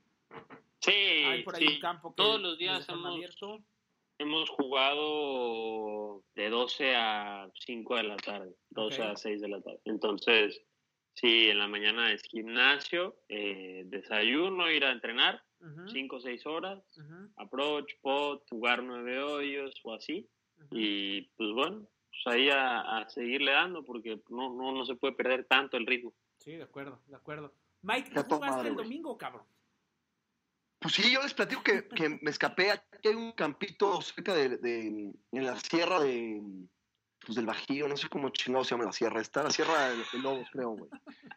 Sí, 0.82 0.92
Hay 0.92 1.44
por 1.44 1.56
ahí 1.56 1.66
sí. 1.68 1.74
un 1.76 1.80
campo 1.80 2.10
que 2.14 2.16
Todos 2.18 2.42
los 2.42 2.58
días 2.58 2.88
hemos, 2.90 3.14
abierto. 3.16 3.64
hemos 4.18 4.50
jugado 4.50 6.24
de 6.36 6.50
12 6.50 6.96
a 6.96 7.50
5 7.66 7.96
de 7.96 8.04
la 8.04 8.18
tarde, 8.18 8.54
12 8.70 9.02
Ok. 9.02 9.08
a 9.10 9.16
6 9.16 9.42
de 9.42 9.48
la 9.48 9.62
tarde. 9.62 9.80
Entonces, 9.86 10.62
sí, 11.14 11.50
en 11.50 11.60
la 11.60 11.68
mañana 11.68 12.12
es 12.12 12.22
gimnasio, 12.24 13.16
eh, 13.30 13.84
desayuno, 13.86 14.70
ir 14.70 14.84
a 14.84 14.92
entrenar, 14.92 15.42
Ujú, 15.62 15.88
5 15.90 16.18
o 16.18 16.20
6 16.20 16.46
horas, 16.46 16.84
approach, 17.38 17.94
pot, 18.02 18.44
jugar 18.50 18.84
nueve 18.84 19.24
hoyos 19.24 19.74
o 19.84 19.94
así. 19.94 20.30
Y 20.70 21.22
pues 21.38 21.50
bueno, 21.54 21.88
pues 22.24 22.36
ahí 22.36 22.50
a, 22.50 22.80
a 23.00 23.10
seguirle 23.10 23.52
dando 23.52 23.84
porque 23.84 24.22
no, 24.30 24.54
no, 24.54 24.72
no 24.72 24.86
se 24.86 24.96
puede 24.96 25.14
perder 25.14 25.46
tanto 25.46 25.78
el 25.78 25.86
ritmo. 25.86 26.14
Sí, 26.38 26.52
de 26.54 26.64
acuerdo, 26.64 27.02
de 27.08 27.16
acuerdo. 27.16 27.54
Mike, 27.82 28.12
¿tú 28.12 28.36
jugaste 28.36 28.56
madre, 28.58 28.70
el 28.70 28.76
domingo, 28.76 29.18
cabrón? 29.18 29.44
Pues 30.80 30.94
sí, 30.94 31.12
yo 31.12 31.22
les 31.24 31.34
platico 31.34 31.64
que, 31.64 31.88
que 31.88 32.10
me 32.22 32.30
escapé. 32.30 32.72
Aquí 32.72 33.08
hay 33.10 33.16
un 33.16 33.32
campito 33.32 34.00
cerca 34.02 34.34
de, 34.34 34.58
de- 34.58 35.12
en 35.32 35.46
la 35.46 35.60
sierra 35.60 36.00
de 36.00 36.42
pues 37.26 37.36
del 37.36 37.48
Bajío, 37.48 37.88
no 37.90 37.98
sé 37.98 38.08
cómo 38.10 38.30
chingado 38.30 38.64
se 38.64 38.72
llama 38.72 38.86
la 38.86 38.92
sierra 38.94 39.20
esta, 39.20 39.44
la 39.44 39.50
sierra 39.50 39.90
de, 39.90 39.98
de 39.98 40.20
Lobos, 40.22 40.48
creo, 40.52 40.70
güey. 40.78 40.90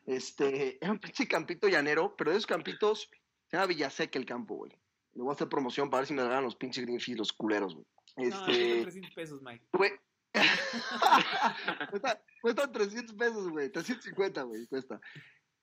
Este, 0.06 0.78
era 0.84 0.92
un 0.92 0.98
pinche 1.00 1.26
campito 1.26 1.66
llanero, 1.68 2.14
pero 2.16 2.30
de 2.30 2.36
esos 2.36 2.46
campitos 2.46 3.10
se 3.48 3.56
llama 3.56 3.66
Villaseca 3.66 4.18
el 4.18 4.26
campo, 4.26 4.56
güey. 4.56 4.70
Le 5.14 5.22
voy 5.22 5.30
a 5.30 5.32
hacer 5.34 5.48
promoción 5.48 5.90
para 5.90 6.02
ver 6.02 6.06
si 6.08 6.14
me 6.14 6.22
ganan 6.22 6.44
los 6.44 6.54
pinches 6.54 6.84
Greenfield, 6.84 7.18
los 7.18 7.32
culeros, 7.32 7.74
güey. 7.74 7.86
No, 8.18 8.24
Este, 8.46 8.82
300 8.82 9.14
pesos, 9.14 9.42
Mike. 9.42 9.64
güey. 9.72 9.90
cuesta, 11.90 12.22
cuesta 12.40 12.70
300 12.72 13.14
pesos, 13.16 13.48
güey. 13.50 13.70
350, 13.70 14.42
güey, 14.42 14.66
cuesta. 14.66 15.00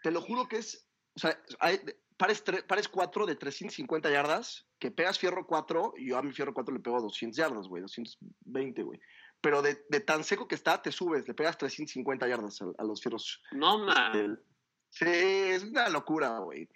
Te 0.03 0.11
lo 0.11 0.21
juro 0.21 0.47
que 0.47 0.57
es. 0.57 0.87
O 1.15 1.19
sea, 1.19 1.39
hay 1.59 1.79
pares, 2.17 2.43
tre- 2.45 2.65
pares 2.65 2.87
4 2.87 3.25
de 3.25 3.35
350 3.35 4.09
yardas, 4.11 4.67
que 4.79 4.91
pegas 4.91 5.17
fierro 5.17 5.47
4, 5.47 5.93
y 5.97 6.09
yo 6.09 6.17
a 6.17 6.21
mi 6.23 6.31
fierro 6.31 6.53
4 6.53 6.73
le 6.73 6.79
pego 6.79 7.01
200 7.01 7.35
yardas, 7.35 7.67
güey, 7.67 7.81
220, 7.81 8.83
güey. 8.83 8.99
Pero 9.41 9.61
de, 9.61 9.85
de 9.89 9.99
tan 9.99 10.23
seco 10.23 10.47
que 10.47 10.55
está, 10.55 10.81
te 10.81 10.91
subes, 10.91 11.27
le 11.27 11.33
pegas 11.33 11.57
350 11.57 12.27
yardas 12.27 12.61
a, 12.61 12.65
a 12.77 12.83
los 12.83 13.01
fierros. 13.01 13.41
No, 13.51 13.79
man. 13.79 14.15
Este, 14.15 14.43
Sí, 14.89 15.05
es 15.05 15.63
una 15.63 15.89
locura, 15.89 16.39
güey. 16.39 16.69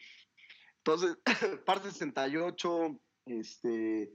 Entonces, 0.78 1.18
par 1.66 1.82
68, 1.82 3.00
este, 3.28 4.12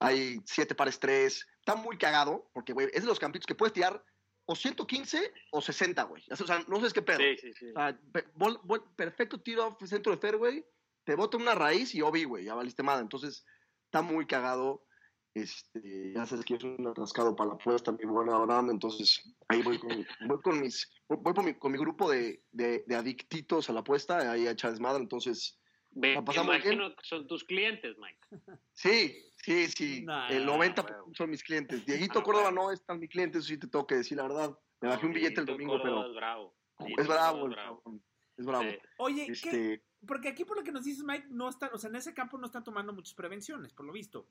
hay 0.00 0.40
7 0.44 0.74
pares 0.74 0.98
3. 0.98 1.46
Está 1.70 1.82
muy 1.82 1.96
cagado, 1.98 2.50
porque, 2.52 2.72
güey, 2.72 2.88
es 2.92 3.02
de 3.02 3.08
los 3.08 3.18
campitos 3.18 3.46
que 3.46 3.54
puedes 3.54 3.72
tirar 3.72 4.04
o 4.46 4.56
115 4.56 5.32
o 5.52 5.60
60, 5.60 6.02
güey. 6.04 6.24
O 6.30 6.36
sea, 6.36 6.64
no 6.66 6.76
sabes 6.76 6.92
qué 6.92 7.02
pedo. 7.02 7.18
Sí, 7.18 7.36
sí, 7.40 7.52
sí. 7.52 7.66
O 7.70 7.72
sea, 7.74 7.98
pe- 8.12 8.26
bol- 8.34 8.60
bol- 8.64 8.94
perfecto 8.96 9.40
tiro 9.40 9.66
off 9.68 9.82
centro 9.86 10.12
de 10.12 10.18
fairway, 10.18 10.64
te 11.04 11.14
bota 11.14 11.36
una 11.36 11.54
raíz 11.54 11.94
y 11.94 12.02
obi, 12.02 12.24
güey, 12.24 12.44
ya 12.44 12.54
valiste 12.54 12.82
madre. 12.82 13.02
Entonces, 13.02 13.44
está 13.84 14.02
muy 14.02 14.26
cagado. 14.26 14.84
Este, 15.32 16.12
ya 16.12 16.26
sabes 16.26 16.44
que 16.44 16.54
es 16.54 16.64
un 16.64 16.84
atascado 16.88 17.36
para 17.36 17.50
la 17.50 17.54
apuesta, 17.54 17.92
mi 17.92 18.04
buena 18.04 18.34
Abraham. 18.34 18.70
Entonces, 18.70 19.22
ahí 19.46 19.62
voy 19.62 19.78
con, 19.78 19.88
voy 20.28 20.40
con 20.42 20.60
mis, 20.60 20.90
voy 21.08 21.34
con 21.34 21.44
mi, 21.44 21.54
con 21.54 21.70
mi 21.70 21.78
grupo 21.78 22.10
de, 22.10 22.42
de, 22.50 22.82
de 22.86 22.96
adictitos 22.96 23.70
a 23.70 23.72
la 23.72 23.80
apuesta, 23.80 24.32
ahí 24.32 24.48
a 24.48 24.50
echar 24.50 24.72
desmadre. 24.72 25.00
Entonces, 25.02 25.56
Ve, 25.92 26.14
la 26.14 26.24
pasamos 26.24 26.60
bien. 26.62 26.80
son 27.02 27.26
tus 27.28 27.44
clientes, 27.44 27.96
Mike. 27.98 28.44
Sí, 28.72 29.29
sí, 29.42 29.66
sí. 29.68 30.02
Nah, 30.04 30.28
el 30.28 30.46
nah, 30.46 30.52
90 30.52 30.82
huevo. 30.82 31.10
son 31.14 31.30
mis 31.30 31.42
clientes. 31.42 31.84
Dieguito 31.86 32.22
Córdoba 32.22 32.50
no 32.50 32.70
es 32.70 32.84
tan 32.84 32.98
mi 32.98 33.08
cliente, 33.08 33.38
eso 33.38 33.48
sí 33.48 33.58
te 33.58 33.66
tengo 33.66 33.86
que 33.86 33.96
decir 33.96 34.16
la 34.16 34.24
verdad. 34.24 34.58
Me 34.80 34.88
bajé 34.88 35.06
un 35.06 35.12
billete 35.12 35.40
el 35.40 35.46
domingo, 35.46 35.78
Córdoba 35.78 36.02
pero 36.02 36.10
Es 36.10 36.16
bravo. 36.16 36.54
es 36.78 37.06
bravo, 37.06 37.48
es 37.48 37.54
bravo. 37.54 37.82
cabrón, 37.82 38.02
es 38.36 38.46
bravo. 38.46 38.64
Sí. 38.70 38.78
Oye, 38.98 39.26
¿qué? 39.26 39.32
Este, 39.32 39.84
Porque 40.06 40.28
aquí 40.28 40.44
por 40.44 40.56
lo 40.56 40.62
que 40.64 40.72
nos 40.72 40.84
dices, 40.84 41.04
Mike, 41.04 41.26
no 41.30 41.48
están, 41.48 41.70
o 41.74 41.78
sea, 41.78 41.90
en 41.90 41.96
ese 41.96 42.14
campo 42.14 42.38
no 42.38 42.46
están 42.46 42.64
tomando 42.64 42.92
muchas 42.92 43.14
prevenciones, 43.14 43.72
por 43.74 43.84
lo 43.86 43.92
visto. 43.92 44.26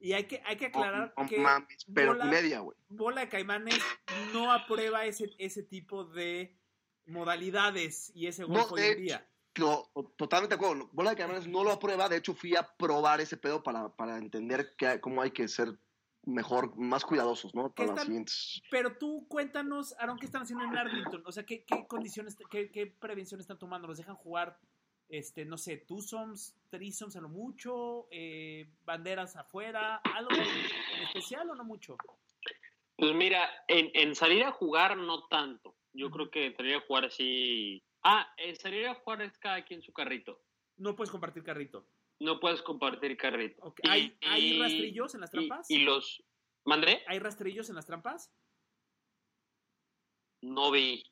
Y 0.00 0.12
hay 0.12 0.24
que, 0.24 0.40
hay 0.46 0.56
que 0.56 0.66
aclarar 0.66 1.12
no 1.16 1.26
que 1.26 1.38
mames, 1.40 1.84
pero 1.92 2.12
bola- 2.12 2.24
media, 2.26 2.60
güey. 2.60 2.78
Bola 2.88 3.22
de 3.22 3.28
Caimanes 3.28 3.80
no 4.32 4.52
aprueba 4.52 5.04
ese, 5.04 5.34
ese 5.38 5.64
tipo 5.64 6.04
de 6.04 6.56
modalidades 7.06 8.12
y 8.14 8.26
ese 8.26 8.44
golf 8.44 8.68
No, 8.68 8.74
hoy 8.74 8.80
de 8.80 8.92
en 8.92 9.02
día. 9.02 9.28
Lo- 9.58 9.90
totalmente 10.16 10.56
de 10.56 10.62
acuerdo. 10.64 10.88
Bola 10.92 11.10
de 11.10 11.16
Caimanes 11.16 11.46
no 11.48 11.64
lo 11.64 11.72
aprueba. 11.72 12.08
De 12.08 12.16
hecho, 12.16 12.34
fui 12.34 12.54
a 12.56 12.62
probar 12.76 13.20
ese 13.20 13.36
pedo 13.36 13.62
para, 13.62 13.88
para 13.94 14.16
entender 14.18 14.74
que, 14.76 15.00
cómo 15.00 15.20
hay 15.22 15.30
que 15.32 15.48
ser 15.48 15.78
mejor, 16.24 16.76
más 16.76 17.04
cuidadosos, 17.04 17.54
¿no? 17.54 17.68
¿Qué 17.74 17.84
Para 17.84 17.86
las 17.88 17.90
están- 17.96 18.06
siguientes. 18.06 18.62
Pero 18.70 18.96
tú 18.98 19.26
cuéntanos, 19.28 19.94
Aaron, 19.98 20.18
¿qué 20.18 20.26
están 20.26 20.42
haciendo 20.42 20.64
en 20.64 20.76
Arlington? 20.76 21.22
O 21.26 21.32
sea, 21.32 21.44
¿qué, 21.44 21.64
qué 21.64 21.86
condiciones, 21.86 22.36
qué, 22.50 22.70
qué 22.70 22.86
prevención 22.86 23.40
están 23.40 23.58
tomando? 23.58 23.88
¿Los 23.88 23.98
dejan 23.98 24.16
jugar, 24.16 24.58
este, 25.08 25.44
no 25.44 25.56
sé, 25.56 25.78
twosomes, 25.78 26.54
threesomes 26.70 27.16
a 27.16 27.20
lo 27.20 27.28
mucho, 27.28 28.08
eh, 28.10 28.68
banderas 28.84 29.36
afuera, 29.36 29.96
algo 30.14 30.30
en 30.32 31.04
especial 31.06 31.48
o 31.50 31.54
no 31.54 31.64
mucho? 31.64 31.96
Pues 32.96 33.14
mira, 33.14 33.48
en, 33.68 33.90
en 33.94 34.14
salir 34.14 34.42
a 34.44 34.52
jugar 34.52 34.96
no 34.98 35.26
tanto. 35.28 35.76
Yo 35.94 36.10
creo 36.10 36.30
que 36.30 36.52
salir 36.54 36.76
a 36.76 36.80
jugar 36.80 37.06
así. 37.06 37.82
Ah, 38.10 38.26
en 38.38 38.56
salir 38.56 38.86
a 38.86 38.94
jugar 38.94 39.20
es 39.20 39.36
cada 39.36 39.62
quien 39.66 39.82
su 39.82 39.92
carrito. 39.92 40.40
No 40.78 40.96
puedes 40.96 41.10
compartir 41.10 41.42
carrito. 41.44 41.86
No 42.20 42.40
puedes 42.40 42.62
compartir 42.62 43.18
carrito. 43.18 43.74
Y- 43.82 43.88
¿Hay, 43.88 44.18
hay 44.22 44.58
rastrillos 44.58 45.14
en 45.14 45.20
las 45.20 45.30
trampas? 45.30 45.70
Y, 45.70 45.80
los. 45.80 46.24
¿Mandré? 46.64 47.04
¿Hay 47.06 47.18
rastrillos 47.18 47.68
en 47.68 47.74
las 47.76 47.84
trampas? 47.84 48.32
No 50.42 50.70
vi. 50.70 51.04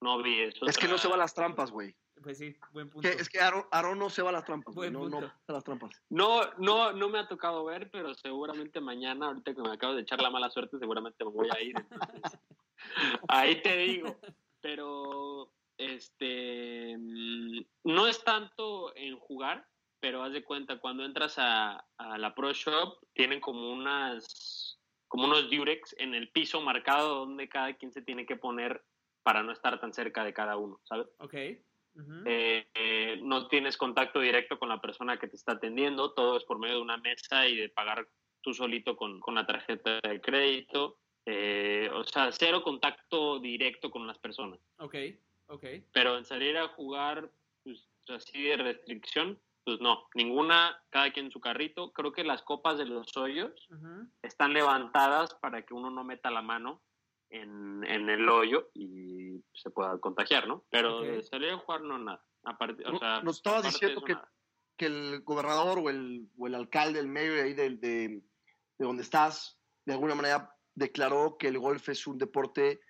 No 0.00 0.22
vi 0.22 0.40
eso. 0.40 0.64
Es 0.66 0.78
que 0.78 0.88
no 0.88 0.96
se 0.96 1.08
va 1.08 1.16
a 1.16 1.18
las 1.18 1.34
trampas, 1.34 1.70
güey. 1.70 1.94
Pues 2.22 2.38
sí, 2.38 2.56
buen 2.72 2.88
punto. 2.88 3.06
Que- 3.08 3.16
Es 3.16 3.28
que 3.28 3.38
Aaron, 3.40 3.64
Aaron 3.70 3.98
no 3.98 4.08
se 4.08 4.22
va 4.22 4.30
a 4.30 4.32
las 4.32 4.44
trampas, 4.46 4.74
güey. 4.74 4.90
Buen 4.90 5.10
No, 5.10 5.20
no 5.20 5.26
a 5.26 5.52
las 5.52 5.64
trampas. 5.64 5.90
No, 6.08 6.50
no, 6.58 6.92
no 6.92 7.08
me 7.10 7.18
ha 7.18 7.28
tocado 7.28 7.64
ver, 7.64 7.90
pero 7.90 8.14
seguramente 8.14 8.80
mañana, 8.80 9.26
ahorita 9.26 9.54
que 9.54 9.60
me 9.60 9.72
acabo 9.72 9.94
de 9.94 10.02
echar 10.02 10.20
la 10.22 10.30
mala 10.30 10.48
suerte, 10.50 10.78
seguramente 10.78 11.22
me 11.24 11.30
voy 11.30 11.48
a 11.54 11.60
ir. 11.60 11.74
entonces, 11.76 12.38
ahí 13.28 13.60
te 13.62 13.76
digo. 13.76 14.16
Pero, 14.62 15.50
este, 15.80 16.96
mm, 16.98 17.64
no 17.84 18.06
es 18.06 18.22
tanto 18.22 18.94
en 18.96 19.16
jugar, 19.18 19.66
pero 20.00 20.22
haz 20.22 20.32
de 20.32 20.44
cuenta, 20.44 20.78
cuando 20.78 21.04
entras 21.04 21.34
a, 21.38 21.84
a 21.98 22.18
la 22.18 22.34
Pro 22.34 22.52
Shop, 22.52 22.98
tienen 23.12 23.40
como 23.40 23.72
unas, 23.72 24.78
como 25.08 25.24
unos 25.24 25.50
Durex 25.50 25.94
en 25.98 26.14
el 26.14 26.30
piso 26.30 26.60
marcado 26.60 27.20
donde 27.20 27.48
cada 27.48 27.74
quien 27.74 27.92
se 27.92 28.02
tiene 28.02 28.26
que 28.26 28.36
poner 28.36 28.82
para 29.22 29.42
no 29.42 29.52
estar 29.52 29.78
tan 29.80 29.92
cerca 29.92 30.24
de 30.24 30.32
cada 30.32 30.56
uno, 30.56 30.80
¿sabes? 30.84 31.08
Ok. 31.18 31.34
Eh, 32.24 32.66
eh, 32.74 33.18
no 33.22 33.48
tienes 33.48 33.76
contacto 33.76 34.20
directo 34.20 34.58
con 34.58 34.68
la 34.68 34.80
persona 34.80 35.18
que 35.18 35.28
te 35.28 35.36
está 35.36 35.52
atendiendo, 35.52 36.12
todo 36.12 36.36
es 36.36 36.44
por 36.44 36.58
medio 36.58 36.76
de 36.76 36.82
una 36.82 36.96
mesa 36.96 37.46
y 37.46 37.56
de 37.56 37.68
pagar 37.68 38.08
tú 38.40 38.54
solito 38.54 38.96
con, 38.96 39.20
con 39.20 39.34
la 39.34 39.46
tarjeta 39.46 39.98
de 40.00 40.20
crédito. 40.20 40.98
Eh, 41.26 41.90
o 41.92 42.02
sea, 42.04 42.32
cero 42.32 42.62
contacto 42.62 43.38
directo 43.38 43.90
con 43.90 44.06
las 44.06 44.18
personas. 44.18 44.58
Ok, 44.78 44.94
ok. 45.50 45.64
Pero 45.92 46.16
en 46.16 46.24
salir 46.24 46.56
a 46.56 46.68
jugar 46.68 47.30
pues, 47.62 47.88
así 48.08 48.42
de 48.42 48.56
restricción, 48.56 49.38
pues 49.64 49.80
no, 49.80 50.08
ninguna, 50.14 50.82
cada 50.90 51.12
quien 51.12 51.26
en 51.26 51.32
su 51.32 51.40
carrito. 51.40 51.92
Creo 51.92 52.12
que 52.12 52.24
las 52.24 52.42
copas 52.42 52.78
de 52.78 52.86
los 52.86 53.14
hoyos 53.16 53.68
están 54.22 54.52
levantadas 54.54 55.34
para 55.34 55.62
que 55.66 55.74
uno 55.74 55.90
no 55.90 56.02
meta 56.02 56.30
la 56.30 56.42
mano 56.42 56.82
en, 57.28 57.84
en 57.84 58.08
el 58.08 58.28
hoyo 58.28 58.70
y 58.74 59.44
se 59.54 59.70
pueda 59.70 59.98
contagiar, 59.98 60.48
¿no? 60.48 60.64
Pero 60.70 61.02
de 61.02 61.22
salir 61.22 61.50
a 61.50 61.58
jugar 61.58 61.82
no 61.82 61.98
nada. 61.98 62.24
Aparte, 62.42 62.82
o 62.86 62.98
sea, 62.98 63.20
nos 63.22 63.36
estabas 63.36 63.60
aparte 63.60 63.74
diciendo 63.76 64.02
que- 64.02 64.14
nada. 64.14 64.32
Que 64.76 64.86
el 64.86 65.20
gobernador 65.24 65.78
o 65.78 65.90
el, 65.90 66.26
o 66.38 66.46
el 66.46 66.54
alcalde, 66.54 67.00
el 67.00 67.06
mayor 67.06 67.40
ahí 67.40 67.52
de, 67.52 67.68
de, 67.76 68.08
de 68.08 68.22
donde 68.78 69.02
estás, 69.02 69.60
de 69.84 69.92
alguna 69.92 70.14
manera 70.14 70.56
declaró 70.74 71.36
que 71.36 71.48
el 71.48 71.58
golf 71.58 71.90
es 71.90 72.06
un 72.06 72.16
deporte 72.16 72.80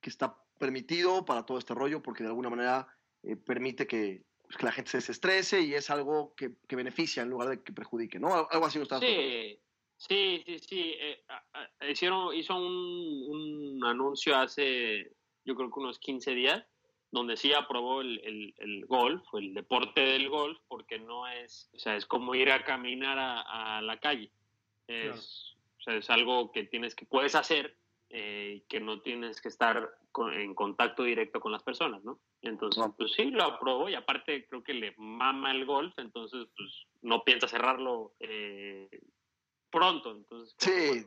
que 0.00 0.10
está 0.10 0.38
permitido 0.58 1.24
para 1.24 1.44
todo 1.44 1.58
este 1.58 1.74
rollo 1.74 2.02
porque 2.02 2.22
de 2.22 2.28
alguna 2.30 2.50
manera 2.50 2.88
eh, 3.22 3.36
permite 3.36 3.86
que, 3.86 4.22
pues, 4.42 4.56
que 4.56 4.64
la 4.66 4.72
gente 4.72 4.90
se 4.90 4.98
desestrese 4.98 5.60
y 5.60 5.74
es 5.74 5.90
algo 5.90 6.34
que, 6.34 6.56
que 6.68 6.76
beneficia 6.76 7.22
en 7.22 7.30
lugar 7.30 7.48
de 7.48 7.62
que 7.62 7.72
perjudique, 7.72 8.18
¿no? 8.18 8.48
Algo 8.50 8.66
así 8.66 8.78
no 8.78 8.84
estás 8.84 9.00
Sí, 9.00 9.58
sí, 9.96 10.42
sí, 10.46 10.58
sí. 10.58 10.94
eh, 10.98 11.24
hicieron, 11.90 12.34
hizo 12.34 12.54
un, 12.56 13.24
un 13.28 13.84
anuncio 13.84 14.36
hace, 14.36 15.12
yo 15.44 15.54
creo 15.54 15.70
que 15.70 15.80
unos 15.80 15.98
15 15.98 16.34
días, 16.34 16.64
donde 17.10 17.36
sí 17.36 17.52
aprobó 17.52 18.00
el, 18.00 18.20
el, 18.24 18.54
el 18.58 18.86
golf, 18.86 19.22
el 19.34 19.54
deporte 19.54 20.00
del 20.00 20.28
golf, 20.28 20.58
porque 20.66 20.98
no 20.98 21.28
es, 21.28 21.70
o 21.72 21.78
sea, 21.78 21.94
es 21.96 22.06
como 22.06 22.34
ir 22.34 22.50
a 22.50 22.64
caminar 22.64 23.18
a, 23.18 23.78
a 23.78 23.82
la 23.82 23.98
calle. 24.00 24.32
Es, 24.88 25.54
O 25.78 25.82
sea, 25.82 25.94
es 25.96 26.10
algo 26.10 26.50
que 26.50 26.64
tienes 26.64 26.94
que 26.94 27.06
puedes 27.06 27.34
hacer 27.36 27.76
eh, 28.16 28.64
que 28.68 28.78
no 28.78 29.00
tienes 29.02 29.40
que 29.40 29.48
estar 29.48 29.98
con- 30.12 30.32
en 30.32 30.54
contacto 30.54 31.02
directo 31.02 31.40
con 31.40 31.50
las 31.50 31.64
personas, 31.64 32.04
¿no? 32.04 32.20
Entonces, 32.42 32.84
pues 32.96 33.12
sí, 33.12 33.24
lo 33.32 33.42
aprobó 33.42 33.88
y 33.88 33.96
aparte 33.96 34.46
creo 34.46 34.62
que 34.62 34.72
le 34.72 34.94
mama 34.96 35.50
el 35.50 35.66
golf, 35.66 35.92
entonces 35.98 36.46
pues 36.56 36.84
no 37.02 37.24
piensa 37.24 37.48
cerrarlo 37.48 38.14
eh, 38.20 38.88
pronto, 39.68 40.12
entonces 40.12 40.54
Sí, 40.58 41.04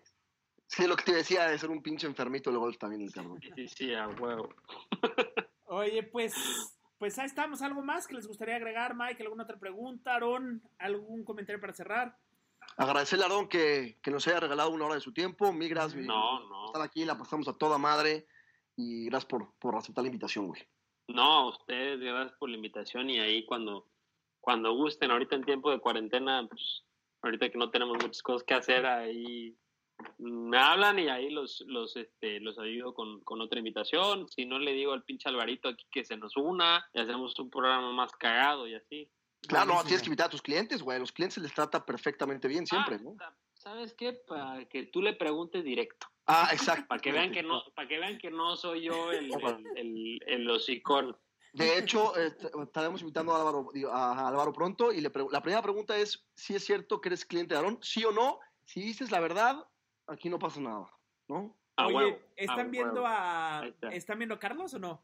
sí, 0.67 0.85
lo 0.85 0.97
que 0.97 1.05
te 1.05 1.13
decía 1.13 1.47
de 1.47 1.57
ser 1.57 1.69
un 1.69 1.81
pinche 1.81 2.07
enfermito 2.07 2.49
del 2.49 2.59
golf 2.59 2.77
también 2.77 3.03
el 3.03 3.11
cabrón. 3.13 3.39
sí, 3.55 3.67
sí, 3.69 3.93
a 3.93 4.09
huevo. 4.09 4.49
Oye, 5.69 6.03
pues, 6.03 6.33
pues 6.97 7.17
ahí 7.19 7.25
estamos. 7.27 7.61
¿Algo 7.61 7.81
más 7.83 8.05
que 8.07 8.15
les 8.15 8.27
gustaría 8.27 8.55
agregar, 8.57 8.95
Mike? 8.95 9.23
¿Alguna 9.23 9.43
otra 9.43 9.57
pregunta, 9.59 10.15
Aaron? 10.15 10.61
¿Algún 10.77 11.23
comentario 11.23 11.61
para 11.61 11.73
cerrar? 11.73 12.17
Agradecerle 12.75 13.23
a 13.25 13.27
Aaron 13.27 13.47
que, 13.47 13.97
que 14.01 14.11
nos 14.11 14.27
haya 14.27 14.39
regalado 14.39 14.69
una 14.71 14.85
hora 14.85 14.95
de 14.95 15.01
su 15.01 15.13
tiempo. 15.13 15.51
Mil 15.53 15.69
gracias 15.69 16.05
No, 16.05 16.39
por 16.41 16.49
no. 16.49 16.65
estar 16.67 16.81
aquí, 16.81 17.05
la 17.05 17.17
pasamos 17.17 17.47
a 17.47 17.57
toda 17.57 17.77
madre. 17.77 18.27
Y 18.75 19.05
gracias 19.05 19.25
por, 19.25 19.53
por 19.57 19.75
aceptar 19.75 20.03
la 20.03 20.09
invitación, 20.09 20.47
güey. 20.47 20.61
No, 21.07 21.23
a 21.23 21.49
ustedes, 21.49 21.99
gracias 21.99 22.37
por 22.37 22.49
la 22.49 22.57
invitación 22.57 23.09
y 23.09 23.19
ahí 23.19 23.45
cuando, 23.45 23.87
cuando 24.41 24.73
gusten, 24.75 25.09
ahorita 25.09 25.35
en 25.35 25.45
tiempo 25.45 25.71
de 25.71 25.79
cuarentena, 25.79 26.45
pues 26.47 26.83
ahorita 27.21 27.49
que 27.49 27.57
no 27.57 27.71
tenemos 27.71 27.97
muchas 28.01 28.21
cosas 28.21 28.43
que 28.43 28.53
hacer, 28.53 28.85
ahí 28.85 29.57
me 30.19 30.57
hablan 30.57 30.99
y 30.99 31.07
ahí 31.07 31.31
los, 31.31 31.61
los, 31.65 31.95
este, 31.95 32.39
los 32.41 32.59
ayudo 32.59 32.93
con, 32.93 33.21
con 33.21 33.41
otra 33.41 33.57
invitación. 33.57 34.27
Si 34.27 34.45
no, 34.45 34.59
le 34.59 34.73
digo 34.73 34.91
al 34.93 35.03
pinche 35.03 35.29
Alvarito 35.29 35.69
aquí 35.69 35.85
que 35.91 36.03
se 36.05 36.17
nos 36.17 36.37
una 36.37 36.85
y 36.93 36.99
hacemos 36.99 37.39
un 37.39 37.49
programa 37.49 37.91
más 37.93 38.11
cagado 38.11 38.67
y 38.67 38.75
así. 38.75 39.09
Claro, 39.47 39.65
no, 39.65 39.73
Buenísimo. 39.73 39.87
tienes 39.87 40.01
que 40.01 40.07
invitar 40.07 40.27
a 40.27 40.29
tus 40.29 40.41
clientes, 40.41 40.81
güey. 40.81 40.97
A 40.97 40.99
los 40.99 41.11
clientes 41.11 41.35
se 41.35 41.41
les 41.41 41.53
trata 41.53 41.85
perfectamente 41.85 42.47
bien 42.47 42.65
siempre, 42.65 42.95
Ah, 42.95 43.03
¿no? 43.03 43.15
¿Sabes 43.53 43.93
qué? 43.93 44.13
Para 44.13 44.65
que 44.65 44.83
tú 44.83 45.01
le 45.01 45.13
preguntes 45.13 45.63
directo. 45.63 46.07
Ah, 46.25 46.49
exacto. 46.51 46.87
Para 46.87 47.01
que 47.01 47.11
vean 47.11 47.31
que 47.31 47.43
no, 47.43 47.63
para 47.75 47.87
que 47.87 47.99
vean 47.99 48.17
que 48.17 48.31
no 48.31 48.55
soy 48.55 48.83
yo 48.83 49.11
el, 49.11 49.31
el, 49.31 49.67
el, 49.75 50.19
el 50.25 50.49
hocicón. 50.49 51.17
De 51.53 51.77
hecho, 51.77 52.15
eh, 52.17 52.35
estaremos 52.63 53.01
invitando 53.01 53.33
a 53.33 53.39
Álvaro, 53.39 53.71
a 53.91 54.27
Álvaro 54.27 54.53
pronto 54.53 54.91
y 54.91 55.01
le 55.01 55.11
la 55.31 55.41
primera 55.41 55.61
pregunta 55.61 55.97
es 55.97 56.27
si 56.35 56.53
es 56.55 56.63
cierto 56.63 57.01
que 57.01 57.09
eres 57.09 57.25
cliente 57.25 57.55
de 57.55 57.59
Aarón, 57.59 57.79
sí 57.81 58.03
o 58.05 58.11
no. 58.11 58.39
Si 58.65 58.81
dices 58.81 59.11
la 59.11 59.19
verdad, 59.19 59.65
aquí 60.07 60.29
no 60.29 60.37
pasa 60.37 60.59
nada, 60.59 60.91
¿no? 61.27 61.57
A 61.77 61.87
Oye, 61.87 62.19
¿están 62.35 62.69
viendo 62.69 63.03
a. 63.05 63.63
¿están 63.91 64.19
viendo 64.19 64.35
a 64.35 64.39
Carlos 64.39 64.73
o 64.73 64.79
no? 64.79 65.01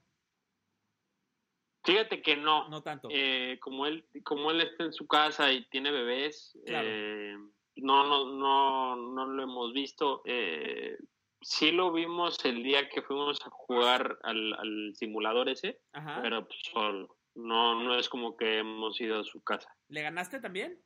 Fíjate 1.84 2.22
que 2.22 2.36
no. 2.38 2.70
No 2.70 2.82
tanto. 2.82 3.10
Eh, 3.12 3.58
como 3.62 3.86
él 3.86 4.06
como 4.24 4.52
él 4.52 4.62
está 4.62 4.86
en 4.86 4.94
su 4.94 5.06
casa 5.08 5.52
y 5.52 5.66
tiene 5.70 5.92
bebés, 5.92 6.58
Claro. 6.66 6.88
eh, 6.90 7.36
no, 7.78 8.06
no, 8.06 8.26
no, 8.34 8.96
no 8.96 9.26
lo 9.26 9.44
hemos 9.44 9.74
visto. 9.74 10.22
Eh, 10.26 10.98
sí 11.42 11.72
lo 11.72 11.92
vimos 11.92 12.44
el 12.46 12.64
día 12.64 12.88
que 12.88 13.02
fuimos 13.02 13.46
a 13.46 13.50
jugar 13.50 14.18
al, 14.24 14.54
al 14.54 14.94
simulador 14.96 15.50
ese, 15.50 15.82
Ajá. 15.92 16.20
pero 16.22 16.48
pues 16.48 16.60
solo. 16.72 17.18
No, 17.36 17.82
no 17.84 17.96
es 17.98 18.08
como 18.10 18.38
que 18.38 18.60
hemos 18.60 19.02
ido 19.02 19.20
a 19.20 19.24
su 19.24 19.44
casa. 19.44 19.76
¿Le 19.90 20.04
ganaste 20.04 20.40
también? 20.40 20.80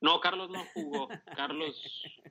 No, 0.00 0.20
Carlos 0.20 0.50
no 0.50 0.64
jugó. 0.74 1.08
Carlos 1.36 1.80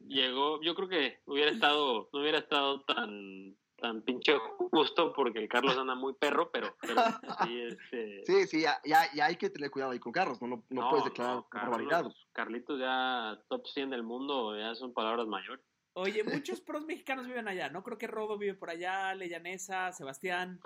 llegó. 0.08 0.62
Yo 0.62 0.76
creo 0.76 0.90
que 0.90 1.20
hubiera 1.26 1.52
estado, 1.52 2.10
no 2.12 2.20
hubiera 2.20 2.40
estado 2.40 2.82
tan, 2.84 3.56
tan 3.78 4.02
pinche 4.02 4.38
justo 4.72 5.14
porque 5.14 5.40
el 5.40 5.48
Carlos 5.50 5.78
anda 5.78 5.96
muy 5.96 6.14
perro, 6.14 6.50
pero, 6.52 6.76
pero 6.82 7.02
sí, 7.44 7.62
este, 7.62 8.24
Sí, 8.26 8.48
sí, 8.48 8.62
ya, 8.62 8.80
ya, 8.86 9.12
ya 9.14 9.26
hay 9.26 9.36
que 9.36 9.50
tener 9.50 9.70
cuidado 9.72 9.92
ahí 9.92 10.00
con 10.00 10.12
Carlos, 10.12 10.42
no, 10.42 10.48
no, 10.48 10.64
no 10.70 10.90
puedes 10.90 11.06
declarar 11.06 11.36
no, 11.36 11.48
barbaridad. 11.52 12.06
Carlitos, 12.32 12.80
ya 12.80 13.40
top 13.50 13.68
100 13.68 13.90
del 13.90 14.04
mundo, 14.04 14.58
ya 14.58 14.74
son 14.76 14.94
palabras 14.94 15.28
mayores. 15.28 15.66
Oye, 15.94 16.24
muchos 16.24 16.60
pros 16.62 16.86
mexicanos 16.86 17.28
viven 17.28 17.48
allá, 17.48 17.70
¿no? 17.70 17.84
Creo 17.84 17.98
que 17.98 18.08
Rodo 18.08 18.38
vive 18.38 18.54
por 18.54 18.70
allá, 18.70 19.14
Leyanesa, 19.16 19.92
Sebastián. 19.94 20.60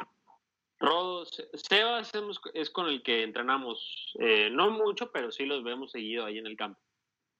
Rodo, 0.79 1.25
Se- 1.25 1.49
Sebas 1.55 2.11
es 2.53 2.69
con 2.69 2.87
el 2.87 3.03
que 3.03 3.23
entrenamos, 3.23 4.13
eh, 4.19 4.49
no 4.51 4.71
mucho, 4.71 5.11
pero 5.11 5.31
sí 5.31 5.45
los 5.45 5.63
vemos 5.63 5.91
seguido 5.91 6.25
ahí 6.25 6.37
en 6.37 6.47
el 6.47 6.55
campo. 6.57 6.79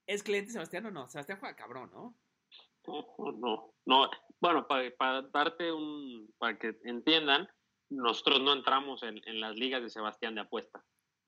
¿Es 0.06 0.24
cliente 0.24 0.52
Sebastián 0.52 0.86
o 0.88 0.92
no? 0.92 1.08
Sebastián 1.08 1.40
juega 1.40 1.56
cabrón, 1.56 1.90
¿no? 1.94 2.16
No, 2.88 3.34
no, 3.38 3.74
no. 3.86 4.10
Bueno, 4.40 4.68
para, 4.68 5.22
darte 5.24 5.72
un, 5.72 6.34
para 6.38 6.58
que 6.58 6.78
entiendan, 6.84 7.50
nosotros 7.90 8.42
no 8.42 8.54
entramos 8.54 9.04
en, 9.04 9.22
en 9.26 9.42
las 9.42 9.56
ligas 9.56 9.82
de 9.82 9.90
Sebastián 9.90 10.36
de 10.36 10.42
apuesta. 10.42 10.84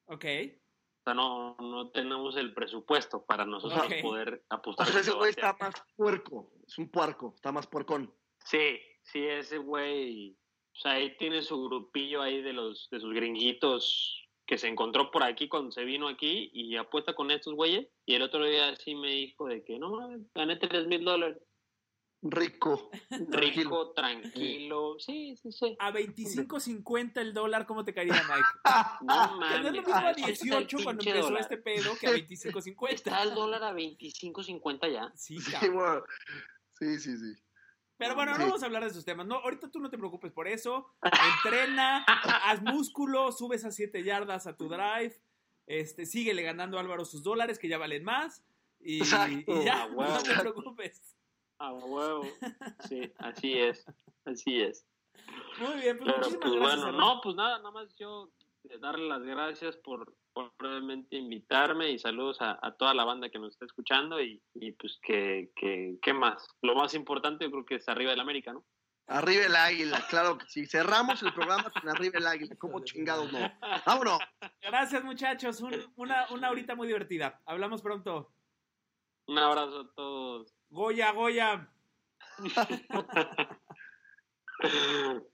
Ok. 0.05 0.25
O 0.25 1.03
sea, 1.03 1.13
no, 1.15 1.55
no 1.59 1.89
tenemos 1.89 2.37
el 2.37 2.53
presupuesto 2.53 3.25
para 3.25 3.45
nosotros 3.45 3.91
poder 4.03 4.45
O 4.49 4.55
apostar. 4.55 4.85
sea, 4.85 4.93
con 4.93 5.01
ese 5.01 5.11
güey 5.13 5.29
está 5.31 5.55
más 5.59 5.73
puerco, 5.95 6.51
es 6.67 6.77
un 6.77 6.89
puerco, 6.89 7.33
está 7.35 7.51
más 7.51 7.65
puercón. 7.65 8.13
Sí, 8.45 8.79
sí, 9.03 9.25
ese 9.25 9.57
güey, 9.57 10.37
o 10.73 10.75
sea, 10.75 10.93
ahí 10.93 11.17
tiene 11.17 11.41
su 11.41 11.63
grupillo 11.63 12.21
ahí 12.21 12.41
de 12.43 12.53
los 12.53 12.87
de 12.91 12.99
sus 12.99 13.13
gringuitos 13.13 14.29
que 14.51 14.57
se 14.57 14.67
encontró 14.67 15.11
por 15.11 15.23
aquí 15.23 15.47
cuando 15.47 15.71
se 15.71 15.85
vino 15.85 16.09
aquí 16.09 16.51
y 16.53 16.75
apuesta 16.75 17.13
con 17.15 17.31
estos 17.31 17.53
güeyes. 17.55 17.87
Y 18.05 18.15
el 18.15 18.21
otro 18.21 18.43
día 18.43 18.75
sí 18.75 18.95
me 18.95 19.07
dijo 19.09 19.47
de 19.47 19.63
que 19.63 19.79
no, 19.79 19.91
mames, 19.91 20.27
gané 20.35 20.57
tres 20.57 20.87
mil 20.87 21.05
dólares. 21.05 21.37
Rico. 22.21 22.91
Rico, 23.29 23.93
tranquilo. 23.93 24.97
Sí, 24.99 25.37
sí, 25.41 25.53
sí. 25.53 25.73
A 25.79 25.93
25.50 25.93 27.21
el 27.21 27.33
dólar, 27.33 27.65
¿cómo 27.65 27.85
te 27.85 27.93
caería, 27.93 28.21
Mike? 28.27 28.43
No 29.03 29.39
Que 29.39 29.59
no 29.61 29.69
es 29.69 29.73
lo 29.73 29.81
mames. 29.81 29.85
mismo 29.85 29.93
a 29.95 30.09
así 30.09 30.21
está 30.23 30.57
el 30.57 30.67
18 30.67 30.77
cuando 30.83 31.03
empezó 31.03 31.25
dólar. 31.27 31.41
este 31.43 31.57
pedo 31.57 31.91
que 31.97 32.07
a 32.07 32.11
25.50. 32.11 32.89
Está 32.91 33.23
el 33.23 33.33
dólar 33.33 33.63
a 33.63 33.71
25.50 33.73 34.91
ya. 34.91 35.11
Sí, 35.15 35.39
Sí, 35.39 35.49
cabrón. 35.49 35.73
bueno, 35.75 36.03
sí, 36.77 36.99
sí, 36.99 37.17
sí. 37.17 37.41
Pero 38.01 38.15
bueno, 38.15 38.31
no 38.35 38.45
vamos 38.45 38.63
a 38.63 38.65
hablar 38.65 38.81
de 38.83 38.89
esos 38.89 39.05
temas. 39.05 39.27
No, 39.27 39.35
ahorita 39.35 39.69
tú 39.69 39.79
no 39.79 39.91
te 39.91 39.97
preocupes 39.99 40.31
por 40.31 40.47
eso. 40.47 40.91
Entrena, 41.03 42.03
haz 42.45 42.59
músculo, 42.63 43.31
subes 43.31 43.63
a 43.63 43.71
7 43.71 44.03
yardas 44.03 44.47
a 44.47 44.57
tu 44.57 44.67
drive. 44.67 45.21
Este, 45.67 46.07
síguele 46.07 46.41
ganando 46.41 46.77
a 46.77 46.81
Álvaro 46.81 47.05
sus 47.05 47.21
dólares, 47.21 47.59
que 47.59 47.67
ya 47.67 47.77
valen 47.77 48.03
más. 48.03 48.43
Y, 48.79 49.03
y 49.03 49.63
ya, 49.63 49.87
no 49.87 50.23
te 50.23 50.33
preocupes. 50.33 51.15
A 51.59 51.73
huevo. 51.73 52.23
Sí, 52.89 53.13
así 53.19 53.59
es. 53.59 53.85
Así 54.25 54.61
es. 54.63 54.87
Muy 55.59 55.81
bien, 55.81 55.99
pues 55.99 56.11
Pero 56.11 56.17
muchísimas 56.17 56.41
pues 56.41 56.53
gracias. 56.55 56.81
bueno, 56.81 56.97
no, 56.97 57.21
pues 57.21 57.35
nada, 57.35 57.57
nada 57.59 57.71
más 57.71 57.95
yo 57.97 58.31
eh, 58.67 58.79
darle 58.79 59.07
las 59.07 59.21
gracias 59.21 59.77
por, 59.77 60.11
por 60.33 60.53
brevemente 60.57 61.15
invitarme 61.17 61.91
y 61.91 61.99
saludos 61.99 62.41
a, 62.41 62.57
a 62.61 62.73
toda 62.75 62.93
la 62.93 63.03
banda 63.05 63.29
que 63.29 63.39
nos 63.39 63.53
está 63.53 63.65
escuchando 63.65 64.21
y, 64.21 64.41
y 64.55 64.71
pues 64.73 64.99
que, 65.01 65.51
que, 65.55 65.97
¿qué 66.01 66.13
más? 66.13 66.47
Lo 66.61 66.75
más 66.75 66.93
importante 66.93 67.45
yo 67.45 67.51
creo 67.51 67.65
que 67.65 67.75
es 67.75 67.87
arriba 67.89 68.11
del 68.11 68.19
América, 68.19 68.53
¿no? 68.53 68.65
Arriba 69.07 69.45
el 69.45 69.55
águila, 69.55 70.05
claro 70.09 70.37
que 70.37 70.45
sí. 70.47 70.65
Cerramos 70.65 71.21
el 71.21 71.33
programa 71.33 71.69
con 71.69 71.89
arriba 71.89 72.17
el 72.19 72.27
águila. 72.27 72.55
¿Cómo 72.57 72.79
chingados 72.85 73.29
no? 73.33 73.39
Vámonos. 73.85 74.19
Gracias, 74.61 75.03
muchachos. 75.03 75.59
Un- 75.59 75.91
una, 75.97 76.27
una 76.29 76.49
horita 76.49 76.75
muy 76.75 76.87
divertida. 76.87 77.41
Hablamos 77.45 77.81
pronto. 77.81 78.31
Un 79.27 79.37
abrazo 79.37 79.81
a 79.81 79.93
todos. 79.95 80.53
Goya, 80.69 81.11
Goya. 81.11 81.69